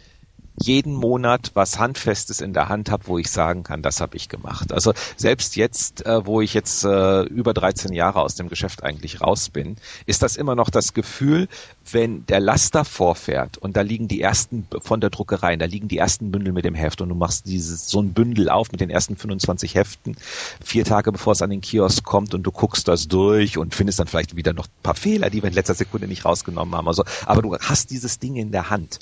[0.62, 4.30] jeden Monat was Handfestes in der Hand habe, wo ich sagen kann, das habe ich
[4.30, 4.72] gemacht.
[4.74, 9.22] Also selbst jetzt, äh, wo ich jetzt äh, über 13 Jahre aus dem Geschäft eigentlich
[9.22, 11.48] raus bin, ist das immer noch das Gefühl,
[11.92, 15.98] wenn der Laster vorfährt und da liegen die ersten von der Druckerei, da liegen die
[15.98, 18.90] ersten Bündel mit dem Heft und du machst dieses so ein Bündel auf mit den
[18.90, 20.16] ersten 25 Heften,
[20.64, 24.00] vier Tage bevor es an den Kiosk kommt und du guckst das durch und findest
[24.00, 26.88] dann vielleicht wieder noch ein paar Fehler, die wir in letzter Sekunde nicht rausgenommen haben.
[26.88, 29.00] Also, aber du hast dieses Ding in der Hand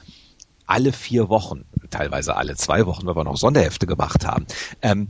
[0.67, 4.45] alle vier Wochen, teilweise alle zwei Wochen, weil wir noch Sonderhefte gemacht haben.
[4.81, 5.09] Ähm,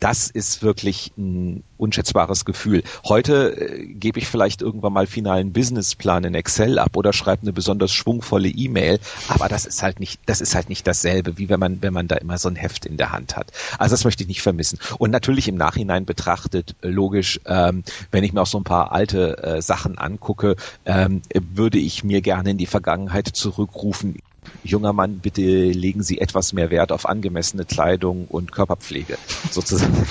[0.00, 2.82] das ist wirklich ein unschätzbares Gefühl.
[3.04, 7.52] Heute äh, gebe ich vielleicht irgendwann mal finalen Businessplan in Excel ab oder schreibe eine
[7.52, 11.60] besonders schwungvolle E-Mail, aber das ist halt nicht, das ist halt nicht dasselbe, wie wenn
[11.60, 13.52] man, wenn man da immer so ein Heft in der Hand hat.
[13.78, 14.78] Also das möchte ich nicht vermissen.
[14.98, 19.42] Und natürlich im Nachhinein betrachtet, logisch, ähm, wenn ich mir auch so ein paar alte
[19.42, 24.18] äh, Sachen angucke, ähm, würde ich mir gerne in die Vergangenheit zurückrufen
[24.64, 29.18] junger Mann, bitte legen Sie etwas mehr Wert auf angemessene Kleidung und Körperpflege,
[29.50, 30.06] sozusagen.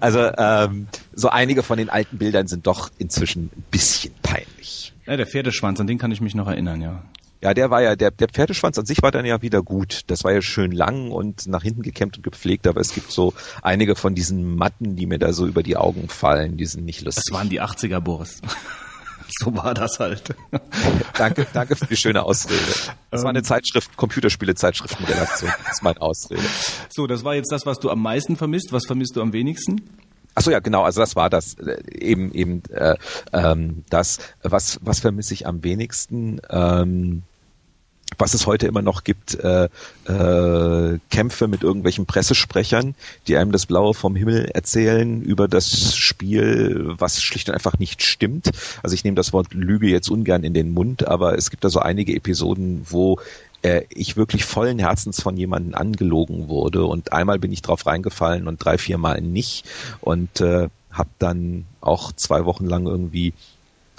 [0.00, 4.92] also ähm, so einige von den alten Bildern sind doch inzwischen ein bisschen peinlich.
[5.06, 7.02] Ja, der Pferdeschwanz, an den kann ich mich noch erinnern, ja.
[7.42, 10.02] Ja, der war ja, der, der Pferdeschwanz an sich war dann ja wieder gut.
[10.08, 13.32] Das war ja schön lang und nach hinten gekämmt und gepflegt, aber es gibt so
[13.62, 17.00] einige von diesen Matten, die mir da so über die Augen fallen, die sind nicht
[17.00, 17.24] lustig.
[17.24, 18.42] Das waren die 80er, Boris.
[19.38, 20.34] so war das halt.
[21.18, 22.60] danke, danke für die schöne Ausrede.
[23.10, 23.44] Das war eine ähm.
[23.44, 25.50] Zeitschrift, Computerspiele-Zeitschriftenredaktion.
[25.64, 26.42] Das ist meine Ausrede.
[26.88, 28.72] So, das war jetzt das, was du am meisten vermisst.
[28.72, 29.82] Was vermisst du am wenigsten?
[30.34, 30.82] Ach so, ja, genau.
[30.82, 32.96] Also das war das äh, eben eben äh,
[33.32, 34.18] ähm, das.
[34.42, 36.40] Was was vermisse ich am wenigsten?
[36.48, 37.22] Ähm,
[38.18, 39.68] was es heute immer noch gibt, äh,
[40.06, 42.94] äh, Kämpfe mit irgendwelchen Pressesprechern,
[43.26, 48.02] die einem das Blaue vom Himmel erzählen über das Spiel, was schlicht und einfach nicht
[48.02, 48.50] stimmt.
[48.82, 51.70] Also ich nehme das Wort Lüge jetzt ungern in den Mund, aber es gibt da
[51.70, 53.18] so einige Episoden, wo
[53.62, 58.48] äh, ich wirklich vollen Herzens von jemandem angelogen wurde und einmal bin ich drauf reingefallen
[58.48, 59.64] und drei, vier Mal nicht
[60.00, 63.32] und äh, habe dann auch zwei Wochen lang irgendwie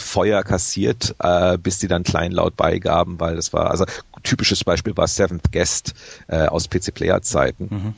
[0.01, 3.85] Feuer kassiert, äh, bis die dann kleinlaut beigaben, weil das war, also
[4.23, 5.93] typisches Beispiel war Seventh Guest
[6.27, 7.67] äh, aus PC-Player-Zeiten.
[7.69, 7.93] Mhm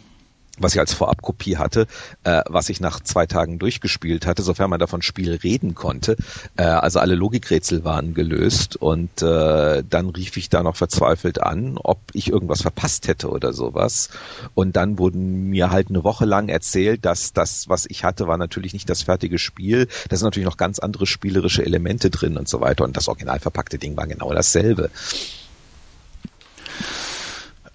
[0.60, 1.88] was ich als Vorabkopie hatte,
[2.24, 6.16] äh, was ich nach zwei Tagen durchgespielt hatte, sofern man davon Spiel reden konnte.
[6.58, 11.80] Äh, also alle Logikrätsel waren gelöst und äh, dann rief ich da noch verzweifelt an,
[11.82, 14.10] ob ich irgendwas verpasst hätte oder sowas.
[14.54, 18.38] Und dann wurden mir halt eine Woche lang erzählt, dass das, was ich hatte, war
[18.38, 19.88] natürlich nicht das fertige Spiel.
[20.10, 22.84] Da sind natürlich noch ganz andere spielerische Elemente drin und so weiter.
[22.84, 24.92] Und das original verpackte Ding war genau dasselbe.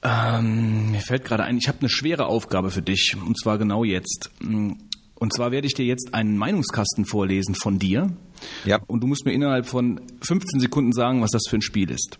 [0.02, 3.84] Ähm, mir fällt gerade ein, ich habe eine schwere Aufgabe für dich, und zwar genau
[3.84, 4.30] jetzt.
[4.40, 8.12] Und zwar werde ich dir jetzt einen Meinungskasten vorlesen von dir.
[8.64, 8.78] Ja.
[8.86, 12.18] Und du musst mir innerhalb von 15 Sekunden sagen, was das für ein Spiel ist.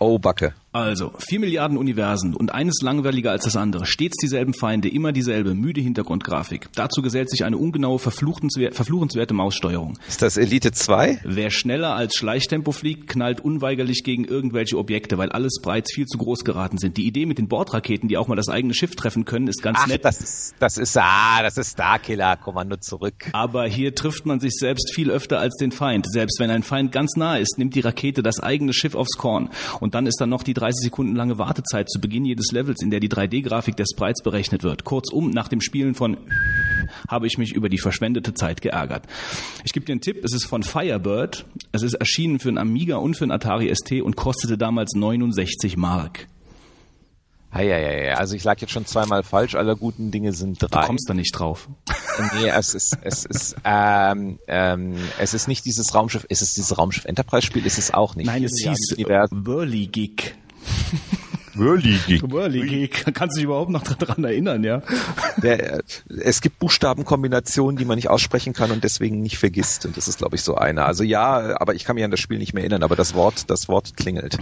[0.00, 0.54] Oh, Backe.
[0.74, 3.84] Also, vier Milliarden Universen und eines langweiliger als das andere.
[3.84, 6.70] Stets dieselben Feinde, immer dieselbe, müde Hintergrundgrafik.
[6.74, 9.98] Dazu gesellt sich eine ungenaue, verfluchenswerte Maussteuerung.
[10.08, 11.20] Ist das Elite 2?
[11.24, 16.16] Wer schneller als Schleichtempo fliegt, knallt unweigerlich gegen irgendwelche Objekte, weil alles bereits viel zu
[16.16, 16.96] groß geraten sind.
[16.96, 19.80] Die Idee mit den Bordraketen, die auch mal das eigene Schiff treffen können, ist ganz
[19.82, 20.06] Ach, nett.
[20.06, 23.28] Das ist, das ist, ah, das ist Starkiller, Kommando zurück.
[23.34, 26.06] Aber hier trifft man sich selbst viel öfter als den Feind.
[26.10, 29.50] Selbst wenn ein Feind ganz nah ist, nimmt die Rakete das eigene Schiff aufs Korn.
[29.80, 32.90] Und dann ist da noch die 30 Sekunden lange Wartezeit zu Beginn jedes Levels, in
[32.90, 34.84] der die 3D-Grafik des Sprites berechnet wird.
[34.84, 36.16] Kurzum, nach dem Spielen von
[37.08, 39.06] habe ich mich über die verschwendete Zeit geärgert.
[39.64, 41.46] Ich gebe dir einen Tipp, es ist von Firebird.
[41.72, 45.76] Es ist erschienen für einen Amiga und für einen Atari ST und kostete damals 69
[45.76, 46.28] Mark.
[47.52, 50.80] Heieiei, also ich lag jetzt schon zweimal falsch, aller guten Dinge sind drei.
[50.80, 51.68] Du kommst da nicht drauf.
[52.34, 56.78] Nee, es ist, es ist, ähm, ähm, es ist nicht dieses Raumschiff, ist es dieses
[56.78, 58.26] Raumschiff Enterprise Spiel, ist es auch nicht.
[58.26, 58.96] Nein, es hieß
[59.30, 60.36] Whirly Geek.
[61.54, 62.22] Whirly Geek.
[62.30, 63.14] Whirly Geek.
[63.14, 64.82] Kannst du dich überhaupt noch daran erinnern, ja?
[65.42, 69.84] Der, äh, es gibt Buchstabenkombinationen, die man nicht aussprechen kann und deswegen nicht vergisst.
[69.84, 70.86] Und das ist, glaube ich, so eine.
[70.86, 73.50] Also ja, aber ich kann mich an das Spiel nicht mehr erinnern, aber das Wort,
[73.50, 74.38] das Wort klingelt.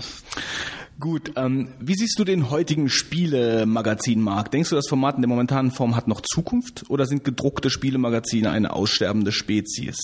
[1.00, 4.52] Gut, ähm, wie siehst du den heutigen Spielemagazinmarkt?
[4.52, 8.50] Denkst du, das Format in der momentanen Form hat noch Zukunft oder sind gedruckte Spielemagazine
[8.50, 9.99] eine aussterbende Spezies?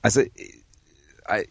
[0.00, 0.22] Also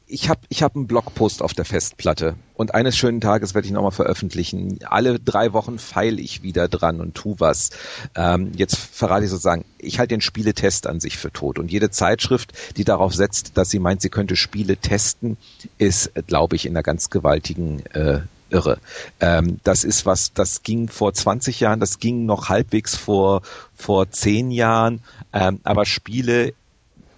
[0.05, 3.73] ich habe ich hab einen Blogpost auf der Festplatte und eines schönen Tages werde ich
[3.73, 4.79] nochmal veröffentlichen.
[4.85, 7.71] Alle drei Wochen feile ich wieder dran und tu was.
[8.15, 11.89] Ähm, jetzt verrate ich sozusagen, ich halte den Spieletest an sich für tot und jede
[11.89, 15.37] Zeitschrift, die darauf setzt, dass sie meint, sie könnte Spiele testen,
[15.79, 18.21] ist, glaube ich, in einer ganz gewaltigen äh,
[18.51, 18.77] irre.
[19.19, 23.41] Ähm, das ist was, das ging vor 20 Jahren, das ging noch halbwegs vor,
[23.75, 25.01] vor 10 Jahren,
[25.33, 26.53] ähm, aber Spiele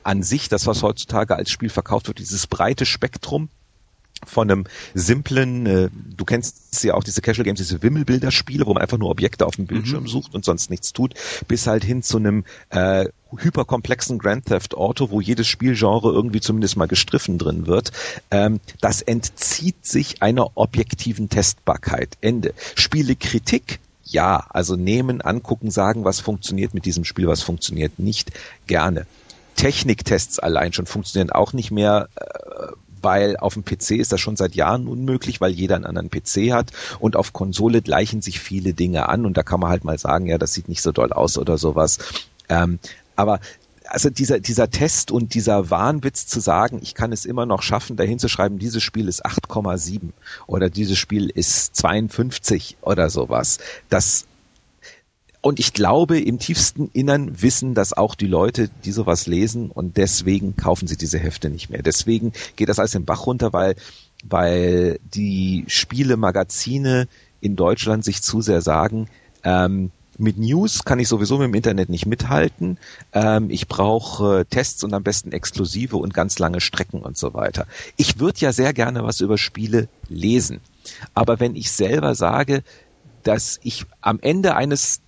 [0.06, 3.50] an sich, das was heutzutage als Spiel verkauft wird, dieses breite Spektrum
[4.24, 8.82] von einem simplen, äh, du kennst ja auch diese Casual Games, diese Wimmelbilderspiele, wo man
[8.82, 10.08] einfach nur Objekte auf dem Bildschirm mhm.
[10.08, 11.14] sucht und sonst nichts tut,
[11.48, 13.06] bis halt hin zu einem äh,
[13.38, 17.92] hyperkomplexen Grand Theft Auto, wo jedes Spielgenre irgendwie zumindest mal gestriffen drin wird.
[18.32, 22.18] Ähm, das entzieht sich einer objektiven Testbarkeit.
[22.22, 22.54] Ende.
[22.76, 28.32] Spielekritik ja, also nehmen, angucken, sagen, was funktioniert mit diesem Spiel, was funktioniert nicht,
[28.68, 29.08] gerne.
[29.56, 32.68] Techniktests allein schon funktionieren auch nicht mehr, äh,
[33.02, 36.52] weil auf dem PC ist das schon seit Jahren unmöglich, weil jeder einen anderen PC
[36.52, 39.98] hat und auf Konsole gleichen sich viele Dinge an und da kann man halt mal
[39.98, 42.00] sagen, ja, das sieht nicht so doll aus oder sowas.
[42.50, 42.80] Ähm,
[43.16, 43.40] aber
[43.88, 47.96] also dieser, dieser Test und dieser Wahnwitz zu sagen, ich kann es immer noch schaffen,
[47.96, 50.10] dahin zu schreiben, dieses Spiel ist 8,7
[50.48, 53.60] oder dieses Spiel ist 52 oder sowas,
[53.90, 54.26] das
[55.46, 59.96] und ich glaube, im tiefsten Innern wissen das auch die Leute, die sowas lesen und
[59.96, 61.84] deswegen kaufen sie diese Hefte nicht mehr.
[61.84, 63.76] Deswegen geht das alles den Bach runter, weil,
[64.24, 67.08] weil die Spielemagazine
[67.42, 69.08] in Deutschland sich zu sehr sagen,
[69.44, 72.80] ähm, mit News kann ich sowieso mit dem Internet nicht mithalten.
[73.14, 77.36] Ähm, ich brauche äh, Tests und am besten exklusive und ganz lange Strecken und so
[77.36, 77.68] weiter.
[77.98, 80.60] Ich würde ja sehr gerne was über Spiele lesen.
[81.14, 82.64] Aber wenn ich selber sage,
[83.22, 85.02] dass ich am Ende eines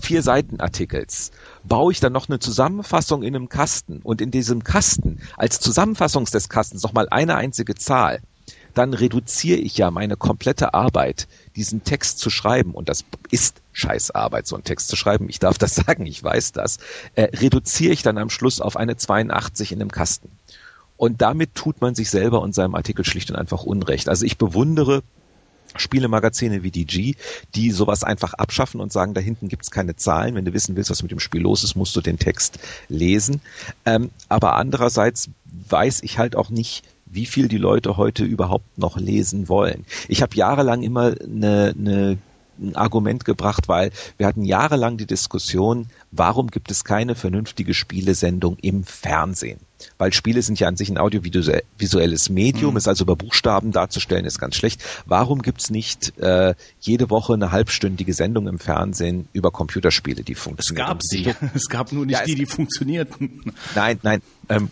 [0.00, 1.30] vier Seiten Artikels
[1.64, 6.24] baue ich dann noch eine Zusammenfassung in einem Kasten und in diesem Kasten als Zusammenfassung
[6.24, 8.20] des Kastens nochmal eine einzige Zahl,
[8.74, 14.46] dann reduziere ich ja meine komplette Arbeit, diesen Text zu schreiben, und das ist Scheißarbeit,
[14.46, 16.78] so einen Text zu schreiben, ich darf das sagen, ich weiß das,
[17.14, 20.30] äh, reduziere ich dann am Schluss auf eine 82 in einem Kasten.
[20.96, 24.08] Und damit tut man sich selber und seinem Artikel schlicht und einfach Unrecht.
[24.10, 25.02] Also ich bewundere
[25.76, 27.14] Spielemagazine wie DG,
[27.54, 30.34] die sowas einfach abschaffen und sagen, da hinten gibt's keine Zahlen.
[30.34, 32.58] Wenn du wissen willst, was mit dem Spiel los ist, musst du den Text
[32.88, 33.40] lesen.
[33.84, 35.30] Ähm, aber andererseits
[35.68, 39.84] weiß ich halt auch nicht, wie viel die Leute heute überhaupt noch lesen wollen.
[40.08, 42.18] Ich habe jahrelang immer eine, eine
[42.60, 48.56] ein Argument gebracht, weil wir hatten jahrelang die Diskussion, warum gibt es keine vernünftige Spielesendung
[48.60, 49.60] im Fernsehen?
[49.98, 52.76] Weil Spiele sind ja an sich ein audiovisuelles Medium, mhm.
[52.76, 54.82] ist also über Buchstaben darzustellen, ist ganz schlecht.
[55.06, 60.86] Warum gibt's nicht äh, jede Woche eine halbstündige Sendung im Fernsehen über Computerspiele, die funktionieren?
[60.86, 61.34] Es gab sie.
[61.54, 63.54] Es gab nur nicht ja, die, die funktionierten.
[63.74, 64.22] Nein, nein.
[64.48, 64.70] Ähm,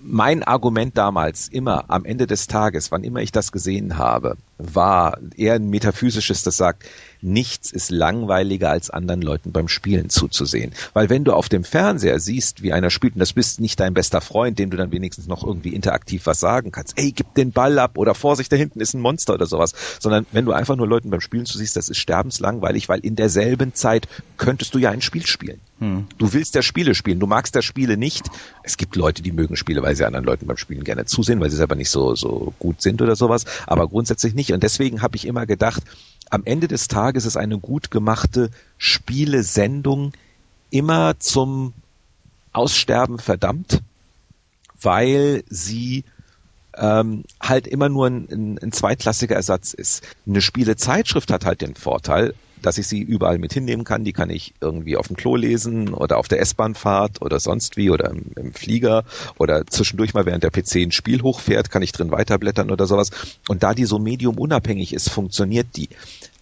[0.00, 5.18] mein Argument damals immer am Ende des Tages, wann immer ich das gesehen habe, war
[5.36, 6.84] eher ein metaphysisches, das sagt,
[7.20, 10.72] nichts ist langweiliger als anderen Leuten beim Spielen zuzusehen.
[10.92, 13.94] Weil wenn du auf dem Fernseher siehst, wie einer spielt, und das bist nicht dein
[13.94, 17.52] bester Freund, dem du dann wenigstens noch irgendwie interaktiv was sagen kannst, ey, gib den
[17.52, 20.76] Ball ab oder Vorsicht, da hinten ist ein Monster oder sowas, sondern wenn du einfach
[20.76, 24.90] nur Leuten beim Spielen zusiehst, das ist sterbenslangweilig, weil in derselben Zeit könntest du ja
[24.90, 25.60] ein Spiel spielen.
[25.80, 26.06] Hm.
[26.18, 28.26] Du willst ja Spiele spielen, du magst ja Spiele nicht.
[28.64, 31.50] Es gibt Leute, die mögen Spiele, weil sie anderen Leuten beim Spielen gerne zusehen, weil
[31.50, 34.47] sie selber nicht so, so gut sind oder sowas, aber grundsätzlich nicht.
[34.54, 35.82] Und deswegen habe ich immer gedacht,
[36.30, 40.12] am Ende des Tages ist eine gut gemachte Spielesendung
[40.70, 41.72] immer zum
[42.52, 43.80] Aussterben verdammt,
[44.80, 46.04] weil sie
[46.76, 50.04] ähm, halt immer nur ein, ein, ein zweitklassiger Ersatz ist.
[50.26, 54.04] Eine Spielezeitschrift hat halt den Vorteil, dass ich sie überall mit hinnehmen kann.
[54.04, 57.90] Die kann ich irgendwie auf dem Klo lesen oder auf der S-Bahnfahrt oder sonst wie
[57.90, 59.04] oder im, im, Flieger
[59.38, 63.10] oder zwischendurch mal während der PC ein Spiel hochfährt, kann ich drin weiterblättern oder sowas.
[63.48, 65.88] Und da die so medium unabhängig ist, funktioniert die.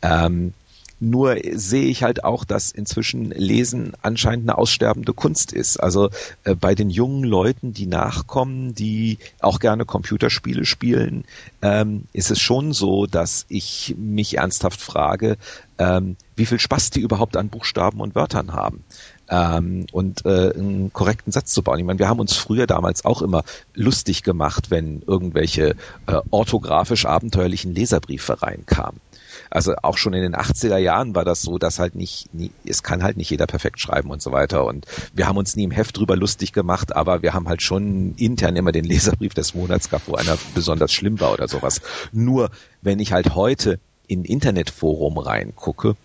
[0.03, 0.53] Ähm,
[0.99, 5.78] nur sehe ich halt auch, dass inzwischen Lesen anscheinend eine aussterbende Kunst ist.
[5.78, 6.10] Also
[6.44, 11.25] äh, bei den jungen Leuten, die nachkommen, die auch gerne Computerspiele spielen,
[11.60, 15.36] ähm, ist es schon so, dass ich mich ernsthaft frage,
[15.78, 18.83] ähm, wie viel Spaß die überhaupt an Buchstaben und Wörtern haben.
[19.28, 21.81] Ähm, und äh, einen korrekten Satz zu bauen.
[21.81, 23.42] Ich meine, wir haben uns früher damals auch immer
[23.75, 25.70] lustig gemacht, wenn irgendwelche
[26.07, 29.00] äh, orthografisch abenteuerlichen Leserbriefe reinkamen.
[29.57, 32.83] Also auch schon in den 80er Jahren war das so, dass halt nicht, nie, es
[32.83, 34.67] kann halt nicht jeder perfekt schreiben und so weiter.
[34.67, 38.15] Und wir haben uns nie im Heft drüber lustig gemacht, aber wir haben halt schon
[38.17, 41.81] intern immer den Leserbrief des Monats gehabt, wo einer besonders schlimm war oder sowas.
[42.12, 42.51] Nur
[42.83, 45.97] wenn ich halt heute in Internetforum reingucke,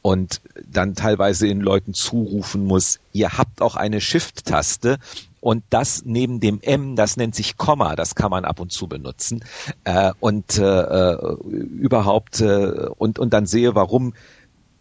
[0.00, 4.98] und dann teilweise den Leuten zurufen muss, ihr habt auch eine Shift-Taste
[5.44, 8.86] und das neben dem M, das nennt sich Komma, das kann man ab und zu
[8.86, 9.44] benutzen.
[9.84, 14.14] Äh, und äh, äh, überhaupt, äh, und, und dann sehe, warum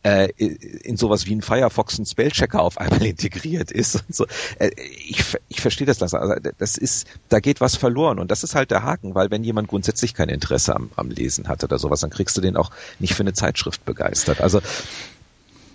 [0.03, 4.25] äh, in sowas wie ein Firefox ein Spellchecker auf einmal integriert ist und so.
[4.57, 6.21] Äh, ich, ich verstehe das langsam.
[6.21, 9.43] Also das ist, da geht was verloren und das ist halt der Haken, weil wenn
[9.43, 12.71] jemand grundsätzlich kein Interesse am, am Lesen hat oder sowas, dann kriegst du den auch
[12.99, 14.39] nicht für eine Zeitschrift begeistert.
[14.39, 14.61] Also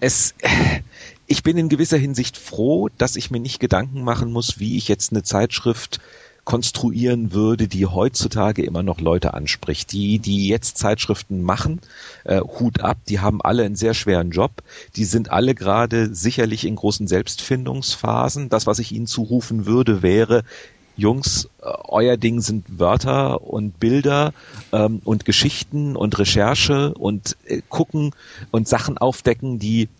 [0.00, 0.34] es,
[1.28, 4.88] ich bin in gewisser Hinsicht froh, dass ich mir nicht Gedanken machen muss, wie ich
[4.88, 6.00] jetzt eine Zeitschrift
[6.44, 9.92] konstruieren würde, die heutzutage immer noch Leute anspricht.
[9.92, 11.80] Die, die jetzt Zeitschriften machen,
[12.24, 14.62] äh, Hut ab, die haben alle einen sehr schweren Job.
[14.96, 18.48] Die sind alle gerade sicherlich in großen Selbstfindungsphasen.
[18.48, 20.42] Das, was ich ihnen zurufen würde, wäre,
[20.96, 24.32] Jungs, äh, euer Ding sind Wörter und Bilder
[24.72, 28.14] ähm, und Geschichten und Recherche und äh, gucken
[28.50, 29.90] und Sachen aufdecken, die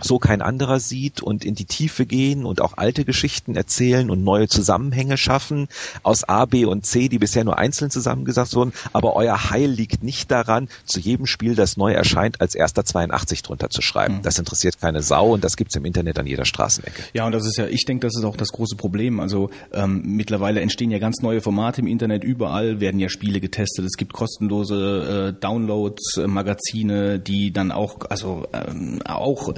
[0.00, 4.24] so kein anderer sieht und in die Tiefe gehen und auch alte Geschichten erzählen und
[4.24, 5.68] neue Zusammenhänge schaffen
[6.02, 8.72] aus A, B und C, die bisher nur einzeln zusammengesagt wurden.
[8.92, 13.42] Aber euer Heil liegt nicht daran, zu jedem Spiel, das neu erscheint, als erster 82
[13.42, 14.16] drunter zu schreiben.
[14.16, 14.22] Mhm.
[14.22, 17.04] Das interessiert keine Sau und das gibt's im Internet an jeder Straßenecke.
[17.12, 19.20] Ja, und das ist ja, ich denke, das ist auch das große Problem.
[19.20, 23.84] Also ähm, mittlerweile entstehen ja ganz neue Formate im Internet, überall werden ja Spiele getestet.
[23.84, 29.52] Es gibt kostenlose äh, Downloads, äh, Magazine, die dann auch, also ähm, auch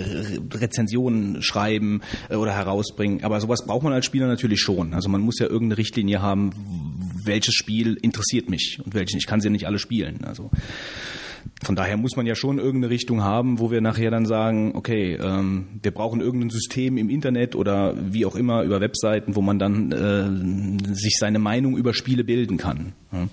[0.55, 3.25] Rezensionen schreiben äh, oder herausbringen.
[3.25, 4.95] Aber sowas braucht man als Spieler natürlich schon.
[4.95, 6.53] Also man muss ja irgendeine Richtlinie haben,
[7.25, 9.19] welches Spiel interessiert mich und welches.
[9.19, 10.25] Ich kann sie ja nicht alle spielen.
[10.25, 10.51] Also
[11.63, 15.15] von daher muss man ja schon irgendeine Richtung haben, wo wir nachher dann sagen, okay,
[15.15, 19.59] ähm, wir brauchen irgendein System im Internet oder wie auch immer über Webseiten, wo man
[19.59, 22.93] dann äh, sich seine Meinung über Spiele bilden kann.
[23.11, 23.29] Mhm.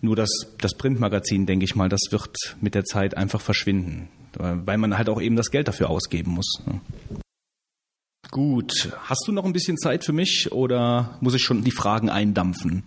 [0.00, 4.08] Nur das, das Printmagazin, denke ich mal, das wird mit der Zeit einfach verschwinden
[4.38, 6.62] weil man halt auch eben das Geld dafür ausgeben muss.
[8.30, 12.10] Gut, hast du noch ein bisschen Zeit für mich oder muss ich schon die Fragen
[12.10, 12.82] eindampfen?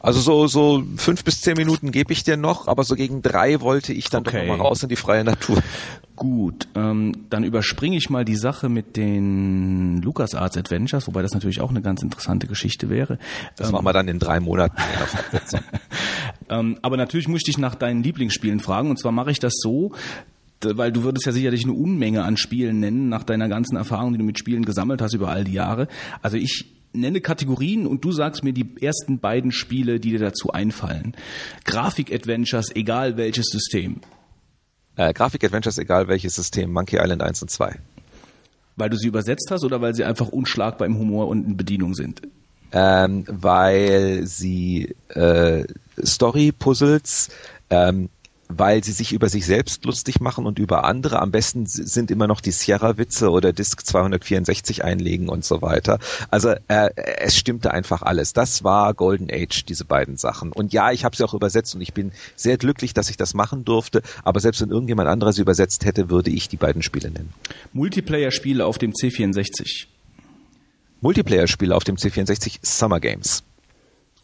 [0.00, 3.60] Also so so fünf bis zehn Minuten gebe ich dir noch, aber so gegen drei
[3.60, 4.46] wollte ich dann okay.
[4.46, 5.62] doch mal raus in die freie Natur.
[6.16, 11.60] Gut, ähm, dann überspringe ich mal die Sache mit den LucasArts Adventures, wobei das natürlich
[11.60, 13.18] auch eine ganz interessante Geschichte wäre.
[13.56, 14.76] Das ähm, machen wir dann in drei Monaten.
[16.50, 19.54] ähm, aber natürlich muss ich dich nach deinen Lieblingsspielen fragen und zwar mache ich das
[19.56, 19.92] so,
[20.64, 24.18] weil du würdest ja sicherlich eine Unmenge an Spielen nennen, nach deiner ganzen Erfahrung, die
[24.18, 25.88] du mit Spielen gesammelt hast über all die Jahre.
[26.22, 30.50] Also ich nenne Kategorien und du sagst mir die ersten beiden Spiele, die dir dazu
[30.50, 31.14] einfallen.
[31.64, 34.00] Grafik-Adventures, egal welches System.
[34.96, 37.76] Äh, Grafik-Adventures, egal welches System, Monkey Island 1 und 2.
[38.76, 41.94] Weil du sie übersetzt hast oder weil sie einfach unschlagbar im Humor und in Bedienung
[41.94, 42.22] sind?
[42.72, 45.64] Ähm, weil sie äh,
[46.02, 47.30] Story-Puzzles
[47.68, 48.08] ähm,
[48.50, 51.20] weil sie sich über sich selbst lustig machen und über andere.
[51.20, 55.98] Am besten sind immer noch die Sierra-Witze oder Disk 264 einlegen und so weiter.
[56.30, 58.32] Also äh, es stimmte einfach alles.
[58.32, 60.52] Das war Golden Age, diese beiden Sachen.
[60.52, 63.34] Und ja, ich habe sie auch übersetzt und ich bin sehr glücklich, dass ich das
[63.34, 64.02] machen durfte.
[64.24, 67.32] Aber selbst wenn irgendjemand anderes sie übersetzt hätte, würde ich die beiden Spiele nennen.
[67.72, 69.86] Multiplayer-Spiele auf dem C64.
[71.00, 73.42] Multiplayer-Spiele auf dem C64 Summer Games.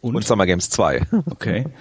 [0.00, 0.16] Und?
[0.16, 1.02] und Summer Games 2.
[1.30, 1.66] Okay.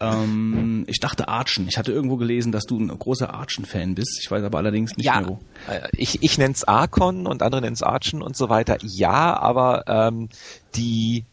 [0.00, 1.68] Ähm, ich dachte Archen.
[1.68, 4.18] Ich hatte irgendwo gelesen, dass du ein großer Archen-Fan bist.
[4.20, 5.38] Ich weiß aber allerdings nicht ja, mehr wo.
[5.70, 8.78] Äh, ich, ich nenne es Archon und andere nennen es Archen und so weiter.
[8.82, 10.30] Ja, aber ähm,
[10.74, 11.24] die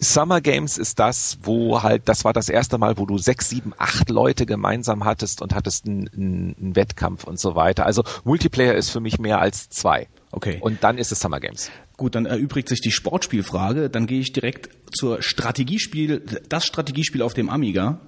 [0.00, 3.74] Summer Games ist das, wo halt, das war das erste Mal, wo du sechs, sieben,
[3.78, 7.84] acht Leute gemeinsam hattest und hattest einen, einen Wettkampf und so weiter.
[7.84, 10.08] Also Multiplayer ist für mich mehr als zwei.
[10.32, 10.58] Okay.
[10.60, 11.70] Und dann ist es Summer Games.
[12.00, 13.90] Gut, dann erübrigt sich die Sportspielfrage.
[13.90, 18.00] Dann gehe ich direkt zur Strategiespiel, das Strategiespiel auf dem Amiga.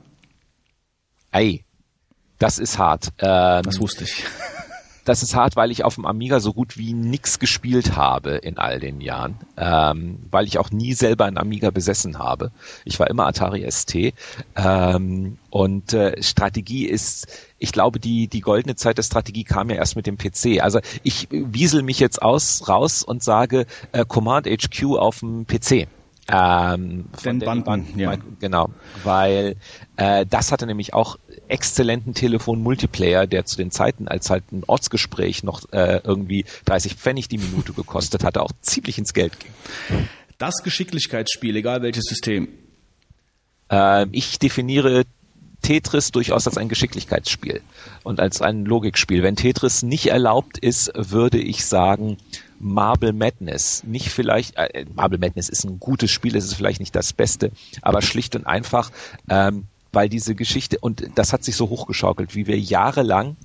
[1.30, 1.66] Ey,
[2.38, 3.08] das ist hart.
[3.18, 4.24] Ähm, das wusste ich.
[5.04, 8.58] Das ist hart, weil ich auf dem Amiga so gut wie nix gespielt habe in
[8.58, 12.52] all den Jahren, ähm, weil ich auch nie selber einen Amiga besessen habe.
[12.84, 14.14] Ich war immer Atari ST
[14.56, 17.26] ähm, und äh, Strategie ist,
[17.58, 20.62] ich glaube, die die goldene Zeit der Strategie kam ja erst mit dem PC.
[20.62, 25.88] Also ich wiesel mich jetzt aus raus und sage äh, Command HQ auf dem PC.
[26.28, 28.14] Ähm, Den Banden, ja.
[28.38, 28.68] Genau,
[29.02, 29.56] weil
[29.96, 31.18] äh, das hatte nämlich auch
[31.52, 37.28] exzellenten Telefon-Multiplayer, der zu den Zeiten, als halt ein Ortsgespräch noch äh, irgendwie 30 Pfennig
[37.28, 39.52] die Minute gekostet hatte, auch ziemlich ins Geld ging.
[40.38, 42.48] Das Geschicklichkeitsspiel, egal welches System.
[43.70, 45.04] Äh, ich definiere
[45.60, 47.62] Tetris durchaus als ein Geschicklichkeitsspiel
[48.02, 49.22] und als ein Logikspiel.
[49.22, 52.16] Wenn Tetris nicht erlaubt ist, würde ich sagen
[52.58, 53.84] Marble Madness.
[53.84, 57.52] Nicht vielleicht, äh, Marble Madness ist ein gutes Spiel, es ist vielleicht nicht das Beste,
[57.80, 58.90] aber schlicht und einfach
[59.28, 63.36] ähm, weil diese Geschichte, und das hat sich so hochgeschaukelt, wie wir jahrelang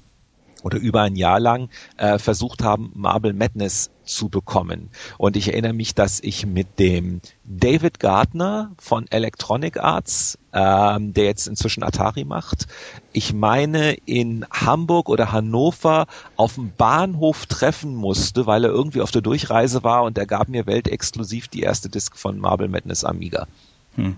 [0.63, 4.89] oder über ein Jahr lang äh, versucht haben, Marble Madness zu bekommen.
[5.17, 11.25] Und ich erinnere mich, dass ich mit dem David Gardner von Electronic Arts, ähm, der
[11.25, 12.67] jetzt inzwischen Atari macht,
[13.13, 19.11] ich meine in Hamburg oder Hannover auf dem Bahnhof treffen musste, weil er irgendwie auf
[19.11, 23.47] der Durchreise war und er gab mir weltexklusiv die erste Disc von Marble Madness Amiga.
[23.95, 24.17] Hm.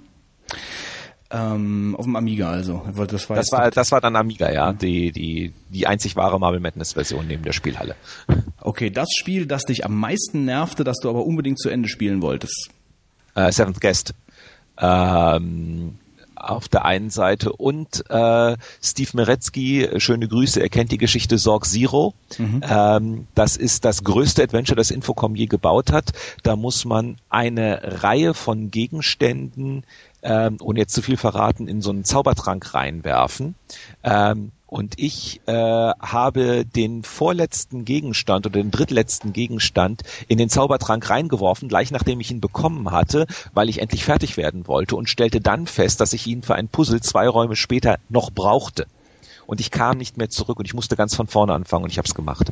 [1.32, 2.83] Ähm, auf dem Amiga also.
[2.88, 4.74] Das war, das war, das war dann Amiga, ja.
[4.74, 7.95] Die, die, die einzig wahre Marvel Madness Version neben der Spielhalle.
[8.61, 12.24] Okay, das Spiel, das dich am meisten nervte, das du aber unbedingt zu Ende spielen
[12.24, 12.72] wolltest.
[13.35, 14.14] Äh, Seventh Guest.
[14.80, 15.99] Ähm,
[16.40, 21.66] auf der einen Seite und äh, Steve Meretzky, schöne Grüße, er kennt die Geschichte Sorg
[21.66, 22.14] Zero.
[22.38, 22.61] Mhm.
[22.68, 26.11] Ähm, das ist das größte Adventure, das Infocom je gebaut hat.
[26.43, 29.84] Da muss man eine Reihe von Gegenständen,
[30.22, 33.56] ähm, ohne jetzt zu viel verraten, in so einen Zaubertrank reinwerfen.
[34.03, 41.10] Ähm, und ich äh, habe den vorletzten Gegenstand oder den drittletzten Gegenstand in den Zaubertrank
[41.10, 45.42] reingeworfen, gleich nachdem ich ihn bekommen hatte, weil ich endlich fertig werden wollte und stellte
[45.42, 48.86] dann fest, dass ich ihn für ein Puzzle zwei Räume später noch brauchte.
[49.48, 51.98] Und ich kam nicht mehr zurück und ich musste ganz von vorne anfangen und ich
[51.98, 52.52] habe es gemacht.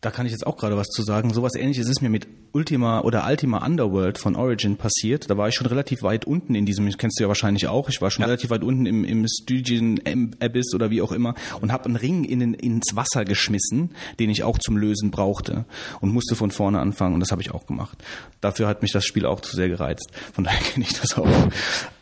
[0.00, 1.32] Da kann ich jetzt auch gerade was zu sagen.
[1.32, 5.28] Sowas ähnliches ist mir mit Ultima oder Ultima Underworld von Origin passiert.
[5.30, 8.00] Da war ich schon relativ weit unten in diesem, kennst du ja wahrscheinlich auch, ich
[8.00, 8.26] war schon ja.
[8.26, 10.00] relativ weit unten im, im Stygian
[10.40, 14.42] Abyss oder wie auch immer und habe einen Ring in ins Wasser geschmissen, den ich
[14.42, 15.64] auch zum Lösen brauchte
[16.00, 18.02] und musste von vorne anfangen und das habe ich auch gemacht.
[18.40, 20.10] Dafür hat mich das Spiel auch zu sehr gereizt.
[20.32, 21.28] Von daher kenne ich das auch.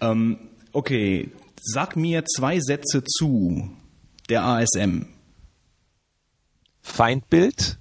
[0.01, 0.39] Ähm,
[0.73, 3.71] okay, sag mir zwei Sätze zu
[4.29, 5.07] der ASM.
[6.83, 7.79] Feindbild,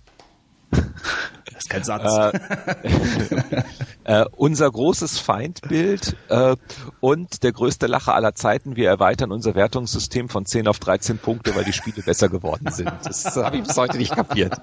[0.74, 2.34] das ist kein Satz.
[2.84, 3.61] Äh,
[4.22, 6.56] äh, unser großes Feindbild äh,
[7.00, 8.76] und der größte Lacher aller Zeiten.
[8.76, 12.92] Wir erweitern unser Wertungssystem von 10 auf 13 Punkte, weil die Spiele besser geworden sind.
[13.03, 14.56] Das habe ich bis heute nicht kapiert.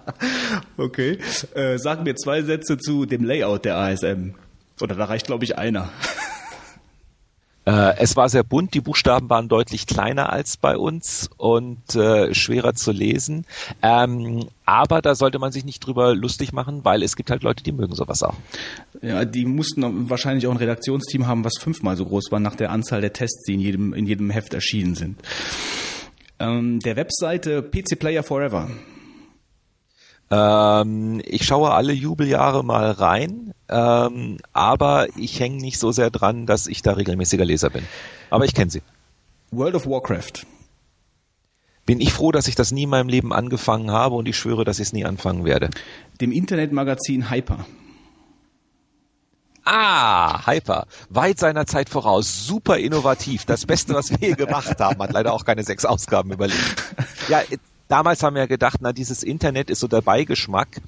[0.76, 1.18] Okay.
[1.54, 4.34] Äh, sagen wir zwei Sätze zu dem Layout der ASM.
[4.80, 5.90] Oder da reicht, glaube ich, einer.
[7.66, 12.34] Äh, es war sehr bunt, die Buchstaben waren deutlich kleiner als bei uns und äh,
[12.34, 13.44] schwerer zu lesen.
[13.82, 17.62] Ähm, aber da sollte man sich nicht drüber lustig machen, weil es gibt halt Leute,
[17.62, 18.34] die mögen sowas auch.
[19.02, 22.70] Ja, die mussten wahrscheinlich auch ein Redaktionsteam haben, was fünfmal so groß war nach der
[22.70, 25.20] Anzahl der Tests, die in jedem, in jedem Heft erschienen sind.
[26.38, 28.70] Ähm, der Webseite PC Player Forever
[30.30, 36.46] ähm, ich schaue alle Jubeljahre mal rein, ähm, aber ich hänge nicht so sehr dran,
[36.46, 37.84] dass ich da regelmäßiger Leser bin.
[38.30, 38.82] Aber ich kenne sie.
[39.50, 40.46] World of Warcraft.
[41.84, 44.64] Bin ich froh, dass ich das nie in meinem Leben angefangen habe und ich schwöre,
[44.64, 45.70] dass ich es nie anfangen werde.
[46.20, 47.66] Dem Internetmagazin Hyper.
[49.64, 50.86] Ah, Hyper.
[51.08, 52.46] Weit seiner Zeit voraus.
[52.46, 53.44] Super innovativ.
[53.44, 55.02] Das Beste, was wir je gemacht haben.
[55.02, 56.94] Hat leider auch keine sechs Ausgaben überlebt.
[57.28, 57.42] Ja,
[57.90, 60.80] damals haben wir gedacht, na, dieses Internet ist so der Beigeschmack,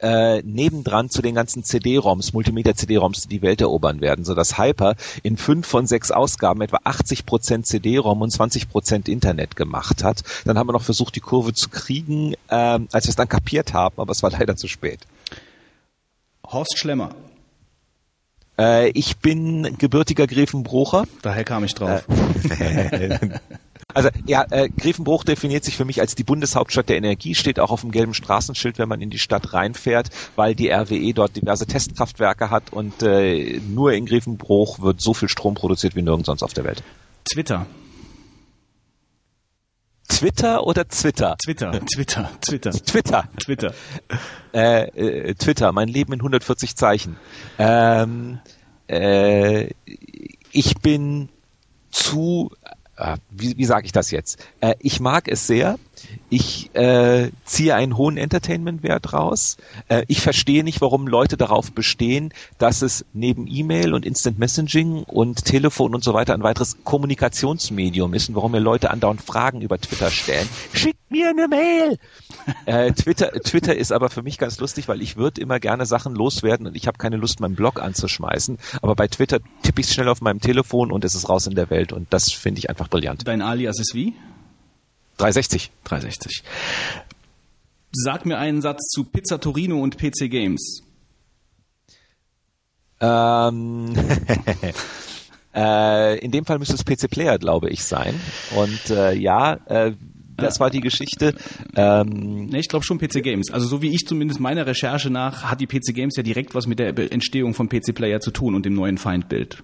[0.00, 4.94] äh, nebendran zu den ganzen CD-ROMs, Multimedia-CD-ROMs, die die Welt erobern werden, so dass Hyper
[5.22, 10.22] in fünf von sechs Ausgaben etwa 80 Prozent CD-ROM und 20 Prozent Internet gemacht hat.
[10.44, 13.74] Dann haben wir noch versucht, die Kurve zu kriegen, ähm, als wir es dann kapiert
[13.74, 15.00] haben, aber es war leider zu spät.
[16.46, 17.10] Horst Schlemmer.
[18.58, 21.04] Äh, ich bin gebürtiger Grevenbrucher.
[21.22, 22.06] Daher kam ich drauf.
[23.94, 27.70] Also ja, äh, Grevenbruch definiert sich für mich als die Bundeshauptstadt der Energie, steht auch
[27.70, 31.66] auf dem gelben Straßenschild, wenn man in die Stadt reinfährt, weil die RWE dort diverse
[31.66, 36.42] Testkraftwerke hat und äh, nur in Grevenbruch wird so viel Strom produziert wie nirgends sonst
[36.42, 36.82] auf der Welt.
[37.24, 37.66] Twitter.
[40.08, 41.36] Twitter oder Twitter?
[41.42, 42.72] Twitter, Twitter, Twitter.
[42.72, 43.28] Twitter.
[43.38, 43.74] Twitter.
[44.52, 47.16] Äh, äh, Twitter, mein Leben in 140 Zeichen.
[47.58, 48.40] Ähm,
[48.88, 49.70] äh,
[50.50, 51.28] ich bin
[51.90, 52.50] zu
[53.30, 54.44] wie, wie sage ich das jetzt?
[54.60, 55.78] Äh, ich mag es sehr.
[56.30, 59.56] Ich äh, ziehe einen hohen Entertainment-Wert raus.
[59.88, 65.02] Äh, ich verstehe nicht, warum Leute darauf bestehen, dass es neben E-Mail und Instant Messaging
[65.02, 69.60] und Telefon und so weiter ein weiteres Kommunikationsmedium ist und warum mir Leute andauernd Fragen
[69.60, 70.48] über Twitter stellen.
[70.72, 71.98] Schickt mir eine Mail!
[72.66, 76.14] äh, Twitter, Twitter ist aber für mich ganz lustig, weil ich würde immer gerne Sachen
[76.14, 78.58] loswerden und ich habe keine Lust, meinen Blog anzuschmeißen.
[78.82, 81.56] Aber bei Twitter tippe ich es schnell auf meinem Telefon und es ist raus in
[81.56, 83.26] der Welt und das finde ich einfach brillant.
[83.26, 84.14] Dein Alias ist wie?
[85.20, 85.70] 360.
[85.84, 86.42] 360.
[87.92, 90.82] Sag mir einen Satz zu Pizza Torino und PC Games.
[93.00, 93.92] Ähm,
[95.54, 98.14] äh, in dem Fall müsste es PC Player, glaube ich, sein.
[98.56, 99.92] Und äh, ja, äh,
[100.36, 101.34] das war die Geschichte.
[101.76, 103.50] Ähm, nee, ich glaube schon PC Games.
[103.50, 106.66] Also so wie ich zumindest meiner Recherche nach, hat die PC Games ja direkt was
[106.66, 109.62] mit der Entstehung von PC Player zu tun und dem neuen Feindbild.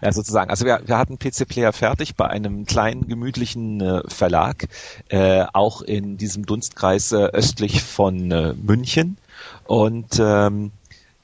[0.00, 0.50] Ja, sozusagen.
[0.50, 4.68] Also wir, wir hatten PC Player fertig bei einem kleinen, gemütlichen äh, Verlag,
[5.08, 9.18] äh, auch in diesem Dunstkreis äh, östlich von äh, München.
[9.64, 10.72] Und ähm,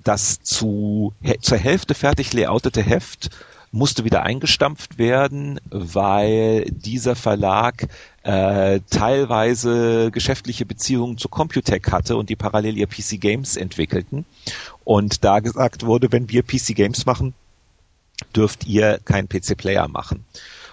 [0.02, 3.30] das zu, zur Hälfte fertig layoutete Heft
[3.72, 7.88] musste wieder eingestampft werden, weil dieser Verlag
[8.22, 14.24] äh, teilweise geschäftliche Beziehungen zu Computec hatte und die parallel ihr PC Games entwickelten.
[14.84, 17.34] Und da gesagt wurde, wenn wir PC Games machen,
[18.34, 20.24] dürft ihr keinen PC-Player machen.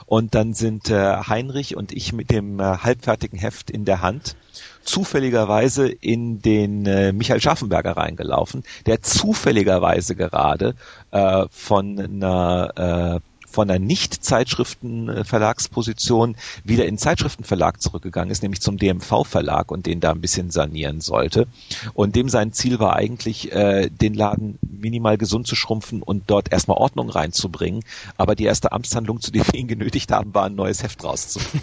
[0.05, 4.35] Und dann sind äh, Heinrich und ich mit dem äh, halbfertigen Heft in der Hand
[4.83, 10.75] zufälligerweise in den äh, Michael Schaffenberger reingelaufen, der zufälligerweise gerade
[11.11, 19.69] äh, von einer äh, von einer Nicht-Zeitschriftenverlagsposition wieder in Zeitschriftenverlag zurückgegangen ist, nämlich zum DMV-Verlag
[19.71, 21.45] und den da ein bisschen sanieren sollte.
[21.93, 26.51] Und dem sein Ziel war eigentlich, äh, den Laden minimal gesund zu schrumpfen und dort
[26.51, 27.83] erstmal Ordnung reinzubringen.
[28.17, 31.61] Aber die erste Amtshandlung, zu der wir ihn genötigt haben, war ein neues Heft rauszubringen.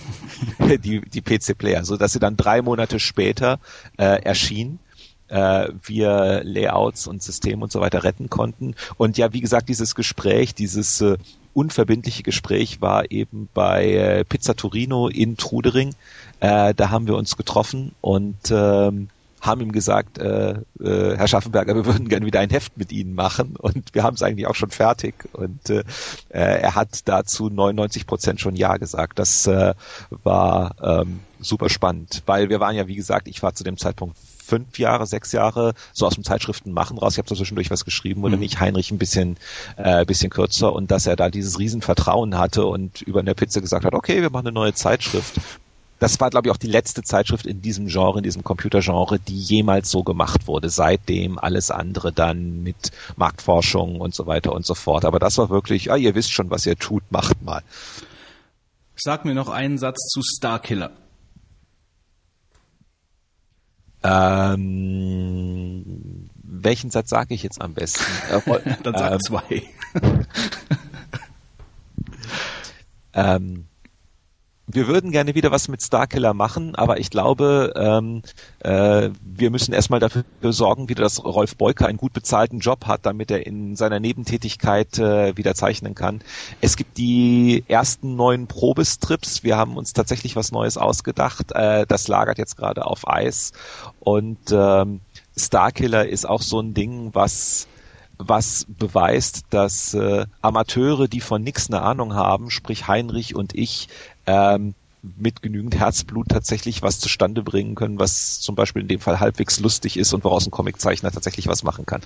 [0.85, 3.59] die, die PC-Player, so dass sie dann drei Monate später
[3.97, 4.79] äh, erschien
[5.31, 8.75] äh, wir Layouts und System und so weiter retten konnten.
[8.97, 11.17] Und ja, wie gesagt, dieses Gespräch, dieses äh,
[11.55, 15.95] unverbindliche Gespräch war eben bei äh, Pizza Torino in Trudering.
[16.41, 19.09] Äh, da haben wir uns getroffen und ähm,
[19.41, 20.51] haben ihm gesagt, äh,
[20.81, 24.15] äh, Herr Schaffenberger, wir würden gerne wieder ein Heft mit Ihnen machen und wir haben
[24.15, 25.85] es eigentlich auch schon fertig und äh,
[26.29, 29.19] äh er hat dazu 99 Prozent schon Ja gesagt.
[29.19, 29.75] Das äh,
[30.23, 34.17] war ähm, super spannend, weil wir waren ja, wie gesagt, ich war zu dem Zeitpunkt
[34.51, 37.15] fünf Jahre, sechs Jahre so aus dem Zeitschriften machen raus.
[37.15, 38.41] Ich habe zwischendurch was geschrieben oder mhm.
[38.41, 39.37] nicht Heinrich ein bisschen,
[39.77, 43.85] äh, bisschen kürzer und dass er da dieses Riesenvertrauen hatte und über eine Pizza gesagt
[43.85, 45.41] hat, okay, wir machen eine neue Zeitschrift.
[46.01, 49.39] Das war, glaube ich, auch die letzte Zeitschrift in diesem Genre, in diesem Computergenre, die
[49.39, 50.71] jemals so gemacht wurde.
[50.71, 55.05] Seitdem alles andere dann mit Marktforschung und so weiter und so fort.
[55.05, 57.63] Aber das war wirklich, ah, ihr wisst schon, was ihr tut, macht mal.
[58.97, 60.91] Sag mir noch einen Satz zu Starkiller.
[64.03, 65.85] Ähm,
[66.43, 68.05] welchen Satz sage ich jetzt am besten?
[68.83, 69.63] Dann sag ähm, zwei.
[73.15, 73.67] ähm,
[74.75, 78.23] wir würden gerne wieder was mit Starkiller machen, aber ich glaube, ähm,
[78.61, 83.07] äh, wir müssen erstmal dafür sorgen, wieder, dass Rolf Beuker einen gut bezahlten Job hat,
[83.07, 86.21] damit er in seiner Nebentätigkeit äh, wieder zeichnen kann.
[86.61, 89.43] Es gibt die ersten neuen Probestrips.
[89.43, 91.53] Wir haben uns tatsächlich was Neues ausgedacht.
[91.53, 93.53] Äh, das lagert jetzt gerade auf Eis
[94.01, 95.01] und ähm,
[95.37, 97.67] Starkiller ist auch so ein Ding, was
[98.23, 103.89] was beweist, dass äh, Amateure, die von nichts eine Ahnung haben, sprich Heinrich und ich,
[104.31, 109.21] ähm, mit genügend Herzblut tatsächlich was zustande bringen können, was zum Beispiel in dem Fall
[109.21, 112.03] halbwegs lustig ist und woraus ein Comiczeichner tatsächlich was machen kann.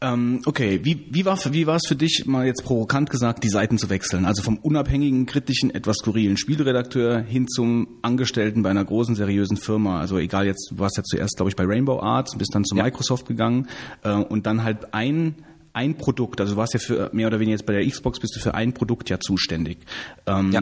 [0.00, 3.48] Ähm, okay, wie, wie war wie war es für dich, mal jetzt provokant gesagt, die
[3.48, 4.26] Seiten zu wechseln?
[4.26, 9.98] Also vom unabhängigen, kritischen, etwas skurrilen Spielredakteur hin zum Angestellten bei einer großen, seriösen Firma.
[9.98, 12.76] Also egal jetzt, du warst ja zuerst, glaube ich, bei Rainbow Arts, bist dann zu
[12.76, 12.84] ja.
[12.84, 13.66] Microsoft gegangen
[14.04, 15.34] äh, und dann halt ein
[15.74, 18.34] ein Produkt, also du warst ja für mehr oder weniger jetzt bei der Xbox, bist
[18.34, 19.78] du für ein Produkt ja zuständig.
[20.26, 20.60] Ähm, ja.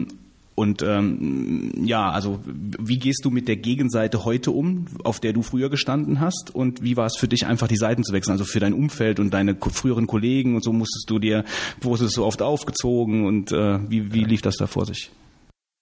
[0.59, 5.43] Und ähm, ja, also wie gehst du mit der Gegenseite heute um, auf der du
[5.43, 6.49] früher gestanden hast?
[6.55, 8.31] Und wie war es für dich einfach die Seiten zu wechseln?
[8.31, 11.45] Also für dein Umfeld und deine früheren Kollegen und so musstest du dir,
[11.81, 15.11] wurdest du so oft aufgezogen und äh, wie, wie lief das da vor sich?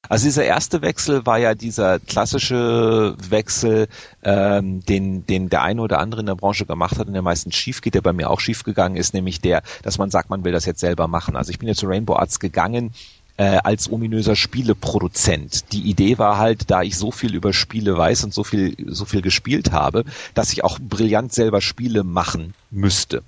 [0.09, 3.87] Also dieser erste Wechsel war ja dieser klassische Wechsel,
[4.23, 7.55] ähm, den, den der eine oder andere in der Branche gemacht hat und der meistens
[7.55, 10.43] schief geht, der bei mir auch schief gegangen ist, nämlich der, dass man sagt, man
[10.43, 11.35] will das jetzt selber machen.
[11.35, 12.93] Also ich bin jetzt zu Rainbow Arts gegangen,
[13.37, 15.71] äh, als ominöser Spieleproduzent.
[15.73, 19.05] Die Idee war halt, da ich so viel über Spiele weiß und so viel, so
[19.05, 23.23] viel gespielt habe, dass ich auch brillant selber Spiele machen müsste.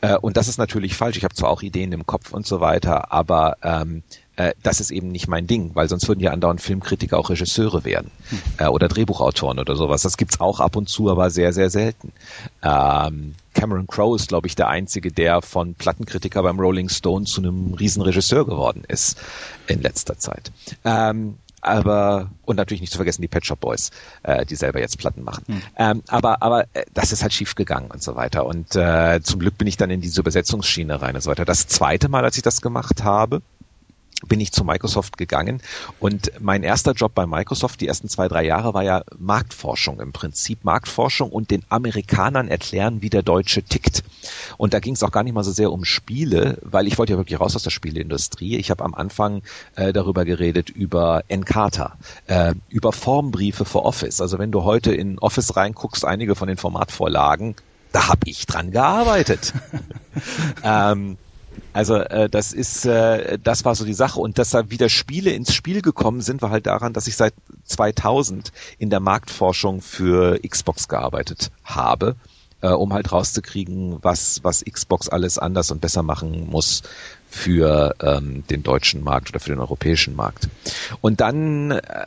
[0.00, 1.16] Äh, und das ist natürlich falsch.
[1.16, 4.02] Ich habe zwar auch Ideen im Kopf und so weiter, aber ähm,
[4.42, 7.84] äh, das ist eben nicht mein Ding, weil sonst würden ja andauernd Filmkritiker auch Regisseure
[7.84, 8.38] werden hm.
[8.58, 10.02] äh, oder Drehbuchautoren oder sowas.
[10.02, 12.12] Das gibt's auch ab und zu, aber sehr, sehr selten.
[12.62, 17.40] Ähm, Cameron Crowe ist, glaube ich, der einzige, der von Plattenkritiker beim Rolling Stone zu
[17.40, 19.18] einem Riesenregisseur geworden ist
[19.66, 20.50] in letzter Zeit.
[20.84, 23.92] Ähm, aber und natürlich nicht zu vergessen die Pet Shop Boys,
[24.24, 25.44] äh, die selber jetzt Platten machen.
[25.46, 25.62] Mhm.
[25.76, 28.44] Ähm, aber aber äh, das ist halt schief gegangen und so weiter.
[28.46, 31.44] Und äh, zum Glück bin ich dann in diese Übersetzungsschiene rein und so weiter.
[31.44, 33.42] Das zweite Mal, als ich das gemacht habe,
[34.26, 35.60] bin ich zu Microsoft gegangen
[36.00, 40.12] und mein erster Job bei Microsoft die ersten zwei, drei Jahre war ja Marktforschung im
[40.12, 40.64] Prinzip.
[40.64, 44.04] Marktforschung und den Amerikanern erklären, wie der Deutsche tickt.
[44.56, 47.12] Und da ging es auch gar nicht mal so sehr um Spiele, weil ich wollte
[47.14, 48.56] ja wirklich raus aus der Spieleindustrie.
[48.56, 49.42] Ich habe am Anfang
[49.76, 54.20] äh, darüber geredet, über Encarta, äh, über Formbriefe für Office.
[54.20, 57.56] Also wenn du heute in Office reinguckst, einige von den Formatvorlagen,
[57.92, 59.52] da habe ich dran gearbeitet.
[60.64, 61.18] ähm,
[61.72, 65.30] also äh, das ist, äh, das war so die Sache und dass da wieder Spiele
[65.30, 70.38] ins Spiel gekommen sind, war halt daran, dass ich seit 2000 in der Marktforschung für
[70.46, 72.16] Xbox gearbeitet habe,
[72.60, 76.82] äh, um halt rauszukriegen, was was Xbox alles anders und besser machen muss
[77.32, 80.48] für ähm, den deutschen Markt oder für den europäischen Markt.
[81.00, 82.06] Und dann, äh,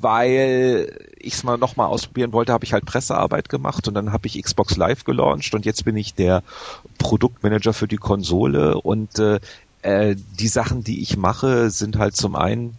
[0.00, 4.26] weil ich es mal nochmal ausprobieren wollte, habe ich halt Pressearbeit gemacht und dann habe
[4.26, 6.42] ich Xbox Live gelauncht und jetzt bin ich der
[6.98, 9.40] Produktmanager für die Konsole und äh,
[9.82, 12.76] äh, die Sachen, die ich mache, sind halt zum einen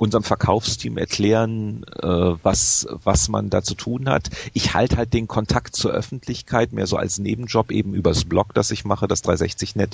[0.00, 4.30] unserem Verkaufsteam erklären, äh, was, was man da zu tun hat.
[4.54, 8.70] Ich halte halt den Kontakt zur Öffentlichkeit mehr so als Nebenjob eben übers Blog, das
[8.70, 9.90] ich mache, das 360net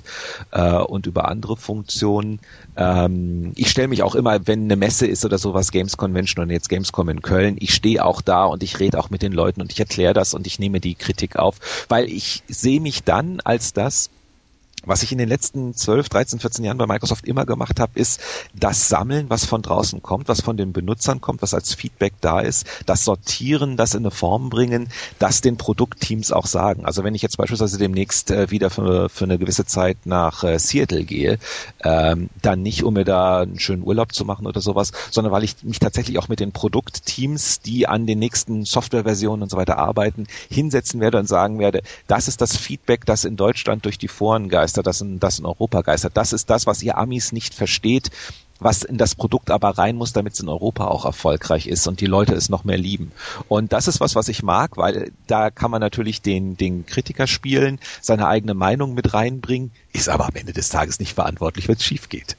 [0.53, 2.39] äh, und über andere Funktionen.
[2.77, 6.51] Ähm, ich stelle mich auch immer, wenn eine Messe ist oder sowas, Games Convention und
[6.51, 9.61] jetzt Gamescom in Köln, ich stehe auch da und ich rede auch mit den Leuten
[9.61, 11.57] und ich erkläre das und ich nehme die Kritik auf,
[11.89, 14.11] weil ich sehe mich dann als das,
[14.85, 18.21] was ich in den letzten 12, 13, 14 Jahren bei Microsoft immer gemacht habe, ist
[18.55, 22.41] das Sammeln, was von draußen kommt, was von den Benutzern kommt, was als Feedback da
[22.41, 24.89] ist, das Sortieren, das in eine Form bringen,
[25.19, 26.85] das den Produktteams auch sagen.
[26.85, 30.59] Also wenn ich jetzt beispielsweise demnächst äh, wieder für, für eine gewisse Zeit nach äh,
[30.59, 31.39] Seattle gehe,
[31.83, 35.45] ähm, dann nicht, um mir da einen schönen Urlaub zu machen oder sowas, sondern weil
[35.45, 39.79] ich mich tatsächlich auch mit den Produktteams, die an den nächsten Softwareversionen und so weiter
[39.79, 44.09] arbeiten, hinsetzen werde und sagen werde, das ist das Feedback, das in Deutschland durch die
[44.09, 46.17] Foren geistert geistert, das in, das in Europa geistert.
[46.17, 48.11] Das ist das, was ihr Amis nicht versteht,
[48.59, 52.01] was in das Produkt aber rein muss, damit es in Europa auch erfolgreich ist und
[52.01, 53.13] die Leute es noch mehr lieben.
[53.49, 57.27] Und das ist was, was ich mag, weil da kann man natürlich den, den Kritiker
[57.27, 61.77] spielen, seine eigene Meinung mit reinbringen, ist aber am Ende des Tages nicht verantwortlich, wenn
[61.77, 62.37] es schief geht.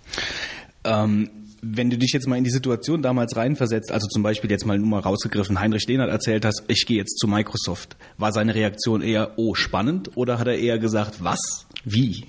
[0.84, 1.30] Ähm
[1.62, 4.78] wenn du dich jetzt mal in die Situation damals reinversetzt, also zum Beispiel jetzt mal
[4.78, 9.02] nur mal rausgegriffen, Heinrich Lehnert erzählt hast, ich gehe jetzt zu Microsoft, war seine Reaktion
[9.02, 11.67] eher, oh, spannend, oder hat er eher gesagt, was?
[11.90, 12.26] Wie?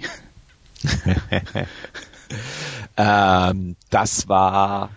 [2.96, 4.90] ähm, das war,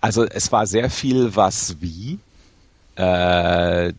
[0.00, 2.20] also es war sehr viel was wie.
[2.94, 3.92] Äh,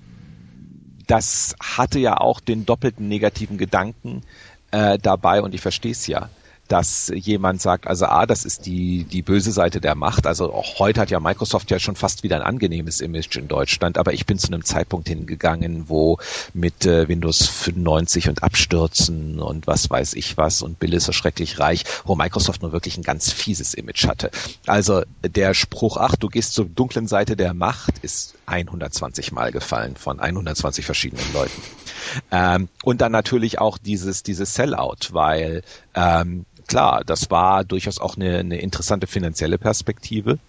[1.07, 4.23] das hatte ja auch den doppelten negativen Gedanken
[4.71, 6.29] äh, dabei und ich verstehe es ja
[6.67, 10.27] dass jemand sagt, also A, das ist die, die böse Seite der Macht.
[10.27, 13.97] Also auch heute hat ja Microsoft ja schon fast wieder ein angenehmes Image in Deutschland,
[13.97, 16.17] aber ich bin zu einem Zeitpunkt hingegangen, wo
[16.53, 21.11] mit äh, Windows 95 und Abstürzen und was weiß ich was und Bill ist so
[21.11, 24.31] schrecklich reich, wo Microsoft nur wirklich ein ganz fieses Image hatte.
[24.65, 29.95] Also der Spruch, ach, du gehst zur dunklen Seite der Macht, ist 120 Mal gefallen
[29.95, 31.61] von 120 verschiedenen Leuten.
[32.31, 38.15] Ähm, und dann natürlich auch dieses, dieses Sellout, weil ähm, klar, das war durchaus auch
[38.15, 40.39] eine, eine interessante finanzielle Perspektive.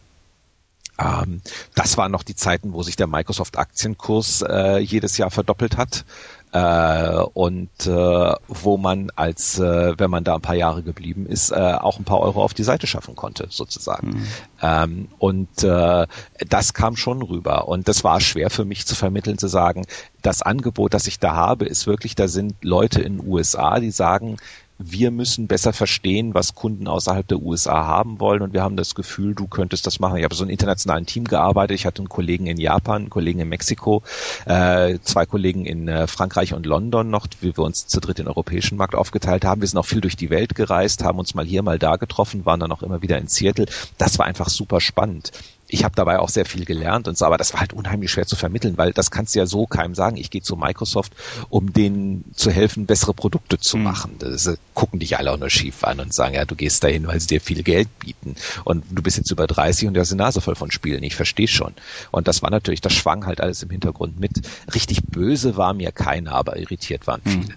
[0.99, 1.43] Ähm,
[1.75, 6.05] das waren noch die Zeiten, wo sich der Microsoft-Aktienkurs äh, jedes Jahr verdoppelt hat
[6.53, 11.51] äh, und äh, wo man als, äh, wenn man da ein paar Jahre geblieben ist,
[11.51, 14.09] äh, auch ein paar Euro auf die Seite schaffen konnte, sozusagen.
[14.09, 14.27] Mhm.
[14.63, 16.07] Ähm, und äh,
[16.49, 19.85] das kam schon rüber und das war schwer für mich zu vermitteln, zu sagen,
[20.23, 23.91] das Angebot, das ich da habe, ist wirklich, da sind Leute in den USA, die
[23.91, 24.37] sagen,
[24.79, 28.95] wir müssen besser verstehen, was Kunden außerhalb der USA haben wollen und wir haben das
[28.95, 30.19] Gefühl, du könntest das machen.
[30.19, 31.75] Ich habe so einem internationalen Team gearbeitet.
[31.75, 34.05] Ich hatte einen Kollegen in Japan, einen Kollegen in Mexiko,
[34.47, 38.29] äh, zwei Kollegen in äh, Frankreich und London noch, wie wir uns zu dritt den
[38.29, 39.61] europäischen Markt aufgeteilt haben.
[39.61, 42.47] Wir sind auch viel durch die Welt gereist, haben uns mal hier, mal da getroffen,
[42.47, 43.67] waren dann auch immer wieder in Seattle.
[43.99, 45.33] Das war einfach super spannend
[45.69, 48.27] ich habe dabei auch sehr viel gelernt und so, aber das war halt unheimlich schwer
[48.27, 50.17] zu vermitteln, weil das kannst du ja so keinem sagen.
[50.17, 51.13] Ich gehe zu Microsoft,
[51.51, 53.83] um denen zu helfen, bessere Produkte zu mhm.
[53.83, 54.17] machen.
[54.19, 57.07] Das äh, gucken dich alle auch nur schief an und sagen, ja, du gehst dahin,
[57.07, 58.35] weil sie dir viel Geld bieten.
[58.65, 61.03] Und du bist jetzt über 30 und du hast die Nase voll von Spielen.
[61.03, 61.75] Ich verstehe schon.
[62.11, 64.33] Und das war natürlich, das schwang halt alles im Hintergrund mit.
[64.75, 67.31] Richtig böse war mir keiner, aber irritiert waren mhm.
[67.31, 67.55] viele.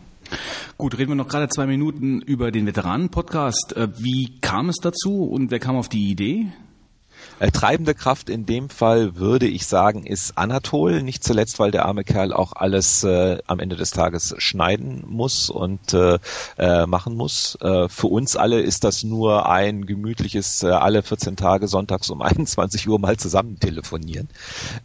[0.77, 3.73] Gut, reden wir noch gerade zwei Minuten über den Veteranen-Podcast.
[3.75, 6.48] Äh, wie kam es dazu und wer kam auf die Idee?
[7.41, 11.87] Äh, treibende Kraft in dem Fall würde ich sagen, ist Anatol, nicht zuletzt, weil der
[11.87, 16.19] arme Kerl auch alles äh, am Ende des Tages schneiden muss und äh,
[16.59, 17.57] äh, machen muss.
[17.59, 22.21] Äh, für uns alle ist das nur ein gemütliches äh, alle 14 Tage sonntags um
[22.21, 24.29] 21 Uhr mal zusammen telefonieren.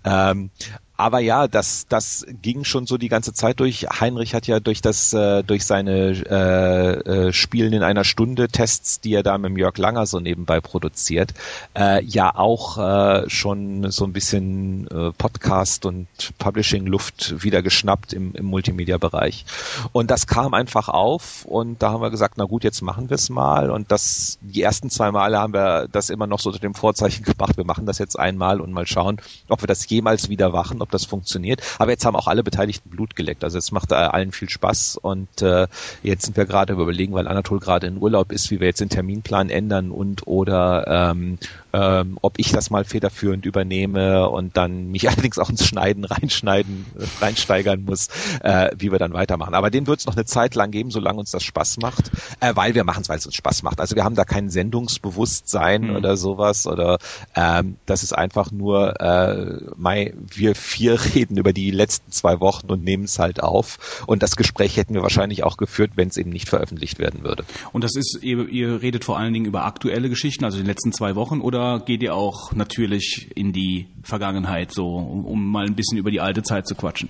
[0.02, 0.48] Ähm,
[0.96, 3.86] aber ja, das, das ging schon so die ganze Zeit durch.
[4.00, 9.00] Heinrich hat ja durch das, äh, durch seine äh, äh, Spielen in einer Stunde Tests,
[9.00, 11.34] die er da mit Jörg Langer so nebenbei produziert,
[11.76, 16.06] äh, ja auch äh, schon so ein bisschen äh, Podcast und
[16.38, 19.44] Publishing-Luft wieder geschnappt im, im Multimedia-Bereich.
[19.92, 23.16] Und das kam einfach auf und da haben wir gesagt, na gut, jetzt machen wir
[23.16, 23.70] es mal.
[23.70, 27.24] Und das, die ersten zwei Male haben wir das immer noch so unter dem Vorzeichen
[27.24, 30.80] gemacht, wir machen das jetzt einmal und mal schauen, ob wir das jemals wieder machen
[30.86, 31.62] ob das funktioniert.
[31.78, 33.44] Aber jetzt haben auch alle Beteiligten Blut geleckt.
[33.44, 35.66] Also es macht allen viel Spaß und äh,
[36.02, 38.88] jetzt sind wir gerade überlegen, weil Anatol gerade in Urlaub ist, wie wir jetzt den
[38.88, 41.38] Terminplan ändern und oder ähm,
[41.76, 46.86] ähm, ob ich das mal federführend übernehme und dann mich allerdings auch ins Schneiden reinschneiden,
[46.98, 48.08] äh, reinsteigern muss,
[48.42, 49.54] äh, wie wir dann weitermachen.
[49.54, 52.54] Aber den wird es noch eine Zeit lang geben, solange uns das Spaß macht, äh,
[52.54, 53.80] weil wir machen es, weil es uns Spaß macht.
[53.80, 55.96] Also wir haben da kein Sendungsbewusstsein mhm.
[55.96, 56.98] oder sowas oder
[57.34, 62.68] ähm, das ist einfach nur, äh, Mai, wir vier reden über die letzten zwei Wochen
[62.68, 66.16] und nehmen es halt auf und das Gespräch hätten wir wahrscheinlich auch geführt, wenn es
[66.16, 67.44] eben nicht veröffentlicht werden würde.
[67.72, 70.92] Und das ist, ihr, ihr redet vor allen Dingen über aktuelle Geschichten, also die letzten
[70.92, 75.74] zwei Wochen oder geht ihr auch natürlich in die Vergangenheit so, um, um mal ein
[75.74, 77.08] bisschen über die alte Zeit zu quatschen?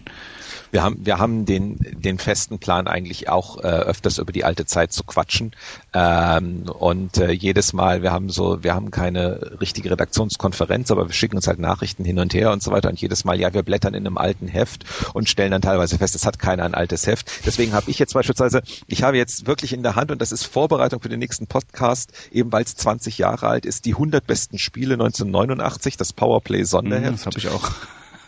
[0.71, 4.67] Wir haben, wir haben den, den festen Plan eigentlich auch äh, öfters über die alte
[4.67, 5.53] Zeit zu quatschen.
[5.93, 11.15] Ähm, und äh, jedes Mal, wir haben so, wir haben keine richtige Redaktionskonferenz, aber wir
[11.15, 12.89] schicken uns halt Nachrichten hin und her und so weiter.
[12.89, 16.15] Und jedes Mal, ja, wir blättern in einem alten Heft und stellen dann teilweise fest,
[16.15, 17.47] es hat keiner ein altes Heft.
[17.47, 20.45] Deswegen habe ich jetzt beispielsweise, ich habe jetzt wirklich in der Hand, und das ist
[20.45, 24.59] Vorbereitung für den nächsten Podcast, eben weil es 20 Jahre alt ist, die 100 besten
[24.59, 27.07] Spiele 1989, das Powerplay Sonderheft.
[27.07, 27.71] Mhm, das habe ich auch.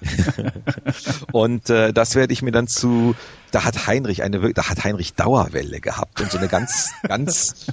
[1.33, 3.15] und äh, das werde ich mir dann zu,
[3.51, 7.67] da hat Heinrich eine, da hat Heinrich Dauerwelle gehabt und so eine ganz, ganz,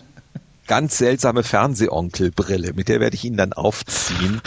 [0.67, 4.41] ganz seltsame Fernsehonkelbrille, mit der werde ich ihn dann aufziehen.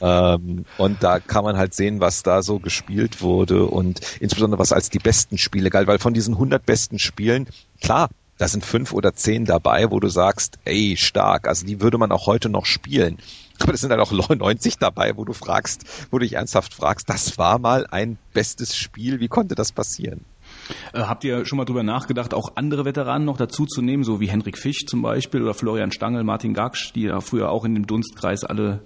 [0.00, 4.72] Ähm, und da kann man halt sehen, was da so gespielt wurde und insbesondere was
[4.72, 7.46] als die besten Spiele galt, weil von diesen 100 besten Spielen,
[7.80, 11.98] klar, da sind fünf oder zehn dabei, wo du sagst, ey, stark, also die würde
[11.98, 13.18] man auch heute noch spielen.
[13.60, 17.08] Aber das sind halt auch 90 dabei, wo du fragst, wo du dich ernsthaft fragst,
[17.08, 20.24] das war mal ein bestes Spiel, wie konnte das passieren?
[20.92, 24.20] Äh, habt ihr schon mal drüber nachgedacht, auch andere Veteranen noch dazu zu nehmen, so
[24.20, 27.74] wie Henrik Fisch zum Beispiel oder Florian Stangl, Martin Gaksch, die ja früher auch in
[27.74, 28.80] dem Dunstkreis alle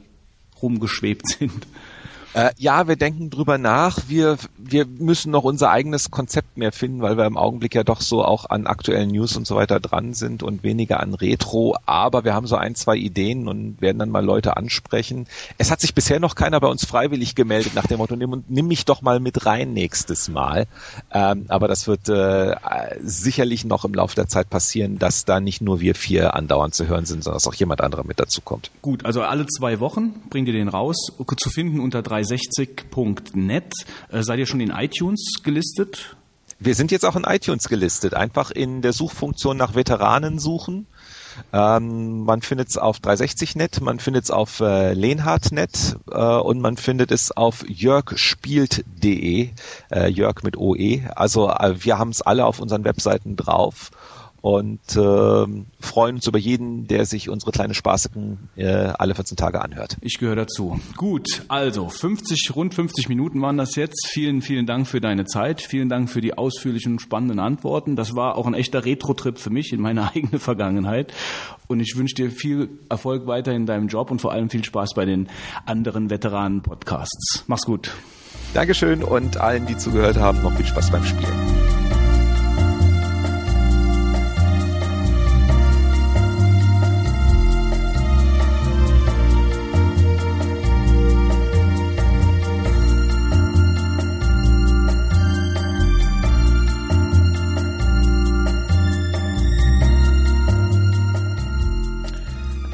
[0.61, 1.67] rumgeschwebt sind?
[2.35, 4.01] Äh, ja, wir denken drüber nach.
[4.09, 8.01] Wir, wir müssen noch unser eigenes Konzept mehr finden, weil wir im Augenblick ja doch
[8.01, 11.77] so auch an aktuellen News und so weiter dran sind und weniger an Retro.
[11.87, 15.29] Aber wir haben so ein, zwei Ideen und werden dann mal Leute ansprechen.
[15.59, 18.67] Es hat sich bisher noch keiner bei uns freiwillig gemeldet nach dem Motto, nimm, nimm
[18.67, 20.67] mich doch mal mit rein nächstes Mal.
[21.13, 22.57] Ähm, aber das wird äh,
[23.01, 26.89] sicherlich noch im Laufe der Zeit passieren, dass da nicht nur wir vier andauernd zu
[26.89, 28.73] hören sind, sondern dass auch jemand anderer mit dazu kommt.
[28.83, 30.97] Gut, also alle zwei Wochen bringt ihr den raus,
[31.37, 33.73] zu finden unter drei 360.net.
[34.11, 36.17] Äh, seid ihr schon in iTunes gelistet?
[36.59, 38.15] Wir sind jetzt auch in iTunes gelistet.
[38.15, 40.87] Einfach in der Suchfunktion nach Veteranen suchen.
[41.53, 46.77] Ähm, man findet es auf 360net, man findet es auf äh, Lehnhardt.net äh, und man
[46.77, 49.51] findet es auf jörgspielt.de,
[49.91, 51.03] äh, Jörg mit OE.
[51.17, 53.91] Also äh, wir haben es alle auf unseren Webseiten drauf
[54.45, 55.47] und äh,
[55.81, 59.97] freuen uns über jeden, der sich unsere kleine Spaßigen äh, alle 14 Tage anhört.
[60.03, 60.79] Ich gehöre dazu.
[60.99, 64.07] Gut, also 50, rund 50 Minuten waren das jetzt.
[64.07, 65.63] Vielen, vielen Dank für deine Zeit.
[65.63, 67.97] Vielen Dank für die ausführlichen, spannenden Antworten.
[67.97, 71.15] Das war auch ein echter Retro-Trip für mich in meine eigene Vergangenheit.
[71.67, 74.93] Und ich wünsche dir viel Erfolg weiter in deinem Job und vor allem viel Spaß
[74.93, 75.31] bei den
[75.65, 77.45] anderen Veteranen-Podcasts.
[77.47, 77.93] Mach's gut.
[78.53, 81.74] Dankeschön und allen, die zugehört haben, noch viel Spaß beim Spielen.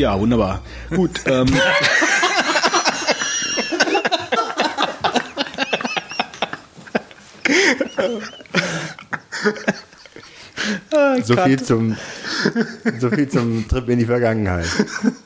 [0.01, 0.63] Ja, wunderbar.
[0.89, 1.21] Gut.
[1.27, 1.47] Ähm.
[11.23, 11.97] so viel zum
[12.99, 14.65] so viel zum Trip in die Vergangenheit.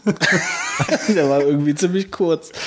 [1.06, 2.50] Der war irgendwie ziemlich kurz.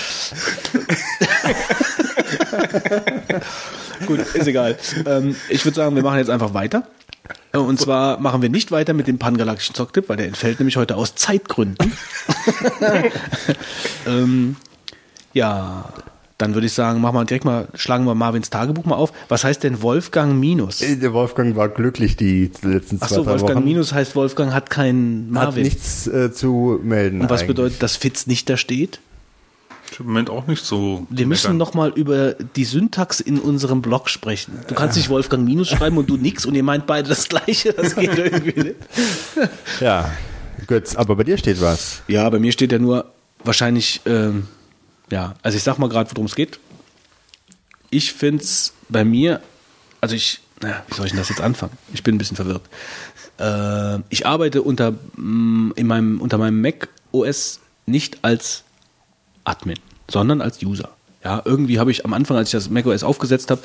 [4.06, 4.78] Gut, ist egal.
[5.06, 6.88] Ähm, ich würde sagen, wir machen jetzt einfach weiter.
[7.62, 10.96] Und zwar machen wir nicht weiter mit dem pangalaktischen Zocktipp, weil der entfällt nämlich heute
[10.96, 11.94] aus Zeitgründen.
[14.08, 14.56] ähm,
[15.34, 15.86] ja,
[16.38, 19.12] dann würde ich sagen, machen wir direkt mal, schlagen wir Marvins Tagebuch mal auf.
[19.28, 20.82] Was heißt denn Wolfgang Minus?
[20.82, 23.66] Äh, der Wolfgang war glücklich die letzten zwei Ach so, Wolfgang Wochen.
[23.66, 25.64] Minus heißt Wolfgang hat keinen Marvin.
[25.66, 27.22] Hat nichts äh, zu melden.
[27.22, 27.56] Und was eigentlich.
[27.56, 29.00] bedeutet, dass Fitz nicht da steht?
[29.98, 31.08] Ich im Moment auch nicht so.
[31.10, 34.60] Wir müssen noch mal über die Syntax in unserem Blog sprechen.
[34.68, 37.74] Du kannst nicht Wolfgang Minus schreiben und du nix und ihr meint beide das Gleiche.
[37.74, 38.76] Das geht irgendwie nicht.
[39.80, 40.12] Ja,
[40.68, 42.04] Götz, aber bei dir steht was.
[42.08, 43.12] Ja, bei mir steht ja nur
[43.44, 44.48] wahrscheinlich, ähm,
[45.10, 46.60] ja, also ich sag mal gerade, worum es geht.
[47.90, 49.42] Ich finde es bei mir,
[50.00, 51.76] also ich, naja, wie soll ich denn das jetzt anfangen?
[51.92, 52.70] Ich bin ein bisschen verwirrt.
[53.40, 58.64] Äh, ich arbeite unter, mm, in meinem, unter meinem Mac OS nicht als
[59.48, 59.78] Admin
[60.10, 60.90] sondern als User.
[61.24, 63.62] Ja, irgendwie habe ich am Anfang, als ich das macOS aufgesetzt habe,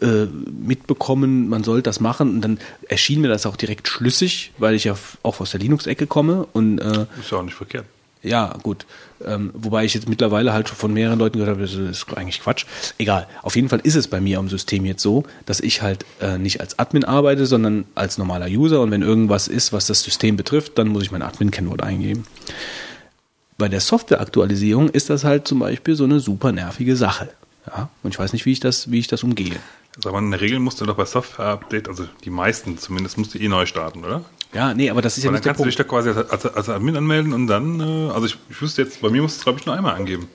[0.00, 4.74] äh, mitbekommen, man soll das machen und dann erschien mir das auch direkt schlüssig, weil
[4.74, 7.84] ich ja auch aus der Linux-Ecke komme und äh, ist ja auch nicht verkehrt.
[8.22, 8.86] Ja, gut.
[9.26, 12.40] Ähm, wobei ich jetzt mittlerweile halt schon von mehreren Leuten gehört habe, das ist eigentlich
[12.40, 12.66] Quatsch.
[12.96, 13.26] Egal.
[13.42, 16.38] Auf jeden Fall ist es bei mir am System jetzt so, dass ich halt äh,
[16.38, 18.80] nicht als Admin arbeite, sondern als normaler User.
[18.80, 22.24] Und wenn irgendwas ist, was das System betrifft, dann muss ich mein Admin-Kennwort eingeben.
[23.62, 27.28] Bei der Softwareaktualisierung ist das halt zum Beispiel so eine super nervige Sache.
[27.68, 27.90] Ja?
[28.02, 29.54] Und ich weiß nicht, wie ich das, wie ich das umgehe.
[29.94, 33.34] Also, aber in der Regel musst du doch bei Software-Update, also die meisten zumindest, musst
[33.34, 34.24] du eh neu starten, oder?
[34.52, 36.08] Ja, nee, aber das ist ja nicht dann der kannst du dich Punkt.
[36.08, 39.00] da quasi als, als, als Admin anmelden und dann, äh, also ich, ich wüsste jetzt,
[39.00, 40.26] bei mir musst du es glaube ich nur einmal angeben.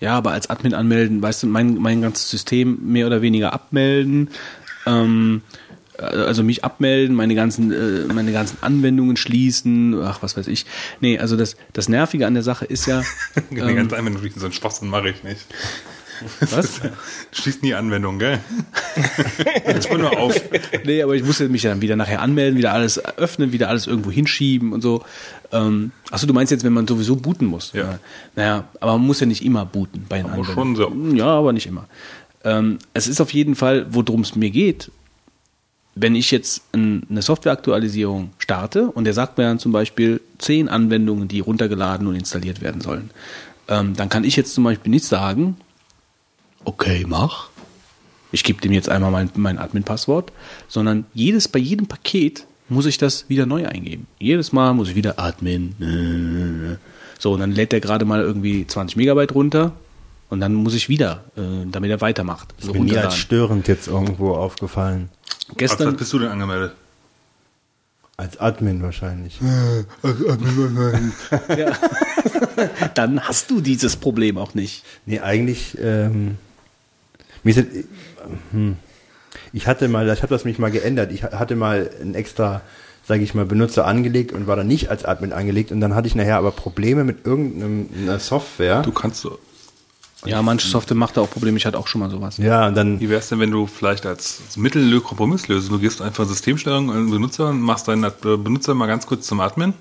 [0.00, 4.30] Ja, aber als Admin anmelden, weißt du, mein, mein ganzes System mehr oder weniger abmelden,
[4.86, 5.63] ähm, äh,
[5.98, 10.66] also mich abmelden, meine ganzen, äh, meine ganzen Anwendungen schließen, ach, was weiß ich.
[11.00, 13.02] Nee, also das, das Nervige an der Sache ist ja,
[13.50, 15.46] Die ähm, ganze Anwendung, so einen Schwachsinn mache ich nicht.
[16.50, 16.80] was?
[17.32, 18.38] Schließt nie Anwendung, gell?
[19.66, 20.34] Jetzt mal nur auf.
[20.84, 24.10] Nee, aber ich musste mich dann wieder nachher anmelden, wieder alles öffnen, wieder alles irgendwo
[24.10, 25.04] hinschieben und so.
[25.52, 27.72] Ähm, achso, du meinst jetzt, wenn man sowieso booten muss?
[27.72, 27.98] Ja.
[28.36, 30.76] Naja, aber man muss ja nicht immer booten bei den Aber Anwendungen.
[30.76, 31.16] schon so.
[31.16, 31.86] Ja, aber nicht immer.
[32.44, 34.90] Ähm, es ist auf jeden Fall, worum es mir geht,
[35.94, 40.68] wenn ich jetzt ein, eine Softwareaktualisierung starte und der sagt mir dann zum Beispiel zehn
[40.68, 43.10] Anwendungen, die runtergeladen und installiert werden sollen,
[43.68, 45.56] ähm, dann kann ich jetzt zum Beispiel nicht sagen,
[46.64, 47.48] okay, mach.
[48.32, 50.32] Ich gebe dem jetzt einmal mein, mein Admin-Passwort,
[50.66, 54.08] sondern jedes, bei jedem Paket muss ich das wieder neu eingeben.
[54.18, 55.74] Jedes Mal muss ich wieder Admin.
[55.80, 56.76] äh,
[57.20, 59.72] So, und dann lädt der gerade mal irgendwie 20 Megabyte runter
[60.30, 62.54] und dann muss ich wieder, äh, damit er weitermacht.
[62.58, 65.08] So Ist mir nie als störend jetzt irgendwo aufgefallen.
[65.48, 66.72] Als Gestern, was bist du denn angemeldet?
[68.16, 69.40] Als Admin wahrscheinlich.
[72.94, 74.84] dann hast du dieses Problem auch nicht.
[75.06, 76.36] Nee, eigentlich, ähm,
[77.42, 77.66] mir es-
[78.52, 78.76] hm,
[79.52, 81.12] ich hatte mal, ich habe das mich mal geändert.
[81.12, 82.62] Ich hatte mal ein extra,
[83.06, 86.08] sage ich mal, Benutzer angelegt und war dann nicht als Admin angelegt und dann hatte
[86.08, 88.82] ich nachher aber Probleme mit irgendeiner Software.
[88.82, 89.38] Du kannst so.
[90.26, 91.56] Ja, manche Software macht da auch Probleme.
[91.58, 92.38] Ich hatte auch schon mal sowas.
[92.38, 95.70] Ja, und dann, Wie wär's denn, wenn du vielleicht als Mittel Kompromiss löst?
[95.70, 99.40] Du gehst einfach Systemsteuerung an den Benutzer und machst deinen Benutzer mal ganz kurz zum
[99.40, 99.74] Admin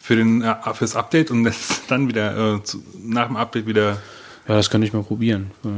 [0.00, 3.98] für den äh, fürs Update und lässt dann wieder äh, zu, nach dem Update wieder.
[4.48, 5.50] Ja, das könnte ich mal probieren.
[5.62, 5.70] Ja.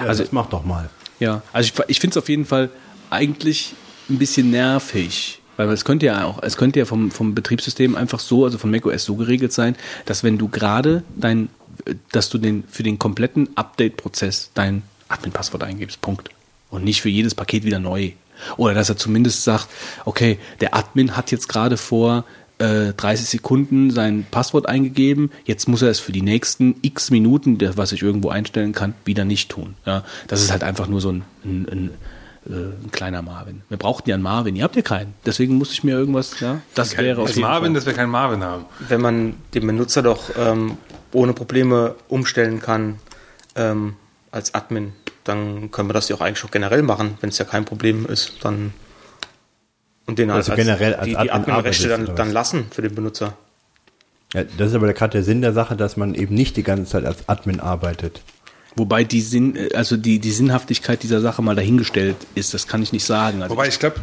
[0.00, 0.90] ja, also- das mach doch mal.
[1.20, 2.70] Ja, also ich, ich finde es auf jeden Fall
[3.10, 3.74] eigentlich
[4.10, 5.40] ein bisschen nervig.
[5.56, 8.70] Weil es könnte ja auch, es könnte ja vom, vom Betriebssystem einfach so, also von
[8.72, 11.48] macOS so geregelt sein, dass wenn du gerade dein,
[12.12, 16.00] dass du den für den kompletten Update-Prozess dein Admin-Passwort eingibst.
[16.00, 16.30] Punkt.
[16.70, 18.12] Und nicht für jedes Paket wieder neu.
[18.56, 19.68] Oder dass er zumindest sagt,
[20.04, 22.24] okay, der Admin hat jetzt gerade vor
[22.58, 27.58] äh, 30 Sekunden sein Passwort eingegeben, jetzt muss er es für die nächsten x Minuten,
[27.58, 29.74] der- was ich irgendwo einstellen kann, wieder nicht tun.
[29.86, 31.90] Ja, das ist halt einfach nur so ein, ein, ein,
[32.46, 33.62] äh, ein kleiner Marvin.
[33.68, 35.14] Wir brauchten ja einen Marvin, ihr habt ja keinen.
[35.26, 37.74] Deswegen musste ich mir irgendwas, ja, das wäre auf jeden Marvin, Fall.
[37.74, 38.64] dass wir keinen Marvin haben.
[38.88, 40.76] Wenn man den Benutzer doch ähm,
[41.14, 42.98] ohne Probleme umstellen kann
[43.56, 43.96] ähm,
[44.30, 44.92] als Admin,
[45.24, 48.06] dann können wir das ja auch eigentlich schon generell machen, wenn es ja kein Problem
[48.06, 48.74] ist, dann
[50.06, 52.94] und den Also generell als die, die Admin Adminrechte arbeitest, dann, dann lassen für den
[52.94, 53.36] Benutzer.
[54.34, 56.90] Ja, das ist aber gerade der Sinn der Sache, dass man eben nicht die ganze
[56.90, 58.20] Zeit als Admin arbeitet.
[58.76, 62.92] Wobei die Sinn, also die, die Sinnhaftigkeit dieser Sache mal dahingestellt ist, das kann ich
[62.92, 63.40] nicht sagen.
[63.42, 63.96] Also Wobei ich glaube,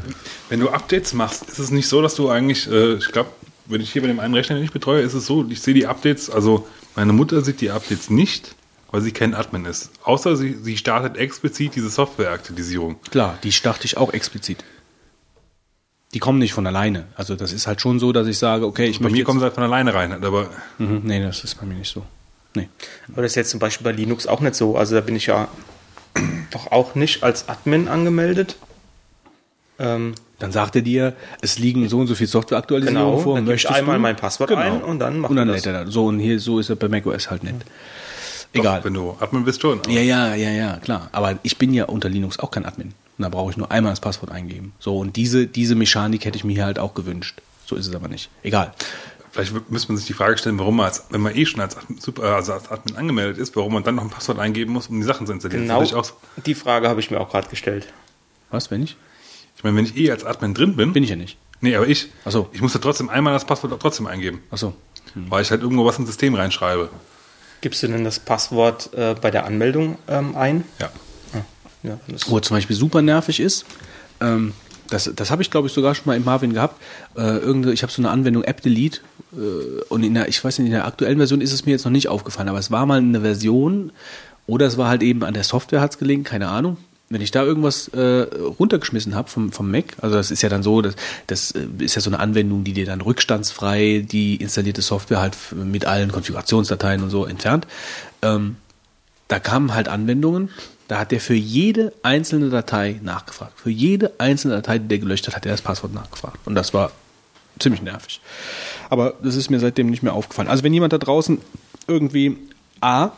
[0.48, 3.30] wenn du Updates machst, ist es nicht so, dass du eigentlich, äh, ich glaube,
[3.65, 5.73] wenn ich hier bei dem einen Rechner, den ich betreue, ist es so, ich sehe
[5.73, 8.56] die Updates, also meine Mutter sieht die Updates nicht,
[8.92, 9.92] weil sie kein Admin ist.
[10.03, 13.00] Außer sie, sie startet explizit diese Softwareaktualisierung.
[13.10, 14.64] Klar, die starte ich auch explizit.
[16.14, 17.08] Die kommen nicht von alleine.
[17.16, 19.26] Also das ist halt schon so, dass ich sage, okay, ich Bei möchte mir jetzt,
[19.28, 22.03] kommen sie halt von alleine rein, aber Mhm, nee, das ist bei mir nicht so.
[22.53, 22.68] Nee.
[23.14, 24.76] Aber das ist jetzt zum Beispiel bei Linux auch nicht so.
[24.76, 25.48] Also da bin ich ja
[26.52, 28.58] doch auch nicht als Admin angemeldet.
[29.80, 33.36] Ähm, Dann sagt er dir, es liegen so und so viel Softwareaktualisierungen Genau, vor.
[33.36, 34.02] dann ich möchtest einmal du?
[34.02, 35.74] mein Passwort ein und dann macht Und dann er lädt das.
[35.74, 35.94] er das.
[35.94, 37.56] So und hier so ist er bei macOS halt nicht.
[38.53, 38.80] Egal.
[38.80, 39.82] Doch, wenn du Admin bist schon.
[39.88, 41.10] Ja, ja, ja, ja, klar.
[41.11, 42.94] Aber ich bin ja unter Linux auch kein Admin.
[43.18, 44.74] Und da brauche ich nur einmal das Passwort eingeben.
[44.80, 47.40] So, und diese, diese Mechanik hätte ich mir hier halt auch gewünscht.
[47.66, 48.30] So ist es aber nicht.
[48.44, 48.74] Egal.
[49.32, 51.78] Vielleicht müsste man sich die Frage stellen, warum man, als, wenn man eh schon als
[51.78, 54.88] Admin, super, also als Admin angemeldet ist, warum man dann noch ein Passwort eingeben muss,
[54.88, 55.61] um die Sachen zu installieren.
[55.68, 56.11] Genau Das auch,
[56.45, 57.88] die Frage habe ich mir auch gerade gestellt.
[58.50, 58.98] Was, wenn ich?
[59.61, 61.38] Ich meine, wenn ich eh als Admin drin bin, Bin ich ja nicht.
[61.59, 62.49] nee, aber ich, Ach so.
[62.51, 64.73] ich muss da trotzdem einmal das Passwort trotzdem eingeben, Achso.
[65.14, 66.90] weil ich halt irgendwo was ins System reinschreibe.
[67.61, 70.64] Gibst du denn das Passwort äh, bei der Anmeldung ähm, ein?
[70.80, 70.90] Ja.
[71.83, 73.65] Ja, das Wo zum Beispiel super nervig ist,
[74.19, 74.53] ähm,
[74.90, 76.80] das, das habe ich glaube ich sogar schon mal in Marvin gehabt.
[77.15, 78.99] Äh, irgende, ich habe so eine Anwendung App Delete
[79.33, 81.85] äh, und in der, ich weiß nicht, in der aktuellen Version ist es mir jetzt
[81.85, 83.91] noch nicht aufgefallen, aber es war mal eine Version
[84.48, 86.77] oder es war halt eben an der Software hat es gelegen, keine Ahnung.
[87.11, 88.22] Wenn ich da irgendwas äh,
[88.59, 90.95] runtergeschmissen habe vom, vom Mac, also das ist ja dann so, das,
[91.27, 95.38] das äh, ist ja so eine Anwendung, die dir dann rückstandsfrei die installierte Software halt
[95.53, 97.67] mit allen Konfigurationsdateien und so entfernt.
[98.22, 98.56] Ähm,
[99.27, 100.49] da kamen halt Anwendungen,
[100.88, 103.59] da hat der für jede einzelne Datei nachgefragt.
[103.59, 106.40] Für jede einzelne Datei, die der gelöscht hat, hat er das Passwort nachgefragt.
[106.45, 106.91] Und das war
[107.59, 108.19] ziemlich nervig.
[108.90, 110.49] Aber das ist mir seitdem nicht mehr aufgefallen.
[110.49, 111.40] Also wenn jemand da draußen
[111.88, 112.38] irgendwie
[112.81, 113.11] A,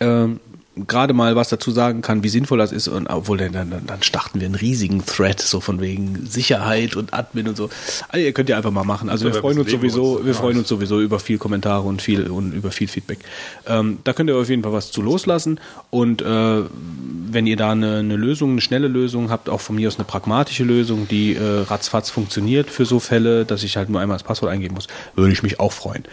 [0.00, 0.40] ähm,
[0.76, 4.02] gerade mal was dazu sagen kann, wie sinnvoll das ist, und obwohl dann, dann, dann
[4.02, 7.70] starten wir einen riesigen Thread, so von wegen Sicherheit und Admin und so.
[8.08, 9.08] Also ihr könnt ja einfach mal machen.
[9.08, 12.52] Also wir freuen uns sowieso, wir freuen uns sowieso über viel Kommentare und viel und
[12.52, 13.20] über viel Feedback.
[13.66, 16.62] Ähm, da könnt ihr auf jeden Fall was zu loslassen und äh,
[17.30, 20.04] wenn ihr da eine, eine Lösung, eine schnelle Lösung habt, auch von mir aus eine
[20.04, 24.24] pragmatische Lösung, die äh, ratzfatz funktioniert für so Fälle, dass ich halt nur einmal das
[24.24, 26.04] Passwort eingeben muss, würde ich mich auch freuen.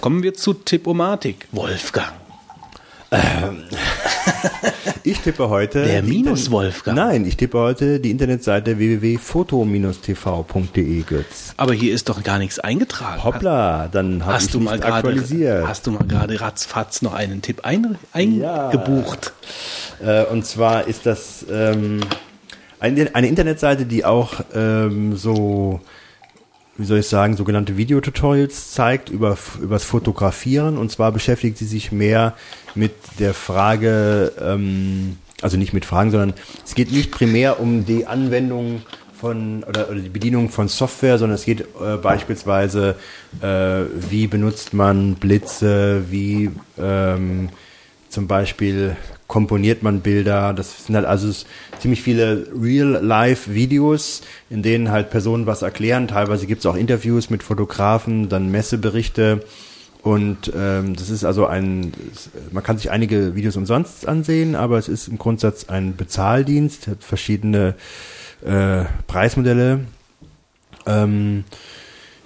[0.00, 1.46] Kommen wir zu Tippomatik.
[1.52, 2.27] Wolfgang.
[5.04, 5.84] Ich tippe heute.
[5.84, 6.96] Der die Minus Internet- Wolfgang.
[6.96, 11.54] Nein, ich tippe heute die Internetseite www.foto-tv.de, Götz.
[11.56, 13.22] Aber hier ist doch gar nichts eingetragen.
[13.24, 15.66] Hoppla, dann habe ich Hast du, mal gerade, aktualisiert.
[15.66, 19.32] hast du mal gerade ratzfatz noch einen Tipp ein, eingebucht?
[20.04, 22.00] Äh, und zwar ist das ähm,
[22.80, 25.80] eine, eine Internetseite, die auch ähm, so,
[26.78, 30.78] wie soll ich sagen, sogenannte Videotutorials zeigt über übers Fotografieren.
[30.78, 32.34] Und zwar beschäftigt sie sich mehr
[32.74, 36.34] mit der Frage, ähm, also nicht mit Fragen, sondern
[36.64, 38.82] es geht nicht primär um die Anwendung
[39.20, 42.94] von oder, oder die Bedienung von Software, sondern es geht äh, beispielsweise,
[43.40, 47.48] äh, wie benutzt man Blitze, wie ähm,
[48.08, 48.96] zum Beispiel
[49.28, 50.52] komponiert man Bilder.
[50.54, 51.30] Das sind halt also
[51.78, 56.08] ziemlich viele Real-Life-Videos, in denen halt Personen was erklären.
[56.08, 59.44] Teilweise gibt es auch Interviews mit Fotografen, dann Messeberichte.
[60.02, 61.92] Und ähm, das ist also ein,
[62.50, 67.04] man kann sich einige Videos umsonst ansehen, aber es ist im Grundsatz ein Bezahldienst, hat
[67.04, 67.74] verschiedene
[68.44, 69.80] äh, Preismodelle.
[70.86, 71.44] Ähm,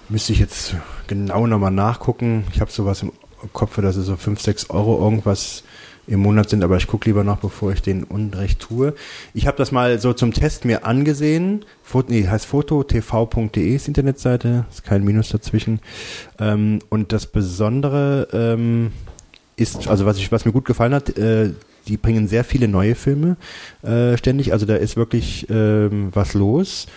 [0.08, 0.76] müsste ich jetzt
[1.08, 2.44] genau nochmal nachgucken.
[2.52, 3.10] Ich habe sowas im
[3.52, 5.64] Kopf, dass es so 5, 6 Euro irgendwas
[6.12, 8.92] im Monat sind, aber ich gucke lieber noch, bevor ich den Unrecht tue.
[9.32, 11.64] Ich habe das mal so zum Test mir angesehen.
[11.82, 15.80] Foto, nee, heißt fototv.de ist Internetseite, ist kein Minus dazwischen.
[16.38, 18.92] Ähm, und das Besondere ähm,
[19.56, 21.52] ist, also was, ich, was mir gut gefallen hat, äh,
[21.88, 23.36] die bringen sehr viele neue Filme
[23.82, 24.52] äh, ständig.
[24.52, 26.88] Also da ist wirklich ähm, was los.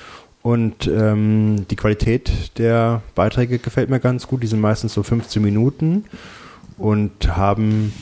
[0.41, 4.43] Und ähm, die Qualität der Beiträge gefällt mir ganz gut.
[4.43, 6.03] Die sind meistens so 15 Minuten
[6.77, 7.93] und haben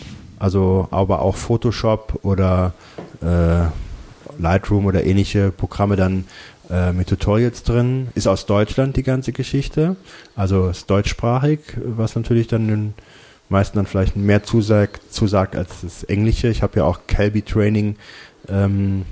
[0.44, 2.74] also aber auch Photoshop oder
[3.22, 3.64] äh,
[4.42, 6.26] Lightroom oder ähnliche Programme dann
[6.70, 8.10] äh, mit Tutorials drin.
[8.14, 9.96] Ist aus Deutschland die ganze Geschichte.
[10.36, 12.94] Also ist deutschsprachig, was natürlich dann den
[13.48, 16.50] meisten dann vielleicht mehr zusagt, zusagt als das Englische.
[16.50, 17.96] Ich habe ja auch Calby Training
[18.50, 19.06] ähm,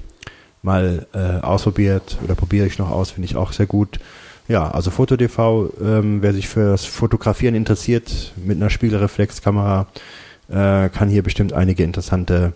[0.61, 4.01] mal äh, ausprobiert oder probiere ich noch aus, finde ich auch sehr gut.
[4.49, 9.87] Ja, also FotoTV, ähm, wer sich für das Fotografieren interessiert mit einer Spiegelreflexkamera,
[10.51, 12.53] äh, kann hier bestimmt einige interessante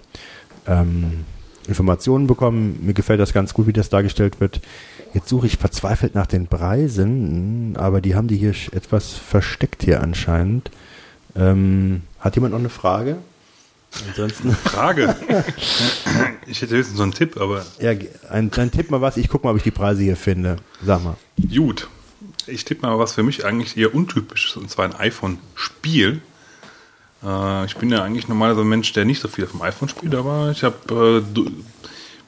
[0.68, 1.26] ähm,
[1.68, 2.80] Informationen bekommen.
[2.84, 4.62] Mir gefällt das ganz gut, wie das dargestellt wird.
[5.14, 10.02] Jetzt suche ich verzweifelt nach den Preisen, aber die haben die hier etwas versteckt hier
[10.02, 10.72] anscheinend.
[11.36, 13.18] Ähm, hat jemand noch eine Frage?
[14.10, 15.16] Ansonsten, Frage.
[16.48, 17.92] ich hätte höchstens so einen Tipp, aber ja,
[18.30, 19.18] ein, ein Tipp mal was.
[19.18, 20.58] Ich gucke mal, ob ich die Preise hier finde.
[20.84, 21.16] Sag mal.
[21.56, 21.88] gut.
[22.48, 26.22] Ich tippe mal was für mich eigentlich eher untypisches, und zwar ein iPhone-Spiel.
[27.26, 29.90] Äh, ich bin ja eigentlich normalerweise ein Mensch, der nicht so viel auf dem iPhone
[29.90, 31.50] spielt, aber ich habe äh,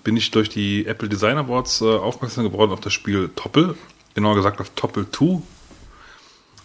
[0.04, 3.76] bin ich durch die Apple Design Awards äh, aufmerksam geworden auf das Spiel Toppel,
[4.16, 5.42] genauer gesagt auf Toppel 2.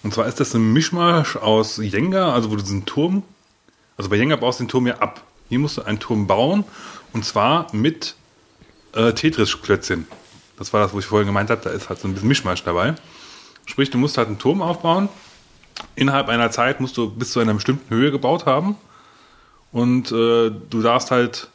[0.05, 3.23] Und zwar ist das ein Mischmasch aus Jenga, also wo du diesen Turm,
[3.97, 5.23] also bei Jenga baust du den Turm ja ab.
[5.49, 6.65] Hier musst du einen Turm bauen
[7.13, 8.17] und zwar mit
[8.95, 10.07] äh, Tetris-Klötzchen.
[10.59, 12.65] Das war das, wo ich vorhin gemeint habe, da ist halt so ein bisschen Mischmasch
[12.65, 12.95] dabei.
[13.67, 15.09] Sprich, du musst halt einen Turm aufbauen.
[15.95, 18.77] Innerhalb einer Zeit musst du bis zu einer bestimmten Höhe gebaut haben.
[19.73, 21.49] Und äh, du darfst halt,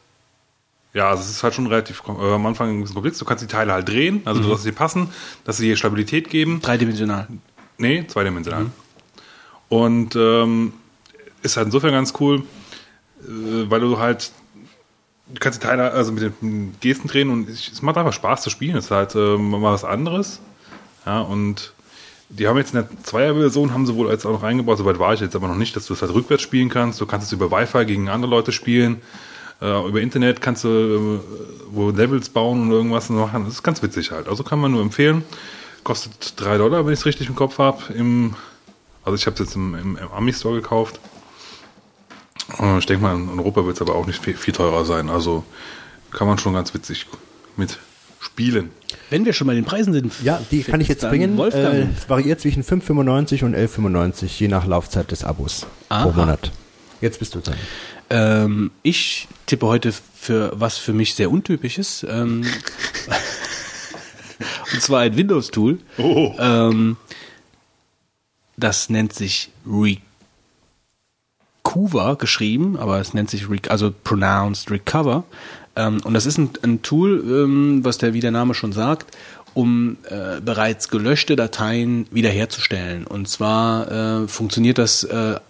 [0.92, 3.18] ja, also es ist halt schon relativ äh, am Anfang ein bisschen komplex.
[3.18, 5.10] Du kannst die Teile halt drehen, also dass sie passen,
[5.44, 6.60] dass sie dir Stabilität geben.
[6.60, 7.28] Dreidimensional.
[7.78, 8.66] Nee, zweidimensional.
[9.68, 10.72] Und ähm,
[11.42, 12.42] ist halt insofern ganz cool,
[13.22, 14.32] äh, weil du halt,
[15.28, 18.42] du kannst die Teile also mit den Gesten drehen und es es macht einfach Spaß
[18.42, 18.76] zu spielen.
[18.76, 20.40] Es ist halt äh, mal was anderes.
[21.06, 21.72] Ja, und
[22.30, 25.14] die haben jetzt in der Zweierversion haben sie wohl jetzt auch noch reingebaut, soweit war
[25.14, 27.00] ich jetzt aber noch nicht, dass du es halt rückwärts spielen kannst.
[27.00, 29.00] Du kannst es über Wi-Fi gegen andere Leute spielen.
[29.60, 31.20] Äh, über Internet kannst du äh,
[31.70, 33.44] wo Levels bauen und irgendwas machen.
[33.44, 34.28] Das ist ganz witzig halt.
[34.28, 35.24] Also kann man nur empfehlen.
[35.84, 37.82] Kostet 3 Dollar, wenn ich es richtig im Kopf habe.
[39.04, 41.00] Also ich habe es jetzt im, im, im Ami-Store gekauft.
[42.60, 45.08] Äh, Ich denke mal, in Europa wird es aber auch nicht viel, viel teurer sein.
[45.08, 45.44] Also
[46.10, 47.06] kann man schon ganz witzig
[47.56, 47.78] mit
[48.20, 48.70] spielen.
[49.10, 50.12] Wenn wir schon bei den Preisen sind.
[50.22, 51.36] Ja, die kann ich jetzt bringen.
[51.36, 51.74] Wolfgang.
[51.74, 56.10] Äh, es variiert zwischen 5,95 und 11,95, je nach Laufzeit des Abos pro Aha.
[56.12, 56.50] Monat.
[57.00, 57.56] Jetzt bist du dran.
[58.10, 62.04] Ähm, ich tippe heute für was für mich sehr untypisches.
[62.08, 62.44] Ähm,
[64.72, 65.78] und zwar ein Windows-Tool.
[65.98, 66.34] Oh.
[66.38, 66.96] Ähm,
[68.56, 69.50] das nennt sich
[71.64, 75.24] Recover geschrieben, aber es nennt sich, Re also pronounced Recover.
[75.78, 79.16] Ähm, und das ist ein, ein Tool, ähm, was der, wie der Name schon sagt,
[79.54, 83.06] um äh, bereits gelöschte Dateien wiederherzustellen.
[83.06, 83.90] Und zwar
[84.22, 85.40] äh, funktioniert das äh,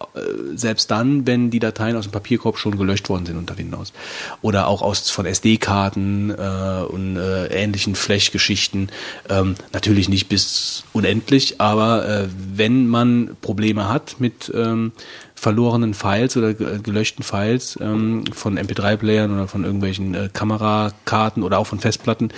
[0.54, 3.92] selbst dann, wenn die Dateien aus dem Papierkorb schon gelöscht worden sind unter Windows.
[4.40, 8.88] Oder auch aus von SD-Karten äh, und äh, ähnlichen Flash-Geschichten.
[9.28, 14.92] Ähm, natürlich nicht bis unendlich, aber äh, wenn man Probleme hat mit ähm,
[15.38, 21.58] verlorenen Files oder ge- gelöschten Files ähm, von MP3-Playern oder von irgendwelchen äh, Kamerakarten oder
[21.58, 22.30] auch von Festplatten,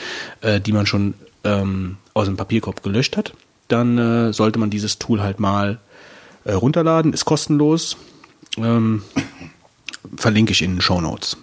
[0.42, 1.14] äh, die man schon
[1.44, 3.32] ähm, aus dem Papierkorb gelöscht hat,
[3.68, 5.78] dann äh, sollte man dieses Tool halt mal
[6.44, 7.96] äh, runterladen, ist kostenlos.
[8.56, 9.02] Ähm,
[10.16, 11.36] verlinke ich in den Show Notes.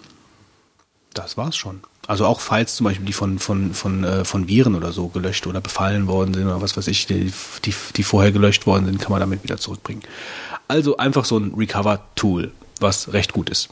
[1.14, 1.82] Das war's schon.
[2.08, 5.46] Also auch Files zum Beispiel, die von, von, von, äh, von Viren oder so gelöscht
[5.46, 7.34] oder befallen worden sind oder was weiß ich, die,
[7.66, 10.04] die, die vorher gelöscht worden sind, kann man damit wieder zurückbringen.
[10.70, 13.70] Also einfach so ein Recover-Tool, was recht gut ist.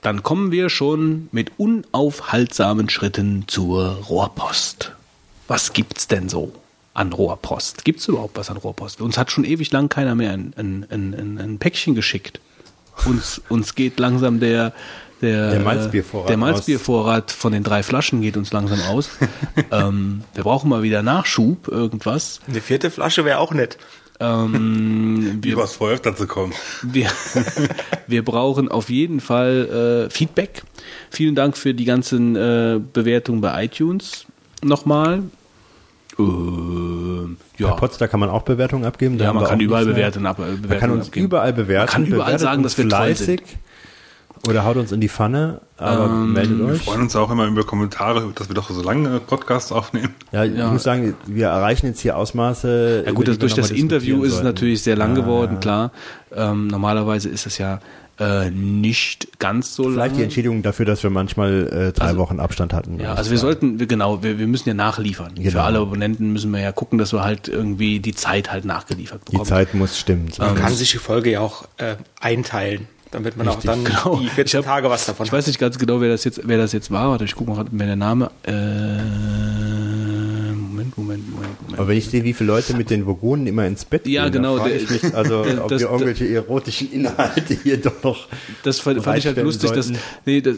[0.00, 4.92] Dann kommen wir schon mit unaufhaltsamen Schritten zur Rohrpost.
[5.46, 6.52] Was gibt's denn so
[6.94, 7.84] an Rohrpost?
[7.84, 9.02] Gibt's überhaupt was an Rohrpost?
[9.02, 12.40] Uns hat schon ewig lang keiner mehr ein, ein, ein, ein, Päckchen geschickt.
[13.04, 14.72] Uns, uns geht langsam der,
[15.24, 16.36] der, Der Malzbiervorrat der.
[16.36, 19.10] Malzbiervorrat von den drei Flaschen geht uns langsam aus.
[19.72, 22.40] ähm, wir brauchen mal wieder Nachschub, irgendwas.
[22.46, 23.78] Eine vierte Flasche wäre auch nett.
[24.20, 26.52] Ähm, wir, Übers Feuer dazu kommen.
[26.82, 27.08] wir,
[28.06, 30.62] wir brauchen auf jeden Fall äh, Feedback.
[31.10, 34.26] Vielen Dank für die ganzen äh, Bewertungen bei iTunes
[34.62, 35.24] nochmal.
[36.16, 39.18] Bei ja, Potsdam kann man auch Bewertungen abgeben.
[39.18, 41.26] da ja man kann überall bewerten, ab, Bewertungen Man kann uns abgeben.
[41.26, 41.86] überall bewerten.
[41.86, 43.42] Man kann überall Bewertet sagen, dass wir toll sind.
[44.48, 46.82] Oder haut uns in die Pfanne, aber meldet Wir euch.
[46.82, 50.14] freuen uns auch immer über Kommentare, dass wir doch so lange Podcasts aufnehmen.
[50.32, 50.70] Ja, ich Ja.
[50.70, 53.04] muss sagen, wir erreichen jetzt hier Ausmaße.
[53.06, 55.54] Ja gut, die das, wir durch das Interview ist es natürlich sehr lang Ja, geworden,
[55.54, 55.60] ja.
[55.60, 55.92] klar.
[56.34, 57.80] Ähm, normalerweise ist es ja
[58.20, 60.24] äh, nicht ganz so Vielleicht die lang.
[60.26, 63.00] Entschädigung dafür, dass wir manchmal äh, drei Also- Wochen Abstand hatten.
[63.00, 65.32] Ja, also wir war- sollten, wir, genau, wir, wir müssen ja nachliefern.
[65.34, 65.60] Für Genau.
[65.64, 69.32] alle Abonnenten müssen wir ja gucken, dass wir halt irgendwie die Zeit halt nachgeliefert Die
[69.32, 69.48] bekommen.
[69.48, 70.28] Zeit muss stimmen.
[70.38, 74.16] Man kann sich die Folge ja auch äh, einteilen, damit man auch dann Genau.
[74.16, 76.40] die 14 Ich hab- Tage was davon Ich weiß nicht ganz genau, wer das jetzt,
[76.44, 77.10] wer das jetzt war.
[77.10, 78.30] Warte, ich gucke mal wer der Name.
[78.42, 78.52] Äh,
[80.96, 81.78] Moment, Moment, Moment, Moment.
[81.78, 84.32] Aber wenn ich sehe, wie viele Leute mit den Vogonen immer ins Bett Ja, gehen,
[84.34, 88.28] genau, dann der- ich mich, also ob das- wir irgendwelche erotischen Inhalte hier doch noch
[88.62, 89.90] Das fand, ich halt lustig, dass,
[90.24, 90.56] nee, das,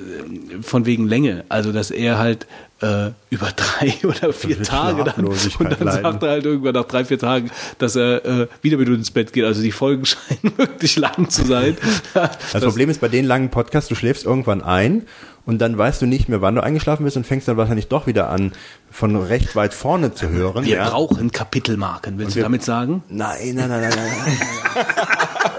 [0.62, 2.46] von wegen Länge, also dass er halt
[2.80, 6.02] äh, über drei oder vier Tage dann und dann leiden.
[6.02, 9.10] sagt er halt irgendwann nach drei, vier Tagen, dass er äh, wieder mit uns ins
[9.10, 9.44] Bett geht.
[9.44, 11.78] Also die Folgen scheinen wirklich lang zu sein.
[12.12, 15.04] Das, Problem ist bei den langen Podcasts, du schläfst irgendwann ein
[15.46, 18.06] und dann weißt du nicht mehr, wann du eingeschlafen bist und fängst dann wahrscheinlich doch
[18.06, 18.52] wieder an,
[18.90, 20.64] von recht weit vorne zu hören.
[20.66, 20.90] Wir ja.
[20.90, 23.02] brauchen Kapitelmarken, willst du wir- damit sagen?
[23.08, 24.86] Nein, nein, nein, nein, nein.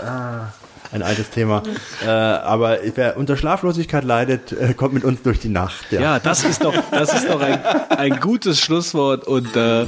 [0.06, 0.54] Ah,
[0.92, 1.62] Ein altes Thema.
[2.06, 5.92] Äh, aber wer unter Schlaflosigkeit leidet, äh, kommt mit uns durch die Nacht.
[5.92, 6.02] Ja.
[6.02, 7.60] Ja, das ist doch, das ist doch ein,
[7.90, 9.86] ein gutes Schlusswort und äh,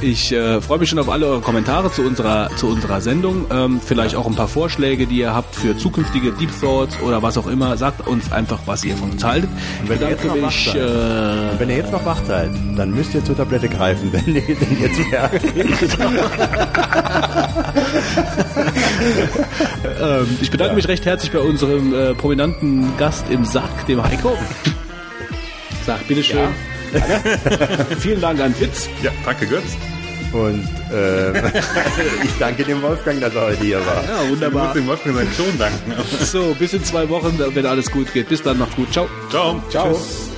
[0.00, 3.46] ich äh, freue mich schon auf alle eure Kommentare zu unserer, zu unserer Sendung.
[3.50, 7.38] Ähm, vielleicht auch ein paar Vorschläge, die ihr habt für zukünftige Deep Thoughts oder was
[7.38, 7.76] auch immer.
[7.76, 9.48] Sagt uns einfach, was ihr von uns haltet.
[9.82, 10.74] Und wenn ihr jetzt seid.
[10.74, 10.78] äh,
[11.52, 14.42] Und wenn ihr jetzt noch wach seid, dann müsst ihr zur Tablette greifen, denn ihr
[14.56, 15.44] denn jetzt merkt.
[20.00, 24.36] ähm, ich bedanke mich recht herzlich bei unserem äh, prominenten Gast im Sack, dem Heiko.
[25.84, 26.48] Sag, bitteschön.
[27.98, 28.88] Vielen Dank an Fitz.
[29.02, 29.76] Ja, danke Götz.
[30.32, 31.48] Und äh,
[32.24, 34.02] ich danke dem Wolfgang, dass er heute hier war.
[34.04, 34.64] Ja, wunderbar.
[34.64, 35.92] musst dem Wolfgang seinen Ton danken.
[36.24, 38.28] So, bis in zwei Wochen, wenn alles gut geht.
[38.28, 38.92] Bis dann, macht's gut.
[38.92, 39.08] Ciao.
[39.30, 39.62] Ciao.
[39.70, 39.92] Ciao.
[39.92, 40.31] Tschüss.